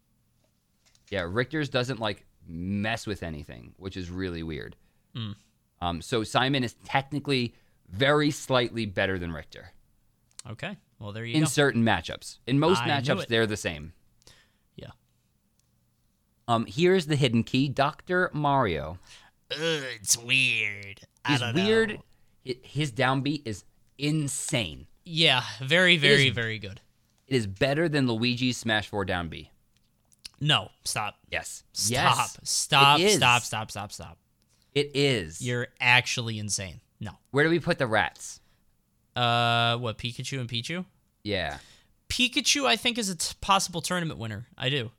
Yeah, 1.09 1.25
Richter's 1.29 1.69
doesn't 1.69 1.99
like 1.99 2.25
mess 2.47 3.07
with 3.07 3.23
anything, 3.23 3.73
which 3.77 3.97
is 3.97 4.09
really 4.09 4.43
weird. 4.43 4.75
Hmm. 5.15 5.31
Um, 5.81 6.01
so 6.01 6.23
Simon 6.23 6.63
is 6.63 6.73
technically 6.85 7.53
very 7.89 8.31
slightly 8.31 8.85
better 8.85 9.17
than 9.19 9.31
Richter 9.31 9.71
Okay. 10.49 10.77
Well, 10.99 11.11
there 11.11 11.23
you 11.25 11.33
in 11.35 11.41
go. 11.41 11.43
In 11.43 11.47
certain 11.49 11.83
matchups. 11.83 12.39
In 12.47 12.59
most 12.59 12.81
I 12.81 12.89
matchups, 12.89 13.27
they're 13.27 13.45
the 13.45 13.57
same. 13.57 13.93
Yeah. 14.75 14.89
Um, 16.47 16.65
here's 16.65 17.05
the 17.07 17.15
hidden 17.15 17.43
key, 17.43 17.67
Doctor 17.69 18.29
Mario. 18.33 18.97
Ugh, 19.51 19.57
it's 19.95 20.17
weird. 20.17 21.01
He's 21.27 21.41
weird. 21.53 21.99
Hi- 22.45 22.55
His 22.63 22.91
down 22.91 23.21
B 23.21 23.41
is 23.45 23.63
insane. 23.97 24.87
Yeah, 25.07 25.43
very, 25.61 25.97
very, 25.97 26.27
is- 26.29 26.33
very 26.35 26.59
good. 26.59 26.81
It 27.27 27.35
is 27.35 27.47
better 27.47 27.89
than 27.89 28.07
Luigi's 28.07 28.55
Smash 28.57 28.87
4 28.87 29.03
down 29.05 29.27
B. 29.27 29.51
No, 30.39 30.69
stop. 30.85 31.15
Yes. 31.31 31.63
Stop. 31.73 32.29
Yes. 32.29 32.39
Stop. 32.43 33.01
Stop. 33.01 33.41
Stop. 33.41 33.71
Stop. 33.71 33.91
Stop. 33.91 34.17
It 34.73 34.91
is. 34.93 35.41
You're 35.41 35.67
actually 35.81 36.37
insane. 36.39 36.79
No. 36.99 37.11
Where 37.31 37.43
do 37.43 37.49
we 37.49 37.59
put 37.59 37.79
the 37.79 37.87
rats? 37.87 38.39
Uh, 39.15 39.77
what 39.77 39.97
Pikachu 39.97 40.39
and 40.39 40.47
Pichu? 40.47 40.85
Yeah. 41.23 41.57
Pikachu, 42.09 42.65
I 42.65 42.75
think, 42.75 42.97
is 42.97 43.09
a 43.09 43.15
t- 43.15 43.33
possible 43.41 43.81
tournament 43.81 44.19
winner. 44.19 44.45
I 44.57 44.69
do. 44.69 44.91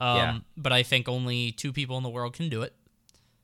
Um, 0.00 0.16
Yeah. 0.16 0.38
But 0.56 0.72
I 0.72 0.82
think 0.82 1.08
only 1.08 1.52
two 1.52 1.72
people 1.72 1.96
in 1.98 2.02
the 2.02 2.08
world 2.08 2.32
can 2.34 2.48
do 2.48 2.62
it. 2.62 2.74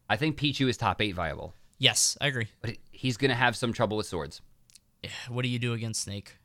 I 0.08 0.16
think 0.16 0.36
Pichu 0.38 0.68
is 0.68 0.76
top 0.76 1.00
8 1.00 1.12
viable, 1.14 1.54
Yes, 1.78 2.16
I 2.20 2.26
agree. 2.26 2.48
but 2.60 2.76
he's 2.90 3.16
going 3.16 3.30
to 3.30 3.34
have 3.36 3.56
some 3.56 3.72
trouble 3.72 3.96
with 3.96 4.06
swords. 4.06 4.40
What 5.28 5.42
do 5.42 5.48
you 5.48 5.58
do 5.58 5.72
against 5.72 6.02
Snake? 6.02 6.36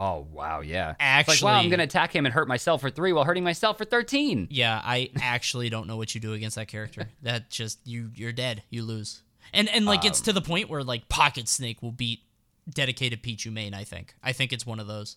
Oh, 0.00 0.26
wow, 0.32 0.60
yeah. 0.60 0.94
It's 0.98 1.28
like, 1.28 1.42
wow, 1.42 1.58
I'm 1.58 1.68
going 1.68 1.78
to 1.78 1.84
attack 1.84 2.16
him 2.16 2.24
and 2.24 2.32
hurt 2.32 2.48
myself 2.48 2.80
for 2.80 2.88
3 2.88 3.12
while 3.12 3.24
hurting 3.24 3.44
myself 3.44 3.76
for 3.76 3.84
13. 3.84 4.48
Yeah, 4.50 4.80
I 4.82 5.10
actually 5.20 5.68
don't 5.68 5.86
know 5.86 5.98
what 5.98 6.14
you 6.14 6.22
do 6.22 6.32
against 6.32 6.56
that 6.56 6.68
character. 6.68 7.08
That 7.22 7.50
just 7.50 7.80
you 7.84 8.10
you're 8.14 8.32
dead. 8.32 8.62
You 8.70 8.82
lose. 8.82 9.22
And 9.52 9.68
and 9.68 9.84
like 9.84 10.06
it's 10.06 10.22
to 10.22 10.32
the 10.32 10.40
point 10.40 10.70
where 10.70 10.82
like 10.82 11.08
Pocket 11.10 11.48
Snake 11.48 11.82
will 11.82 11.92
beat 11.92 12.20
dedicated 12.68 13.22
Pichu 13.22 13.52
main, 13.52 13.74
I 13.74 13.84
think. 13.84 14.14
I 14.22 14.32
think 14.32 14.54
it's 14.54 14.64
one 14.64 14.80
of 14.80 14.86
those. 14.86 15.16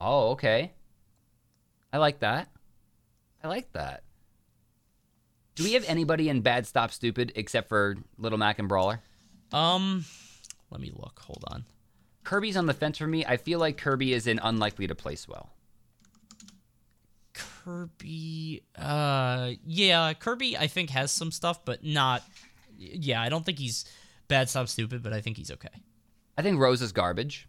Oh, 0.00 0.30
okay. 0.30 0.72
I 1.92 1.98
like 1.98 2.20
that. 2.20 2.48
I 3.42 3.48
like 3.48 3.72
that. 3.72 4.04
Do 5.56 5.64
we 5.64 5.72
have 5.72 5.84
anybody 5.88 6.28
in 6.28 6.40
Bad 6.40 6.68
Stop 6.68 6.92
Stupid 6.92 7.32
except 7.34 7.68
for 7.68 7.96
Little 8.16 8.38
Mac 8.38 8.60
and 8.60 8.68
Brawler? 8.68 9.00
Um 9.52 10.04
let 10.70 10.80
me 10.80 10.90
look. 10.94 11.20
Hold 11.20 11.44
on. 11.48 11.64
Kirby's 12.24 12.56
on 12.56 12.66
the 12.66 12.74
fence 12.74 12.98
for 12.98 13.06
me. 13.06 13.24
I 13.24 13.36
feel 13.36 13.58
like 13.58 13.78
Kirby 13.78 14.12
is 14.12 14.26
in 14.26 14.38
unlikely 14.42 14.86
to 14.86 14.94
place 14.94 15.26
well. 15.26 15.50
Kirby 17.32 18.62
uh 18.76 19.52
yeah, 19.64 20.12
Kirby 20.14 20.56
I 20.56 20.66
think 20.66 20.90
has 20.90 21.12
some 21.12 21.30
stuff 21.30 21.64
but 21.64 21.84
not 21.84 22.22
yeah, 22.76 23.20
I 23.22 23.28
don't 23.28 23.44
think 23.44 23.58
he's 23.58 23.84
bad 24.28 24.48
stop 24.48 24.68
stupid, 24.68 25.02
but 25.02 25.12
I 25.12 25.20
think 25.20 25.36
he's 25.36 25.50
okay. 25.50 25.68
I 26.36 26.42
think 26.42 26.58
Rose 26.58 26.82
is 26.82 26.92
garbage. 26.92 27.48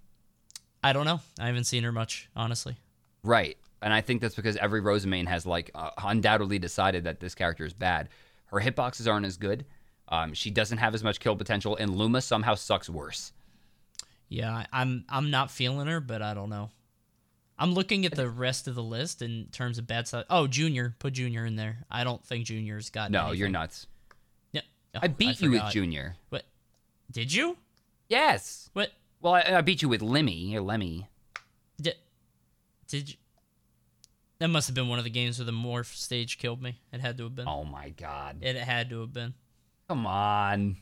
I 0.83 0.93
don't 0.93 1.05
know. 1.05 1.19
I 1.39 1.47
haven't 1.47 1.65
seen 1.65 1.83
her 1.83 1.91
much, 1.91 2.29
honestly. 2.35 2.77
Right. 3.23 3.57
And 3.81 3.93
I 3.93 4.01
think 4.01 4.21
that's 4.21 4.35
because 4.35 4.57
every 4.57 4.81
Rose 4.81 5.05
main 5.05 5.25
has 5.25 5.45
like 5.45 5.71
uh, 5.75 5.91
undoubtedly 6.03 6.59
decided 6.59 7.03
that 7.03 7.19
this 7.19 7.35
character 7.35 7.65
is 7.65 7.73
bad. 7.73 8.09
Her 8.45 8.59
hitboxes 8.59 9.09
aren't 9.09 9.25
as 9.25 9.37
good. 9.37 9.65
Um, 10.09 10.33
she 10.33 10.49
doesn't 10.49 10.79
have 10.79 10.95
as 10.95 11.03
much 11.03 11.19
kill 11.19 11.35
potential, 11.35 11.75
and 11.75 11.95
Luma 11.95 12.21
somehow 12.21 12.55
sucks 12.55 12.89
worse. 12.89 13.31
Yeah, 14.27 14.51
I- 14.53 14.67
I'm 14.71 15.05
I'm 15.09 15.29
not 15.31 15.51
feeling 15.51 15.87
her, 15.87 15.99
but 15.99 16.21
I 16.21 16.33
don't 16.33 16.49
know. 16.49 16.69
I'm 17.57 17.73
looking 17.73 18.05
at 18.05 18.15
the 18.15 18.29
rest 18.29 18.67
of 18.67 18.75
the 18.75 18.83
list 18.83 19.21
in 19.21 19.47
terms 19.51 19.77
of 19.77 19.85
bad 19.85 20.07
stuff. 20.07 20.25
Oh, 20.29 20.47
Junior, 20.47 20.95
put 20.97 21.13
Junior 21.13 21.45
in 21.45 21.55
there. 21.57 21.79
I 21.91 22.03
don't 22.03 22.23
think 22.23 22.45
Junior's 22.45 22.89
got. 22.89 23.11
No, 23.11 23.23
anything. 23.23 23.39
you're 23.39 23.49
nuts. 23.49 23.85
Yeah, 24.53 24.61
Oh, 24.95 24.99
I 25.03 25.07
beat 25.07 25.41
you 25.41 25.51
with. 25.51 25.63
Junior. 25.71 26.15
What? 26.29 26.45
Did 27.11 27.33
you? 27.33 27.57
Yes. 28.07 28.69
What? 28.73 28.91
Well, 29.21 29.33
I, 29.33 29.41
I 29.57 29.61
beat 29.61 29.81
you 29.81 29.89
with 29.89 30.01
Lemmy 30.01 30.55
or 30.55 30.61
Lemmy. 30.61 31.07
Did? 31.81 31.95
Did 32.87 33.09
you? 33.09 33.15
That 34.39 34.47
must 34.47 34.67
have 34.67 34.75
been 34.75 34.87
one 34.87 34.97
of 34.99 35.03
the 35.03 35.09
games 35.09 35.37
where 35.37 35.45
the 35.45 35.51
morph 35.51 35.93
stage 35.95 36.37
killed 36.37 36.61
me. 36.61 36.79
It 36.93 37.01
had 37.01 37.17
to 37.17 37.23
have 37.25 37.35
been. 37.35 37.47
Oh 37.47 37.65
my 37.65 37.89
god. 37.89 38.37
It 38.41 38.55
had 38.55 38.89
to 38.91 39.01
have 39.01 39.11
been. 39.11 39.33
Come 39.89 40.05
on. 40.07 40.77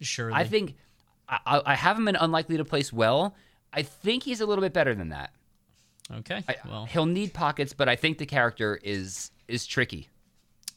Surely. 0.00 0.34
I 0.34 0.44
think 0.44 0.76
I, 1.28 1.38
I 1.46 1.62
I 1.66 1.74
have 1.74 1.98
him 1.98 2.08
in 2.08 2.16
unlikely 2.16 2.56
to 2.56 2.64
place 2.64 2.92
well. 2.92 3.34
I 3.72 3.82
think 3.82 4.22
he's 4.22 4.40
a 4.40 4.46
little 4.46 4.62
bit 4.62 4.72
better 4.72 4.94
than 4.94 5.08
that. 5.10 5.32
Okay. 6.12 6.44
I, 6.48 6.56
well, 6.68 6.86
he'll 6.86 7.06
need 7.06 7.34
pockets, 7.34 7.72
but 7.72 7.88
I 7.88 7.96
think 7.96 8.18
the 8.18 8.26
character 8.26 8.78
is 8.82 9.30
is 9.48 9.66
tricky. 9.66 10.08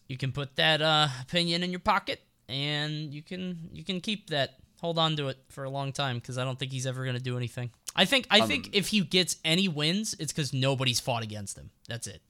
you 0.08 0.18
can 0.18 0.32
put 0.32 0.56
that 0.56 0.82
uh, 0.82 1.08
opinion 1.22 1.64
in 1.64 1.70
your 1.70 1.80
pocket, 1.82 2.22
and 2.50 3.14
you 3.14 3.22
can 3.22 3.70
you 3.72 3.84
can 3.84 4.02
keep 4.02 4.30
that. 4.30 4.56
Hold 4.82 5.00
on 5.00 5.16
to 5.18 5.28
it 5.30 5.38
for 5.50 5.64
a 5.64 5.70
long 5.72 5.92
time 5.92 6.18
because 6.20 6.38
I 6.38 6.44
don't 6.44 6.58
think 6.60 6.72
he's 6.72 6.86
ever 6.86 7.04
going 7.04 7.16
to 7.18 7.22
do 7.22 7.36
anything. 7.36 7.72
I 7.96 8.06
think 8.06 8.28
I 8.30 8.40
Um, 8.42 8.48
think 8.48 8.70
if 8.76 8.88
he 8.90 9.02
gets 9.02 9.38
any 9.44 9.68
wins, 9.68 10.16
it's 10.20 10.32
because 10.32 10.54
nobody's 10.54 11.00
fought 11.00 11.24
against 11.24 11.58
him. 11.58 11.72
That's 11.88 12.06
it. 12.08 12.22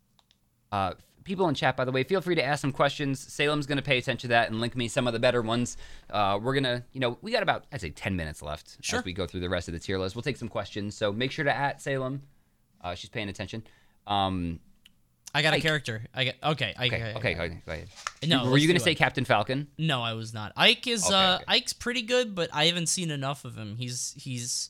Uh, 0.71 0.93
people 1.27 1.47
in 1.49 1.53
chat, 1.53 1.77
by 1.77 1.85
the 1.85 1.91
way, 1.91 2.03
feel 2.03 2.21
free 2.21 2.33
to 2.35 2.43
ask 2.43 2.61
some 2.61 2.71
questions. 2.71 3.19
Salem's 3.19 3.67
going 3.67 3.77
to 3.77 3.83
pay 3.83 3.97
attention 3.99 4.21
to 4.21 4.27
that 4.29 4.49
and 4.49 4.59
link 4.59 4.75
me 4.75 4.87
some 4.87 5.05
of 5.05 5.13
the 5.13 5.19
better 5.19 5.41
ones. 5.43 5.77
Uh, 6.09 6.39
we're 6.41 6.53
going 6.53 6.63
to, 6.63 6.83
you 6.93 6.99
know, 6.99 7.17
we 7.21 7.31
got 7.31 7.43
about, 7.43 7.65
I'd 7.71 7.81
say 7.81 7.91
10 7.91 8.15
minutes 8.15 8.41
left 8.41 8.77
Sure. 8.81 8.99
as 8.99 9.05
we 9.05 9.13
go 9.13 9.27
through 9.27 9.41
the 9.41 9.49
rest 9.49 9.67
of 9.67 9.73
the 9.73 9.79
tier 9.79 9.99
list. 9.99 10.15
We'll 10.15 10.23
take 10.23 10.37
some 10.37 10.47
questions. 10.49 10.95
So 10.97 11.11
make 11.13 11.31
sure 11.31 11.45
to 11.45 11.55
at 11.55 11.81
Salem. 11.81 12.23
Uh, 12.81 12.95
she's 12.95 13.09
paying 13.09 13.29
attention. 13.29 13.63
Um, 14.07 14.59
I 15.35 15.41
got 15.41 15.53
a 15.53 15.59
character. 15.59 16.05
I 16.15 16.23
got 16.25 16.35
okay. 16.43 16.73
I, 16.77 16.87
okay, 16.87 17.01
I- 17.03 17.13
okay, 17.17 17.33
go 17.33 17.43
ahead. 17.43 17.61
Go 17.65 17.71
ahead. 17.73 17.87
No, 18.27 18.49
Were 18.49 18.57
you 18.57 18.65
going 18.67 18.77
to 18.77 18.83
say 18.83 18.91
Ike. 18.91 18.97
Captain 18.97 19.25
Falcon? 19.25 19.67
No, 19.77 20.01
I 20.01 20.13
was 20.13 20.33
not. 20.33 20.53
Ike 20.55 20.87
is 20.87 21.05
Okay, 21.05 21.13
uh 21.13 21.35
okay. 21.35 21.43
Ike's 21.47 21.73
pretty 21.73 22.01
good, 22.01 22.33
but 22.33 22.49
I 22.53 22.65
haven't 22.65 22.87
seen 22.87 23.11
enough 23.11 23.43
of 23.45 23.55
him. 23.57 23.75
He's 23.77 24.15
he's 24.17 24.69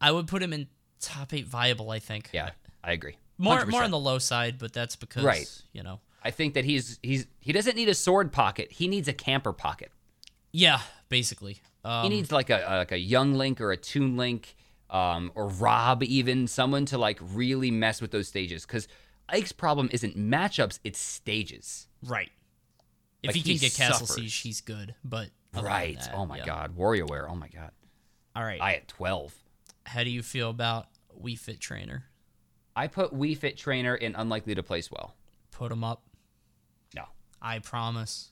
I 0.00 0.12
would 0.12 0.28
put 0.28 0.42
him 0.42 0.52
in 0.52 0.68
top 1.00 1.34
8 1.34 1.46
viable, 1.46 1.90
I 1.90 1.98
think. 1.98 2.30
Yeah, 2.32 2.50
I 2.84 2.92
agree. 2.92 3.16
More 3.42 3.58
100%. 3.60 3.68
more 3.70 3.82
on 3.82 3.90
the 3.90 3.98
low 3.98 4.18
side, 4.18 4.58
but 4.58 4.72
that's 4.72 4.96
because, 4.96 5.24
Right. 5.24 5.48
you 5.72 5.82
know. 5.82 6.00
I 6.22 6.30
think 6.30 6.52
that 6.54 6.66
he's 6.66 6.98
he's 7.02 7.26
he 7.40 7.50
doesn't 7.52 7.74
need 7.76 7.88
a 7.88 7.94
sword 7.94 8.30
pocket. 8.30 8.70
He 8.72 8.86
needs 8.88 9.08
a 9.08 9.14
camper 9.14 9.54
pocket. 9.54 9.90
Yeah, 10.52 10.80
basically. 11.08 11.62
Um, 11.82 12.02
He 12.02 12.08
needs 12.10 12.30
like 12.30 12.50
a, 12.50 12.62
like 12.68 12.92
a 12.92 12.98
young 12.98 13.32
Link 13.34 13.58
or 13.60 13.72
a 13.72 13.76
Toon 13.76 14.16
Link. 14.18 14.54
um, 14.90 15.30
or 15.34 15.46
Rob, 15.48 16.02
even 16.02 16.46
someone 16.48 16.84
to 16.86 16.98
like 16.98 17.18
really 17.22 17.70
mess 17.70 18.02
with 18.02 18.10
those 18.10 18.28
stages. 18.28 18.66
Because 18.66 18.86
Ike's 19.30 19.52
problem 19.52 19.88
isn't 19.92 20.18
matchups; 20.18 20.78
it's 20.84 20.98
stages. 20.98 21.86
Right. 22.04 22.30
If 23.22 23.28
Like, 23.28 23.36
he 23.36 23.42
can 23.42 23.52
he 23.52 23.58
get 23.58 23.74
Castle 23.74 24.06
suffers. 24.06 24.16
Siege, 24.22 24.36
he's 24.40 24.60
good. 24.60 24.94
But 25.04 25.30
Right. 25.54 25.98
that, 25.98 26.12
oh 26.14 26.26
my 26.26 26.38
yeah. 26.38 26.44
God. 26.46 26.76
WarioWare. 26.76 27.26
Oh 27.30 27.34
my 27.36 27.48
God. 27.48 27.70
All 28.36 28.42
right. 28.44 28.60
I 28.60 28.74
at 28.74 28.88
twelve. 28.88 29.32
How 29.86 30.04
do 30.04 30.10
you 30.10 30.22
feel 30.22 30.50
about 30.50 30.88
Wii 31.18 31.38
Fit 31.38 31.60
Trainer? 31.60 32.04
I 32.74 32.86
put 32.86 33.12
Wii 33.12 33.36
Fit 33.36 33.56
Trainer 33.56 33.94
in 33.94 34.14
unlikely 34.14 34.54
to 34.54 34.62
place 34.62 34.90
well. 34.90 35.14
Put 35.50 35.72
him 35.72 35.84
up. 35.84 36.02
No. 36.94 37.04
I 37.42 37.58
promise. 37.58 38.30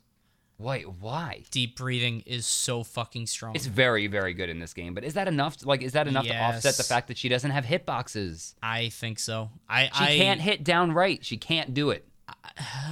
Wait, 0.59 0.89
why? 1.01 1.45
Deep 1.53 1.76
breathing 1.76 2.20
is 2.26 2.45
so 2.45 2.82
fucking 2.82 3.26
strong. 3.26 3.55
It's 3.55 3.66
very, 3.66 4.09
very 4.09 4.34
good 4.34 4.49
in 4.49 4.59
this 4.59 4.74
game, 4.74 4.93
but 4.93 5.05
is 5.05 5.14
that 5.14 5.28
enough? 5.28 5.59
To, 5.59 5.68
like, 5.68 5.82
is 5.82 5.93
that 5.93 6.09
enough 6.09 6.26
to 6.26 6.36
offset 6.36 6.76
the 6.76 6.82
fact 6.82 7.07
that 7.09 7.16
she 7.16 7.28
doesn't 7.28 7.53
have 7.53 7.64
hitboxes? 7.64 8.55
I 8.61 8.89
think 8.89 9.20
so. 9.20 9.51
I 9.68 9.84
She 9.84 10.05
I, 10.05 10.16
can't 10.16 10.41
hit 10.41 10.64
down 10.64 10.93
right. 10.93 11.24
She 11.24 11.36
can't 11.36 11.74
do 11.74 11.91
it. 11.91 12.09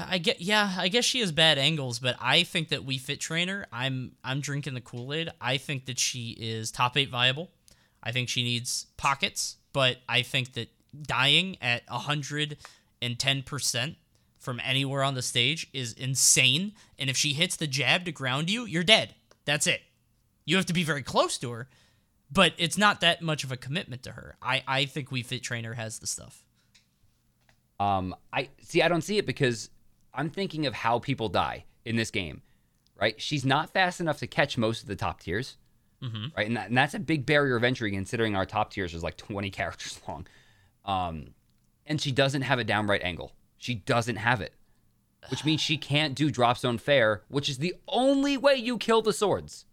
I 0.09 0.18
get 0.18 0.40
yeah, 0.40 0.76
I 0.78 0.88
guess 0.88 1.05
she 1.05 1.20
has 1.20 1.32
bad 1.32 1.59
angles, 1.59 1.99
but 1.99 2.16
I 2.20 2.44
think 2.44 2.68
that 2.68 2.86
Wii 2.86 3.01
Fit 3.01 3.20
Trainer. 3.20 3.66
I'm 3.72 4.12
I'm 4.24 4.40
drinking 4.40 4.74
the 4.74 4.80
Kool 4.80 5.12
Aid. 5.12 5.30
I 5.40 5.57
think 5.57 5.86
that 5.86 5.99
she 5.99 6.36
is 6.38 6.70
top 6.70 6.97
eight 6.97 7.11
viable. 7.11 7.51
I 8.03 8.12
think 8.12 8.28
she 8.28 8.42
needs 8.42 8.86
pockets, 8.97 9.57
but 9.72 9.99
I 10.09 10.22
think 10.22 10.55
that 10.55 10.68
dying 11.03 11.57
at 11.61 11.88
hundred 11.88 12.57
and 13.03 13.18
ten 13.18 13.42
percent 13.42 13.97
from 14.38 14.61
anywhere 14.64 15.03
on 15.03 15.14
the 15.14 15.22
stage 15.22 15.68
is 15.72 15.92
insane. 15.92 16.72
And 16.99 17.11
if 17.11 17.16
she 17.16 17.32
hits 17.32 17.57
the 17.57 17.66
jab 17.66 18.05
to 18.05 18.12
ground 18.12 18.49
you, 18.49 18.64
you're 18.64 18.84
dead. 18.84 19.14
That's 19.44 19.66
it. 19.66 19.80
You 20.44 20.57
have 20.57 20.66
to 20.66 20.72
be 20.72 20.84
very 20.84 21.03
close 21.03 21.36
to 21.38 21.51
her, 21.51 21.68
but 22.30 22.53
it's 22.57 22.78
not 22.78 23.01
that 23.01 23.22
much 23.22 23.42
of 23.42 23.51
a 23.51 23.57
commitment 23.57 24.03
to 24.05 24.12
her. 24.12 24.36
I 24.40 24.62
I 24.66 24.84
think 24.84 25.11
Wii 25.11 25.24
Fit 25.24 25.42
Trainer 25.42 25.74
has 25.74 25.99
the 25.99 26.07
stuff. 26.07 26.44
Um, 27.78 28.14
I 28.32 28.49
see. 28.62 28.82
I 28.82 28.88
don't 28.88 29.03
see 29.03 29.18
it 29.18 29.26
because 29.26 29.70
I'm 30.14 30.30
thinking 30.30 30.66
of 30.66 30.74
how 30.74 30.99
people 30.99 31.28
die 31.28 31.64
in 31.84 31.97
this 31.97 32.11
game. 32.11 32.42
Right? 32.99 33.20
She's 33.20 33.44
not 33.44 33.72
fast 33.74 34.01
enough 34.01 34.18
to 34.20 34.26
catch 34.26 34.57
most 34.57 34.82
of 34.82 34.88
the 34.88 34.97
top 34.97 35.20
tiers. 35.20 35.57
Mm-hmm. 36.03 36.26
Right, 36.36 36.47
and, 36.47 36.57
that, 36.57 36.68
and 36.68 36.76
that's 36.76 36.94
a 36.94 36.99
big 36.99 37.26
barrier 37.26 37.57
of 37.57 37.64
entry 37.64 37.90
considering 37.90 38.36
our 38.36 38.47
top 38.47 38.70
tiers 38.70 38.94
is 38.94 39.03
like 39.03 39.16
20 39.16 39.51
characters 39.51 40.01
long. 40.07 40.26
Um, 40.87 41.34
and 41.84 42.01
she 42.01 42.12
doesn't 42.12 42.43
have 42.43 42.59
a 42.59 42.64
downright 42.64 43.03
angle. 43.03 43.32
She 43.59 43.74
doesn't 43.74 44.16
have 44.16 44.41
it, 44.41 44.55
which 45.30 45.45
means 45.45 45.61
she 45.61 45.76
can't 45.76 46.14
do 46.14 46.30
drop 46.30 46.59
zone 46.59 46.78
fair, 46.78 47.22
which 47.28 47.49
is 47.49 47.59
the 47.59 47.74
only 47.89 48.37
way 48.37 48.55
you 48.55 48.78
kill 48.78 49.03
the 49.03 49.12
swords. 49.12 49.64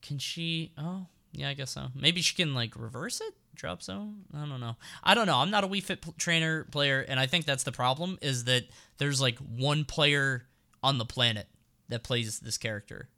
Can 0.00 0.18
she? 0.18 0.72
Oh, 0.78 1.06
yeah, 1.32 1.48
I 1.48 1.54
guess 1.54 1.70
so. 1.72 1.88
Maybe 1.94 2.20
she 2.22 2.34
can 2.34 2.54
like 2.54 2.74
reverse 2.76 3.20
it, 3.20 3.34
drop 3.54 3.82
zone. 3.82 4.24
I 4.34 4.46
don't 4.46 4.60
know. 4.60 4.76
I 5.02 5.14
don't 5.14 5.26
know. 5.26 5.38
I'm 5.38 5.50
not 5.50 5.64
a 5.64 5.68
Wii 5.68 5.82
Fit 5.82 6.02
pl- 6.02 6.14
trainer 6.18 6.64
player, 6.64 7.00
and 7.00 7.18
I 7.18 7.26
think 7.26 7.44
that's 7.44 7.62
the 7.64 7.72
problem. 7.72 8.18
Is 8.20 8.44
that 8.44 8.64
there's 8.98 9.20
like 9.20 9.38
one 9.38 9.84
player 9.84 10.46
on 10.82 10.98
the 10.98 11.04
planet 11.04 11.48
that 11.88 12.02
plays 12.02 12.40
this 12.40 12.58
character. 12.58 13.08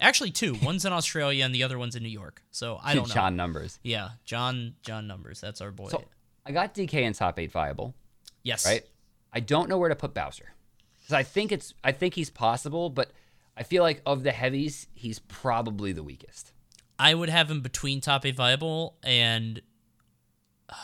Actually, 0.00 0.32
two. 0.32 0.54
One's 0.62 0.84
in 0.84 0.92
Australia 0.92 1.44
and 1.44 1.54
the 1.54 1.62
other 1.62 1.78
one's 1.78 1.94
in 1.94 2.02
New 2.02 2.08
York. 2.08 2.42
So 2.50 2.78
I 2.82 2.94
don't 2.94 3.08
know. 3.08 3.14
John 3.14 3.36
numbers. 3.36 3.78
Yeah, 3.82 4.10
John. 4.24 4.74
John 4.82 5.06
numbers. 5.06 5.40
That's 5.40 5.60
our 5.60 5.70
boy. 5.70 5.88
So 5.88 6.04
I 6.46 6.52
got 6.52 6.74
DK 6.74 6.94
in 6.94 7.12
top 7.12 7.38
eight 7.38 7.50
viable. 7.50 7.94
yes. 8.42 8.66
right? 8.66 8.84
I 9.32 9.40
don't 9.40 9.68
know 9.68 9.78
where 9.78 9.88
to 9.88 9.96
put 9.96 10.14
Bowser 10.14 10.52
because 11.00 11.14
I 11.14 11.22
think 11.22 11.50
it's 11.50 11.74
I 11.82 11.92
think 11.92 12.14
he's 12.14 12.30
possible, 12.30 12.88
but 12.90 13.10
I 13.56 13.62
feel 13.62 13.82
like 13.82 14.00
of 14.06 14.22
the 14.22 14.30
heavies, 14.30 14.86
he's 14.94 15.18
probably 15.18 15.92
the 15.92 16.02
weakest. 16.02 16.52
I 16.98 17.14
would 17.14 17.28
have 17.28 17.50
him 17.50 17.60
between 17.60 18.00
top 18.00 18.24
eight 18.26 18.36
viable 18.36 18.96
and. 19.02 19.60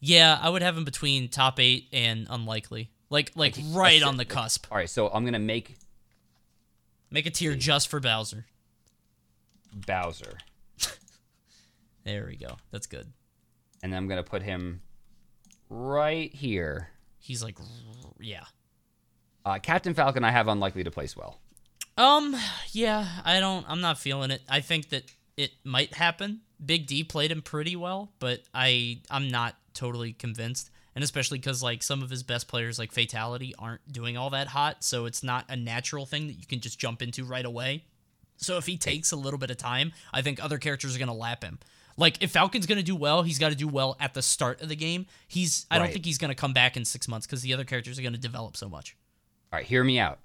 Yeah, 0.00 0.38
I 0.42 0.50
would 0.50 0.60
have 0.60 0.76
him 0.76 0.84
between 0.84 1.28
top 1.28 1.58
eight 1.58 1.88
and 1.90 2.26
unlikely. 2.28 2.90
Like, 3.08 3.32
like 3.36 3.56
right 3.70 4.02
on 4.02 4.18
the 4.18 4.26
cusp. 4.26 4.66
All 4.70 4.76
right, 4.76 4.90
so 4.90 5.08
I'm 5.08 5.24
gonna 5.24 5.38
make 5.38 5.78
Make 7.14 7.26
a 7.26 7.30
tier 7.30 7.54
just 7.54 7.86
for 7.86 8.00
Bowser. 8.00 8.44
Bowser, 9.72 10.38
There 12.04 12.26
we 12.26 12.34
go. 12.34 12.56
That's 12.72 12.88
good. 12.88 13.12
And 13.84 13.92
then 13.92 13.98
I'm 13.98 14.08
gonna 14.08 14.24
put 14.24 14.42
him 14.42 14.80
right 15.68 16.34
here. 16.34 16.88
He's 17.18 17.44
like, 17.44 17.58
yeah. 18.18 18.44
Uh, 19.44 19.58
Captain 19.58 19.92
Falcon, 19.92 20.24
I 20.24 20.30
have 20.30 20.48
unlikely 20.48 20.84
to 20.84 20.90
place 20.90 21.14
well. 21.14 21.38
Um, 21.98 22.34
yeah. 22.72 23.06
I 23.26 23.40
don't. 23.40 23.66
I'm 23.68 23.82
not 23.82 23.98
feeling 23.98 24.30
it. 24.30 24.40
I 24.48 24.60
think 24.60 24.88
that 24.88 25.04
it 25.36 25.50
might 25.64 25.92
happen. 25.92 26.40
Big 26.64 26.86
D 26.86 27.04
played 27.04 27.30
him 27.30 27.42
pretty 27.42 27.76
well, 27.76 28.10
but 28.20 28.40
I 28.54 29.02
I'm 29.10 29.28
not 29.28 29.54
totally 29.74 30.14
convinced. 30.14 30.70
And 30.94 31.04
especially 31.04 31.38
because 31.38 31.62
like 31.62 31.82
some 31.82 32.02
of 32.02 32.08
his 32.08 32.22
best 32.22 32.48
players 32.48 32.78
like 32.78 32.90
Fatality 32.90 33.54
aren't 33.58 33.86
doing 33.92 34.16
all 34.16 34.30
that 34.30 34.48
hot, 34.48 34.82
so 34.82 35.04
it's 35.04 35.22
not 35.22 35.44
a 35.50 35.56
natural 35.56 36.06
thing 36.06 36.26
that 36.28 36.34
you 36.34 36.46
can 36.46 36.60
just 36.60 36.78
jump 36.78 37.02
into 37.02 37.22
right 37.22 37.44
away. 37.44 37.84
So 38.38 38.56
if 38.56 38.64
he 38.64 38.78
takes 38.78 39.12
a 39.12 39.16
little 39.16 39.38
bit 39.38 39.50
of 39.50 39.58
time, 39.58 39.92
I 40.10 40.22
think 40.22 40.42
other 40.42 40.56
characters 40.56 40.96
are 40.96 40.98
gonna 40.98 41.12
lap 41.12 41.44
him. 41.44 41.58
Like 41.96 42.22
if 42.22 42.32
Falcon's 42.32 42.66
gonna 42.66 42.82
do 42.82 42.96
well, 42.96 43.22
he's 43.22 43.38
got 43.38 43.50
to 43.50 43.54
do 43.54 43.68
well 43.68 43.96
at 44.00 44.14
the 44.14 44.22
start 44.22 44.60
of 44.60 44.68
the 44.68 44.76
game. 44.76 45.06
He's 45.28 45.66
I 45.70 45.78
don't 45.78 45.92
think 45.92 46.04
he's 46.04 46.18
gonna 46.18 46.34
come 46.34 46.52
back 46.52 46.76
in 46.76 46.84
six 46.84 47.06
months 47.06 47.26
because 47.26 47.42
the 47.42 47.54
other 47.54 47.64
characters 47.64 47.98
are 47.98 48.02
gonna 48.02 48.18
develop 48.18 48.56
so 48.56 48.68
much. 48.68 48.96
All 49.52 49.58
right, 49.58 49.66
hear 49.66 49.84
me 49.84 49.98
out. 49.98 50.18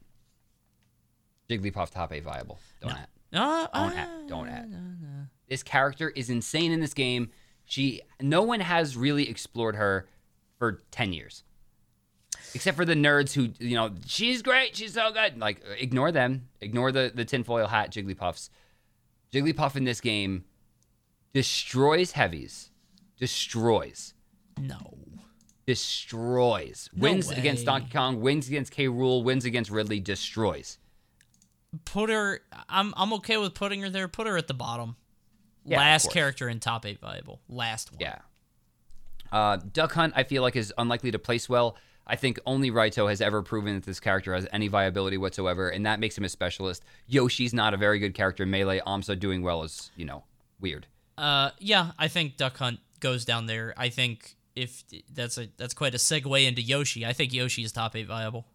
Jigglypuff 1.49 1.91
top 1.91 2.13
eight 2.13 2.23
viable. 2.23 2.59
Don't 2.81 2.91
at. 2.91 3.09
Uh, 3.31 3.67
Don't 3.73 3.97
at. 3.97 4.27
Don't 4.27 4.47
at. 4.47 4.67
This 5.47 5.63
character 5.63 6.09
is 6.09 6.29
insane 6.29 6.71
in 6.71 6.79
this 6.79 6.93
game. 6.93 7.29
She 7.65 8.01
no 8.19 8.41
one 8.41 8.59
has 8.59 8.97
really 8.97 9.29
explored 9.29 9.75
her 9.75 10.07
for 10.57 10.81
10 10.91 11.13
years. 11.13 11.43
Except 12.53 12.75
for 12.75 12.85
the 12.85 12.95
nerds 12.95 13.33
who, 13.33 13.49
you 13.59 13.75
know, 13.75 13.91
she's 14.05 14.41
great, 14.41 14.75
she's 14.75 14.93
so 14.93 15.11
good. 15.11 15.39
Like, 15.39 15.61
ignore 15.77 16.11
them. 16.11 16.47
Ignore 16.61 16.91
the, 16.91 17.11
the 17.13 17.25
tinfoil 17.25 17.67
hat 17.67 17.91
Jigglypuffs. 17.91 18.49
Jigglypuff 19.31 19.75
in 19.75 19.83
this 19.83 20.01
game 20.01 20.45
destroys 21.33 22.11
heavies. 22.13 22.71
Destroys. 23.17 24.13
No. 24.59 24.97
Destroys. 25.65 26.89
No 26.93 27.03
wins 27.03 27.29
against. 27.29 27.65
Donkey 27.65 27.91
Kong, 27.91 28.21
wins 28.21 28.47
against 28.47 28.71
K. 28.71 28.87
Rool, 28.87 29.23
wins 29.23 29.45
against 29.45 29.69
Ridley, 29.69 29.99
destroys. 29.99 30.77
Put 31.85 32.09
her. 32.09 32.41
I'm 32.67 32.93
I'm 32.97 33.13
okay 33.13 33.37
with 33.37 33.53
putting 33.53 33.81
her 33.81 33.89
there. 33.89 34.07
Put 34.07 34.25
her 34.25 34.37
at 34.37 34.47
the 34.47 34.53
bottom. 34.53 34.95
Yeah, 35.65 35.77
Last 35.77 36.11
character 36.11 36.49
in 36.49 36.59
top 36.59 36.85
eight 36.85 36.99
viable. 36.99 37.41
Last 37.47 37.91
one. 37.91 37.99
Yeah. 37.99 38.19
Uh, 39.31 39.57
Duck 39.57 39.93
Hunt, 39.93 40.13
I 40.15 40.23
feel 40.23 40.41
like, 40.41 40.55
is 40.55 40.73
unlikely 40.77 41.11
to 41.11 41.19
place 41.19 41.47
well. 41.47 41.77
I 42.07 42.15
think 42.15 42.39
only 42.47 42.71
Raito 42.71 43.07
has 43.07 43.21
ever 43.21 43.43
proven 43.43 43.75
that 43.75 43.85
this 43.85 43.99
character 43.99 44.33
has 44.33 44.47
any 44.51 44.67
viability 44.67 45.17
whatsoever, 45.17 45.69
and 45.69 45.85
that 45.85 45.99
makes 45.99 46.17
him 46.17 46.23
a 46.23 46.29
specialist. 46.29 46.83
Yoshi's 47.05 47.53
not 47.53 47.75
a 47.75 47.77
very 47.77 47.99
good 47.99 48.15
character 48.15 48.43
in 48.43 48.49
Melee. 48.49 48.81
Amsa 48.87 49.19
doing 49.19 49.43
well 49.43 49.61
is, 49.61 49.91
you 49.95 50.05
know, 50.05 50.23
weird. 50.59 50.87
Uh, 51.19 51.51
yeah. 51.59 51.91
I 51.99 52.07
think 52.07 52.37
Duck 52.37 52.57
Hunt 52.57 52.79
goes 52.99 53.25
down 53.25 53.45
there. 53.45 53.73
I 53.77 53.89
think 53.89 54.35
if 54.55 54.83
that's 55.13 55.37
a 55.37 55.47
that's 55.57 55.73
quite 55.73 55.93
a 55.93 55.97
segue 55.97 56.47
into 56.47 56.61
Yoshi. 56.61 57.05
I 57.05 57.13
think 57.13 57.33
Yoshi 57.33 57.63
is 57.63 57.71
top 57.71 57.95
eight 57.95 58.07
viable. 58.07 58.45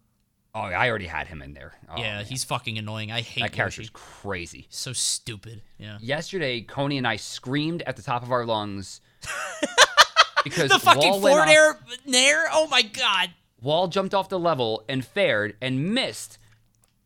Oh, 0.53 0.61
I 0.61 0.89
already 0.89 1.07
had 1.07 1.27
him 1.27 1.41
in 1.41 1.53
there. 1.53 1.73
Oh, 1.89 1.95
yeah, 1.97 2.17
man. 2.17 2.25
he's 2.25 2.45
fucking 2.45 2.77
annoying. 2.77 3.11
I 3.11 3.19
hate 3.19 3.41
that 3.41 3.51
character's 3.51 3.87
Yoshi. 3.87 3.91
crazy. 3.93 4.67
So 4.69 4.93
stupid. 4.93 5.61
Yeah. 5.77 5.97
Yesterday, 5.99 6.61
Coney 6.61 6.97
and 6.97 7.05
I 7.05 7.17
screamed 7.17 7.81
at 7.81 7.97
the 7.97 8.01
top 8.01 8.23
of 8.23 8.31
our 8.31 8.45
lungs 8.45 9.01
because 10.45 10.69
The 10.69 10.79
fucking 10.79 11.19
forward 11.21 11.49
air 11.49 11.77
nair. 12.05 12.45
Oh 12.53 12.67
my 12.67 12.83
god. 12.83 13.31
Wall 13.61 13.87
jumped 13.89 14.13
off 14.13 14.29
the 14.29 14.39
level 14.39 14.85
and 14.87 15.03
fared 15.03 15.55
and 15.61 15.93
missed. 15.93 16.37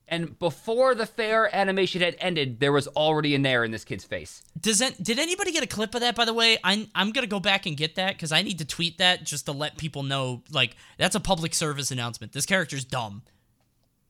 And 0.10 0.38
before 0.40 0.96
the 0.96 1.06
fair 1.06 1.56
animation 1.56 2.02
had 2.02 2.16
ended, 2.20 2.60
there 2.60 2.72
was 2.72 2.88
already 2.88 3.36
a 3.36 3.40
nair 3.40 3.64
in 3.64 3.72
this 3.72 3.86
kid's 3.86 4.04
face. 4.04 4.42
Does 4.60 4.80
that, 4.80 5.02
did 5.02 5.20
anybody 5.20 5.52
get 5.52 5.64
a 5.64 5.68
clip 5.68 5.94
of 5.96 6.02
that? 6.02 6.16
By 6.16 6.26
the 6.26 6.34
way, 6.34 6.58
I'm 6.64 6.88
I'm 6.96 7.12
gonna 7.12 7.28
go 7.28 7.40
back 7.40 7.66
and 7.66 7.78
get 7.78 7.96
that 7.96 8.16
because 8.16 8.32
I 8.32 8.42
need 8.42 8.58
to 8.58 8.66
tweet 8.66 8.98
that 8.98 9.24
just 9.24 9.46
to 9.46 9.52
let 9.52 9.78
people 9.78 10.04
know. 10.04 10.42
Like 10.52 10.76
that's 10.98 11.16
a 11.16 11.20
public 11.20 11.54
service 11.54 11.92
announcement. 11.92 12.34
This 12.34 12.46
character's 12.46 12.84
dumb. 12.84 13.22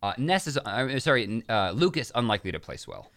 Uh, 0.02 0.14
Ness 0.18 0.48
is, 0.48 0.58
uh, 0.58 0.98
sorry, 1.00 1.44
uh, 1.50 1.72
Lucas 1.72 2.12
unlikely 2.16 2.54
to 2.54 2.60
place 2.60 2.88
well. 2.88 3.12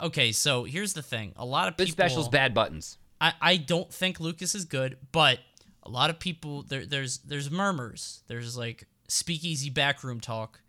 Okay, 0.00 0.30
so 0.30 0.64
here's 0.64 0.92
the 0.92 1.02
thing. 1.02 1.32
A 1.36 1.44
lot 1.44 1.66
of 1.66 1.76
Good 1.76 1.86
people. 1.86 2.04
specials, 2.04 2.28
bad 2.28 2.54
buttons. 2.54 2.98
I, 3.20 3.32
I 3.40 3.56
don't 3.56 3.92
think 3.92 4.20
Lucas 4.20 4.54
is 4.54 4.64
good, 4.64 4.98
but 5.10 5.40
a 5.82 5.90
lot 5.90 6.10
of 6.10 6.18
people 6.20 6.62
there 6.62 6.86
there's 6.86 7.18
there's 7.18 7.50
murmurs. 7.50 8.22
There's 8.28 8.56
like 8.56 8.86
speakeasy 9.08 9.70
backroom 9.70 10.20
talk 10.20 10.60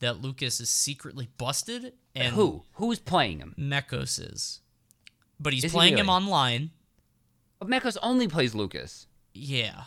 that 0.00 0.20
Lucas 0.20 0.60
is 0.60 0.68
secretly 0.70 1.28
busted 1.38 1.92
and 2.14 2.34
Who? 2.34 2.64
Who's 2.74 2.98
playing 2.98 3.38
him? 3.38 3.54
Mekos 3.58 4.18
is. 4.32 4.60
But 5.38 5.52
he's 5.52 5.64
Is 5.64 5.72
playing 5.72 5.96
him 5.96 6.08
online. 6.10 6.70
But 7.58 7.68
Mekos 7.68 7.96
only 8.02 8.26
plays 8.28 8.54
Lucas. 8.54 9.06
Yeah. 9.32 9.84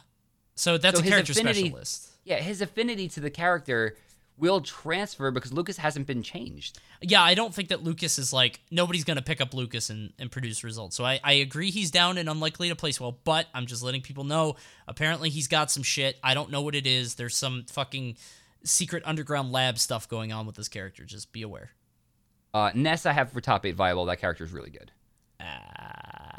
So 0.55 0.77
that's 0.77 0.99
So 0.99 1.05
a 1.05 1.07
character 1.07 1.31
affinity- 1.33 1.61
specialist. 1.61 2.09
Yeah, 2.23 2.37
his 2.39 2.61
affinity 2.61 3.09
to 3.09 3.19
the 3.19 3.29
character 3.29 3.97
will 4.37 4.61
transfer 4.61 5.29
because 5.29 5.51
Lucas 5.53 5.77
hasn't 5.77 6.07
been 6.07 6.23
changed. 6.23 6.79
Yeah, 7.01 7.21
I 7.21 7.35
don't 7.35 7.53
think 7.53 7.69
that 7.69 7.83
Lucas 7.83 8.17
is 8.17 8.31
like 8.33 8.61
nobody's 8.71 9.03
gonna 9.03 9.21
pick 9.21 9.41
up 9.41 9.53
Lucas 9.53 9.89
and, 9.89 10.13
and 10.17 10.31
produce 10.31 10.63
results. 10.63 10.95
So 10.95 11.03
I, 11.05 11.19
I 11.23 11.33
agree 11.33 11.69
he's 11.69 11.91
down 11.91 12.17
and 12.17 12.27
unlikely 12.29 12.69
to 12.69 12.75
place 12.75 12.99
well, 12.99 13.19
but 13.25 13.47
I'm 13.53 13.65
just 13.67 13.83
letting 13.83 14.01
people 14.01 14.23
know 14.23 14.55
apparently 14.87 15.29
he's 15.29 15.47
got 15.47 15.69
some 15.69 15.83
shit. 15.83 16.17
I 16.23 16.33
don't 16.33 16.49
know 16.49 16.61
what 16.61 16.73
it 16.75 16.87
is. 16.87 17.15
There's 17.15 17.35
some 17.35 17.65
fucking 17.69 18.15
secret 18.63 19.03
underground 19.05 19.51
lab 19.51 19.77
stuff 19.77 20.07
going 20.07 20.31
on 20.31 20.45
with 20.45 20.55
this 20.55 20.67
character. 20.67 21.03
Just 21.05 21.31
be 21.31 21.41
aware. 21.41 21.71
Uh, 22.53 22.71
Ness, 22.75 23.05
I 23.05 23.13
have 23.13 23.31
for 23.31 23.41
top 23.41 23.65
eight 23.65 23.75
viable. 23.75 24.05
That 24.05 24.19
character 24.19 24.43
is 24.43 24.51
really 24.51 24.69
good. 24.69 24.91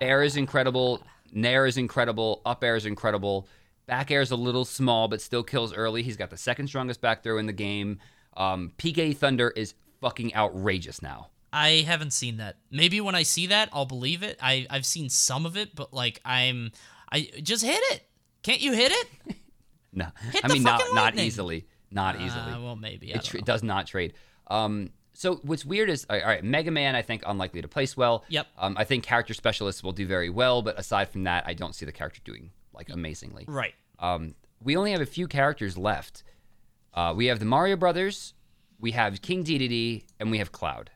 air 0.00 0.22
is 0.22 0.36
incredible. 0.36 1.02
Nair 1.32 1.66
is 1.66 1.76
incredible. 1.76 2.40
Up 2.46 2.62
air 2.62 2.76
is 2.76 2.86
incredible. 2.86 3.48
Back 3.86 4.10
air 4.10 4.20
is 4.22 4.30
a 4.30 4.36
little 4.36 4.64
small, 4.64 5.08
but 5.08 5.20
still 5.20 5.42
kills 5.42 5.74
early. 5.74 6.02
He's 6.02 6.16
got 6.16 6.30
the 6.30 6.36
second 6.36 6.68
strongest 6.68 7.00
back 7.00 7.22
throw 7.22 7.38
in 7.38 7.46
the 7.46 7.52
game. 7.52 7.98
Um, 8.36 8.72
PK 8.78 9.16
Thunder 9.16 9.50
is 9.50 9.74
fucking 10.00 10.34
outrageous 10.34 11.02
now. 11.02 11.28
I 11.52 11.84
haven't 11.86 12.12
seen 12.12 12.38
that. 12.38 12.56
Maybe 12.70 13.00
when 13.00 13.14
I 13.14 13.22
see 13.22 13.46
that, 13.48 13.68
I'll 13.72 13.84
believe 13.86 14.22
it. 14.22 14.38
I 14.42 14.66
I've 14.70 14.86
seen 14.86 15.08
some 15.08 15.46
of 15.46 15.56
it, 15.56 15.74
but 15.76 15.92
like 15.92 16.20
I'm, 16.24 16.72
I 17.12 17.28
just 17.42 17.64
hit 17.64 17.80
it. 17.92 18.02
Can't 18.42 18.60
you 18.60 18.72
hit 18.72 18.92
it? 18.92 19.36
No, 19.96 20.06
Hit 20.32 20.44
I 20.44 20.48
mean 20.52 20.64
not 20.64 20.80
fucking 20.80 20.94
not 20.96 21.16
easily, 21.16 21.66
not 21.94 22.16
easily. 22.20 22.52
Uh, 22.52 22.60
well, 22.60 22.76
maybe. 22.76 23.12
It, 23.12 23.22
tra- 23.24 23.40
does 23.42 23.62
not 23.62 23.86
trade. 23.86 24.14
Um, 24.48 24.90
so 25.12 25.36
what's 25.44 25.64
weird 25.64 25.88
is 25.88 26.06
all 26.10 26.18
right, 26.18 26.42
Mega 26.42 26.70
Man. 26.70 26.94
I 26.96 27.02
think 27.02 27.22
unlikely 27.26 27.62
to 27.62 27.68
place 27.68 27.96
well. 27.96 28.24
Yep. 28.28 28.46
Um, 28.58 28.76
I 28.76 28.84
think 28.84 29.04
character 29.04 29.32
specialists 29.32 29.82
will 29.82 29.92
do 29.92 30.06
very 30.06 30.28
well, 30.28 30.60
but 30.62 30.78
aside 30.78 31.08
from 31.08 31.24
that, 31.24 31.44
I 31.46 31.54
don't 31.54 31.74
see 31.74 31.86
the 31.86 31.92
character 31.92 32.20
doing 32.24 32.50
like 32.72 32.90
amazingly. 32.90 33.44
Right. 33.46 33.74
Um, 34.00 34.34
we 34.60 34.76
only 34.76 34.90
have 34.92 35.00
a 35.00 35.06
few 35.06 35.28
characters 35.28 35.78
left. 35.78 36.24
Uh, 36.92 37.12
we 37.16 37.26
have 37.26 37.38
the 37.38 37.44
Mario 37.44 37.76
Brothers, 37.76 38.34
we 38.80 38.90
have 38.92 39.22
King 39.22 39.44
Dedede, 39.44 40.04
and 40.18 40.30
we 40.30 40.38
have 40.38 40.50
Cloud. 40.52 40.90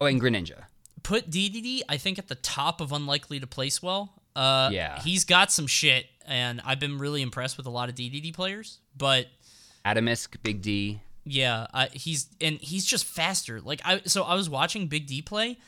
Oh, 0.00 0.06
and 0.06 0.20
Greninja. 0.20 0.64
Put 1.02 1.30
DDD, 1.30 1.82
I 1.88 1.96
think, 1.96 2.18
at 2.18 2.28
the 2.28 2.34
top 2.34 2.80
of 2.80 2.92
unlikely 2.92 3.40
to 3.40 3.46
place 3.46 3.82
well. 3.82 4.22
Uh, 4.34 4.70
Yeah. 4.72 5.00
He's 5.02 5.24
got 5.24 5.52
some 5.52 5.66
shit, 5.66 6.06
and 6.26 6.60
I've 6.64 6.80
been 6.80 6.98
really 6.98 7.22
impressed 7.22 7.56
with 7.56 7.66
a 7.66 7.70
lot 7.70 7.88
of 7.88 7.94
DDD 7.94 8.32
players. 8.34 8.80
But 8.96 9.26
Atomsk, 9.84 10.36
Big 10.42 10.62
D. 10.62 11.00
yeah, 11.24 11.66
I, 11.72 11.88
he's 11.92 12.28
and 12.40 12.56
he's 12.58 12.84
just 12.84 13.04
faster. 13.04 13.60
Like 13.60 13.80
I, 13.84 14.00
so 14.04 14.22
I 14.22 14.34
was 14.34 14.48
watching 14.48 14.86
Big 14.86 15.06
D 15.06 15.22
play, 15.22 15.58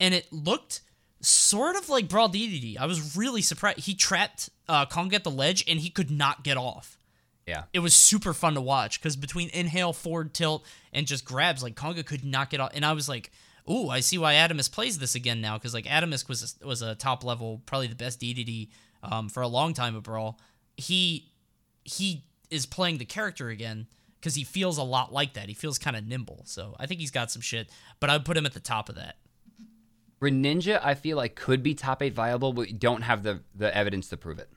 and 0.00 0.14
it 0.14 0.32
looked 0.32 0.80
sort 1.20 1.76
of 1.76 1.88
like 1.88 2.08
Brawl 2.08 2.28
DDD. 2.28 2.78
I 2.78 2.86
was 2.86 3.16
really 3.16 3.42
surprised. 3.42 3.80
He 3.80 3.94
trapped 3.94 4.50
uh, 4.68 4.86
Kong 4.86 5.12
at 5.14 5.24
the 5.24 5.30
ledge, 5.30 5.64
and 5.68 5.80
he 5.80 5.90
could 5.90 6.10
not 6.10 6.44
get 6.44 6.56
off. 6.56 6.98
Yeah. 7.46 7.62
it 7.72 7.78
was 7.78 7.94
super 7.94 8.34
fun 8.34 8.54
to 8.54 8.60
watch 8.60 9.00
because 9.00 9.14
between 9.14 9.50
inhale, 9.50 9.92
forward 9.92 10.34
tilt, 10.34 10.66
and 10.92 11.06
just 11.06 11.24
grabs, 11.24 11.62
like 11.62 11.76
Konga 11.76 12.04
could 12.04 12.24
not 12.24 12.50
get 12.50 12.58
off. 12.58 12.72
And 12.74 12.84
I 12.84 12.92
was 12.92 13.08
like, 13.08 13.30
"Ooh, 13.70 13.88
I 13.88 14.00
see 14.00 14.18
why 14.18 14.34
Atomsk 14.34 14.72
plays 14.72 14.98
this 14.98 15.14
again 15.14 15.40
now." 15.40 15.56
Because 15.56 15.72
like 15.72 15.84
Atomsk 15.84 16.28
was 16.28 16.56
a, 16.60 16.66
was 16.66 16.82
a 16.82 16.96
top 16.96 17.22
level, 17.22 17.62
probably 17.64 17.86
the 17.86 17.94
best 17.94 18.20
DDD 18.20 18.68
um, 19.04 19.28
for 19.28 19.42
a 19.42 19.48
long 19.48 19.74
time 19.74 19.96
at 19.96 20.02
Brawl. 20.02 20.40
He 20.76 21.30
he 21.84 22.24
is 22.50 22.66
playing 22.66 22.98
the 22.98 23.04
character 23.04 23.48
again 23.48 23.86
because 24.20 24.34
he 24.34 24.44
feels 24.44 24.78
a 24.78 24.82
lot 24.82 25.12
like 25.12 25.34
that. 25.34 25.48
He 25.48 25.54
feels 25.54 25.78
kind 25.78 25.96
of 25.96 26.06
nimble. 26.06 26.42
So 26.44 26.74
I 26.78 26.86
think 26.86 27.00
he's 27.00 27.10
got 27.10 27.30
some 27.30 27.42
shit. 27.42 27.70
But 28.00 28.10
I'd 28.10 28.24
put 28.24 28.36
him 28.36 28.46
at 28.46 28.54
the 28.54 28.60
top 28.60 28.88
of 28.88 28.94
that. 28.96 29.16
Greninja, 30.20 30.80
I 30.82 30.94
feel 30.94 31.16
like 31.16 31.34
could 31.34 31.62
be 31.62 31.74
top 31.74 32.02
eight 32.02 32.14
viable, 32.14 32.52
but 32.52 32.66
we 32.66 32.72
don't 32.72 33.02
have 33.02 33.22
the 33.22 33.40
the 33.54 33.74
evidence 33.76 34.08
to 34.08 34.16
prove 34.16 34.38
it. 34.38 34.48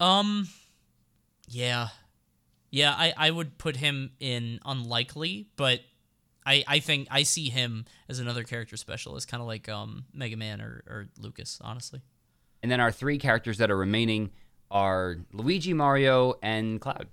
Um, 0.00 0.48
yeah, 1.48 1.88
yeah. 2.70 2.92
I 2.96 3.14
I 3.16 3.30
would 3.30 3.58
put 3.58 3.76
him 3.76 4.10
in 4.18 4.58
unlikely, 4.64 5.48
but 5.56 5.80
I 6.44 6.64
I 6.66 6.78
think 6.80 7.06
I 7.10 7.22
see 7.22 7.48
him 7.48 7.84
as 8.08 8.18
another 8.18 8.42
character 8.42 8.76
specialist, 8.76 9.28
kind 9.28 9.40
of 9.40 9.46
like 9.46 9.68
um 9.68 10.04
Mega 10.12 10.36
Man 10.36 10.60
or 10.60 10.82
or 10.88 11.06
Lucas. 11.18 11.58
Honestly, 11.62 12.00
And 12.62 12.70
then 12.70 12.80
our 12.80 12.90
three 12.90 13.18
characters 13.18 13.58
that 13.58 13.70
are 13.70 13.76
remaining 13.76 14.32
are 14.70 15.18
Luigi, 15.32 15.72
Mario, 15.72 16.34
and 16.42 16.80
Cloud. 16.80 17.08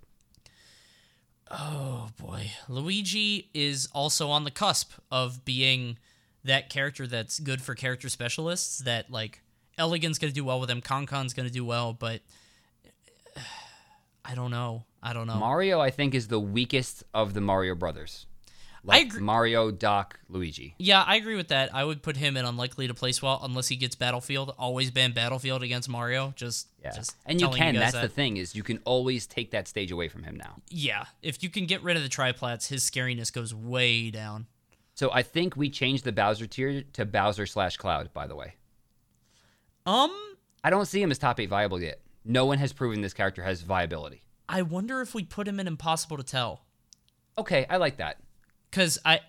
oh 1.52 2.10
boy, 2.20 2.52
Luigi 2.68 3.50
is 3.54 3.88
also 3.94 4.30
on 4.30 4.44
the 4.44 4.52
cusp 4.52 4.92
of 5.12 5.46
being 5.46 5.98
that 6.44 6.70
character 6.70 7.08
that's 7.08 7.40
good 7.40 7.62
for 7.62 7.76
character 7.76 8.10
specialists. 8.10 8.80
That 8.80 9.10
like 9.12 9.42
Elegant's 9.78 10.20
gonna 10.20 10.34
do 10.34 10.44
well 10.44 10.60
with 10.60 10.70
him, 10.70 10.82
Concon's 10.82 11.34
gonna 11.34 11.50
do 11.50 11.66
well, 11.66 11.94
but 11.94 12.22
I 14.26 14.36
don't 14.36 14.52
know. 14.52 14.84
I 15.02 15.12
don't 15.14 15.28
know. 15.28 15.36
Mario, 15.36 15.82
I 15.82 15.90
think, 15.90 16.16
is 16.16 16.30
the 16.30 16.40
weakest 16.40 17.04
of 17.14 17.34
the 17.34 17.42
Mario 17.42 17.76
brothers. 17.76 18.26
Like 18.86 19.14
Mario, 19.14 19.72
Doc, 19.72 20.20
Luigi. 20.28 20.76
Yeah, 20.78 21.04
I 21.04 21.16
agree 21.16 21.36
with 21.36 21.48
that. 21.48 21.74
I 21.74 21.86
would 21.86 22.04
put 22.04 22.18
him 22.18 22.36
in 22.36 22.44
unlikely 22.44 22.88
to 22.88 22.94
place 22.94 23.22
well 23.22 23.40
unless 23.42 23.70
he 23.70 23.78
gets 23.78 23.96
Battlefield. 23.96 24.54
Always 24.60 24.92
ban 24.92 25.14
Battlefield 25.14 25.64
against 25.64 25.88
Mario. 25.88 26.34
Just, 26.36 26.68
just 26.84 27.16
and 27.26 27.40
you 27.40 27.48
can. 27.50 27.76
guys 27.76 27.94
that's 27.94 28.02
the 28.02 28.10
thing 28.10 28.36
is 28.36 28.56
you 28.56 28.64
can 28.64 28.80
always 28.84 29.26
take 29.26 29.52
that 29.52 29.70
stage 29.70 29.92
away 29.92 30.10
from 30.10 30.24
him 30.24 30.36
now. 30.36 30.56
Yeah, 30.70 31.06
if 31.22 31.42
you 31.42 31.50
can 31.50 31.66
get 31.66 31.82
rid 31.82 31.96
of 31.96 32.04
the 32.04 32.10
triplats, 32.10 32.68
his 32.68 32.84
scariness 32.84 33.32
goes 33.32 33.56
way 33.56 34.12
down. 34.12 34.48
So 34.96 35.10
I 35.14 35.24
think 35.24 35.56
we 35.56 35.70
changed 35.70 36.04
the 36.04 36.12
Bowser 36.12 36.46
tier 36.46 36.84
to 36.94 37.06
Bowser 37.06 37.46
slash 37.46 37.78
Cloud. 37.78 38.14
By 38.14 38.28
the 38.28 38.36
way, 38.36 38.56
Um, 39.86 40.12
I 40.62 40.70
don't 40.70 40.86
see 40.86 41.02
him 41.02 41.10
as 41.10 41.18
top 41.18 41.40
eight 41.40 41.50
viable 41.50 41.82
yet. 41.82 42.02
No 42.26 42.46
one 42.46 42.58
has 42.58 42.74
proven 42.74 43.02
this 43.02 43.14
character 43.14 43.44
has 43.44 43.62
viability. 43.62 44.24
I 44.48 44.62
wonder 44.62 45.02
if 45.02 45.16
we 45.16 45.24
put 45.24 45.48
him 45.48 45.60
in 45.60 45.68
Impossible 45.68 46.18
to 46.18 46.24
Tell. 46.24 46.62
Okay, 47.38 47.66
I 47.70 47.78
like 47.78 47.98
that. 47.98 48.18
Cause 48.74 48.98
I, 49.06 49.20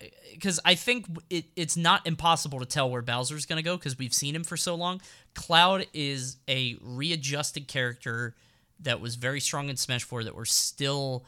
cause 0.41 0.59
I 0.65 0.73
think 0.73 1.05
it, 1.29 1.45
it's 1.55 1.77
not 1.77 2.05
impossible 2.07 2.59
to 2.59 2.65
tell 2.65 2.89
where 2.89 3.03
Bowser's 3.03 3.45
gonna 3.45 3.61
go 3.61 3.77
because 3.77 3.95
we've 3.97 4.13
seen 4.13 4.35
him 4.35 4.43
for 4.43 4.57
so 4.57 4.73
long. 4.73 5.01
Cloud 5.35 5.85
is 5.93 6.37
a 6.49 6.77
readjusted 6.81 7.67
character 7.67 8.33
that 8.79 8.99
was 8.99 9.15
very 9.15 9.39
strong 9.39 9.69
in 9.69 9.77
Smash 9.77 10.03
Four 10.03 10.23
that 10.23 10.35
we're 10.35 10.45
still 10.45 11.25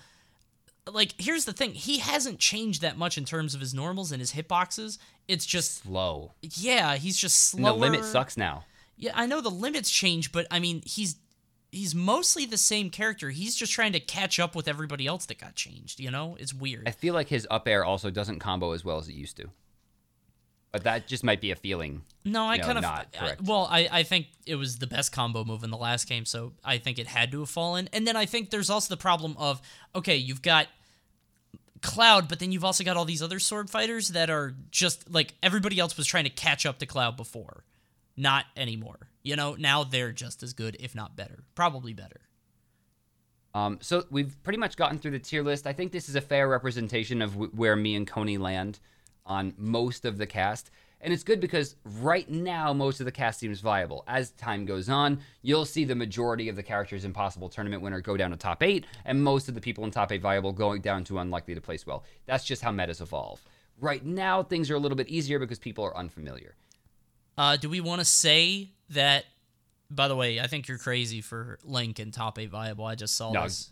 like. 0.91 1.13
Here's 1.19 1.45
the 1.45 1.53
thing: 1.53 1.73
he 1.75 1.99
hasn't 1.99 2.39
changed 2.39 2.81
that 2.81 2.97
much 2.97 3.19
in 3.19 3.23
terms 3.23 3.53
of 3.53 3.61
his 3.61 3.73
normals 3.73 4.11
and 4.11 4.19
his 4.19 4.33
hitboxes. 4.33 4.97
It's 5.27 5.45
just 5.45 5.83
Slow. 5.83 6.33
yeah, 6.41 6.95
he's 6.95 7.17
just 7.17 7.51
slower. 7.51 7.73
the 7.73 7.79
limit 7.79 8.03
sucks 8.03 8.35
now. 8.35 8.65
Yeah, 8.97 9.11
I 9.13 9.27
know 9.27 9.41
the 9.41 9.51
limits 9.51 9.91
change, 9.91 10.31
but 10.31 10.47
I 10.49 10.59
mean 10.59 10.81
he's 10.85 11.17
he's 11.77 11.95
mostly 11.95 12.45
the 12.45 12.57
same 12.57 12.89
character. 12.89 13.29
He's 13.29 13.55
just 13.55 13.71
trying 13.71 13.93
to 13.93 13.99
catch 13.99 14.39
up 14.39 14.55
with 14.55 14.67
everybody 14.67 15.07
else 15.07 15.25
that 15.27 15.39
got 15.39 15.55
changed. 15.55 15.99
You 15.99 16.11
know, 16.11 16.35
it's 16.39 16.53
weird. 16.53 16.87
I 16.87 16.91
feel 16.91 17.13
like 17.13 17.29
his 17.29 17.47
up 17.49 17.67
air 17.67 17.85
also 17.85 18.09
doesn't 18.09 18.39
combo 18.39 18.71
as 18.71 18.83
well 18.83 18.97
as 18.97 19.07
it 19.07 19.13
used 19.13 19.37
to. 19.37 19.49
But 20.71 20.83
that 20.83 21.07
just 21.07 21.23
might 21.23 21.39
be 21.39 21.51
a 21.51 21.55
feeling. 21.55 22.03
No, 22.25 22.43
I 22.43 22.57
No, 22.57 22.63
kind 22.63 22.77
of. 22.77 22.85
I- 22.85 23.35
well, 23.41 23.67
I, 23.71 23.87
I 23.91 24.03
think 24.03 24.27
it 24.45 24.55
was 24.55 24.79
the 24.79 24.87
best 24.87 25.11
combo 25.11 25.45
move 25.45 25.63
in 25.63 25.71
the 25.71 25.77
last 25.77 26.09
game, 26.09 26.25
so 26.25 26.53
I 26.63 26.77
think 26.77 26.99
it 26.99 27.07
had 27.07 27.31
to 27.31 27.39
have 27.39 27.49
fallen. 27.49 27.87
And 27.93 28.05
then 28.05 28.15
I 28.15 28.25
think 28.25 28.49
there's 28.49 28.69
also 28.69 28.93
the 28.93 28.99
problem 28.99 29.35
of 29.37 29.61
okay, 29.95 30.17
you've 30.17 30.41
got 30.41 30.67
Cloud, 31.81 32.27
but 32.27 32.39
then 32.39 32.51
you've 32.51 32.65
also 32.65 32.83
got 32.83 32.97
all 32.97 33.05
these 33.05 33.21
other 33.21 33.39
sword 33.39 33.69
fighters 33.69 34.09
that 34.09 34.29
are 34.29 34.53
just 34.71 35.09
like 35.09 35.35
everybody 35.41 35.79
else 35.79 35.95
was 35.95 36.05
trying 36.05 36.25
to 36.25 36.29
catch 36.29 36.65
up 36.65 36.79
to 36.79 36.85
Cloud 36.85 37.15
before, 37.17 37.63
not 38.17 38.45
anymore. 38.55 39.09
You 39.27 39.35
know, 39.35 39.57
now 39.59 39.83
they're 39.83 40.13
just 40.13 40.41
as 40.41 40.53
good, 40.53 40.77
if 40.79 40.95
not 40.95 41.17
better, 41.17 41.43
probably 41.53 41.91
better. 41.91 42.21
Um, 43.53 43.77
so 43.81 44.05
we've 44.09 44.41
pretty 44.41 44.57
much 44.57 44.77
gotten 44.77 44.99
through 44.99 45.11
the 45.11 45.19
tier 45.19 45.43
list. 45.43 45.67
I 45.67 45.73
think 45.73 45.91
this 45.91 46.07
is 46.07 46.15
a 46.15 46.21
fair 46.21 46.47
representation 46.47 47.21
of 47.21 47.33
w- 47.33 47.51
where 47.53 47.75
me 47.75 47.95
and 47.95 48.07
Coney 48.07 48.37
land 48.37 48.79
on 49.25 49.53
most 49.57 50.05
of 50.05 50.17
the 50.17 50.25
cast. 50.25 50.71
And 51.01 51.11
it's 51.11 51.23
good 51.23 51.41
because 51.41 51.75
right 51.83 52.29
now, 52.29 52.71
most 52.71 53.01
of 53.01 53.05
the 53.05 53.11
cast 53.11 53.41
seems 53.41 53.59
viable. 53.59 54.05
As 54.07 54.31
time 54.31 54.63
goes 54.63 54.87
on, 54.87 55.19
you'll 55.41 55.65
see 55.65 55.83
the 55.83 55.93
majority 55.93 56.47
of 56.47 56.55
the 56.55 56.63
characters 56.63 57.03
in 57.03 57.11
Possible 57.11 57.49
Tournament 57.49 57.81
winner 57.81 57.99
go 57.99 58.15
down 58.15 58.31
to 58.31 58.37
top 58.37 58.63
eight, 58.63 58.85
and 59.03 59.21
most 59.21 59.49
of 59.49 59.55
the 59.55 59.61
people 59.61 59.83
in 59.83 59.91
top 59.91 60.13
eight 60.13 60.21
viable 60.21 60.53
going 60.53 60.79
down 60.79 61.03
to 61.03 61.19
unlikely 61.19 61.53
to 61.53 61.59
place 61.59 61.85
well. 61.85 62.05
That's 62.27 62.45
just 62.45 62.61
how 62.61 62.71
metas 62.71 63.01
evolve. 63.01 63.43
Right 63.81 64.05
now, 64.05 64.41
things 64.41 64.71
are 64.71 64.75
a 64.75 64.79
little 64.79 64.95
bit 64.95 65.09
easier 65.09 65.37
because 65.37 65.59
people 65.59 65.83
are 65.83 65.97
unfamiliar. 65.97 66.55
Uh, 67.37 67.55
do 67.57 67.69
we 67.69 67.79
want 67.81 67.99
to 67.99 68.05
say 68.05 68.69
that? 68.89 69.25
By 69.89 70.07
the 70.09 70.15
way, 70.15 70.39
I 70.39 70.47
think 70.47 70.67
you're 70.67 70.77
crazy 70.77 71.21
for 71.21 71.59
Link 71.63 71.99
and 71.99 72.11
top 72.13 72.37
eight 72.39 72.49
viable. 72.49 72.85
I 72.85 72.95
just 72.95 73.15
saw 73.15 73.31
No, 73.31 73.43
this. 73.43 73.71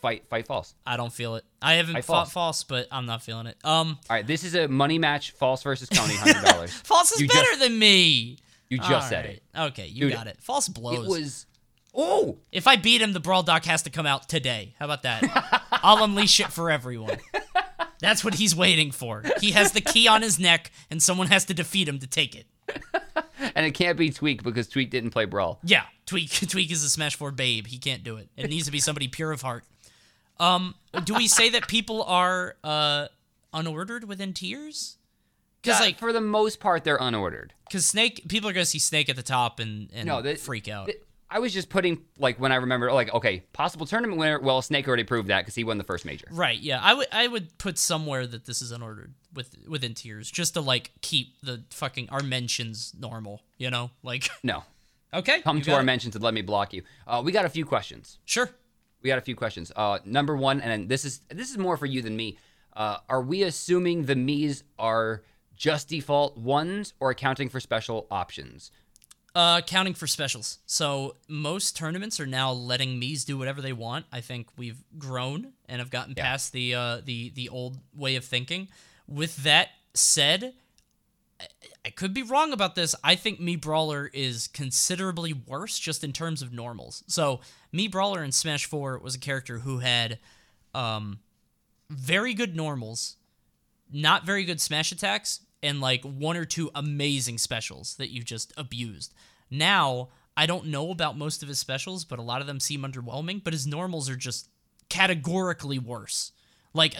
Fight, 0.00 0.24
fight 0.28 0.46
false. 0.46 0.74
I 0.86 0.96
don't 0.96 1.12
feel 1.12 1.34
it. 1.36 1.44
I 1.60 1.74
haven't 1.74 1.96
I 1.96 2.00
fought 2.02 2.30
false. 2.30 2.32
false, 2.32 2.64
but 2.64 2.86
I'm 2.92 3.06
not 3.06 3.22
feeling 3.22 3.46
it. 3.46 3.56
Um, 3.64 3.98
All 4.08 4.16
right, 4.16 4.26
this 4.26 4.44
is 4.44 4.54
a 4.54 4.68
money 4.68 4.98
match. 4.98 5.32
False 5.32 5.62
versus 5.64 5.88
Coney, 5.88 6.14
hundred 6.16 6.44
dollars. 6.44 6.72
false 6.72 7.10
is 7.12 7.22
You 7.22 7.28
better 7.28 7.40
just- 7.48 7.60
than 7.60 7.78
me. 7.78 8.38
You 8.68 8.78
just 8.78 8.90
All 8.90 9.00
said 9.00 9.24
right. 9.24 9.34
it. 9.36 9.42
Okay, 9.72 9.86
you 9.86 10.02
Dude, 10.08 10.12
got 10.12 10.26
it. 10.26 10.38
False 10.40 10.68
blows. 10.68 11.04
It 11.06 11.08
was. 11.08 11.46
Oh, 11.94 12.36
if 12.52 12.66
I 12.66 12.76
beat 12.76 13.00
him, 13.00 13.12
the 13.14 13.20
brawl 13.20 13.42
doc 13.42 13.64
has 13.64 13.82
to 13.84 13.90
come 13.90 14.06
out 14.06 14.28
today. 14.28 14.74
How 14.78 14.84
about 14.84 15.02
that? 15.04 15.62
I'll 15.72 16.04
unleash 16.04 16.40
it 16.40 16.48
for 16.52 16.70
everyone. 16.70 17.16
That's 18.00 18.22
what 18.22 18.34
he's 18.34 18.54
waiting 18.54 18.90
for. 18.90 19.22
He 19.40 19.52
has 19.52 19.72
the 19.72 19.80
key 19.80 20.06
on 20.06 20.20
his 20.22 20.38
neck, 20.38 20.70
and 20.90 21.02
someone 21.02 21.28
has 21.28 21.46
to 21.46 21.54
defeat 21.54 21.88
him 21.88 21.98
to 22.00 22.06
take 22.06 22.34
it. 22.36 22.46
And 23.54 23.66
it 23.66 23.72
can't 23.72 23.96
be 23.98 24.10
Tweak 24.10 24.42
because 24.42 24.68
Tweak 24.68 24.90
didn't 24.90 25.10
play 25.10 25.24
Brawl. 25.24 25.58
Yeah, 25.62 25.82
Tweak. 26.06 26.30
Tweak 26.48 26.70
is 26.70 26.82
a 26.84 26.90
Smash 26.90 27.16
Four 27.16 27.30
babe. 27.32 27.66
He 27.66 27.78
can't 27.78 28.02
do 28.04 28.16
it. 28.16 28.28
It 28.36 28.48
needs 28.50 28.66
to 28.66 28.72
be 28.72 28.80
somebody 28.80 29.08
pure 29.08 29.32
of 29.32 29.42
heart. 29.42 29.64
Um, 30.38 30.74
do 31.04 31.14
we 31.14 31.28
say 31.28 31.48
that 31.50 31.66
people 31.68 32.02
are 32.04 32.56
uh 32.62 33.06
unordered 33.54 34.04
within 34.04 34.32
tiers? 34.32 34.98
Because 35.62 35.80
Yeah, 35.80 35.86
like, 35.86 35.98
for 35.98 36.12
the 36.12 36.20
most 36.20 36.60
part, 36.60 36.84
they're 36.84 36.98
unordered. 36.98 37.50
because 37.66 37.86
Snake, 37.86 38.22
people 38.28 38.48
are 38.48 38.52
gonna 38.52 38.64
see 38.66 38.78
Snake 38.78 39.08
at 39.08 39.16
the 39.16 39.22
top 39.22 39.58
and 39.60 39.90
and 39.94 40.06
No, 40.06 40.20
they- 40.22 40.34
freak 40.36 40.68
out. 40.68 40.86
Th- 40.86 40.98
I 41.28 41.40
was 41.40 41.52
just 41.52 41.68
putting 41.68 42.02
like 42.18 42.38
when 42.38 42.52
I 42.52 42.56
remember 42.56 42.92
like 42.92 43.12
okay 43.12 43.40
possible 43.52 43.84
tournament 43.86 44.18
winner. 44.18 44.38
Well, 44.40 44.62
Snake 44.62 44.86
already 44.86 45.04
proved 45.04 45.28
that 45.28 45.40
because 45.42 45.54
he 45.56 45.64
won 45.64 45.78
the 45.78 45.84
first 45.84 46.04
major. 46.04 46.26
right? 46.30 46.58
Yeah, 46.58 46.80
I 46.82 46.94
would 46.94 47.06
I 47.12 47.26
would 47.26 47.58
put 47.58 47.78
somewhere 47.78 48.26
that 48.26 48.44
this 48.46 48.62
is 48.62 48.72
unordered 48.72 49.10
with 49.34 49.56
within 49.68 49.94
tiers, 49.94 50.30
just 50.30 50.54
to 50.54 50.60
like 50.60 50.92
keep 51.02 51.40
the 51.42 51.64
fucking 51.70 52.08
our 52.10 52.22
mentions 52.22 52.92
normal. 52.98 53.42
You 53.58 53.70
know, 53.70 53.90
like 54.02 54.28
No, 54.42 54.62
okay, 55.14 55.40
come 55.42 55.60
to 55.62 55.72
our 55.74 55.80
it. 55.80 55.84
mentions 55.84 56.14
and 56.14 56.22
let 56.24 56.34
me 56.34 56.42
block 56.42 56.72
you. 56.72 56.82
Uh, 57.06 57.22
we 57.24 57.32
got 57.32 57.44
a 57.44 57.48
few 57.50 57.64
questions. 57.64 58.18
Sure. 58.24 58.48
We 59.02 59.08
got 59.08 59.18
a 59.18 59.22
few 59.22 59.36
questions. 59.36 59.70
Uh, 59.76 59.98
number 60.04 60.36
one, 60.36 60.60
and 60.60 60.88
this 60.88 61.04
is 61.04 61.20
this 61.28 61.50
is 61.50 61.58
more 61.58 61.76
for 61.76 61.86
you 61.86 62.02
than 62.02 62.16
me. 62.16 62.38
Uh, 62.72 62.98
are 63.08 63.22
we 63.22 63.42
assuming 63.42 64.04
the 64.04 64.14
Mii's 64.14 64.62
are 64.78 65.22
just 65.56 65.88
default 65.88 66.36
ones 66.36 66.92
or 67.00 67.10
accounting 67.10 67.48
for 67.48 67.58
special 67.60 68.06
options? 68.10 68.70
Uh, 69.36 69.60
counting 69.60 69.92
for 69.92 70.06
specials. 70.06 70.60
So 70.64 71.16
most 71.28 71.76
tournaments 71.76 72.18
are 72.20 72.26
now 72.26 72.52
letting 72.52 72.98
Mii's 72.98 73.22
do 73.22 73.36
whatever 73.36 73.60
they 73.60 73.74
want. 73.74 74.06
I 74.10 74.22
think 74.22 74.48
we've 74.56 74.82
grown 74.96 75.52
and 75.68 75.78
have 75.78 75.90
gotten 75.90 76.14
past 76.14 76.52
the 76.54 76.74
uh, 76.74 77.00
the 77.04 77.28
the 77.34 77.50
old 77.50 77.76
way 77.94 78.16
of 78.16 78.24
thinking. 78.24 78.68
With 79.06 79.36
that 79.44 79.68
said, 79.92 80.54
I- 81.38 81.46
I 81.84 81.90
could 81.90 82.14
be 82.14 82.22
wrong 82.22 82.54
about 82.54 82.76
this. 82.76 82.94
I 83.04 83.14
think 83.14 83.38
Mii 83.38 83.60
Brawler 83.60 84.10
is 84.14 84.48
considerably 84.48 85.34
worse 85.34 85.78
just 85.78 86.02
in 86.02 86.14
terms 86.14 86.40
of 86.40 86.52
normals. 86.54 87.04
So 87.06 87.40
Mii 87.74 87.90
Brawler 87.90 88.24
in 88.24 88.32
Smash 88.32 88.64
Four 88.64 88.98
was 88.98 89.14
a 89.14 89.18
character 89.20 89.58
who 89.58 89.80
had 89.80 90.18
um, 90.74 91.18
very 91.90 92.32
good 92.32 92.56
normals, 92.56 93.16
not 93.92 94.24
very 94.24 94.44
good 94.44 94.62
smash 94.62 94.92
attacks, 94.92 95.40
and 95.62 95.80
like 95.80 96.02
one 96.02 96.36
or 96.36 96.44
two 96.44 96.70
amazing 96.74 97.38
specials 97.38 97.96
that 97.96 98.10
you 98.10 98.22
just 98.22 98.52
abused. 98.56 99.14
Now, 99.50 100.08
I 100.36 100.46
don't 100.46 100.66
know 100.66 100.90
about 100.90 101.16
most 101.16 101.42
of 101.42 101.48
his 101.48 101.58
specials, 101.58 102.04
but 102.04 102.18
a 102.18 102.22
lot 102.22 102.40
of 102.40 102.46
them 102.46 102.60
seem 102.60 102.82
underwhelming, 102.82 103.42
but 103.42 103.52
his 103.52 103.66
normals 103.66 104.10
are 104.10 104.16
just 104.16 104.48
categorically 104.88 105.78
worse. 105.78 106.32
Like 106.74 106.94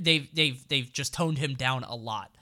they've 0.00 0.28
they've 0.34 0.66
they've 0.68 0.90
just 0.92 1.12
toned 1.12 1.38
him 1.38 1.54
down 1.54 1.84
a 1.84 1.94
lot. 1.94 2.34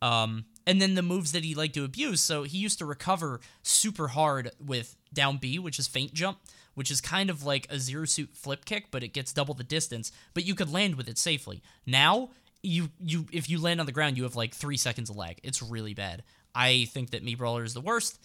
Um, 0.00 0.46
and 0.66 0.80
then 0.80 0.94
the 0.94 1.02
moves 1.02 1.32
that 1.32 1.44
he 1.44 1.54
liked 1.54 1.74
to 1.74 1.84
abuse. 1.84 2.20
So 2.20 2.44
he 2.44 2.58
used 2.58 2.78
to 2.78 2.86
recover 2.86 3.40
super 3.62 4.08
hard 4.08 4.50
with 4.64 4.96
down 5.12 5.36
B, 5.36 5.58
which 5.58 5.78
is 5.78 5.86
feint 5.86 6.14
jump, 6.14 6.38
which 6.74 6.90
is 6.90 7.00
kind 7.00 7.30
of 7.30 7.44
like 7.44 7.66
a 7.70 7.78
zero 7.78 8.04
suit 8.06 8.30
flip 8.32 8.64
kick, 8.64 8.86
but 8.90 9.02
it 9.02 9.12
gets 9.12 9.32
double 9.32 9.54
the 9.54 9.64
distance. 9.64 10.10
But 10.34 10.44
you 10.44 10.54
could 10.54 10.72
land 10.72 10.94
with 10.96 11.08
it 11.08 11.18
safely. 11.18 11.62
Now 11.86 12.30
you 12.62 12.90
you 13.00 13.26
if 13.32 13.48
you 13.50 13.60
land 13.60 13.80
on 13.80 13.86
the 13.86 13.92
ground, 13.92 14.16
you 14.16 14.22
have 14.24 14.36
like 14.36 14.54
three 14.54 14.76
seconds 14.76 15.10
of 15.10 15.16
lag. 15.16 15.40
It's 15.42 15.62
really 15.62 15.94
bad. 15.94 16.22
I 16.54 16.84
think 16.92 17.10
that 17.10 17.24
Mii 17.24 17.36
Brawler 17.36 17.64
is 17.64 17.74
the 17.74 17.80
worst. 17.80 18.20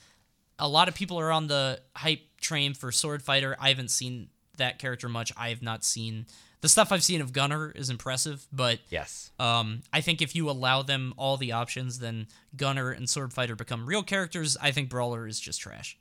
A 0.59 0.67
lot 0.67 0.87
of 0.87 0.95
people 0.95 1.19
are 1.19 1.31
on 1.31 1.47
the 1.47 1.79
hype 1.95 2.21
train 2.41 2.73
for 2.73 2.91
Sword 2.91 3.21
Fighter. 3.21 3.55
I 3.59 3.69
haven't 3.69 3.91
seen 3.91 4.29
that 4.57 4.79
character 4.79 5.07
much. 5.07 5.31
I 5.37 5.49
have 5.49 5.61
not 5.61 5.83
seen 5.83 6.25
the 6.61 6.69
stuff 6.69 6.91
I've 6.91 7.03
seen 7.03 7.21
of 7.21 7.31
Gunner 7.33 7.71
is 7.71 7.91
impressive, 7.91 8.47
but 8.51 8.79
Yes. 8.89 9.29
um, 9.39 9.83
I 9.93 10.01
think 10.01 10.21
if 10.23 10.35
you 10.35 10.49
allow 10.49 10.81
them 10.81 11.13
all 11.15 11.37
the 11.37 11.51
options, 11.51 11.99
then 11.99 12.27
Gunner 12.55 12.89
and 12.89 13.07
Sword 13.07 13.31
Fighter 13.31 13.55
become 13.55 13.85
real 13.85 14.01
characters. 14.01 14.57
I 14.59 14.71
think 14.71 14.89
Brawler 14.89 15.27
is 15.27 15.39
just 15.39 15.61
trash. 15.61 15.97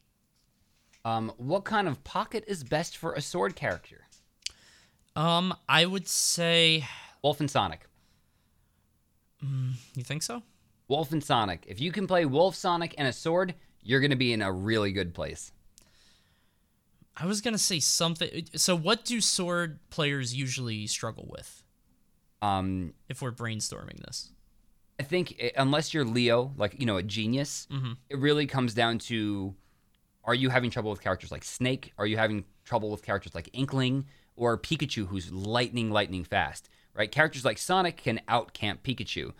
Um, 1.04 1.30
what 1.36 1.64
kind 1.64 1.86
of 1.86 2.02
pocket 2.04 2.44
is 2.48 2.64
best 2.64 2.96
for 2.96 3.12
a 3.12 3.20
sword 3.20 3.54
character? 3.54 4.06
Um, 5.14 5.54
I 5.68 5.84
would 5.86 6.08
say, 6.08 6.86
Wolf 7.22 7.40
and 7.40 7.50
Sonic. 7.50 7.80
Mm, 9.44 9.74
you 9.94 10.02
think 10.02 10.22
so? 10.22 10.42
Wolf 10.88 11.12
and 11.12 11.22
Sonic. 11.22 11.64
If 11.66 11.80
you 11.80 11.92
can 11.92 12.06
play 12.06 12.24
Wolf, 12.24 12.54
Sonic, 12.54 12.94
and 12.96 13.08
a 13.08 13.12
sword, 13.12 13.54
you're 13.82 14.00
gonna 14.00 14.16
be 14.16 14.32
in 14.32 14.42
a 14.42 14.52
really 14.52 14.92
good 14.92 15.14
place. 15.14 15.52
I 17.16 17.26
was 17.26 17.40
gonna 17.40 17.58
say 17.58 17.80
something. 17.80 18.46
So, 18.54 18.76
what 18.76 19.04
do 19.04 19.20
sword 19.20 19.78
players 19.90 20.34
usually 20.34 20.86
struggle 20.86 21.26
with? 21.30 21.62
Um, 22.42 22.94
If 23.08 23.22
we're 23.22 23.32
brainstorming 23.32 24.04
this, 24.04 24.32
I 25.00 25.02
think 25.02 25.36
i 25.42 25.52
unless 25.56 25.92
you're 25.94 26.04
Leo, 26.04 26.52
like 26.56 26.78
you 26.78 26.86
know, 26.86 26.96
a 26.96 27.02
genius, 27.02 27.66
mm-hmm. 27.70 27.92
it 28.10 28.18
really 28.18 28.46
comes 28.46 28.74
down 28.74 28.98
to: 29.10 29.54
Are 30.24 30.34
you 30.34 30.50
having 30.50 30.70
trouble 30.70 30.90
with 30.90 31.00
characters 31.00 31.32
like 31.32 31.44
Snake? 31.44 31.92
Are 31.98 32.06
you 32.06 32.16
having 32.16 32.44
trouble 32.64 32.90
with 32.90 33.02
characters 33.02 33.34
like 33.34 33.48
Inkling 33.52 34.06
or 34.36 34.58
Pikachu, 34.58 35.06
who's 35.06 35.32
lightning, 35.32 35.90
lightning 35.90 36.24
fast? 36.24 36.68
Right? 36.96 37.10
Characters 37.10 37.44
like 37.44 37.58
Sonic 37.58 37.98
can 37.98 38.20
outcamp 38.28 38.78
Pikachu. 38.82 39.32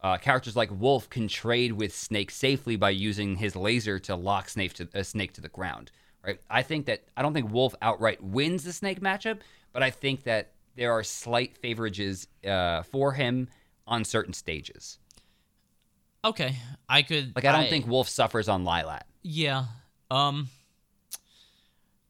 Uh, 0.00 0.16
characters 0.16 0.56
like 0.56 0.70
Wolf 0.70 1.10
can 1.10 1.28
trade 1.28 1.72
with 1.72 1.94
Snake 1.94 2.30
safely 2.30 2.76
by 2.76 2.90
using 2.90 3.36
his 3.36 3.56
laser 3.56 3.98
to 3.98 4.14
lock 4.14 4.48
Snake 4.48 4.72
to 4.74 4.88
uh, 4.94 5.02
Snake 5.02 5.32
to 5.34 5.40
the 5.40 5.48
ground. 5.48 5.90
Right? 6.24 6.40
I 6.48 6.62
think 6.62 6.86
that 6.86 7.04
I 7.16 7.22
don't 7.22 7.34
think 7.34 7.52
Wolf 7.52 7.74
outright 7.82 8.22
wins 8.22 8.64
the 8.64 8.72
Snake 8.72 9.00
matchup, 9.00 9.40
but 9.72 9.82
I 9.82 9.90
think 9.90 10.24
that 10.24 10.52
there 10.76 10.92
are 10.92 11.02
slight 11.02 11.58
favorites 11.58 12.28
uh, 12.46 12.82
for 12.84 13.12
him 13.12 13.48
on 13.86 14.04
certain 14.04 14.32
stages. 14.32 14.98
okay, 16.24 16.56
I 16.88 17.02
could. 17.02 17.34
Like 17.34 17.44
I 17.44 17.52
don't 17.52 17.68
think 17.68 17.86
Wolf 17.86 18.08
suffers 18.08 18.48
on 18.48 18.64
Lylat. 18.64 19.02
Yeah. 19.22 19.64
Um. 20.10 20.48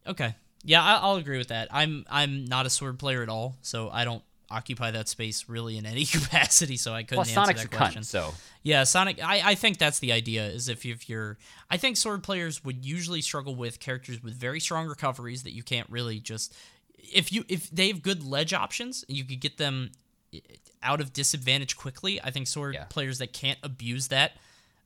Okay. 0.06 0.34
Yeah, 0.64 0.82
I, 0.82 0.96
I'll 0.96 1.16
agree 1.16 1.38
with 1.38 1.48
that. 1.48 1.68
I'm 1.70 2.04
I'm 2.10 2.44
not 2.44 2.66
a 2.66 2.70
sword 2.70 2.98
player 2.98 3.22
at 3.22 3.28
all, 3.28 3.56
so 3.62 3.88
I 3.90 4.04
don't 4.04 4.22
occupy 4.50 4.90
that 4.90 5.08
space 5.08 5.48
really 5.48 5.76
in 5.76 5.84
any 5.86 6.04
capacity. 6.16 6.76
So 6.76 6.92
I 6.94 7.02
couldn't 7.02 7.16
Plus, 7.24 7.28
answer 7.28 7.40
Sonic's 7.40 7.62
that 7.62 7.70
question. 7.70 8.02
cunt, 8.02 8.06
so 8.06 8.34
Yeah, 8.62 8.84
Sonic. 8.84 9.22
I, 9.22 9.50
I 9.50 9.54
think 9.54 9.78
that's 9.78 9.98
the 9.98 10.12
idea. 10.12 10.46
Is 10.46 10.68
if 10.68 10.84
if 10.86 11.08
you're, 11.08 11.38
I 11.70 11.76
think 11.76 11.96
sword 11.96 12.22
players 12.22 12.64
would 12.64 12.84
usually 12.84 13.20
struggle 13.20 13.54
with 13.54 13.80
characters 13.80 14.22
with 14.22 14.34
very 14.34 14.60
strong 14.60 14.86
recoveries 14.86 15.42
that 15.42 15.52
you 15.52 15.62
can't 15.62 15.88
really 15.90 16.18
just. 16.20 16.54
If 16.98 17.32
you 17.32 17.44
if 17.48 17.70
they 17.70 17.88
have 17.88 18.02
good 18.02 18.22
ledge 18.24 18.52
options, 18.52 19.04
you 19.08 19.24
could 19.24 19.40
get 19.40 19.56
them 19.58 19.90
eh, 20.34 20.40
out 20.82 21.00
of 21.00 21.12
disadvantage 21.12 21.76
quickly. 21.76 22.20
I 22.22 22.30
think 22.30 22.46
sword 22.46 22.74
Yeah. 22.74 22.84
players 22.84 23.18
that 23.18 23.32
can't 23.32 23.58
abuse 23.62 24.08
that, 24.08 24.32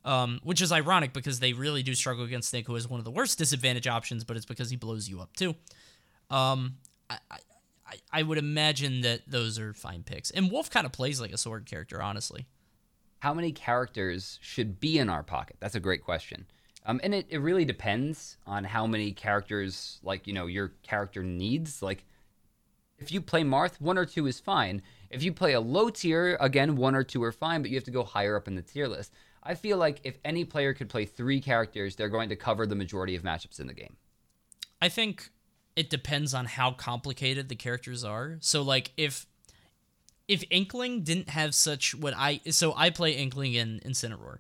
um, 0.05 0.41
which 0.43 0.61
is 0.61 0.73
ironic 0.73 1.13
because 1.13 1.41
they 1.41 1.53
really 1.53 1.83
do 1.83 1.95
struggle 1.95 2.25
against 2.25 2.51
Snake, 2.51 2.67
who 2.67 2.77
is 2.77 2.89
one 2.89 2.99
of 2.99 3.05
the 3.05 3.11
worst 3.11 3.39
disadvantage 3.39 3.87
options, 3.87 4.25
but 4.25 4.37
it's 4.37 4.47
because 4.47 4.71
he 4.71 4.77
blows 4.77 5.09
you 5.09 5.21
up 5.21 5.35
too. 5.37 5.55
Um, 6.31 6.77
I, 7.11 7.19
I, 7.93 8.21
I- 8.21 8.23
would 8.23 8.39
imagine 8.39 9.01
that 9.03 9.23
those 9.27 9.59
are 9.59 9.73
fine 9.75 10.03
picks, 10.03 10.31
and 10.31 10.51
Wolf 10.51 10.71
kind 10.71 10.87
of 10.87 10.93
plays 10.93 11.21
like 11.21 11.33
a 11.33 11.39
sword 11.39 11.67
character, 11.67 12.01
honestly. 12.03 12.47
how 13.21 13.35
many 13.35 13.53
characters 13.53 14.39
should 14.43 14.81
be 14.81 14.99
in 14.99 15.09
our 15.09 15.23
pocket? 15.23 15.57
That's 15.61 15.75
a 15.77 15.81
great 15.81 16.03
question. 16.03 16.47
Um, 16.85 17.01
and 17.05 17.15
it, 17.15 17.27
it 17.29 17.39
really 17.39 17.65
depends 17.65 18.37
on 18.47 18.65
how 18.65 18.87
many 18.89 19.13
characters, 19.13 20.01
like, 20.03 20.27
you 20.27 20.33
know, 20.33 20.47
your 20.47 20.73
character 20.83 21.23
needs. 21.23 21.81
Like, 21.83 22.05
if 22.99 23.13
you 23.13 23.21
play 23.21 23.43
Marth, 23.45 23.81
one 23.81 23.97
or 23.97 24.05
two 24.05 24.27
is 24.27 24.41
fine. 24.41 24.83
If 25.09 25.23
you 25.23 25.33
play 25.33 25.53
a 25.53 25.61
low 25.61 25.91
tier, 25.91 26.37
again, 26.41 26.75
one 26.75 26.97
or 26.97 27.05
two 27.05 27.23
are 27.23 27.31
fine, 27.31 27.63
but 27.63 27.71
you 27.71 27.77
have 27.77 27.85
to 27.85 27.93
go 27.93 28.03
higher 28.03 28.35
up 28.37 28.49
in 28.49 28.57
the 28.57 28.63
tier 28.63 28.89
list. 28.89 29.13
I 29.45 29.55
feel 29.55 29.77
like 29.79 30.01
if 30.03 30.19
any 30.25 30.45
player 30.45 30.75
could 30.75 30.89
play 30.89 31.05
three 31.05 31.41
characters, 31.41 31.95
they're 31.95 32.09
going 32.09 32.31
to 32.31 32.37
cover 32.37 32.67
the 32.67 32.75
majority 32.75 33.15
of 33.15 33.23
matchups 33.23 33.61
in 33.61 33.69
the 33.69 33.75
game. 33.75 33.97
I 34.81 34.89
think 34.89 35.31
it 35.77 35.91
depends 35.91 36.35
on 36.35 36.47
how 36.47 36.73
complicated 36.73 37.49
the 37.49 37.55
characters 37.55 38.05
are. 38.05 38.39
So 38.41 38.63
like 38.63 38.93
if 38.97 39.27
if 40.29 40.45
Inkling 40.51 41.03
didn't 41.03 41.31
have 41.31 41.55
such 41.55 41.95
what 41.95 42.15
I 42.17 42.41
so 42.51 42.75
I 42.77 42.91
play 42.91 43.13
Inkling 43.13 43.55
in 43.55 43.81
Incineroar. 43.85 44.39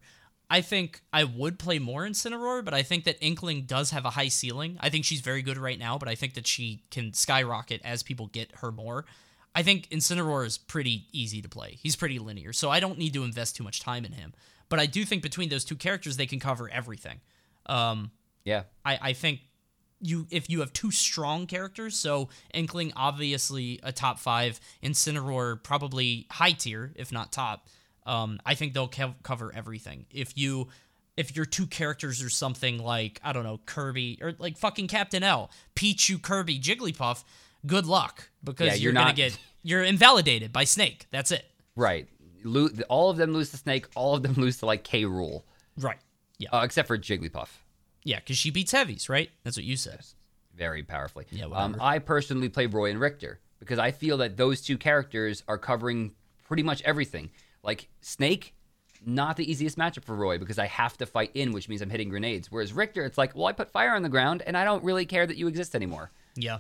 I 0.50 0.60
think 0.60 1.00
I 1.14 1.24
would 1.24 1.59
play 1.59 1.78
more 1.78 2.06
Incineroar, 2.06 2.62
but 2.62 2.74
I 2.74 2.82
think 2.82 3.04
that 3.04 3.16
Inkling 3.22 3.62
does 3.62 3.90
have 3.90 4.04
a 4.04 4.10
high 4.10 4.28
ceiling. 4.28 4.76
I 4.80 4.90
think 4.90 5.06
she's 5.06 5.22
very 5.22 5.40
good 5.40 5.56
right 5.56 5.78
now, 5.78 5.96
but 5.96 6.09
I 6.09 6.14
think 6.14 6.34
that 6.34 6.46
she 6.46 6.82
can 6.90 7.14
skyrocket 7.14 7.80
as 7.82 8.02
people 8.02 8.26
get 8.26 8.50
her 8.56 8.70
more. 8.70 9.06
I 9.54 9.62
think 9.62 9.88
Incineroar 9.88 10.44
is 10.44 10.59
pretty 10.59 11.06
easy 11.10 11.40
to 11.40 11.48
play. 11.48 11.78
He's 11.82 11.96
pretty 11.96 12.18
linear, 12.18 12.52
so 12.52 12.68
I 12.68 12.80
don't 12.80 12.98
need 12.98 13.14
to 13.14 13.24
invest 13.24 13.56
too 13.56 13.64
much 13.64 13.80
time 13.80 14.04
in 14.04 14.12
him. 14.12 14.34
But 14.68 14.78
I 14.78 14.84
do 14.84 15.06
think 15.06 15.22
between 15.22 15.48
those 15.48 15.64
two 15.64 15.76
characters, 15.76 16.18
they 16.18 16.26
can 16.26 16.38
cover 16.38 16.68
everything. 16.70 17.20
Um, 17.66 18.10
Yeah. 18.44 18.64
I, 18.84 18.98
I 19.00 19.12
think 19.14 19.40
you 20.02 20.26
if 20.30 20.50
you 20.50 20.60
have 20.60 20.72
two 20.72 20.90
strong 20.90 21.46
characters, 21.46 21.96
so 21.96 22.28
Inkling 22.52 22.92
obviously 22.96 23.80
a 23.82 23.92
top 23.92 24.18
five, 24.18 24.60
Incineroar 24.82 25.62
probably 25.62 26.26
high 26.30 26.52
tier 26.52 26.92
if 26.96 27.10
not 27.12 27.32
top. 27.32 27.68
Um, 28.04 28.40
I 28.44 28.54
think 28.54 28.74
they'll 28.74 28.88
co- 28.88 29.14
cover 29.22 29.52
everything. 29.54 30.06
If 30.10 30.36
you 30.36 30.68
if 31.16 31.36
your 31.36 31.44
two 31.44 31.66
characters 31.66 32.22
are 32.22 32.30
something 32.30 32.78
like 32.78 33.20
I 33.22 33.32
don't 33.32 33.44
know 33.44 33.60
Kirby 33.64 34.18
or 34.20 34.34
like 34.38 34.58
fucking 34.58 34.88
Captain 34.88 35.22
L, 35.22 35.50
Pichu, 35.76 36.20
Kirby, 36.20 36.58
Jigglypuff, 36.58 37.22
good 37.66 37.86
luck 37.86 38.28
because 38.42 38.66
Yeah, 38.68 38.74
you're, 38.74 38.92
you're 38.92 39.02
gonna 39.02 39.12
get 39.14 39.38
you're 39.62 39.84
invalidated 39.84 40.52
by 40.52 40.64
Snake. 40.64 41.06
That's 41.12 41.30
it. 41.30 41.44
Right. 41.76 42.08
Lo- 42.44 42.68
all 42.88 43.08
of 43.10 43.16
them 43.18 43.32
lose 43.32 43.50
to 43.52 43.56
Snake, 43.56 43.86
all 43.94 44.16
of 44.16 44.24
them 44.24 44.34
lose 44.34 44.56
to, 44.58 44.66
like, 44.66 44.82
K. 44.82 45.04
Rool, 45.04 45.44
Right. 45.78 45.98
Yeah. 46.38 46.48
uh, 46.52 46.62
except 46.64 46.88
for 46.88 46.98
Jigglypuff. 46.98 47.46
Yeah, 48.04 48.18
because 48.18 48.36
she 48.38 48.50
beats 48.50 48.72
heavies, 48.72 49.08
right? 49.08 49.30
That's 49.44 49.56
what 49.56 49.64
you 49.64 49.76
said. 49.76 50.00
very 50.54 50.82
powerfully. 50.82 51.26
Yeah, 51.30 51.46
um. 51.46 51.76
I 51.80 51.98
personally 51.98 52.48
play 52.48 52.66
Roy 52.66 52.90
and 52.90 53.00
Richter 53.00 53.38
because 53.58 53.78
I 53.78 53.90
feel 53.90 54.18
that 54.18 54.36
those 54.36 54.60
two 54.60 54.76
characters 54.76 55.42
are 55.48 55.58
covering 55.58 56.12
pretty 56.46 56.62
much 56.62 56.82
everything. 56.82 57.30
Like 57.62 57.88
Snake, 58.00 58.54
not 59.06 59.36
the 59.36 59.50
easiest 59.50 59.78
matchup 59.78 60.04
for 60.04 60.14
Roy 60.14 60.38
because 60.38 60.58
I 60.58 60.66
have 60.66 60.96
to 60.98 61.06
fight 61.06 61.30
in, 61.34 61.52
which 61.52 61.68
means 61.68 61.80
I'm 61.80 61.90
hitting 61.90 62.08
grenades. 62.10 62.50
Whereas 62.52 62.72
Richter, 62.72 63.04
it's 63.04 63.16
like, 63.18 63.34
well, 63.34 63.46
I 63.46 63.52
put 63.52 63.70
fire 63.70 63.94
on 63.94 64.02
the 64.02 64.08
ground 64.08 64.42
and 64.46 64.56
I 64.56 64.64
don't 64.64 64.84
really 64.84 65.06
care 65.06 65.26
that 65.26 65.36
you 65.36 65.46
exist 65.48 65.74
anymore. 65.74 66.10
Yeah. 66.36 66.58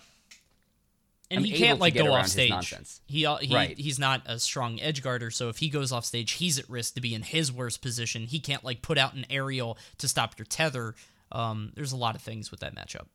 And 1.30 1.38
I'm 1.38 1.44
he 1.44 1.52
can't 1.52 1.80
like 1.80 1.94
go 1.94 2.12
off 2.12 2.28
stage. 2.28 2.74
He, 3.06 3.26
he 3.40 3.54
Right. 3.54 3.78
he's 3.78 3.98
not 3.98 4.22
a 4.26 4.38
strong 4.38 4.78
edge 4.80 5.02
guarder, 5.02 5.30
so 5.30 5.48
if 5.48 5.58
he 5.58 5.70
goes 5.70 5.90
off 5.90 6.04
stage, 6.04 6.32
he's 6.32 6.58
at 6.58 6.68
risk 6.68 6.94
to 6.94 7.00
be 7.00 7.14
in 7.14 7.22
his 7.22 7.50
worst 7.50 7.80
position. 7.80 8.26
He 8.26 8.38
can't 8.38 8.62
like 8.62 8.82
put 8.82 8.98
out 8.98 9.14
an 9.14 9.24
aerial 9.30 9.78
to 9.98 10.08
stop 10.08 10.38
your 10.38 10.44
tether. 10.46 10.94
Um, 11.32 11.72
there's 11.74 11.92
a 11.92 11.96
lot 11.96 12.14
of 12.14 12.22
things 12.22 12.50
with 12.50 12.60
that 12.60 12.74
matchup. 12.74 13.06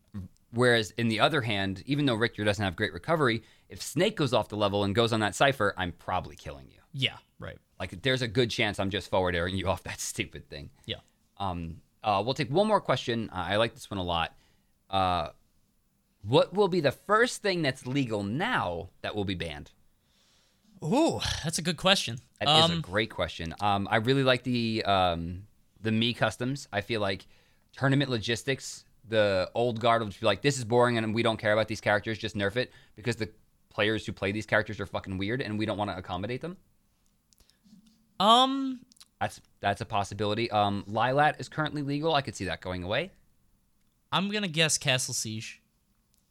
Whereas 0.52 0.92
in 0.92 1.08
the 1.08 1.20
other 1.20 1.42
hand, 1.42 1.84
even 1.86 2.06
though 2.06 2.16
Richter 2.16 2.44
doesn't 2.44 2.64
have 2.64 2.76
great 2.76 2.94
recovery, 2.94 3.44
if 3.70 3.82
Snake 3.82 4.16
goes 4.16 4.34
off 4.34 4.50
the 4.50 4.58
level 4.58 4.84
and 4.84 4.96
goes 4.96 5.14
on 5.14 5.20
that 5.20 5.36
Cypher, 5.36 5.74
I'm 5.78 5.92
probably 5.92 6.36
killing 6.36 6.68
you. 6.72 6.80
Yeah, 6.94 7.18
right. 7.40 7.58
Like 7.80 8.02
there's 8.02 8.22
a 8.22 8.28
good 8.28 8.50
chance 8.50 8.80
I'm 8.80 8.90
just 8.90 9.10
forward 9.10 9.36
airing 9.36 9.56
you 9.56 9.68
off 9.68 9.84
that 9.84 10.00
stupid 10.00 10.50
thing. 10.50 10.70
Yeah. 10.86 10.98
Um, 11.38 11.82
uh, 12.04 12.22
we'll 12.26 12.34
take 12.34 12.50
one 12.50 12.68
more 12.68 12.82
question. 12.82 13.30
Uh, 13.32 13.46
I 13.50 13.58
like 13.58 13.74
this 13.74 13.92
one 13.92 13.98
a 13.98 14.04
lot. 14.04 14.36
Uh, 14.90 15.30
what 16.22 16.54
will 16.54 16.68
be 16.68 16.80
the 16.80 16.92
first 16.92 17.42
thing 17.42 17.62
that's 17.62 17.86
legal 17.86 18.24
now 18.24 18.90
that 19.02 19.16
will 19.16 19.26
be 19.26 19.36
banned? 19.36 19.72
Ooh, 20.84 21.20
that's 21.44 21.58
a 21.58 21.62
good 21.62 21.78
question. 21.78 22.20
That 22.40 22.50
is 22.50 22.66
um, 22.66 22.78
a 22.80 22.82
great 22.82 23.10
question. 23.10 23.54
Um, 23.60 23.88
I 23.90 23.98
really 23.98 24.24
like 24.24 24.44
the 24.44 24.84
um, 24.86 25.44
the 25.82 25.90
Mii 25.90 26.16
customs. 26.16 26.68
I 26.72 26.82
feel 26.82 27.02
like 27.02 27.26
tournament 27.74 28.10
logistics, 28.10 28.86
the 29.10 29.50
old 29.54 29.80
guard 29.80 30.02
will 30.02 30.10
just 30.10 30.20
be 30.20 30.26
like, 30.26 30.42
"This 30.42 30.58
is 30.58 30.66
boring, 30.66 30.98
and 30.98 31.14
we 31.14 31.24
don't 31.24 31.38
care 31.38 31.54
about 31.54 31.68
these 31.68 31.82
characters. 31.82 32.18
Just 32.18 32.36
nerf 32.36 32.56
it," 32.56 32.72
because 32.96 33.16
the 33.16 33.30
players 33.70 34.06
who 34.06 34.12
play 34.12 34.32
these 34.32 34.46
characters 34.46 34.80
are 34.80 34.86
fucking 34.86 35.18
weird, 35.18 35.42
and 35.42 35.58
we 35.58 35.66
don't 35.66 35.78
want 35.78 35.90
to 35.92 35.98
accommodate 35.98 36.42
them. 36.42 36.58
um, 38.20 38.80
That's 39.20 39.42
that's 39.60 39.82
a 39.82 39.86
possibility. 39.86 40.50
Um, 40.52 40.84
Lylat 40.90 41.40
is 41.40 41.50
currently 41.50 41.82
legal. 41.82 42.14
I 42.14 42.22
could 42.22 42.36
see 42.36 42.46
that 42.46 42.62
going 42.62 42.84
away. 42.84 43.12
I'm 44.12 44.30
gonna 44.30 44.48
guess 44.48 44.78
Castle 44.78 45.14
Siege. 45.14 45.62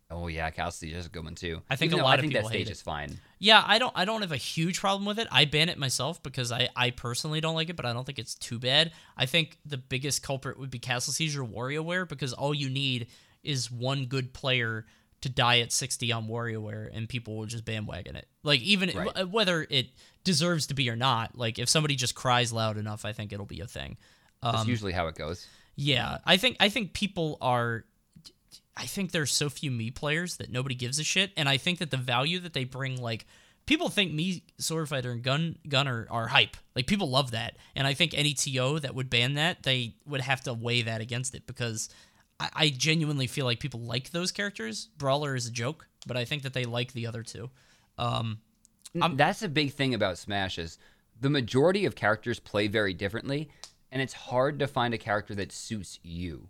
Oh 0.09 0.28
yeah, 0.28 0.51
Cal 0.51 0.70
Siege 0.70 0.93
is 0.95 1.07
a 1.07 1.09
good 1.09 1.24
one 1.24 1.35
too. 1.35 1.62
I 1.69 1.74
think 1.74 1.91
Even 1.91 2.01
a 2.01 2.05
lot 2.05 2.12
I 2.12 2.15
of 2.15 2.20
think 2.20 2.33
people 2.33 2.49
that 2.49 2.55
hate 2.55 2.66
stage 2.66 2.69
it. 2.70 2.73
is 2.77 2.83
fine. 2.83 3.19
Yeah, 3.41 3.62
I 3.66 3.78
don't 3.78 3.93
I 3.97 4.05
don't 4.05 4.23
have 4.23 4.31
a 4.31 4.37
huge 4.37 4.78
problem 4.81 5.05
with 5.05 5.19
it. 5.19 5.27
I 5.33 5.47
ban 5.47 5.69
it 5.69 5.78
myself 5.78 6.23
because 6.23 6.53
I, 6.53 6.69
I 6.77 6.91
personally 6.91 7.41
don't 7.41 7.57
like 7.57 7.70
it, 7.70 7.77
but 7.77 7.85
I 7.87 7.93
don't 7.93 8.05
think 8.05 8.20
it's 8.20 8.37
too 8.37 8.59
bad. 8.61 8.93
I 9.16 9.27
think 9.27 9.59
the 9.66 9.77
biggest 9.77 10.23
culprit 10.23 10.59
would 10.61 10.70
be 10.70 10.78
Castle 10.78 11.12
Siege 11.12 11.37
or 11.37 11.45
WarioWare 11.45 12.09
because 12.09 12.33
all 12.33 12.55
you 12.55 12.69
need 12.70 13.09
is 13.43 13.69
one 13.70 14.07
good 14.07 14.33
player 14.33 14.87
to 15.23 15.28
die 15.28 15.59
at 15.61 15.73
60 15.73 16.12
on 16.12 16.28
WarioWare 16.28 16.89
and 16.93 17.09
people 17.09 17.37
will 17.37 17.47
just 17.47 17.65
bandwagon 17.65 18.15
it. 18.15 18.28
Like 18.45 18.61
even 18.61 18.91
Right. 18.97 19.07
w- 19.12 19.27
whether 19.27 19.66
it 19.70 19.89
deserves 20.23 20.69
to 20.69 20.74
be 20.74 20.89
or 20.89 20.95
not, 20.97 21.37
like 21.37 21.59
if 21.59 21.69
somebody 21.69 21.97
just 21.97 22.15
cries 22.15 22.53
loud 22.53 22.77
enough, 22.77 23.05
I 23.05 23.12
think 23.12 23.33
it'll 23.33 23.47
be 23.47 23.61
a 23.61 23.66
thing. 23.66 23.97
That's 24.43 24.59
Um, 24.62 24.69
usually 24.69 24.93
how 24.93 25.09
it 25.09 25.16
goes. 25.16 25.47
yeah, 25.74 26.19
I 26.24 26.37
think 26.37 26.59
I 26.61 26.69
think 26.69 26.93
people 26.93 27.39
are. 27.41 27.85
I 28.77 28.85
think 28.86 29.11
there's 29.11 29.32
so 29.32 29.48
few 29.48 29.70
Mii 29.70 29.94
players 29.94 30.36
that 30.36 30.51
nobody 30.51 30.74
gives 30.74 30.98
a 30.98 31.05
shit, 31.05 31.31
and 31.36 31.48
I 31.48 31.57
think 31.57 31.78
that 31.78 31.90
the 31.90 31.97
value 31.97 32.39
that 32.40 32.53
they 32.53 32.65
bring, 32.65 33.01
like 33.01 33.27
people 33.65 33.89
think 33.89 34.12
Mii 34.12 34.43
sword 34.59 34.89
fighter 34.89 35.12
and 35.12 35.23
gun 35.23 35.57
gunner 35.69 36.07
are 36.11 36.28
hype. 36.28 36.57
Like 36.74 36.86
people 36.86 37.09
love 37.09 37.31
that, 37.31 37.57
and 37.74 37.86
I 37.86 37.94
think 37.94 38.12
any 38.15 38.35
TO 38.35 38.81
that 38.81 38.94
would 38.94 39.11
ban 39.11 39.35
that, 39.35 39.62
they 39.62 39.94
would 40.07 40.20
have 40.20 40.43
to 40.43 40.55
weigh 40.55 40.82
that 40.82 41.01
against 41.01 41.35
it 41.35 41.47
because 41.47 41.89
I, 42.39 42.48
I 42.55 42.69
genuinely 42.69 43.27
feel 43.27 43.47
like 43.47 43.61
people 43.61 43.81
like 43.81 44.11
those 44.11 44.31
characters. 44.31 44.89
Brawler 44.98 45.35
is 45.35 45.47
a 45.47 45.53
joke, 45.53 45.89
but 46.07 46.16
I 46.16 46.24
think 46.24 46.43
that 46.43 46.53
they 46.53 46.65
like 46.65 46.93
the 46.93 47.07
other 47.07 47.23
two. 47.23 47.51
Um, 47.98 48.39
That's 48.94 49.43
a 49.43 49.48
big 49.48 49.73
thing 49.73 49.94
about 49.94 50.19
Smash 50.19 50.59
is 50.59 50.78
the 51.20 51.31
majority 51.31 51.86
of 51.86 51.94
characters 51.94 52.39
play 52.39 52.69
very 52.69 52.93
differently, 52.93 53.48
and 53.90 54.03
it's 54.03 54.12
hard 54.12 54.59
to 54.59 54.66
find 54.66 54.93
a 54.93 54.98
character 54.98 55.35
that 55.35 55.53
suits 55.53 55.98
you. 56.03 56.48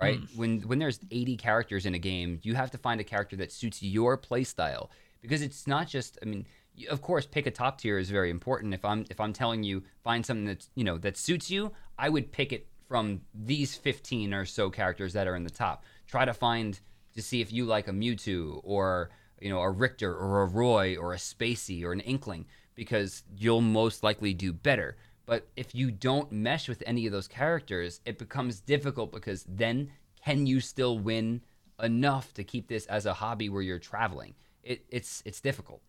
Right? 0.00 0.18
Hmm. 0.18 0.38
When 0.38 0.60
when 0.62 0.78
there's 0.78 1.00
80 1.10 1.36
characters 1.36 1.86
in 1.86 1.94
a 1.94 1.98
game, 1.98 2.40
you 2.42 2.54
have 2.54 2.70
to 2.70 2.78
find 2.78 3.00
a 3.00 3.04
character 3.04 3.36
that 3.36 3.52
suits 3.52 3.82
your 3.82 4.16
playstyle 4.16 4.88
because 5.20 5.42
it's 5.42 5.66
not 5.66 5.88
just 5.88 6.18
I 6.22 6.26
mean, 6.26 6.46
of 6.88 7.02
course 7.02 7.26
pick 7.26 7.46
a 7.46 7.50
top 7.50 7.80
tier 7.80 7.98
is 7.98 8.10
very 8.10 8.30
important. 8.30 8.74
If 8.74 8.84
I'm 8.84 9.04
if 9.10 9.20
I'm 9.20 9.32
telling 9.32 9.62
you 9.62 9.82
find 10.04 10.24
something 10.24 10.46
that's, 10.46 10.70
you 10.74 10.84
know, 10.84 10.98
that 10.98 11.16
suits 11.16 11.50
you, 11.50 11.72
I 11.98 12.08
would 12.08 12.30
pick 12.30 12.52
it 12.52 12.68
from 12.88 13.20
these 13.34 13.74
15 13.74 14.32
or 14.32 14.44
so 14.44 14.70
characters 14.70 15.12
that 15.12 15.26
are 15.26 15.36
in 15.36 15.44
the 15.44 15.50
top. 15.50 15.84
Try 16.06 16.24
to 16.24 16.32
find 16.32 16.78
to 17.14 17.22
see 17.22 17.40
if 17.40 17.52
you 17.52 17.64
like 17.64 17.88
a 17.88 17.92
Mewtwo 17.92 18.60
or 18.62 19.10
you 19.40 19.50
know 19.50 19.60
a 19.60 19.70
Richter 19.70 20.14
or 20.14 20.42
a 20.42 20.46
Roy 20.46 20.96
or 20.96 21.12
a 21.12 21.18
Spacie 21.18 21.84
or 21.84 21.92
an 21.92 22.00
Inkling 22.00 22.46
because 22.74 23.24
you'll 23.36 23.60
most 23.60 24.02
likely 24.02 24.32
do 24.32 24.52
better. 24.52 24.96
But 25.28 25.46
if 25.56 25.74
you 25.74 25.90
don't 25.90 26.32
mesh 26.32 26.70
with 26.70 26.82
any 26.86 27.04
of 27.04 27.12
those 27.12 27.28
characters, 27.28 28.00
it 28.06 28.16
becomes 28.16 28.60
difficult 28.60 29.12
because 29.12 29.44
then 29.46 29.90
can 30.24 30.46
you 30.46 30.58
still 30.58 30.98
win 30.98 31.42
enough 31.82 32.32
to 32.32 32.44
keep 32.44 32.66
this 32.66 32.86
as 32.86 33.04
a 33.04 33.12
hobby 33.12 33.50
where 33.50 33.60
you're 33.60 33.78
traveling? 33.78 34.32
It, 34.62 34.86
it's 34.88 35.22
it's 35.26 35.42
difficult. 35.42 35.82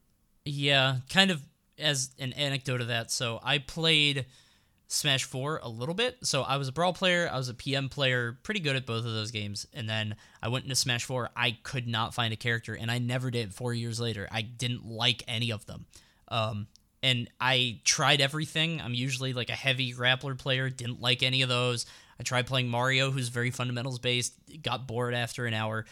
Yeah, 0.44 0.98
kind 1.10 1.32
of 1.32 1.42
as 1.78 2.12
an 2.20 2.34
anecdote 2.34 2.82
of 2.82 2.90
that. 2.90 3.12
So 3.12 3.40
I 3.42 3.60
played 3.60 4.26
Smash 4.90 5.24
4 5.24 5.62
a 5.64 5.70
little 5.70 5.96
bit. 5.96 6.18
So 6.22 6.42
I 6.42 6.58
was 6.58 6.68
a 6.68 6.74
Brawl 6.74 6.92
player, 6.92 7.30
I 7.32 7.38
was 7.38 7.48
a 7.48 7.54
PM 7.54 7.88
player, 7.88 8.38
pretty 8.44 8.60
good 8.60 8.76
at 8.76 8.86
both 8.86 9.06
of 9.06 9.14
those 9.14 9.32
games. 9.32 9.66
And 9.74 9.88
then 9.88 10.18
I 10.44 10.50
went 10.50 10.66
into 10.66 10.76
Smash 10.76 11.06
4. 11.06 11.30
I 11.34 11.58
could 11.64 11.88
not 11.88 12.14
find 12.14 12.34
a 12.34 12.36
character, 12.36 12.74
and 12.76 12.92
I 12.92 12.98
never 12.98 13.32
did 13.32 13.54
four 13.54 13.74
years 13.74 14.02
later. 14.02 14.28
I 14.32 14.42
didn't 14.42 14.86
like 14.86 15.24
any 15.30 15.52
of 15.52 15.66
them. 15.66 15.86
Um, 16.28 16.68
and 17.02 17.30
I 17.40 17.80
tried 17.84 18.22
everything. 18.22 18.82
I'm 18.82 18.94
usually 18.94 19.34
like 19.34 19.50
a 19.50 19.54
heavy 19.56 19.94
grappler 19.94 20.38
player, 20.38 20.70
didn't 20.70 21.02
like 21.02 21.24
any 21.24 21.42
of 21.42 21.50
those. 21.50 21.86
I 22.20 22.24
tried 22.24 22.48
playing 22.48 22.68
Mario, 22.68 23.12
who's 23.12 23.30
very 23.30 23.52
fundamentals 23.52 24.00
based, 24.00 24.34
got 24.62 24.88
bored 24.88 25.14
after 25.14 25.46
an 25.46 25.54
hour. 25.54 25.86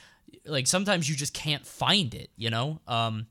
Like 0.46 0.68
sometimes 0.68 1.10
you 1.10 1.16
just 1.16 1.34
can't 1.34 1.66
find 1.66 2.14
it, 2.14 2.30
you 2.36 2.50
know? 2.50 2.82
Um, 2.88 3.28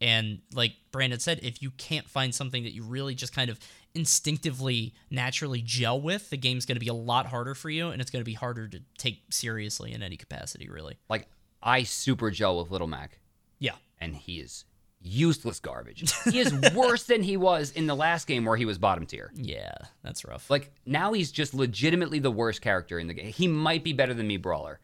and 0.00 0.40
like 0.52 0.72
Brandon 0.92 1.18
said, 1.20 1.40
if 1.42 1.62
you 1.62 1.70
can't 1.70 2.06
find 2.08 2.34
something 2.34 2.64
that 2.64 2.72
you 2.74 2.82
really 2.82 3.14
just 3.14 3.34
kind 3.34 3.48
of 3.48 3.58
instinctively, 3.94 4.92
naturally 5.10 5.62
gel 5.62 5.98
with, 6.00 6.28
the 6.28 6.36
game's 6.36 6.66
going 6.66 6.76
to 6.76 6.80
be 6.80 6.88
a 6.88 6.94
lot 6.94 7.26
harder 7.26 7.54
for 7.54 7.70
you, 7.70 7.88
and 7.88 8.02
it's 8.02 8.10
going 8.10 8.20
to 8.20 8.24
be 8.24 8.34
harder 8.34 8.68
to 8.68 8.80
take 8.98 9.22
seriously 9.30 9.92
in 9.92 10.02
any 10.02 10.16
capacity, 10.16 10.68
really. 10.68 10.98
Like 11.08 11.26
I 11.62 11.84
super 11.84 12.30
gel 12.30 12.58
with 12.58 12.70
Little 12.70 12.86
Mac, 12.86 13.18
Yeah. 13.58 13.76
and 13.98 14.14
he 14.14 14.40
is 14.40 14.64
useless 15.06 15.60
garbage. 15.60 16.12
he 16.24 16.40
is 16.40 16.52
worse 16.74 17.04
than 17.04 17.22
he 17.22 17.36
was 17.36 17.70
in 17.70 17.86
the 17.86 17.94
last 17.94 18.26
game 18.26 18.44
where 18.44 18.56
he 18.56 18.64
was 18.64 18.78
bottom 18.78 19.06
tier. 19.06 19.30
Yeah, 19.36 19.74
that's 20.02 20.24
rough. 20.24 20.50
Like 20.50 20.72
now 20.86 21.12
he's 21.12 21.30
just 21.30 21.54
legitimately 21.54 22.18
the 22.18 22.30
worst 22.30 22.62
character 22.62 22.98
in 22.98 23.06
the 23.06 23.14
game. 23.14 23.26
He 23.32 23.46
might 23.46 23.84
be 23.84 23.92
better 23.92 24.14
than 24.14 24.28
Mii, 24.28 24.40
brawler. 24.42 24.80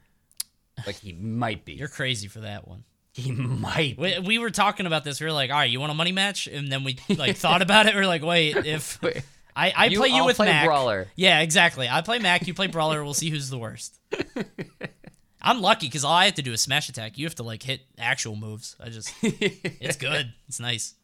Like 0.87 0.97
he 0.97 1.13
might 1.15 1.65
be. 1.65 1.73
You're 1.73 1.89
crazy 1.89 2.29
for 2.29 2.41
that 2.41 2.69
one. 2.69 2.85
he 3.13 3.33
might. 3.33 3.99
We, 3.99 4.19
we 4.21 4.39
were 4.39 4.51
talking 4.51 4.87
about 4.87 5.05
this. 5.05 5.21
We 5.21 5.27
were 5.27 5.33
like, 5.33 5.51
all 5.51 5.57
right, 5.57 5.69
you 5.71 5.81
want 5.81 5.91
a 5.91 5.95
money 5.97 6.13
match? 6.13 6.47
And 6.47 6.71
then 6.71 6.85
we 6.85 6.99
like 7.17 7.37
thought 7.37 7.61
about 7.63 7.87
it. 7.87 7.95
We 7.95 8.01
are 8.03 8.07
like, 8.07 8.23
wait, 8.23 8.57
if 8.67 9.03
Wait. 9.03 9.23
I, 9.57 9.73
I 9.77 9.85
You- 9.87 9.99
play 9.99 10.09
you 10.09 10.17
I'll 10.17 10.27
with 10.27 10.37
play 10.37 10.47
Mac. 10.47 10.65
Brawler. 10.67 11.09
Yeah, 11.17 11.41
exactly. 11.41 11.89
I 11.89 12.03
play 12.03 12.19
Mac. 12.19 12.47
You 12.47 12.55
play 12.55 12.69
Brawler. 12.69 13.03
We'll 13.03 13.15
see 13.15 13.31
who's 13.31 13.51
the 13.51 13.59
worst. 13.59 13.99
I'm 15.43 15.61
lucky 15.61 15.87
because 15.87 16.05
all 16.05 16.13
I 16.13 16.27
have 16.27 16.35
to 16.35 16.43
do 16.43 16.53
is 16.53 16.61
smash 16.61 16.89
attack. 16.89 17.19
You 17.19 17.27
have 17.27 17.35
to 17.37 17.43
like 17.43 17.63
hit 17.63 17.83
actual 17.99 18.37
moves. 18.37 18.77
I 18.81 18.91
just, 18.91 19.13
it's 19.23 19.97
good. 19.97 20.33
It's 20.49 20.61
nice. 20.61 20.95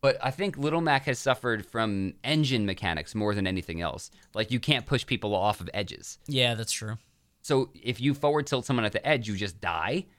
But 0.00 0.18
I 0.20 0.32
think 0.32 0.58
Little 0.58 0.80
Mac 0.80 1.04
has 1.04 1.18
suffered 1.18 1.64
from 1.64 2.14
engine 2.24 2.66
mechanics 2.66 3.14
more 3.14 3.34
than 3.34 3.46
anything 3.46 3.80
else. 3.80 4.10
Like 4.34 4.50
you 4.50 4.58
can't 4.58 4.84
push 4.84 5.06
people 5.06 5.34
off 5.34 5.60
of 5.60 5.70
edges. 5.72 6.18
Yeah, 6.26 6.54
that's 6.54 6.72
true. 6.72 6.98
So 7.42 7.70
if 7.80 8.00
you 8.00 8.12
forward 8.12 8.46
tilt 8.46 8.66
someone 8.66 8.84
at 8.84 8.92
the 8.92 9.06
edge, 9.06 9.28
you 9.28 9.36
just 9.36 9.60
die. 9.60 10.06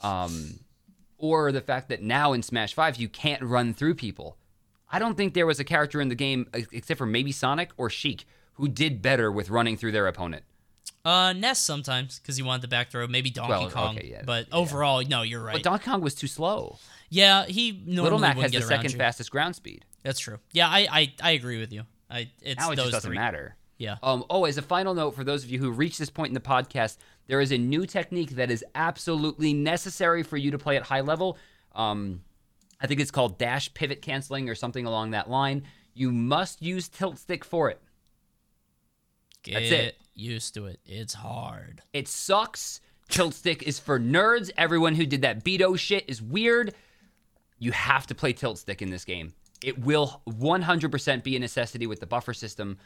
Um, 0.00 0.60
or 1.16 1.50
the 1.50 1.60
fact 1.60 1.88
that 1.88 2.02
now 2.02 2.32
in 2.32 2.44
Smash 2.44 2.72
Five 2.72 2.98
you 2.98 3.08
can't 3.08 3.42
run 3.42 3.74
through 3.74 3.96
people. 3.96 4.36
I 4.92 5.00
don't 5.00 5.16
think 5.16 5.34
there 5.34 5.44
was 5.44 5.58
a 5.58 5.64
character 5.64 6.00
in 6.00 6.08
the 6.08 6.14
game 6.14 6.46
except 6.52 6.98
for 6.98 7.04
maybe 7.04 7.32
Sonic 7.32 7.72
or 7.76 7.90
Sheik 7.90 8.24
who 8.54 8.68
did 8.68 9.02
better 9.02 9.32
with 9.32 9.50
running 9.50 9.76
through 9.76 9.90
their 9.90 10.06
opponent. 10.06 10.44
Uh, 11.04 11.32
Ness 11.32 11.58
sometimes 11.58 12.18
because 12.18 12.36
he 12.36 12.42
wanted 12.42 12.62
the 12.62 12.68
back 12.68 12.90
throw. 12.90 13.06
Maybe 13.06 13.30
Donkey 13.30 13.50
Well, 13.50 13.70
Kong. 13.70 13.96
okay, 13.96 14.08
yeah, 14.10 14.22
but 14.26 14.48
yeah. 14.48 14.54
overall, 14.54 15.02
no, 15.08 15.22
you're 15.22 15.42
right. 15.42 15.54
But 15.54 15.62
Donkey 15.62 15.84
Kong 15.86 16.00
was 16.02 16.14
too 16.14 16.26
slow. 16.26 16.78
yeah, 17.08 17.46
he 17.46 17.72
normally 17.72 18.02
Little 18.02 18.18
Mac 18.18 18.36
has 18.38 18.52
the 18.52 18.60
second 18.62 18.92
you. 18.92 18.98
fastest 18.98 19.30
ground 19.30 19.56
speed. 19.56 19.84
That's 20.02 20.18
true. 20.18 20.38
Yeah, 20.52 20.68
I, 20.68 20.86
I, 20.90 21.12
I 21.22 21.30
agree 21.32 21.58
with 21.58 21.72
you. 21.72 21.82
I 22.10 22.30
it's 22.42 22.60
Now 22.60 22.72
it 22.72 22.76
those 22.76 22.86
just 22.86 22.92
doesn't 22.96 23.08
three. 23.10 23.16
matter. 23.16 23.56
Yeah. 23.78 23.96
Um, 24.02 24.24
oh, 24.28 24.44
as 24.44 24.58
a 24.58 24.62
final 24.62 24.92
note 24.92 25.12
for 25.14 25.22
those 25.24 25.44
of 25.44 25.50
you 25.50 25.58
who 25.60 25.70
reach 25.70 25.98
this 25.98 26.10
point 26.10 26.28
in 26.30 26.34
the 26.34 26.40
podcast, 26.40 26.96
there 27.28 27.40
is 27.40 27.52
a 27.52 27.58
new 27.58 27.86
technique 27.86 28.30
that 28.30 28.50
is 28.50 28.64
absolutely 28.74 29.54
necessary 29.54 30.22
for 30.24 30.36
you 30.36 30.50
to 30.50 30.58
play 30.58 30.76
at 30.76 30.82
high 30.82 31.00
level. 31.02 31.38
Um, 31.74 32.22
I 32.80 32.86
think 32.88 33.00
it's 33.00 33.10
called 33.12 33.38
dash 33.38 33.72
pivot 33.74 34.02
canceling 34.02 34.48
or 34.48 34.54
something 34.56 34.84
along 34.84 35.12
that 35.12 35.30
line. 35.30 35.62
You 35.94 36.10
must 36.10 36.60
use 36.60 36.88
tilt 36.88 37.18
stick 37.18 37.44
for 37.44 37.70
it. 37.70 37.80
Get 39.42 39.54
That's 39.54 39.70
it. 39.70 39.96
Used 40.18 40.54
to 40.54 40.66
it. 40.66 40.80
It's 40.84 41.14
hard. 41.14 41.82
It 41.92 42.08
sucks. 42.08 42.80
Tilt 43.08 43.34
stick 43.34 43.62
is 43.62 43.78
for 43.78 43.98
nerds. 43.98 44.50
Everyone 44.56 44.94
who 44.94 45.06
did 45.06 45.22
that 45.22 45.44
Beto 45.44 45.78
shit 45.78 46.04
is 46.08 46.20
weird. 46.20 46.74
You 47.58 47.72
have 47.72 48.06
to 48.08 48.14
play 48.14 48.32
tilt 48.32 48.58
stick 48.58 48.82
in 48.82 48.90
this 48.90 49.04
game. 49.04 49.32
It 49.62 49.78
will 49.78 50.22
100% 50.28 51.22
be 51.24 51.36
a 51.36 51.38
necessity 51.38 51.86
with 51.86 52.00
the 52.00 52.06
buffer 52.06 52.34
system. 52.34 52.78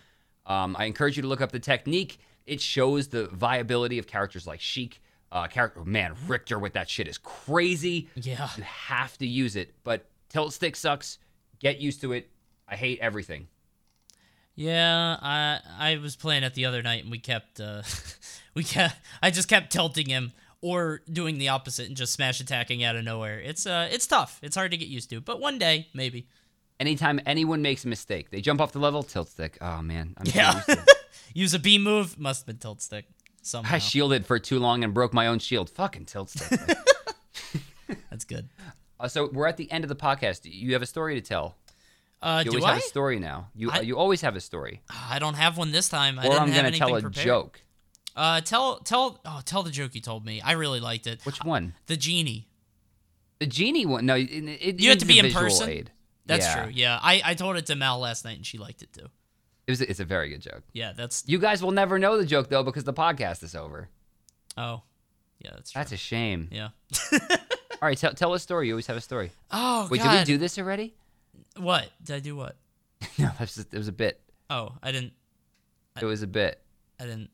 Um, 0.47 0.75
I 0.79 0.87
encourage 0.87 1.17
you 1.17 1.23
to 1.23 1.29
look 1.29 1.41
up 1.41 1.53
the 1.53 1.59
technique. 1.59 2.19
It 2.47 2.61
shows 2.61 3.09
the 3.09 3.27
viability 3.29 3.99
of 3.99 4.07
characters 4.07 4.47
like 4.47 4.61
Sheik. 4.61 5.01
Uh, 5.31 5.47
character, 5.47 5.85
man, 5.85 6.15
Richter 6.27 6.59
with 6.59 6.75
that 6.75 6.89
shit 6.89 7.09
is 7.09 7.19
crazy. 7.19 8.09
Yeah. 8.15 8.49
You 8.57 8.63
have 8.65 9.17
to 9.19 9.27
use 9.27 9.57
it, 9.57 9.75
but 9.83 10.07
tilt 10.29 10.53
stick 10.53 10.77
sucks. 10.77 11.19
Get 11.59 11.79
used 11.79 12.01
to 12.03 12.13
it. 12.13 12.31
I 12.69 12.77
hate 12.77 12.99
everything. 13.01 13.49
Yeah, 14.55 15.17
I 15.21 15.61
I 15.79 15.97
was 15.99 16.17
playing 16.17 16.43
it 16.43 16.55
the 16.55 16.67
other 16.67 16.83
night 16.83 17.03
and 17.03 17.11
we 17.11 17.19
kept 17.19 17.59
uh 17.61 17.83
we 18.55 18.65
kept 18.65 18.97
I 19.23 19.31
just 19.31 19.49
kept 19.49 19.73
tilting 19.73 20.07
him 20.09 20.33
or 20.61 21.01
doing 21.11 21.39
the 21.39 21.49
opposite 21.49 21.89
and 21.89 21.97
just 21.97 22.13
smash 22.13 22.41
attacking 22.41 22.85
out 22.85 22.95
of 22.97 23.05
nowhere. 23.05 23.41
It's 23.41 23.67
uh 23.67 23.89
it's 23.91 24.07
tough. 24.07 24.39
It's 24.43 24.55
hard 24.57 24.71
to 24.73 24.77
get 24.77 24.89
used 24.89 25.11
to, 25.11 25.21
but 25.21 25.41
one 25.41 25.59
day 25.59 25.89
maybe. 25.95 26.29
Anytime 26.81 27.21
anyone 27.27 27.63
makes 27.63 27.85
a 27.85 27.89
mistake, 27.89 28.31
they 28.31 28.41
jump 28.41 28.61
off 28.61 28.73
the 28.73 28.79
level, 28.81 29.03
tilt 29.03 29.29
stick. 29.29 29.57
Oh 29.61 29.81
man, 29.83 30.15
I'm 30.19 30.27
Yeah. 30.35 30.55
used 30.55 30.67
to. 30.67 30.85
Use 31.35 31.55
a 31.55 31.59
B 31.59 31.79
move, 31.79 32.19
must 32.19 32.41
have 32.43 32.47
been 32.47 32.59
tilt 32.59 32.83
stick 32.83 33.07
somehow. 33.41 33.77
I 33.77 33.79
shielded 33.79 34.27
for 34.27 34.39
too 34.39 34.59
long 34.59 34.85
and 34.85 34.93
broke 34.93 35.15
my 35.15 35.29
own 35.29 35.39
shield. 35.39 35.71
Fucking 35.71 36.05
tilt 36.05 36.29
stick. 36.31 36.61
That's 38.11 38.25
good. 38.27 38.49
uh, 39.01 39.09
so 39.09 39.31
we're 39.33 39.47
at 39.47 39.57
the 39.57 39.71
end 39.73 39.85
of 39.85 39.89
the 39.89 39.97
podcast. 39.97 40.41
You 40.45 40.73
have 40.75 40.83
a 40.83 40.87
story 40.87 41.15
to 41.15 41.21
tell. 41.27 41.57
Uh 42.23 42.43
You 42.45 42.53
do 42.53 42.57
always 42.59 42.65
I? 42.65 42.75
have 42.75 42.79
a 42.79 42.87
story 42.87 43.19
now. 43.19 43.49
You 43.55 43.71
I- 43.71 43.81
you 43.81 43.99
always 43.99 44.21
have 44.21 44.37
a 44.37 44.41
story. 44.41 44.81
I 44.91 45.19
don't 45.19 45.35
have 45.35 45.59
one 45.59 45.73
this 45.73 45.89
time. 45.89 46.19
I 46.19 46.23
or 46.23 46.31
didn't 46.31 46.43
I'm 46.43 46.49
have 46.53 46.65
gonna 46.65 46.77
tell 46.77 46.97
a 46.97 47.01
prepared. 47.01 47.27
joke. 47.27 47.63
Uh 48.15 48.41
tell 48.43 48.79
tell 48.81 49.21
oh 49.25 49.41
tell 49.45 49.63
the 49.63 49.71
joke 49.71 49.95
you 49.95 50.01
told 50.01 50.25
me. 50.25 50.41
I 50.41 50.53
really 50.53 50.81
liked 50.81 51.07
it. 51.07 51.25
Which 51.25 51.43
one? 51.45 51.75
The 51.87 51.97
genie. 51.97 52.49
The 53.41 53.47
genie 53.47 53.87
one? 53.87 54.07
No, 54.07 54.15
it, 54.15 54.25
it 54.31 54.81
You 54.81 54.91
have 54.91 54.99
to 54.99 55.07
be 55.07 55.19
in 55.19 55.33
person? 55.33 55.69
Aid. 55.69 55.91
That's 56.27 56.47
Yeah. 56.47 56.63
true. 56.65 56.73
Yeah. 56.73 56.99
I, 57.03 57.21
I 57.25 57.35
told 57.35 57.57
it 57.57 57.67
to 57.67 57.75
Mal 57.75 57.99
last 57.99 58.25
night 58.25 58.37
and 58.37 58.47
she 58.47 58.57
liked 58.59 58.83
it 58.83 58.93
too. 58.93 59.09
It 59.67 59.71
was. 59.73 59.81
It's 59.81 59.99
a 60.01 60.05
very 60.05 60.29
good 60.31 60.41
joke. 60.43 60.63
Yeah, 60.73 60.93
that's 60.93 61.25
You 61.27 61.39
guys 61.39 61.63
will 61.63 61.71
never 61.73 61.99
know 61.99 62.17
the 62.19 62.27
joke 62.27 62.49
though 62.49 62.63
because 62.63 62.85
the 62.85 62.93
podcast 62.93 63.43
is 63.43 63.55
over. 63.57 63.89
oh. 64.57 64.83
Yeah, 65.41 65.51
that's 65.55 65.73
true. 65.73 65.81
That's 65.81 65.91
a 65.91 65.97
shame. 65.97 66.49
yeah. 66.53 66.69
All 67.13 67.89
right, 67.89 67.99
tell, 67.99 68.15
tell 68.15 68.33
a 68.33 68.39
story. 68.39 68.69
You 68.69 68.75
always 68.75 68.87
have 68.87 68.97
a 68.97 69.01
story. 69.01 69.33
Oh 69.51 69.89
Wait, 69.91 70.01
god. 70.01 70.13
did 70.13 70.19
we 70.21 70.25
do 70.35 70.39
this 70.39 70.57
already? 70.57 70.95
What? 71.57 71.89
Did 72.03 72.17
I 72.17 72.21
do 72.21 72.37
what? 72.37 72.57
no, 73.19 73.31
that's 73.39 73.55
just, 73.57 73.73
it 73.75 73.79
was 73.79 73.89
a 73.89 73.93
bit. 73.93 74.21
Oh, 74.51 74.75
I 74.83 74.93
didn't 74.93 75.13
It 76.01 76.05
was 76.05 76.23
a 76.23 76.27
bit. 76.27 76.61
I 77.01 77.05
didn't 77.05 77.31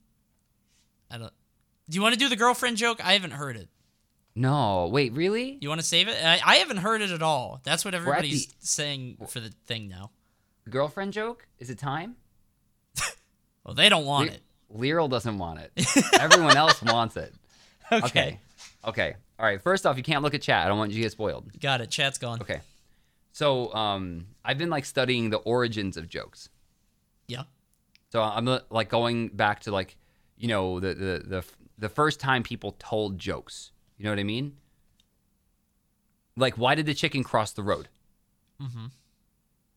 I 1.10 1.18
don't 1.18 1.32
Do 1.88 1.96
you 1.96 2.02
want 2.02 2.14
to 2.14 2.18
do 2.18 2.28
the 2.28 2.36
girlfriend 2.36 2.76
joke? 2.76 3.04
I 3.04 3.12
haven't 3.14 3.32
heard 3.32 3.56
it. 3.56 3.68
No, 4.34 4.86
wait, 4.92 5.12
really? 5.14 5.58
You 5.60 5.68
want 5.68 5.80
to 5.80 5.86
save 5.86 6.06
it? 6.08 6.16
I, 6.24 6.38
I 6.44 6.56
haven't 6.56 6.76
heard 6.78 7.02
it 7.02 7.10
at 7.10 7.22
all. 7.22 7.60
That's 7.64 7.84
what 7.84 7.94
everybody's 7.94 8.46
the- 8.46 8.54
saying 8.60 9.18
for 9.28 9.40
the 9.40 9.50
thing 9.66 9.88
now. 9.88 10.10
Girlfriend 10.70 11.12
joke? 11.12 11.46
Is 11.58 11.70
it 11.70 11.78
time? 11.78 12.16
Well, 13.64 13.74
they 13.74 13.90
don't 13.90 14.06
want 14.06 14.30
Le- 14.30 14.34
it. 14.36 14.42
Lyral 14.74 15.10
doesn't 15.10 15.36
want 15.36 15.60
it. 15.60 15.72
Everyone 16.20 16.56
else 16.56 16.80
wants 16.82 17.18
it. 17.18 17.34
Okay. 17.92 18.06
Okay. 18.06 18.40
Okay. 18.86 19.14
All 19.38 19.44
right. 19.44 19.60
First 19.60 19.84
off, 19.84 19.98
you 19.98 20.02
can't 20.02 20.22
look 20.22 20.32
at 20.32 20.40
chat. 20.40 20.64
I 20.64 20.68
don't 20.68 20.78
want 20.78 20.90
you 20.90 20.96
to 20.96 21.02
get 21.02 21.12
spoiled. 21.12 21.60
Got 21.60 21.82
it. 21.82 21.90
Chat's 21.90 22.16
gone. 22.16 22.40
Okay. 22.40 22.60
So, 23.32 23.72
um, 23.74 24.26
I've 24.44 24.58
been 24.58 24.70
like 24.70 24.84
studying 24.84 25.30
the 25.30 25.36
origins 25.38 25.96
of 25.96 26.08
jokes. 26.08 26.48
Yeah. 27.28 27.44
So 28.10 28.22
I'm 28.22 28.48
uh, 28.48 28.60
like 28.70 28.88
going 28.88 29.28
back 29.28 29.60
to 29.60 29.70
like, 29.70 29.96
you 30.36 30.48
know, 30.48 30.80
the 30.80 30.94
the 30.94 31.22
the 31.26 31.44
the 31.78 31.88
first 31.88 32.18
time 32.20 32.42
people 32.42 32.74
told 32.78 33.18
jokes. 33.18 33.70
You 33.98 34.04
know 34.04 34.10
what 34.10 34.18
I 34.18 34.24
mean? 34.24 34.56
Like, 36.36 36.54
why 36.56 36.74
did 36.74 36.86
the 36.86 36.94
chicken 36.94 37.24
cross 37.24 37.52
the 37.52 37.62
road? 37.62 37.88
Mm-hmm. 38.62 38.86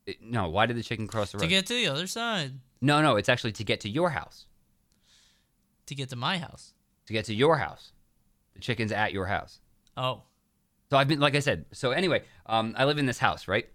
It- 0.05 0.21
no, 0.21 0.49
why 0.49 0.65
did 0.65 0.77
the 0.77 0.83
chicken 0.83 1.07
cross 1.07 1.31
the 1.31 1.37
road? 1.37 1.43
To 1.43 1.47
get 1.47 1.65
to 1.67 1.73
the 1.73 1.87
other 1.87 2.07
side. 2.07 2.53
no, 2.81 3.01
no, 3.01 3.15
it's 3.17 3.29
actually 3.29 3.51
to 3.53 3.63
get 3.63 3.79
to 3.81 3.89
your 3.89 4.11
house. 4.11 4.45
To 5.87 5.95
get 5.95 6.09
to 6.09 6.15
my 6.15 6.37
house. 6.37 6.73
To 7.07 7.13
get 7.13 7.25
to 7.25 7.33
your 7.33 7.57
house, 7.57 7.91
the 8.53 8.59
chicken's 8.59 8.91
at 8.91 9.11
your 9.11 9.25
house. 9.25 9.59
Oh. 9.97 10.21
So 10.91 10.97
I've 10.97 11.07
been, 11.07 11.21
like 11.21 11.35
I 11.35 11.39
said. 11.39 11.63
So 11.71 11.91
anyway, 11.91 12.23
um, 12.47 12.75
I 12.77 12.83
live 12.83 12.97
in 12.97 13.05
this 13.05 13.17
house, 13.17 13.47
right? 13.47 13.65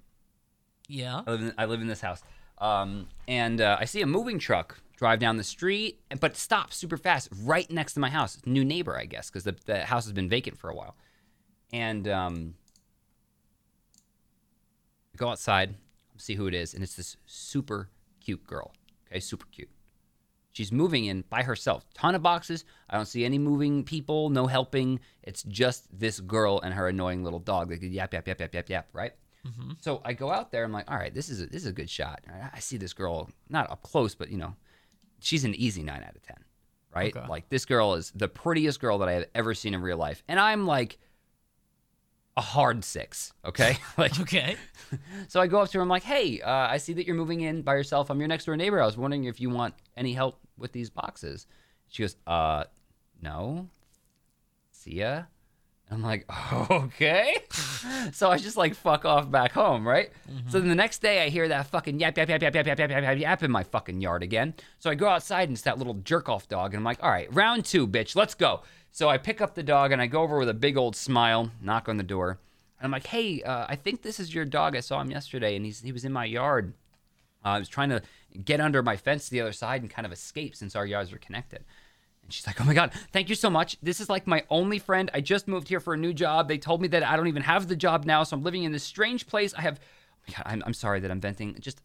Yeah. 0.86 1.22
I 1.26 1.30
live 1.30 1.40
in, 1.40 1.54
I 1.56 1.64
live 1.64 1.80
in 1.80 1.86
this 1.86 2.02
house. 2.02 2.22
Um, 2.58 3.08
and 3.26 3.58
uh, 3.62 3.78
I 3.80 3.86
see 3.86 4.02
a 4.02 4.06
moving 4.06 4.38
truck 4.38 4.78
drive 4.98 5.18
down 5.18 5.38
the 5.38 5.42
street, 5.42 5.98
but 6.20 6.36
stop 6.36 6.74
super 6.74 6.98
fast 6.98 7.30
right 7.42 7.70
next 7.70 7.94
to 7.94 8.00
my 8.00 8.10
house. 8.10 8.36
New 8.44 8.66
neighbor, 8.66 8.98
I 8.98 9.06
guess, 9.06 9.30
because 9.30 9.44
the, 9.44 9.56
the 9.64 9.86
house 9.86 10.04
has 10.04 10.12
been 10.12 10.28
vacant 10.28 10.58
for 10.58 10.68
a 10.68 10.74
while. 10.74 10.94
And 11.72 12.06
um, 12.06 12.54
I 15.14 15.16
go 15.16 15.30
outside, 15.30 15.74
see 16.18 16.34
who 16.34 16.46
it 16.48 16.54
is, 16.54 16.74
and 16.74 16.82
it's 16.82 16.96
this 16.96 17.16
super 17.24 17.88
cute 18.20 18.46
girl. 18.46 18.74
Okay, 19.10 19.20
super 19.20 19.46
cute. 19.50 19.70
She's 20.56 20.72
moving 20.72 21.04
in 21.04 21.22
by 21.28 21.42
herself. 21.42 21.84
Ton 21.92 22.14
of 22.14 22.22
boxes. 22.22 22.64
I 22.88 22.96
don't 22.96 23.04
see 23.04 23.26
any 23.26 23.36
moving 23.38 23.84
people, 23.84 24.30
no 24.30 24.46
helping. 24.46 25.00
It's 25.22 25.42
just 25.42 25.86
this 25.92 26.18
girl 26.18 26.60
and 26.64 26.72
her 26.72 26.88
annoying 26.88 27.22
little 27.22 27.40
dog 27.40 27.68
that 27.68 27.76
could 27.76 27.92
yap, 27.92 28.14
yap, 28.14 28.26
yap, 28.26 28.40
yap, 28.40 28.54
yap, 28.54 28.70
yap, 28.70 28.88
right? 28.94 29.12
Mm-hmm. 29.46 29.72
So 29.82 30.00
I 30.02 30.14
go 30.14 30.30
out 30.30 30.50
there. 30.50 30.64
I'm 30.64 30.72
like, 30.72 30.90
all 30.90 30.96
right, 30.96 31.12
this 31.12 31.28
is 31.28 31.42
a, 31.42 31.46
this 31.46 31.60
is 31.60 31.66
a 31.68 31.74
good 31.74 31.90
shot. 31.90 32.24
I- 32.26 32.48
I 32.54 32.58
see 32.60 32.78
this 32.78 32.94
girl 32.94 33.28
not 33.50 33.70
up 33.70 33.82
close, 33.82 34.14
but 34.14 34.30
you 34.30 34.38
know, 34.38 34.54
she's 35.20 35.44
an 35.44 35.54
easy 35.56 35.82
nine 35.82 36.02
out 36.02 36.16
of 36.16 36.22
ten, 36.22 36.38
right? 36.94 37.14
Okay. 37.14 37.28
Like 37.28 37.50
this 37.50 37.66
girl 37.66 37.92
is 37.92 38.10
the 38.14 38.26
prettiest 38.26 38.80
girl 38.80 38.96
that 39.00 39.10
I 39.10 39.12
have 39.12 39.26
ever 39.34 39.52
seen 39.52 39.74
in 39.74 39.82
real 39.82 39.98
life, 39.98 40.22
and 40.26 40.40
I'm 40.40 40.64
like 40.66 40.96
a 42.36 42.40
hard 42.40 42.84
six. 42.84 43.32
Okay, 43.44 43.78
like 43.98 44.18
Okay. 44.20 44.56
so 45.28 45.40
I 45.40 45.46
go 45.46 45.60
up 45.60 45.70
to 45.70 45.78
her. 45.78 45.82
I'm 45.82 45.88
like, 45.88 46.02
hey, 46.02 46.40
uh, 46.40 46.50
I 46.50 46.76
see 46.76 46.92
that 46.94 47.06
you're 47.06 47.16
moving 47.16 47.40
in 47.40 47.62
by 47.62 47.74
yourself. 47.74 48.10
I'm 48.10 48.18
your 48.18 48.28
next 48.28 48.44
door 48.44 48.56
neighbor. 48.56 48.80
I 48.80 48.86
was 48.86 48.96
wondering 48.96 49.24
if 49.24 49.40
you 49.40 49.50
want 49.50 49.74
any 49.96 50.12
help 50.12 50.38
with 50.58 50.72
these 50.72 50.90
boxes. 50.90 51.46
She 51.88 52.02
goes, 52.02 52.16
uh, 52.26 52.64
no. 53.22 53.68
See 54.72 54.96
ya. 54.96 55.24
I'm 55.90 56.02
like, 56.02 56.26
okay. 56.70 57.36
so 58.12 58.30
I 58.30 58.38
just 58.38 58.56
like 58.56 58.74
fuck 58.74 59.04
off 59.04 59.30
back 59.30 59.52
home, 59.52 59.86
right? 59.86 60.10
So 60.50 60.58
then 60.58 60.68
the 60.68 60.74
next 60.74 61.00
day 61.00 61.24
I 61.24 61.28
hear 61.28 61.46
that 61.48 61.68
fucking 61.68 62.00
yap, 62.00 62.16
yap, 62.16 62.28
yap, 62.28 62.42
yap, 62.42 62.54
yap, 62.54 62.66
yap, 62.66 62.78
yap, 62.78 62.90
yap, 62.90 63.02
yap, 63.02 63.18
yap 63.18 63.42
in 63.42 63.50
my 63.50 63.62
fucking 63.62 64.00
yard 64.00 64.22
again. 64.22 64.54
So 64.78 64.90
I 64.90 64.94
go 64.96 65.08
outside 65.08 65.48
and 65.48 65.52
it's 65.52 65.62
that 65.62 65.78
little 65.78 65.94
jerk 65.94 66.28
off 66.28 66.48
dog. 66.48 66.72
And 66.72 66.80
I'm 66.80 66.84
like, 66.84 67.02
all 67.02 67.10
right, 67.10 67.32
round 67.32 67.64
two, 67.64 67.86
bitch, 67.86 68.16
let's 68.16 68.34
go. 68.34 68.62
So 68.90 69.08
I 69.08 69.18
pick 69.18 69.40
up 69.40 69.54
the 69.54 69.62
dog 69.62 69.92
and 69.92 70.02
I 70.02 70.06
go 70.06 70.22
over 70.22 70.38
with 70.38 70.48
a 70.48 70.54
big 70.54 70.76
old 70.76 70.96
smile, 70.96 71.52
knock 71.60 71.88
on 71.88 71.98
the 71.98 72.02
door. 72.02 72.40
And 72.80 72.86
I'm 72.86 72.90
like, 72.90 73.06
hey, 73.06 73.42
uh, 73.42 73.66
I 73.68 73.76
think 73.76 74.02
this 74.02 74.18
is 74.18 74.34
your 74.34 74.44
dog. 74.44 74.74
I 74.74 74.80
saw 74.80 75.00
him 75.00 75.10
yesterday 75.10 75.54
and 75.54 75.64
he's, 75.64 75.80
he 75.80 75.92
was 75.92 76.04
in 76.04 76.12
my 76.12 76.24
yard. 76.24 76.74
Uh, 77.44 77.50
I 77.50 77.58
was 77.58 77.68
trying 77.68 77.90
to 77.90 78.02
get 78.44 78.60
under 78.60 78.82
my 78.82 78.96
fence 78.96 79.26
to 79.26 79.30
the 79.30 79.40
other 79.40 79.52
side 79.52 79.82
and 79.82 79.90
kind 79.90 80.04
of 80.04 80.12
escape 80.12 80.56
since 80.56 80.74
our 80.74 80.84
yards 80.84 81.12
were 81.12 81.18
connected. 81.18 81.64
And 82.26 82.32
she's 82.32 82.46
like, 82.46 82.60
"Oh 82.60 82.64
my 82.64 82.74
god, 82.74 82.92
thank 83.12 83.28
you 83.28 83.36
so 83.36 83.48
much. 83.48 83.76
This 83.82 84.00
is 84.00 84.10
like 84.10 84.26
my 84.26 84.44
only 84.50 84.78
friend. 84.78 85.10
I 85.14 85.20
just 85.20 85.46
moved 85.46 85.68
here 85.68 85.80
for 85.80 85.94
a 85.94 85.96
new 85.96 86.12
job. 86.12 86.48
They 86.48 86.58
told 86.58 86.82
me 86.82 86.88
that 86.88 87.04
I 87.04 87.16
don't 87.16 87.28
even 87.28 87.42
have 87.42 87.68
the 87.68 87.76
job 87.76 88.04
now, 88.04 88.24
so 88.24 88.36
I'm 88.36 88.42
living 88.42 88.64
in 88.64 88.72
this 88.72 88.82
strange 88.82 89.26
place. 89.26 89.54
I 89.54 89.62
have, 89.62 89.78
oh 90.28 90.32
god, 90.36 90.42
I'm, 90.44 90.62
I'm 90.66 90.74
sorry 90.74 91.00
that 91.00 91.10
I'm 91.10 91.20
venting. 91.20 91.56
Just 91.60 91.80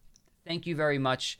thank 0.45 0.65
you 0.65 0.75
very 0.75 0.97
much. 0.97 1.37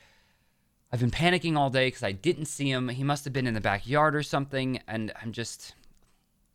I've 0.94 1.00
been 1.00 1.12
panicking 1.12 1.58
all 1.58 1.70
day 1.72 1.88
because 1.88 2.04
I 2.04 2.12
didn't 2.12 2.46
see 2.46 2.70
him. 2.70 2.90
He 2.90 3.04
must 3.04 3.24
have 3.24 3.34
been 3.34 3.48
in 3.48 3.56
the 3.56 3.62
backyard 3.62 4.16
or 4.16 4.24
something, 4.24 4.80
and 4.88 5.12
I'm 5.22 5.32
just. 5.32 5.74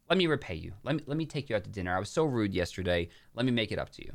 Let 0.08 0.18
me 0.18 0.28
repay 0.28 0.54
you. 0.54 0.72
Let 0.84 0.94
me 0.94 1.02
let 1.06 1.16
me 1.16 1.26
take 1.26 1.50
you 1.50 1.56
out 1.56 1.64
to 1.64 1.70
dinner. 1.70 1.96
I 1.96 1.98
was 1.98 2.10
so 2.10 2.24
rude 2.24 2.54
yesterday. 2.54 3.08
Let 3.34 3.44
me 3.44 3.50
make 3.50 3.72
it 3.72 3.78
up 3.78 3.90
to 3.90 4.04
you." 4.04 4.12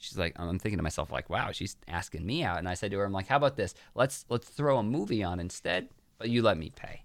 She's 0.00 0.16
like, 0.16 0.32
I'm 0.36 0.58
thinking 0.60 0.78
to 0.78 0.82
myself, 0.82 1.10
like, 1.10 1.28
wow, 1.28 1.50
she's 1.50 1.76
asking 1.88 2.24
me 2.24 2.44
out. 2.44 2.58
And 2.58 2.68
I 2.68 2.74
said 2.74 2.92
to 2.92 2.98
her, 2.98 3.04
I'm 3.04 3.12
like, 3.12 3.26
how 3.26 3.36
about 3.36 3.56
this? 3.56 3.74
Let's 3.96 4.24
let's 4.28 4.48
throw 4.48 4.78
a 4.78 4.82
movie 4.82 5.24
on 5.24 5.40
instead, 5.40 5.88
but 6.18 6.30
you 6.30 6.40
let 6.40 6.56
me 6.56 6.70
pay. 6.74 7.02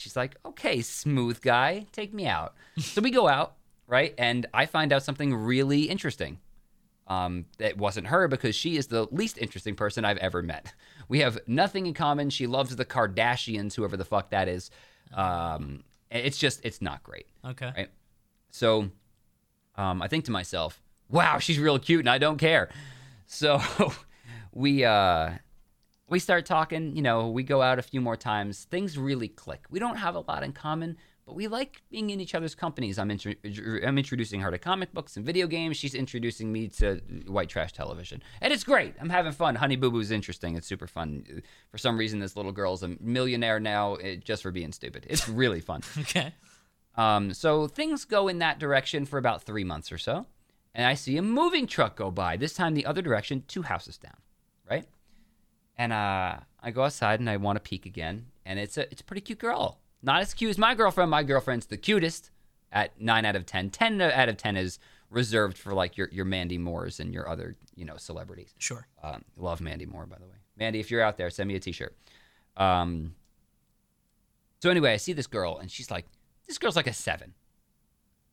She's 0.00 0.16
like, 0.16 0.36
okay, 0.46 0.80
smooth 0.80 1.42
guy, 1.42 1.86
take 1.92 2.14
me 2.14 2.26
out. 2.26 2.54
so 2.78 3.02
we 3.02 3.10
go 3.10 3.28
out, 3.28 3.56
right? 3.86 4.14
And 4.16 4.46
I 4.54 4.64
find 4.64 4.94
out 4.94 5.02
something 5.02 5.34
really 5.34 5.82
interesting. 5.82 6.38
Um, 7.06 7.46
that 7.58 7.76
wasn't 7.76 8.06
her 8.06 8.28
because 8.28 8.54
she 8.54 8.76
is 8.76 8.86
the 8.86 9.06
least 9.10 9.36
interesting 9.36 9.74
person 9.74 10.04
I've 10.04 10.16
ever 10.18 10.42
met. 10.42 10.72
We 11.08 11.18
have 11.20 11.40
nothing 11.46 11.86
in 11.86 11.92
common. 11.92 12.30
She 12.30 12.46
loves 12.46 12.74
the 12.76 12.84
Kardashians, 12.84 13.74
whoever 13.74 13.96
the 13.96 14.04
fuck 14.04 14.30
that 14.30 14.46
is. 14.46 14.70
Um, 15.12 15.82
it's 16.08 16.38
just, 16.38 16.64
it's 16.64 16.80
not 16.80 17.02
great. 17.02 17.26
Okay. 17.44 17.72
Right. 17.76 17.88
So 18.52 18.90
um, 19.74 20.00
I 20.00 20.08
think 20.08 20.24
to 20.26 20.30
myself, 20.30 20.80
wow, 21.08 21.38
she's 21.40 21.58
real 21.58 21.78
cute 21.80 22.00
and 22.00 22.08
I 22.08 22.18
don't 22.18 22.38
care. 22.38 22.70
So 23.26 23.60
we 24.52 24.84
uh, 24.84 25.30
we 26.10 26.18
start 26.18 26.44
talking, 26.44 26.94
you 26.96 27.02
know, 27.02 27.28
we 27.28 27.42
go 27.42 27.62
out 27.62 27.78
a 27.78 27.82
few 27.82 28.00
more 28.00 28.16
times. 28.16 28.64
Things 28.64 28.98
really 28.98 29.28
click. 29.28 29.64
We 29.70 29.78
don't 29.78 29.96
have 29.96 30.14
a 30.16 30.20
lot 30.20 30.42
in 30.42 30.52
common, 30.52 30.96
but 31.24 31.34
we 31.36 31.46
like 31.46 31.82
being 31.90 32.10
in 32.10 32.20
each 32.20 32.34
other's 32.34 32.54
companies. 32.54 32.98
I'm, 32.98 33.10
intro- 33.10 33.34
I'm 33.86 33.96
introducing 33.96 34.40
her 34.40 34.50
to 34.50 34.58
comic 34.58 34.92
books 34.92 35.16
and 35.16 35.24
video 35.24 35.46
games. 35.46 35.76
She's 35.76 35.94
introducing 35.94 36.52
me 36.52 36.68
to 36.80 36.96
white 37.26 37.48
trash 37.48 37.72
television. 37.72 38.22
And 38.40 38.52
it's 38.52 38.64
great. 38.64 38.94
I'm 39.00 39.08
having 39.10 39.32
fun. 39.32 39.54
Honey 39.54 39.76
Boo 39.76 39.90
Boo's 39.90 40.10
interesting. 40.10 40.56
It's 40.56 40.66
super 40.66 40.88
fun. 40.88 41.42
For 41.70 41.78
some 41.78 41.96
reason, 41.96 42.18
this 42.18 42.36
little 42.36 42.52
girl's 42.52 42.82
a 42.82 42.88
millionaire 43.00 43.60
now 43.60 43.94
eh, 43.96 44.16
just 44.16 44.42
for 44.42 44.50
being 44.50 44.72
stupid. 44.72 45.06
It's 45.08 45.28
really 45.28 45.60
fun. 45.60 45.82
Okay. 46.00 46.34
Um, 46.96 47.32
so 47.32 47.68
things 47.68 48.04
go 48.04 48.26
in 48.26 48.40
that 48.40 48.58
direction 48.58 49.06
for 49.06 49.16
about 49.18 49.44
three 49.44 49.62
months 49.64 49.92
or 49.92 49.96
so. 49.98 50.26
and 50.74 50.84
I 50.86 50.94
see 50.94 51.16
a 51.16 51.22
moving 51.22 51.68
truck 51.68 51.94
go 51.96 52.10
by. 52.10 52.36
This 52.36 52.52
time 52.52 52.74
the 52.74 52.84
other 52.84 53.00
direction, 53.00 53.44
two 53.46 53.62
houses 53.62 53.96
down, 53.96 54.16
right? 54.68 54.86
And 55.80 55.94
uh, 55.94 56.36
I 56.62 56.72
go 56.72 56.82
outside 56.82 57.20
and 57.20 57.30
I 57.30 57.38
want 57.38 57.56
to 57.56 57.60
peek 57.60 57.86
again, 57.86 58.26
and 58.44 58.58
it's 58.58 58.76
a 58.76 58.82
it's 58.92 59.00
a 59.00 59.04
pretty 59.04 59.22
cute 59.22 59.38
girl. 59.38 59.78
Not 60.02 60.20
as 60.20 60.34
cute 60.34 60.50
as 60.50 60.58
my 60.58 60.74
girlfriend. 60.74 61.10
My 61.10 61.22
girlfriend's 61.22 61.64
the 61.64 61.78
cutest 61.78 62.30
at 62.70 63.00
nine 63.00 63.24
out 63.24 63.34
of 63.34 63.46
10. 63.46 63.70
10 63.70 64.02
out 64.02 64.28
of 64.28 64.36
ten 64.36 64.58
is 64.58 64.78
reserved 65.08 65.56
for 65.56 65.72
like 65.72 65.96
your 65.96 66.10
your 66.12 66.26
Mandy 66.26 66.58
Moores 66.58 67.00
and 67.00 67.14
your 67.14 67.26
other 67.26 67.56
you 67.74 67.86
know 67.86 67.96
celebrities. 67.96 68.52
Sure. 68.58 68.86
Um, 69.02 69.24
love 69.38 69.62
Mandy 69.62 69.86
Moore, 69.86 70.04
by 70.04 70.18
the 70.18 70.26
way. 70.26 70.34
Mandy, 70.58 70.80
if 70.80 70.90
you're 70.90 71.00
out 71.00 71.16
there, 71.16 71.30
send 71.30 71.48
me 71.48 71.54
a 71.54 71.60
T-shirt. 71.60 71.96
Um, 72.58 73.14
so 74.60 74.68
anyway, 74.68 74.92
I 74.92 74.98
see 74.98 75.14
this 75.14 75.26
girl, 75.26 75.56
and 75.56 75.70
she's 75.70 75.90
like, 75.90 76.04
this 76.46 76.58
girl's 76.58 76.76
like 76.76 76.88
a 76.88 76.92
seven, 76.92 77.32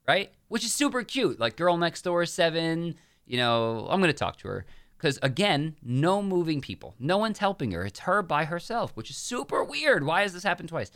right? 0.05 0.33
Which 0.49 0.65
is 0.65 0.73
super 0.73 1.01
cute. 1.01 1.39
Like 1.39 1.55
girl 1.55 1.77
next 1.77 2.01
door, 2.01 2.25
seven. 2.25 2.95
You 3.25 3.37
know, 3.37 3.87
I'm 3.89 4.01
gonna 4.01 4.11
talk 4.11 4.35
to 4.39 4.49
her 4.49 4.65
because 4.97 5.19
again, 5.21 5.75
no 5.81 6.21
moving 6.21 6.61
people, 6.61 6.95
no 6.99 7.17
one's 7.17 7.39
helping 7.39 7.71
her. 7.71 7.85
It's 7.85 7.99
her 8.01 8.21
by 8.21 8.45
herself, 8.45 8.91
which 8.95 9.09
is 9.09 9.17
super 9.17 9.63
weird. 9.63 10.05
Why 10.05 10.21
has 10.21 10.33
this 10.33 10.43
happened 10.43 10.69
twice? 10.69 10.91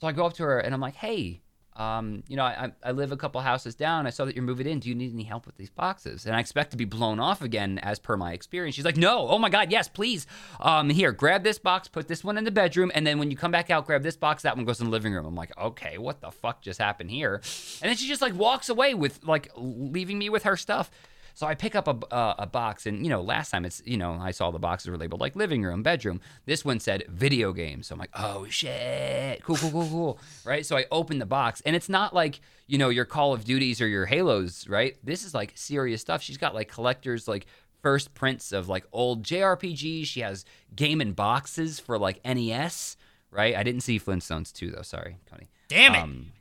So 0.00 0.06
I 0.06 0.12
go 0.12 0.26
up 0.26 0.34
to 0.34 0.42
her 0.42 0.58
and 0.58 0.74
I'm 0.74 0.80
like, 0.80 0.96
hey, 0.96 1.42
um, 1.74 2.22
you 2.28 2.36
know, 2.36 2.44
I, 2.44 2.72
I 2.84 2.92
live 2.92 3.12
a 3.12 3.16
couple 3.16 3.40
houses 3.40 3.74
down. 3.74 4.06
I 4.06 4.10
saw 4.10 4.26
that 4.26 4.34
you're 4.34 4.44
moving 4.44 4.66
in. 4.66 4.78
Do 4.78 4.90
you 4.90 4.94
need 4.94 5.12
any 5.14 5.22
help 5.22 5.46
with 5.46 5.56
these 5.56 5.70
boxes? 5.70 6.26
And 6.26 6.36
I 6.36 6.40
expect 6.40 6.70
to 6.72 6.76
be 6.76 6.84
blown 6.84 7.18
off 7.18 7.40
again 7.40 7.78
as 7.78 7.98
per 7.98 8.16
my 8.16 8.32
experience. 8.32 8.74
She's 8.74 8.84
like, 8.84 8.98
no, 8.98 9.28
oh 9.28 9.38
my 9.38 9.48
God, 9.48 9.70
yes, 9.72 9.88
please. 9.88 10.26
Um, 10.60 10.90
here, 10.90 11.12
grab 11.12 11.44
this 11.44 11.58
box, 11.58 11.88
put 11.88 12.08
this 12.08 12.22
one 12.22 12.36
in 12.36 12.44
the 12.44 12.50
bedroom, 12.50 12.92
and 12.94 13.06
then 13.06 13.18
when 13.18 13.30
you 13.30 13.36
come 13.36 13.50
back 13.50 13.70
out, 13.70 13.86
grab 13.86 14.02
this 14.02 14.16
box, 14.16 14.42
that 14.42 14.54
one 14.54 14.66
goes 14.66 14.80
in 14.80 14.86
the 14.86 14.90
living 14.92 15.14
room. 15.14 15.24
I'm 15.24 15.34
like, 15.34 15.56
okay, 15.58 15.96
what 15.96 16.20
the 16.20 16.30
fuck 16.30 16.60
just 16.60 16.78
happened 16.78 17.10
here? 17.10 17.36
And 17.80 17.88
then 17.88 17.96
she 17.96 18.06
just 18.06 18.20
like 18.20 18.34
walks 18.34 18.68
away 18.68 18.92
with 18.92 19.24
like 19.24 19.50
leaving 19.56 20.18
me 20.18 20.28
with 20.28 20.42
her 20.42 20.58
stuff. 20.58 20.90
So 21.34 21.46
I 21.46 21.54
pick 21.54 21.74
up 21.74 21.88
a, 21.88 22.14
uh, 22.14 22.34
a 22.38 22.46
box, 22.46 22.86
and 22.86 23.04
you 23.04 23.10
know, 23.10 23.20
last 23.20 23.50
time 23.50 23.64
it's 23.64 23.82
you 23.84 23.96
know 23.96 24.12
I 24.20 24.30
saw 24.30 24.50
the 24.50 24.58
boxes 24.58 24.90
were 24.90 24.96
labeled 24.96 25.20
like 25.20 25.36
living 25.36 25.62
room, 25.62 25.82
bedroom. 25.82 26.20
This 26.46 26.64
one 26.64 26.80
said 26.80 27.04
video 27.08 27.52
games. 27.52 27.86
So 27.86 27.94
I'm 27.94 27.98
like, 27.98 28.10
oh 28.14 28.46
shit, 28.48 29.42
cool, 29.44 29.56
cool, 29.56 29.70
cool, 29.70 29.88
cool, 29.88 30.18
right? 30.44 30.64
So 30.64 30.76
I 30.76 30.86
open 30.90 31.18
the 31.18 31.26
box, 31.26 31.62
and 31.64 31.74
it's 31.74 31.88
not 31.88 32.14
like 32.14 32.40
you 32.66 32.78
know 32.78 32.88
your 32.88 33.04
Call 33.04 33.32
of 33.32 33.44
Duties 33.44 33.80
or 33.80 33.86
your 33.86 34.06
Halos, 34.06 34.68
right? 34.68 34.96
This 35.02 35.24
is 35.24 35.34
like 35.34 35.52
serious 35.54 36.00
stuff. 36.00 36.22
She's 36.22 36.38
got 36.38 36.54
like 36.54 36.68
collectors 36.68 37.28
like 37.28 37.46
first 37.82 38.14
prints 38.14 38.52
of 38.52 38.68
like 38.68 38.86
old 38.92 39.22
JRPGs. 39.22 40.06
She 40.06 40.20
has 40.20 40.44
game 40.74 41.00
and 41.00 41.14
boxes 41.14 41.80
for 41.80 41.98
like 41.98 42.24
NES, 42.24 42.96
right? 43.30 43.56
I 43.56 43.62
didn't 43.62 43.82
see 43.82 43.98
Flintstones 43.98 44.52
too 44.52 44.70
though. 44.70 44.82
Sorry, 44.82 45.16
Connie. 45.28 45.48
Damn 45.68 45.94
it. 45.94 45.98
Um, 45.98 46.32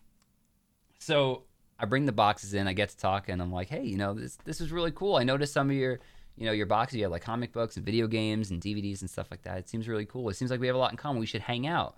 so 1.00 1.44
I 1.82 1.86
bring 1.86 2.06
the 2.06 2.12
boxes 2.12 2.54
in. 2.54 2.68
I 2.68 2.74
get 2.74 2.90
to 2.90 2.98
talk, 2.98 3.28
and 3.28 3.42
I'm 3.42 3.52
like, 3.52 3.68
hey, 3.68 3.84
you 3.84 3.98
know, 3.98 4.14
this 4.14 4.38
this 4.46 4.62
is 4.62 4.72
really 4.72 4.92
cool. 4.92 5.16
I 5.16 5.24
noticed 5.24 5.54
some 5.54 5.70
of 5.70 5.76
your, 5.76 6.00
you 6.38 6.46
know, 6.46 6.52
your 6.52 6.68
boxes. 6.68 6.98
You 6.98 7.04
have 7.04 7.12
like 7.12 7.24
comic 7.24 7.52
books 7.52 7.76
and 7.76 7.84
video 7.84 8.06
games 8.08 8.52
and 8.52 8.62
DVDs 8.62 9.02
and 9.02 9.10
stuff 9.10 9.28
like 9.32 9.42
that. 9.44 9.58
It 9.58 9.68
seems 9.68 9.88
really 9.88 10.06
cool. 10.06 10.30
It 10.30 10.36
seems 10.36 10.52
like 10.52 10.60
we 10.60 10.68
have 10.68 10.76
a 10.76 10.80
lot 10.80 10.92
in 10.92 10.98
common. 10.98 11.20
We 11.20 11.26
should 11.26 11.42
hang 11.42 11.66
out. 11.66 11.96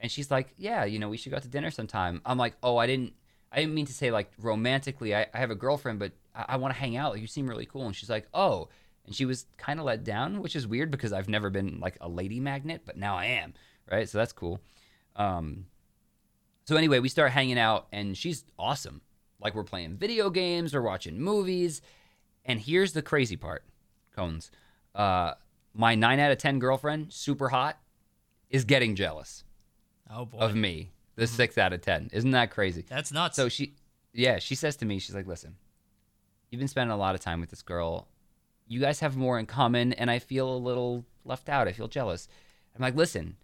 And 0.00 0.10
she's 0.10 0.30
like, 0.30 0.54
yeah, 0.56 0.84
you 0.84 0.98
know, 0.98 1.10
we 1.10 1.18
should 1.18 1.30
go 1.30 1.36
out 1.36 1.42
to 1.42 1.48
dinner 1.48 1.70
sometime. 1.70 2.22
I'm 2.24 2.38
like, 2.38 2.54
oh, 2.62 2.76
I 2.78 2.86
didn't, 2.86 3.12
I 3.52 3.58
didn't 3.58 3.74
mean 3.74 3.86
to 3.86 3.92
say 3.92 4.10
like 4.10 4.30
romantically. 4.38 5.14
I, 5.14 5.26
I 5.34 5.38
have 5.38 5.50
a 5.50 5.56
girlfriend, 5.56 5.98
but 5.98 6.12
I, 6.34 6.44
I 6.50 6.56
want 6.56 6.72
to 6.72 6.80
hang 6.80 6.96
out. 6.96 7.20
You 7.20 7.26
seem 7.26 7.48
really 7.48 7.66
cool. 7.66 7.84
And 7.84 7.94
she's 7.94 8.08
like, 8.08 8.28
oh, 8.32 8.68
and 9.04 9.14
she 9.14 9.24
was 9.24 9.46
kind 9.56 9.78
of 9.78 9.86
let 9.86 10.04
down, 10.04 10.40
which 10.40 10.56
is 10.56 10.66
weird 10.66 10.90
because 10.90 11.12
I've 11.12 11.28
never 11.28 11.50
been 11.50 11.80
like 11.80 11.98
a 12.00 12.08
lady 12.08 12.40
magnet, 12.40 12.82
but 12.86 12.96
now 12.96 13.16
I 13.16 13.26
am, 13.26 13.54
right? 13.90 14.08
So 14.08 14.18
that's 14.18 14.32
cool. 14.32 14.60
Um, 15.16 15.66
so 16.64 16.76
anyway, 16.76 16.98
we 17.00 17.08
start 17.08 17.32
hanging 17.32 17.58
out, 17.58 17.86
and 17.92 18.16
she's 18.16 18.44
awesome. 18.58 19.00
Like 19.40 19.54
we're 19.54 19.64
playing 19.64 19.96
video 19.96 20.30
games 20.30 20.74
or 20.74 20.82
watching 20.82 21.20
movies. 21.20 21.80
And 22.44 22.60
here's 22.60 22.92
the 22.92 23.02
crazy 23.02 23.36
part, 23.36 23.64
Cones. 24.14 24.50
Uh, 24.94 25.34
my 25.74 25.94
nine 25.94 26.18
out 26.18 26.32
of 26.32 26.38
ten 26.38 26.58
girlfriend, 26.58 27.12
super 27.12 27.50
hot, 27.50 27.78
is 28.50 28.64
getting 28.64 28.96
jealous. 28.96 29.44
Oh 30.10 30.24
boy. 30.24 30.38
Of 30.38 30.54
me, 30.54 30.90
the 31.14 31.24
mm-hmm. 31.24 31.34
six 31.34 31.58
out 31.58 31.72
of 31.72 31.82
ten. 31.82 32.10
Isn't 32.12 32.30
that 32.32 32.50
crazy? 32.50 32.84
That's 32.88 33.12
nuts. 33.12 33.36
So 33.36 33.48
she, 33.48 33.74
yeah, 34.12 34.38
she 34.38 34.54
says 34.54 34.76
to 34.76 34.86
me, 34.86 34.98
she's 34.98 35.14
like, 35.14 35.26
"Listen, 35.26 35.56
you've 36.50 36.58
been 36.58 36.68
spending 36.68 36.92
a 36.92 36.96
lot 36.98 37.14
of 37.14 37.20
time 37.20 37.40
with 37.40 37.50
this 37.50 37.62
girl. 37.62 38.08
You 38.66 38.80
guys 38.80 39.00
have 39.00 39.16
more 39.16 39.38
in 39.38 39.46
common, 39.46 39.92
and 39.92 40.10
I 40.10 40.18
feel 40.18 40.52
a 40.52 40.56
little 40.56 41.04
left 41.24 41.48
out. 41.48 41.68
I 41.68 41.72
feel 41.72 41.88
jealous." 41.88 42.28
I'm 42.74 42.82
like, 42.82 42.96
"Listen." 42.96 43.36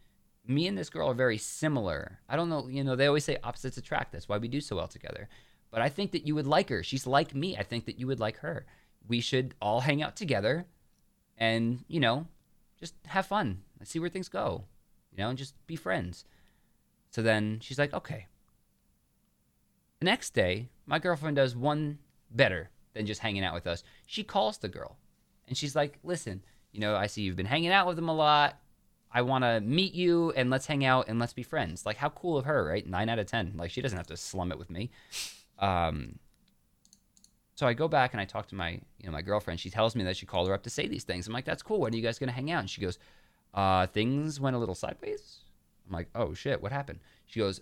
Me 0.47 0.67
and 0.67 0.77
this 0.77 0.91
girl 0.91 1.09
are 1.09 1.15
very 1.15 1.39
similar. 1.39 2.19
I 2.29 2.37
don't 2.37 2.51
know, 2.51 2.69
you 2.69 2.85
know, 2.85 2.97
they 2.97 3.07
always 3.07 3.25
say 3.25 3.39
opposites 3.43 3.79
attract. 3.79 4.13
That's 4.13 4.29
why 4.29 4.37
we 4.37 4.47
do 4.47 4.61
so 4.61 4.77
well 4.77 4.89
together. 4.89 5.27
But 5.75 5.83
I 5.83 5.89
think 5.89 6.13
that 6.13 6.25
you 6.25 6.37
would 6.37 6.47
like 6.47 6.69
her. 6.69 6.85
She's 6.85 7.05
like 7.05 7.35
me. 7.35 7.57
I 7.57 7.65
think 7.65 7.87
that 7.87 7.99
you 7.99 8.07
would 8.07 8.21
like 8.21 8.39
her. 8.39 8.65
We 9.09 9.21
should 9.21 9.57
all 9.61 9.81
hang 9.81 10.05
out 10.05 10.15
together 10.15 10.67
and, 11.37 11.85
you 11.89 11.99
know, 11.99 12.29
just 12.79 12.95
have 13.07 13.27
fun. 13.27 13.63
Let's 13.81 13.91
see 13.91 13.99
where 13.99 14.09
things 14.09 14.29
go. 14.29 14.67
You 15.11 15.19
know, 15.19 15.31
and 15.31 15.37
just 15.37 15.55
be 15.67 15.75
friends. 15.75 16.27
So 17.11 17.23
then 17.23 17.59
she's 17.61 17.77
like, 17.77 17.93
okay. 17.93 18.29
The 19.99 20.05
next 20.05 20.31
day, 20.31 20.69
my 20.87 21.01
girlfriend 21.01 21.35
does 21.35 21.57
one 21.57 21.99
better 22.31 22.71
than 22.93 23.05
just 23.05 23.21
hanging 23.21 23.43
out 23.43 23.55
with 23.55 23.67
us. 23.67 23.83
She 24.07 24.23
calls 24.23 24.59
the 24.59 24.69
girl 24.69 24.97
and 25.49 25.57
she's 25.57 25.75
like, 25.75 25.99
listen, 26.05 26.45
you 26.71 26.79
know, 26.79 26.95
I 26.95 27.09
see 27.09 27.23
you've 27.23 27.35
been 27.35 27.47
hanging 27.47 27.73
out 27.73 27.89
with 27.89 27.99
him 27.99 28.09
a 28.09 28.15
lot. 28.15 28.61
I 29.11 29.23
want 29.23 29.43
to 29.43 29.61
meet 29.61 29.93
you 29.95 30.33
and 30.37 30.51
let's 30.51 30.67
hang 30.67 30.85
out 30.85 31.09
and 31.09 31.19
let's 31.19 31.33
be 31.33 31.43
friends. 31.43 31.85
Like, 31.85 31.97
how 31.97 32.11
cool 32.11 32.39
of 32.39 32.45
her, 32.45 32.65
right? 32.65 32.87
Nine 32.87 33.09
out 33.09 33.19
of 33.19 33.27
10. 33.27 33.55
Like, 33.57 33.73
she 33.73 33.83
doesn't 33.83 33.99
have 33.99 34.07
to 34.07 34.17
slum 34.17 34.53
it 34.53 34.59
with 34.59 34.71
me. 34.71 34.93
Um, 35.59 36.19
so 37.55 37.67
I 37.67 37.73
go 37.73 37.87
back 37.87 38.13
and 38.13 38.21
I 38.21 38.25
talk 38.25 38.49
to 38.49 38.55
my, 38.55 38.71
you 38.99 39.07
know, 39.07 39.13
my 39.13 39.23
girlfriend. 39.23 39.61
She 39.61 39.71
tells 39.71 39.95
me 39.95 40.05
that 40.05 40.17
she 40.17 40.27
called 40.27 40.49
her 40.49 40.55
up 40.55 40.63
to 40.65 40.71
say 40.71 40.89
these 40.89 41.05
things. 41.05 41.27
I'm 41.27 41.33
like, 41.33 41.45
that's 41.45 41.63
cool. 41.63 41.81
When 41.81 41.93
are 41.93 41.97
you 41.97 42.03
guys 42.03 42.19
gonna 42.19 42.33
hang 42.33 42.51
out? 42.51 42.61
And 42.61 42.71
she 42.71 42.81
goes, 42.81 42.99
uh, 43.53 43.87
things 43.87 44.41
went 44.41 44.57
a 44.57 44.59
little 44.59 44.75
sideways. 44.75 45.39
I'm 45.87 45.93
like, 45.93 46.09
oh 46.15 46.35
shit, 46.35 46.61
what 46.61 46.73
happened? 46.73 47.01
She 47.27 47.41
goes, 47.41 47.61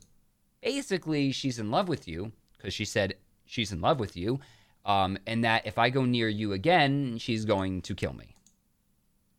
basically, 0.62 1.32
she's 1.32 1.58
in 1.58 1.70
love 1.70 1.88
with 1.88 2.08
you 2.08 2.32
because 2.56 2.72
she 2.72 2.84
said 2.84 3.16
she's 3.44 3.72
in 3.72 3.80
love 3.80 4.00
with 4.00 4.16
you, 4.16 4.40
um, 4.86 5.18
and 5.26 5.44
that 5.44 5.66
if 5.66 5.78
I 5.78 5.90
go 5.90 6.04
near 6.04 6.28
you 6.28 6.52
again, 6.52 7.18
she's 7.18 7.44
going 7.44 7.82
to 7.82 7.94
kill 7.94 8.14
me. 8.14 8.34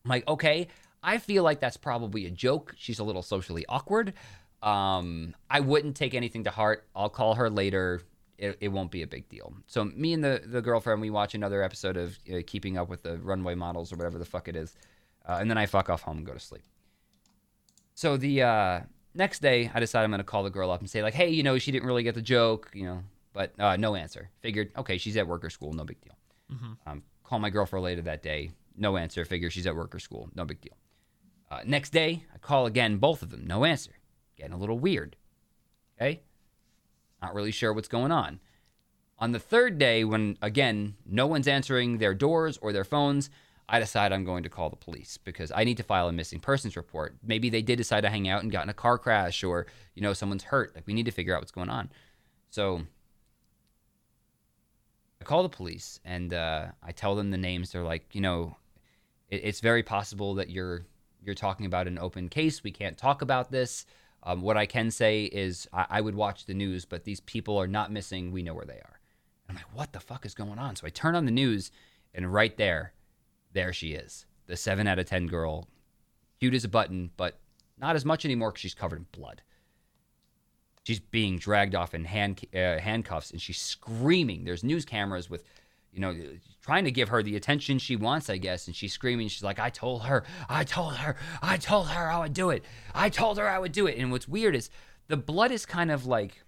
I'm 0.06 0.10
like, 0.10 0.28
okay. 0.28 0.68
I 1.06 1.18
feel 1.18 1.44
like 1.44 1.60
that's 1.60 1.76
probably 1.76 2.26
a 2.26 2.32
joke. 2.32 2.74
She's 2.78 3.00
a 3.00 3.04
little 3.04 3.22
socially 3.22 3.66
awkward. 3.68 4.14
Um, 4.62 5.36
I 5.50 5.60
wouldn't 5.60 5.98
take 5.98 6.14
anything 6.14 6.46
to 6.46 6.50
heart. 6.50 6.88
I'll 6.96 7.10
call 7.10 7.36
her 7.36 7.50
later 7.50 8.02
it, 8.38 8.58
it 8.60 8.68
won't 8.70 8.92
be 8.92 9.02
a 9.02 9.08
big 9.08 9.30
deal. 9.30 9.54
So 9.68 9.86
me 9.86 10.14
and 10.14 10.24
the, 10.24 10.42
the 10.46 10.62
girlfriend, 10.62 11.02
we 11.02 11.10
watch 11.10 11.36
another 11.36 11.62
episode 11.64 11.98
of 11.98 12.18
uh, 12.32 12.40
Keeping 12.46 12.78
Up 12.78 12.90
with 12.90 13.04
the 13.04 13.18
Runway 13.18 13.56
Models 13.56 13.92
or 13.92 13.96
whatever 13.96 14.18
the 14.18 14.26
fuck 14.26 14.48
it 14.48 14.56
is, 14.56 14.76
uh, 15.28 15.38
and 15.40 15.50
then 15.50 15.58
I 15.58 15.66
fuck 15.66 15.90
off 15.90 16.02
home 16.02 16.18
and 16.18 16.26
go 16.26 16.34
to 16.34 16.40
sleep. 16.40 16.64
So 17.96 18.18
the 18.18 18.42
uh, 18.42 18.80
next 19.14 19.42
day, 19.42 19.72
I 19.74 19.80
decide 19.80 20.04
I'm 20.04 20.12
gonna 20.12 20.24
call 20.24 20.44
the 20.44 20.50
girl 20.50 20.72
up 20.72 20.80
and 20.80 20.90
say 20.90 21.04
like, 21.04 21.14
hey, 21.14 21.30
you 21.30 21.44
know, 21.44 21.58
she 21.58 21.72
didn't 21.72 21.88
really 21.88 22.04
get 22.04 22.16
the 22.16 22.22
joke, 22.22 22.72
you 22.74 22.86
know, 22.86 23.04
but 23.34 23.54
uh, 23.60 23.78
no 23.78 23.96
answer. 23.96 24.30
Figured, 24.42 24.72
okay, 24.78 24.98
she's 24.98 25.18
at 25.18 25.28
work 25.28 25.46
or 25.46 25.50
school, 25.50 25.74
no 25.74 25.84
big 25.84 26.02
deal. 26.02 26.18
Mm-hmm. 26.52 26.90
Um, 26.90 27.04
call 27.24 27.40
my 27.40 27.50
girlfriend 27.50 27.84
later 27.84 28.02
that 28.04 28.24
day, 28.24 28.52
no 28.76 28.98
answer. 28.98 29.24
Figure 29.26 29.50
she's 29.50 29.68
at 29.68 29.76
work 29.76 29.94
or 29.94 30.00
school, 30.00 30.30
no 30.36 30.46
big 30.46 30.62
deal. 30.62 30.78
Uh, 31.52 31.62
next 31.66 31.92
day, 31.92 32.26
I 32.34 32.40
call 32.40 32.66
again, 32.66 32.98
both 32.98 33.22
of 33.22 33.30
them, 33.30 33.46
no 33.46 33.64
answer. 33.64 33.92
Getting 34.38 34.54
a 34.54 34.58
little 34.58 34.80
weird. 34.80 35.16
Okay. 36.02 36.22
Not 37.24 37.34
really 37.34 37.52
sure 37.52 37.72
what's 37.72 37.88
going 37.88 38.12
on. 38.12 38.42
On 39.18 39.32
the 39.32 39.40
third 39.40 39.78
day, 39.78 40.04
when 40.04 40.38
again, 40.42 40.96
no 41.06 41.26
one's 41.26 41.48
answering 41.48 41.98
their 41.98 42.14
doors 42.14 42.58
or 42.62 42.74
their 42.74 42.84
phones, 42.84 43.30
I 43.70 43.80
decide 43.80 44.12
I'm 44.12 44.26
going 44.26 44.44
to 44.44 44.50
call 44.50 44.70
the 44.70 44.76
police 44.76 45.18
because 45.18 45.50
I 45.56 45.64
need 45.64 45.78
to 45.78 45.84
file 45.84 46.10
a 46.10 46.12
missing 46.12 46.42
persons 46.42 46.76
report. 46.76 47.16
Maybe 47.24 47.50
they 47.50 47.62
did 47.62 47.78
decide 47.78 48.02
to 48.02 48.10
hang 48.10 48.28
out 48.28 48.44
and 48.44 48.52
got 48.52 48.64
in 48.64 48.70
a 48.70 48.74
car 48.74 48.98
crash 48.98 49.42
or, 49.42 49.68
you 49.96 50.02
know, 50.02 50.12
someone's 50.12 50.44
hurt. 50.44 50.76
Like 50.76 50.86
we 50.86 50.94
need 50.94 51.06
to 51.06 51.12
figure 51.12 51.34
out 51.34 51.42
what's 51.42 51.52
going 51.52 51.70
on. 51.70 51.90
So 52.50 52.82
I 55.22 55.24
call 55.24 55.44
the 55.44 55.50
police 55.50 56.02
and 56.04 56.34
uh, 56.34 56.68
I 56.84 56.92
tell 56.92 57.16
them 57.16 57.32
the 57.32 57.38
names. 57.38 57.72
They're 57.72 57.84
like, 57.84 58.14
you 58.14 58.20
know, 58.20 58.58
it, 59.30 59.42
it's 59.46 59.62
very 59.62 59.82
possible 59.82 60.36
that 60.36 60.50
you're 60.50 60.86
you're 61.24 61.36
talking 61.36 61.66
about 61.66 61.88
an 61.88 61.98
open 61.98 62.28
case. 62.28 62.66
We 62.66 62.72
can't 62.72 62.98
talk 62.98 63.22
about 63.22 63.50
this. 63.50 63.86
Um, 64.26 64.42
what 64.42 64.58
I 64.58 64.66
can 64.66 64.90
say 64.90 65.26
is 65.26 65.68
I, 65.74 65.86
I, 65.90 66.02
would 66.02 66.16
watch 66.16 66.46
the 66.46 66.54
news, 66.54 66.86
but 66.86 67.04
these 67.04 67.20
people 67.20 67.58
are 67.58 67.68
not 67.68 67.92
missing. 67.92 68.32
We 68.32 68.42
know 68.42 68.54
where 68.54 68.66
they 68.66 68.74
are. 68.74 69.00
I'm 69.50 69.56
like, 69.56 69.74
what 69.74 69.92
the 69.92 70.00
fuck 70.00 70.26
is 70.26 70.34
going 70.34 70.60
on? 70.60 70.78
So 70.78 70.88
I 70.88 70.90
turn 70.90 71.16
on 71.16 71.26
the 71.26 71.32
news, 71.32 71.72
and 72.14 72.34
right 72.34 72.56
there, 72.56 72.94
there 73.52 73.74
she 73.74 73.94
is, 73.94 74.26
the 74.48 74.56
seven 74.56 74.88
out 74.88 74.98
of 74.98 75.06
ten 75.06 75.28
girl, 75.28 75.68
cute 76.40 76.54
as 76.54 76.64
a 76.64 76.70
button, 76.70 77.12
but 77.18 77.40
not 77.78 77.96
as 77.98 78.06
much 78.06 78.24
anymore 78.24 78.52
because 78.52 78.62
she's 78.62 78.74
covered 78.74 79.00
in 79.00 79.08
blood. 79.12 79.42
She's 80.84 81.00
being 81.00 81.38
dragged 81.38 81.76
off 81.76 81.94
in 81.94 82.06
hand, 82.06 82.42
uh, 82.54 82.78
handcuffs, 82.80 83.32
and 83.32 83.42
she's 83.42 83.60
screaming. 83.60 84.44
There's 84.44 84.64
news 84.64 84.86
cameras 84.86 85.30
with 85.30 85.44
you 85.94 86.00
know, 86.00 86.16
trying 86.62 86.86
to 86.86 86.92
give 86.92 87.10
her 87.10 87.22
the 87.22 87.36
attention 87.36 87.78
she 87.78 87.96
wants, 87.96 88.30
I 88.30 88.38
guess. 88.38 88.68
And 88.68 88.76
she's 88.76 88.94
screaming. 88.94 89.28
She's 89.28 89.44
like, 89.44 89.60
I 89.60 89.70
told 89.70 90.04
her, 90.04 90.24
I 90.50 90.64
told 90.64 90.96
her, 90.96 91.16
I 91.42 91.58
told 91.58 91.90
her 91.90 92.10
I 92.10 92.20
would 92.20 92.34
do 92.34 92.50
it. 92.50 92.64
I 92.96 93.10
told 93.10 93.38
her 93.38 93.48
I 93.48 93.60
would 93.60 93.72
do 93.72 93.86
it. 93.86 93.98
And 93.98 94.12
what's 94.12 94.28
weird 94.28 94.56
is 94.56 94.70
the 95.08 95.18
blood 95.18 95.52
is 95.52 95.66
kind 95.66 95.92
of 95.92 96.06
like, 96.06 96.44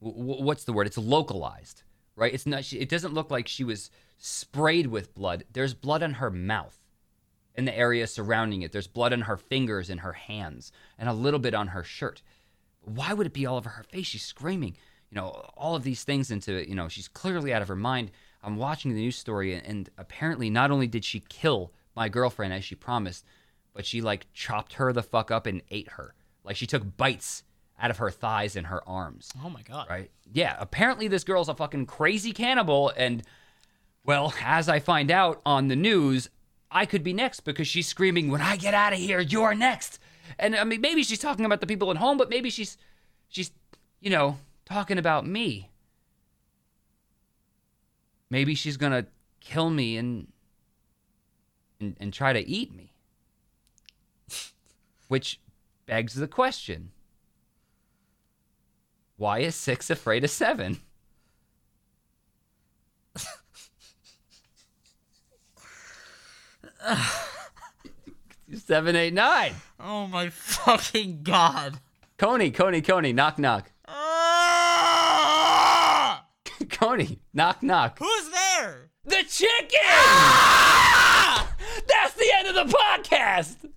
what's 0.00 0.64
the 0.64 0.72
word? 0.72 0.86
It's 0.86 0.98
localized, 0.98 1.82
right? 2.14 2.32
It's 2.32 2.46
not. 2.46 2.72
It 2.72 2.88
doesn't 2.88 3.14
look 3.14 3.30
like 3.30 3.48
she 3.48 3.64
was 3.64 3.90
sprayed 4.18 4.86
with 4.86 5.14
blood. 5.14 5.44
There's 5.52 5.74
blood 5.74 6.02
on 6.02 6.14
her 6.14 6.30
mouth, 6.30 6.78
in 7.54 7.64
the 7.64 7.76
area 7.76 8.06
surrounding 8.06 8.62
it. 8.62 8.72
There's 8.72 8.86
blood 8.86 9.12
on 9.12 9.22
her 9.22 9.36
fingers 9.36 9.90
and 9.90 10.00
her 10.00 10.12
hands, 10.12 10.72
and 10.98 11.08
a 11.08 11.14
little 11.14 11.40
bit 11.40 11.54
on 11.54 11.68
her 11.68 11.82
shirt. 11.82 12.22
Why 12.82 13.12
would 13.12 13.26
it 13.26 13.32
be 13.32 13.46
all 13.46 13.56
over 13.56 13.70
her 13.70 13.82
face? 13.82 14.06
She's 14.06 14.24
screaming, 14.24 14.76
you 15.16 15.22
know, 15.22 15.28
all 15.56 15.74
of 15.74 15.82
these 15.82 16.04
things 16.04 16.30
into. 16.30 16.68
You 16.68 16.74
know, 16.74 16.88
she's 16.88 17.08
clearly 17.08 17.54
out 17.54 17.62
of 17.62 17.68
her 17.68 17.76
mind. 17.76 18.10
I'm 18.42 18.56
watching 18.56 18.92
the 18.92 19.00
news 19.00 19.16
story, 19.16 19.54
and, 19.54 19.66
and 19.66 19.90
apparently, 19.96 20.50
not 20.50 20.70
only 20.70 20.86
did 20.86 21.06
she 21.06 21.20
kill 21.20 21.72
my 21.94 22.10
girlfriend 22.10 22.52
as 22.52 22.64
she 22.64 22.74
promised, 22.74 23.24
but 23.72 23.86
she 23.86 24.02
like 24.02 24.26
chopped 24.34 24.74
her 24.74 24.92
the 24.92 25.02
fuck 25.02 25.30
up 25.30 25.46
and 25.46 25.62
ate 25.70 25.88
her. 25.92 26.14
Like 26.44 26.56
she 26.56 26.66
took 26.66 26.98
bites 26.98 27.44
out 27.80 27.90
of 27.90 27.96
her 27.96 28.10
thighs 28.10 28.56
and 28.56 28.66
her 28.66 28.86
arms. 28.86 29.32
Oh 29.42 29.48
my 29.48 29.62
god. 29.62 29.86
Right? 29.88 30.10
Yeah. 30.30 30.54
Apparently, 30.58 31.08
this 31.08 31.24
girl's 31.24 31.48
a 31.48 31.54
fucking 31.54 31.86
crazy 31.86 32.32
cannibal, 32.32 32.92
and 32.94 33.22
well, 34.04 34.34
as 34.44 34.68
I 34.68 34.80
find 34.80 35.10
out 35.10 35.40
on 35.46 35.68
the 35.68 35.76
news, 35.76 36.28
I 36.70 36.84
could 36.84 37.02
be 37.02 37.14
next 37.14 37.40
because 37.40 37.66
she's 37.66 37.88
screaming, 37.88 38.30
"When 38.30 38.42
I 38.42 38.56
get 38.56 38.74
out 38.74 38.92
of 38.92 38.98
here, 38.98 39.20
you're 39.20 39.54
next." 39.54 39.98
And 40.38 40.54
I 40.54 40.64
mean, 40.64 40.82
maybe 40.82 41.02
she's 41.02 41.20
talking 41.20 41.46
about 41.46 41.62
the 41.62 41.66
people 41.66 41.90
at 41.90 41.96
home, 41.96 42.18
but 42.18 42.28
maybe 42.28 42.50
she's, 42.50 42.76
she's, 43.28 43.52
you 44.00 44.10
know, 44.10 44.36
talking 44.66 44.98
about 44.98 45.26
me. 45.26 45.70
Maybe 48.28 48.54
she's 48.54 48.76
gonna 48.76 49.06
kill 49.40 49.70
me 49.70 49.96
and, 49.96 50.26
and, 51.80 51.96
and 51.98 52.12
try 52.12 52.34
to 52.34 52.46
eat 52.46 52.74
me. 52.74 52.92
Which 55.08 55.40
begs 55.86 56.14
the 56.14 56.28
question: 56.28 56.90
Why 59.16 59.38
is 59.38 59.54
six 59.54 59.88
afraid 59.88 60.24
of 60.24 60.30
seven? 60.30 60.80
Seven, 68.54 68.94
eight, 68.94 69.12
nine. 69.12 69.54
Oh 69.80 70.06
my 70.06 70.30
fucking 70.30 71.22
god. 71.24 71.80
Coney, 72.16 72.50
Coney, 72.52 72.80
Coney, 72.80 73.12
knock, 73.12 73.38
knock. 73.38 73.70
Ah! 73.88 75.06
Coney, 76.76 77.20
knock, 77.32 77.62
knock. 77.62 77.98
Who's 77.98 78.30
there? 78.30 78.90
The 79.06 79.24
chicken! 79.26 79.80
Ah! 79.82 81.50
That's 81.88 82.12
the 82.12 82.30
end 82.36 82.48
of 82.48 82.54
the 82.54 82.76
podcast! 82.76 83.70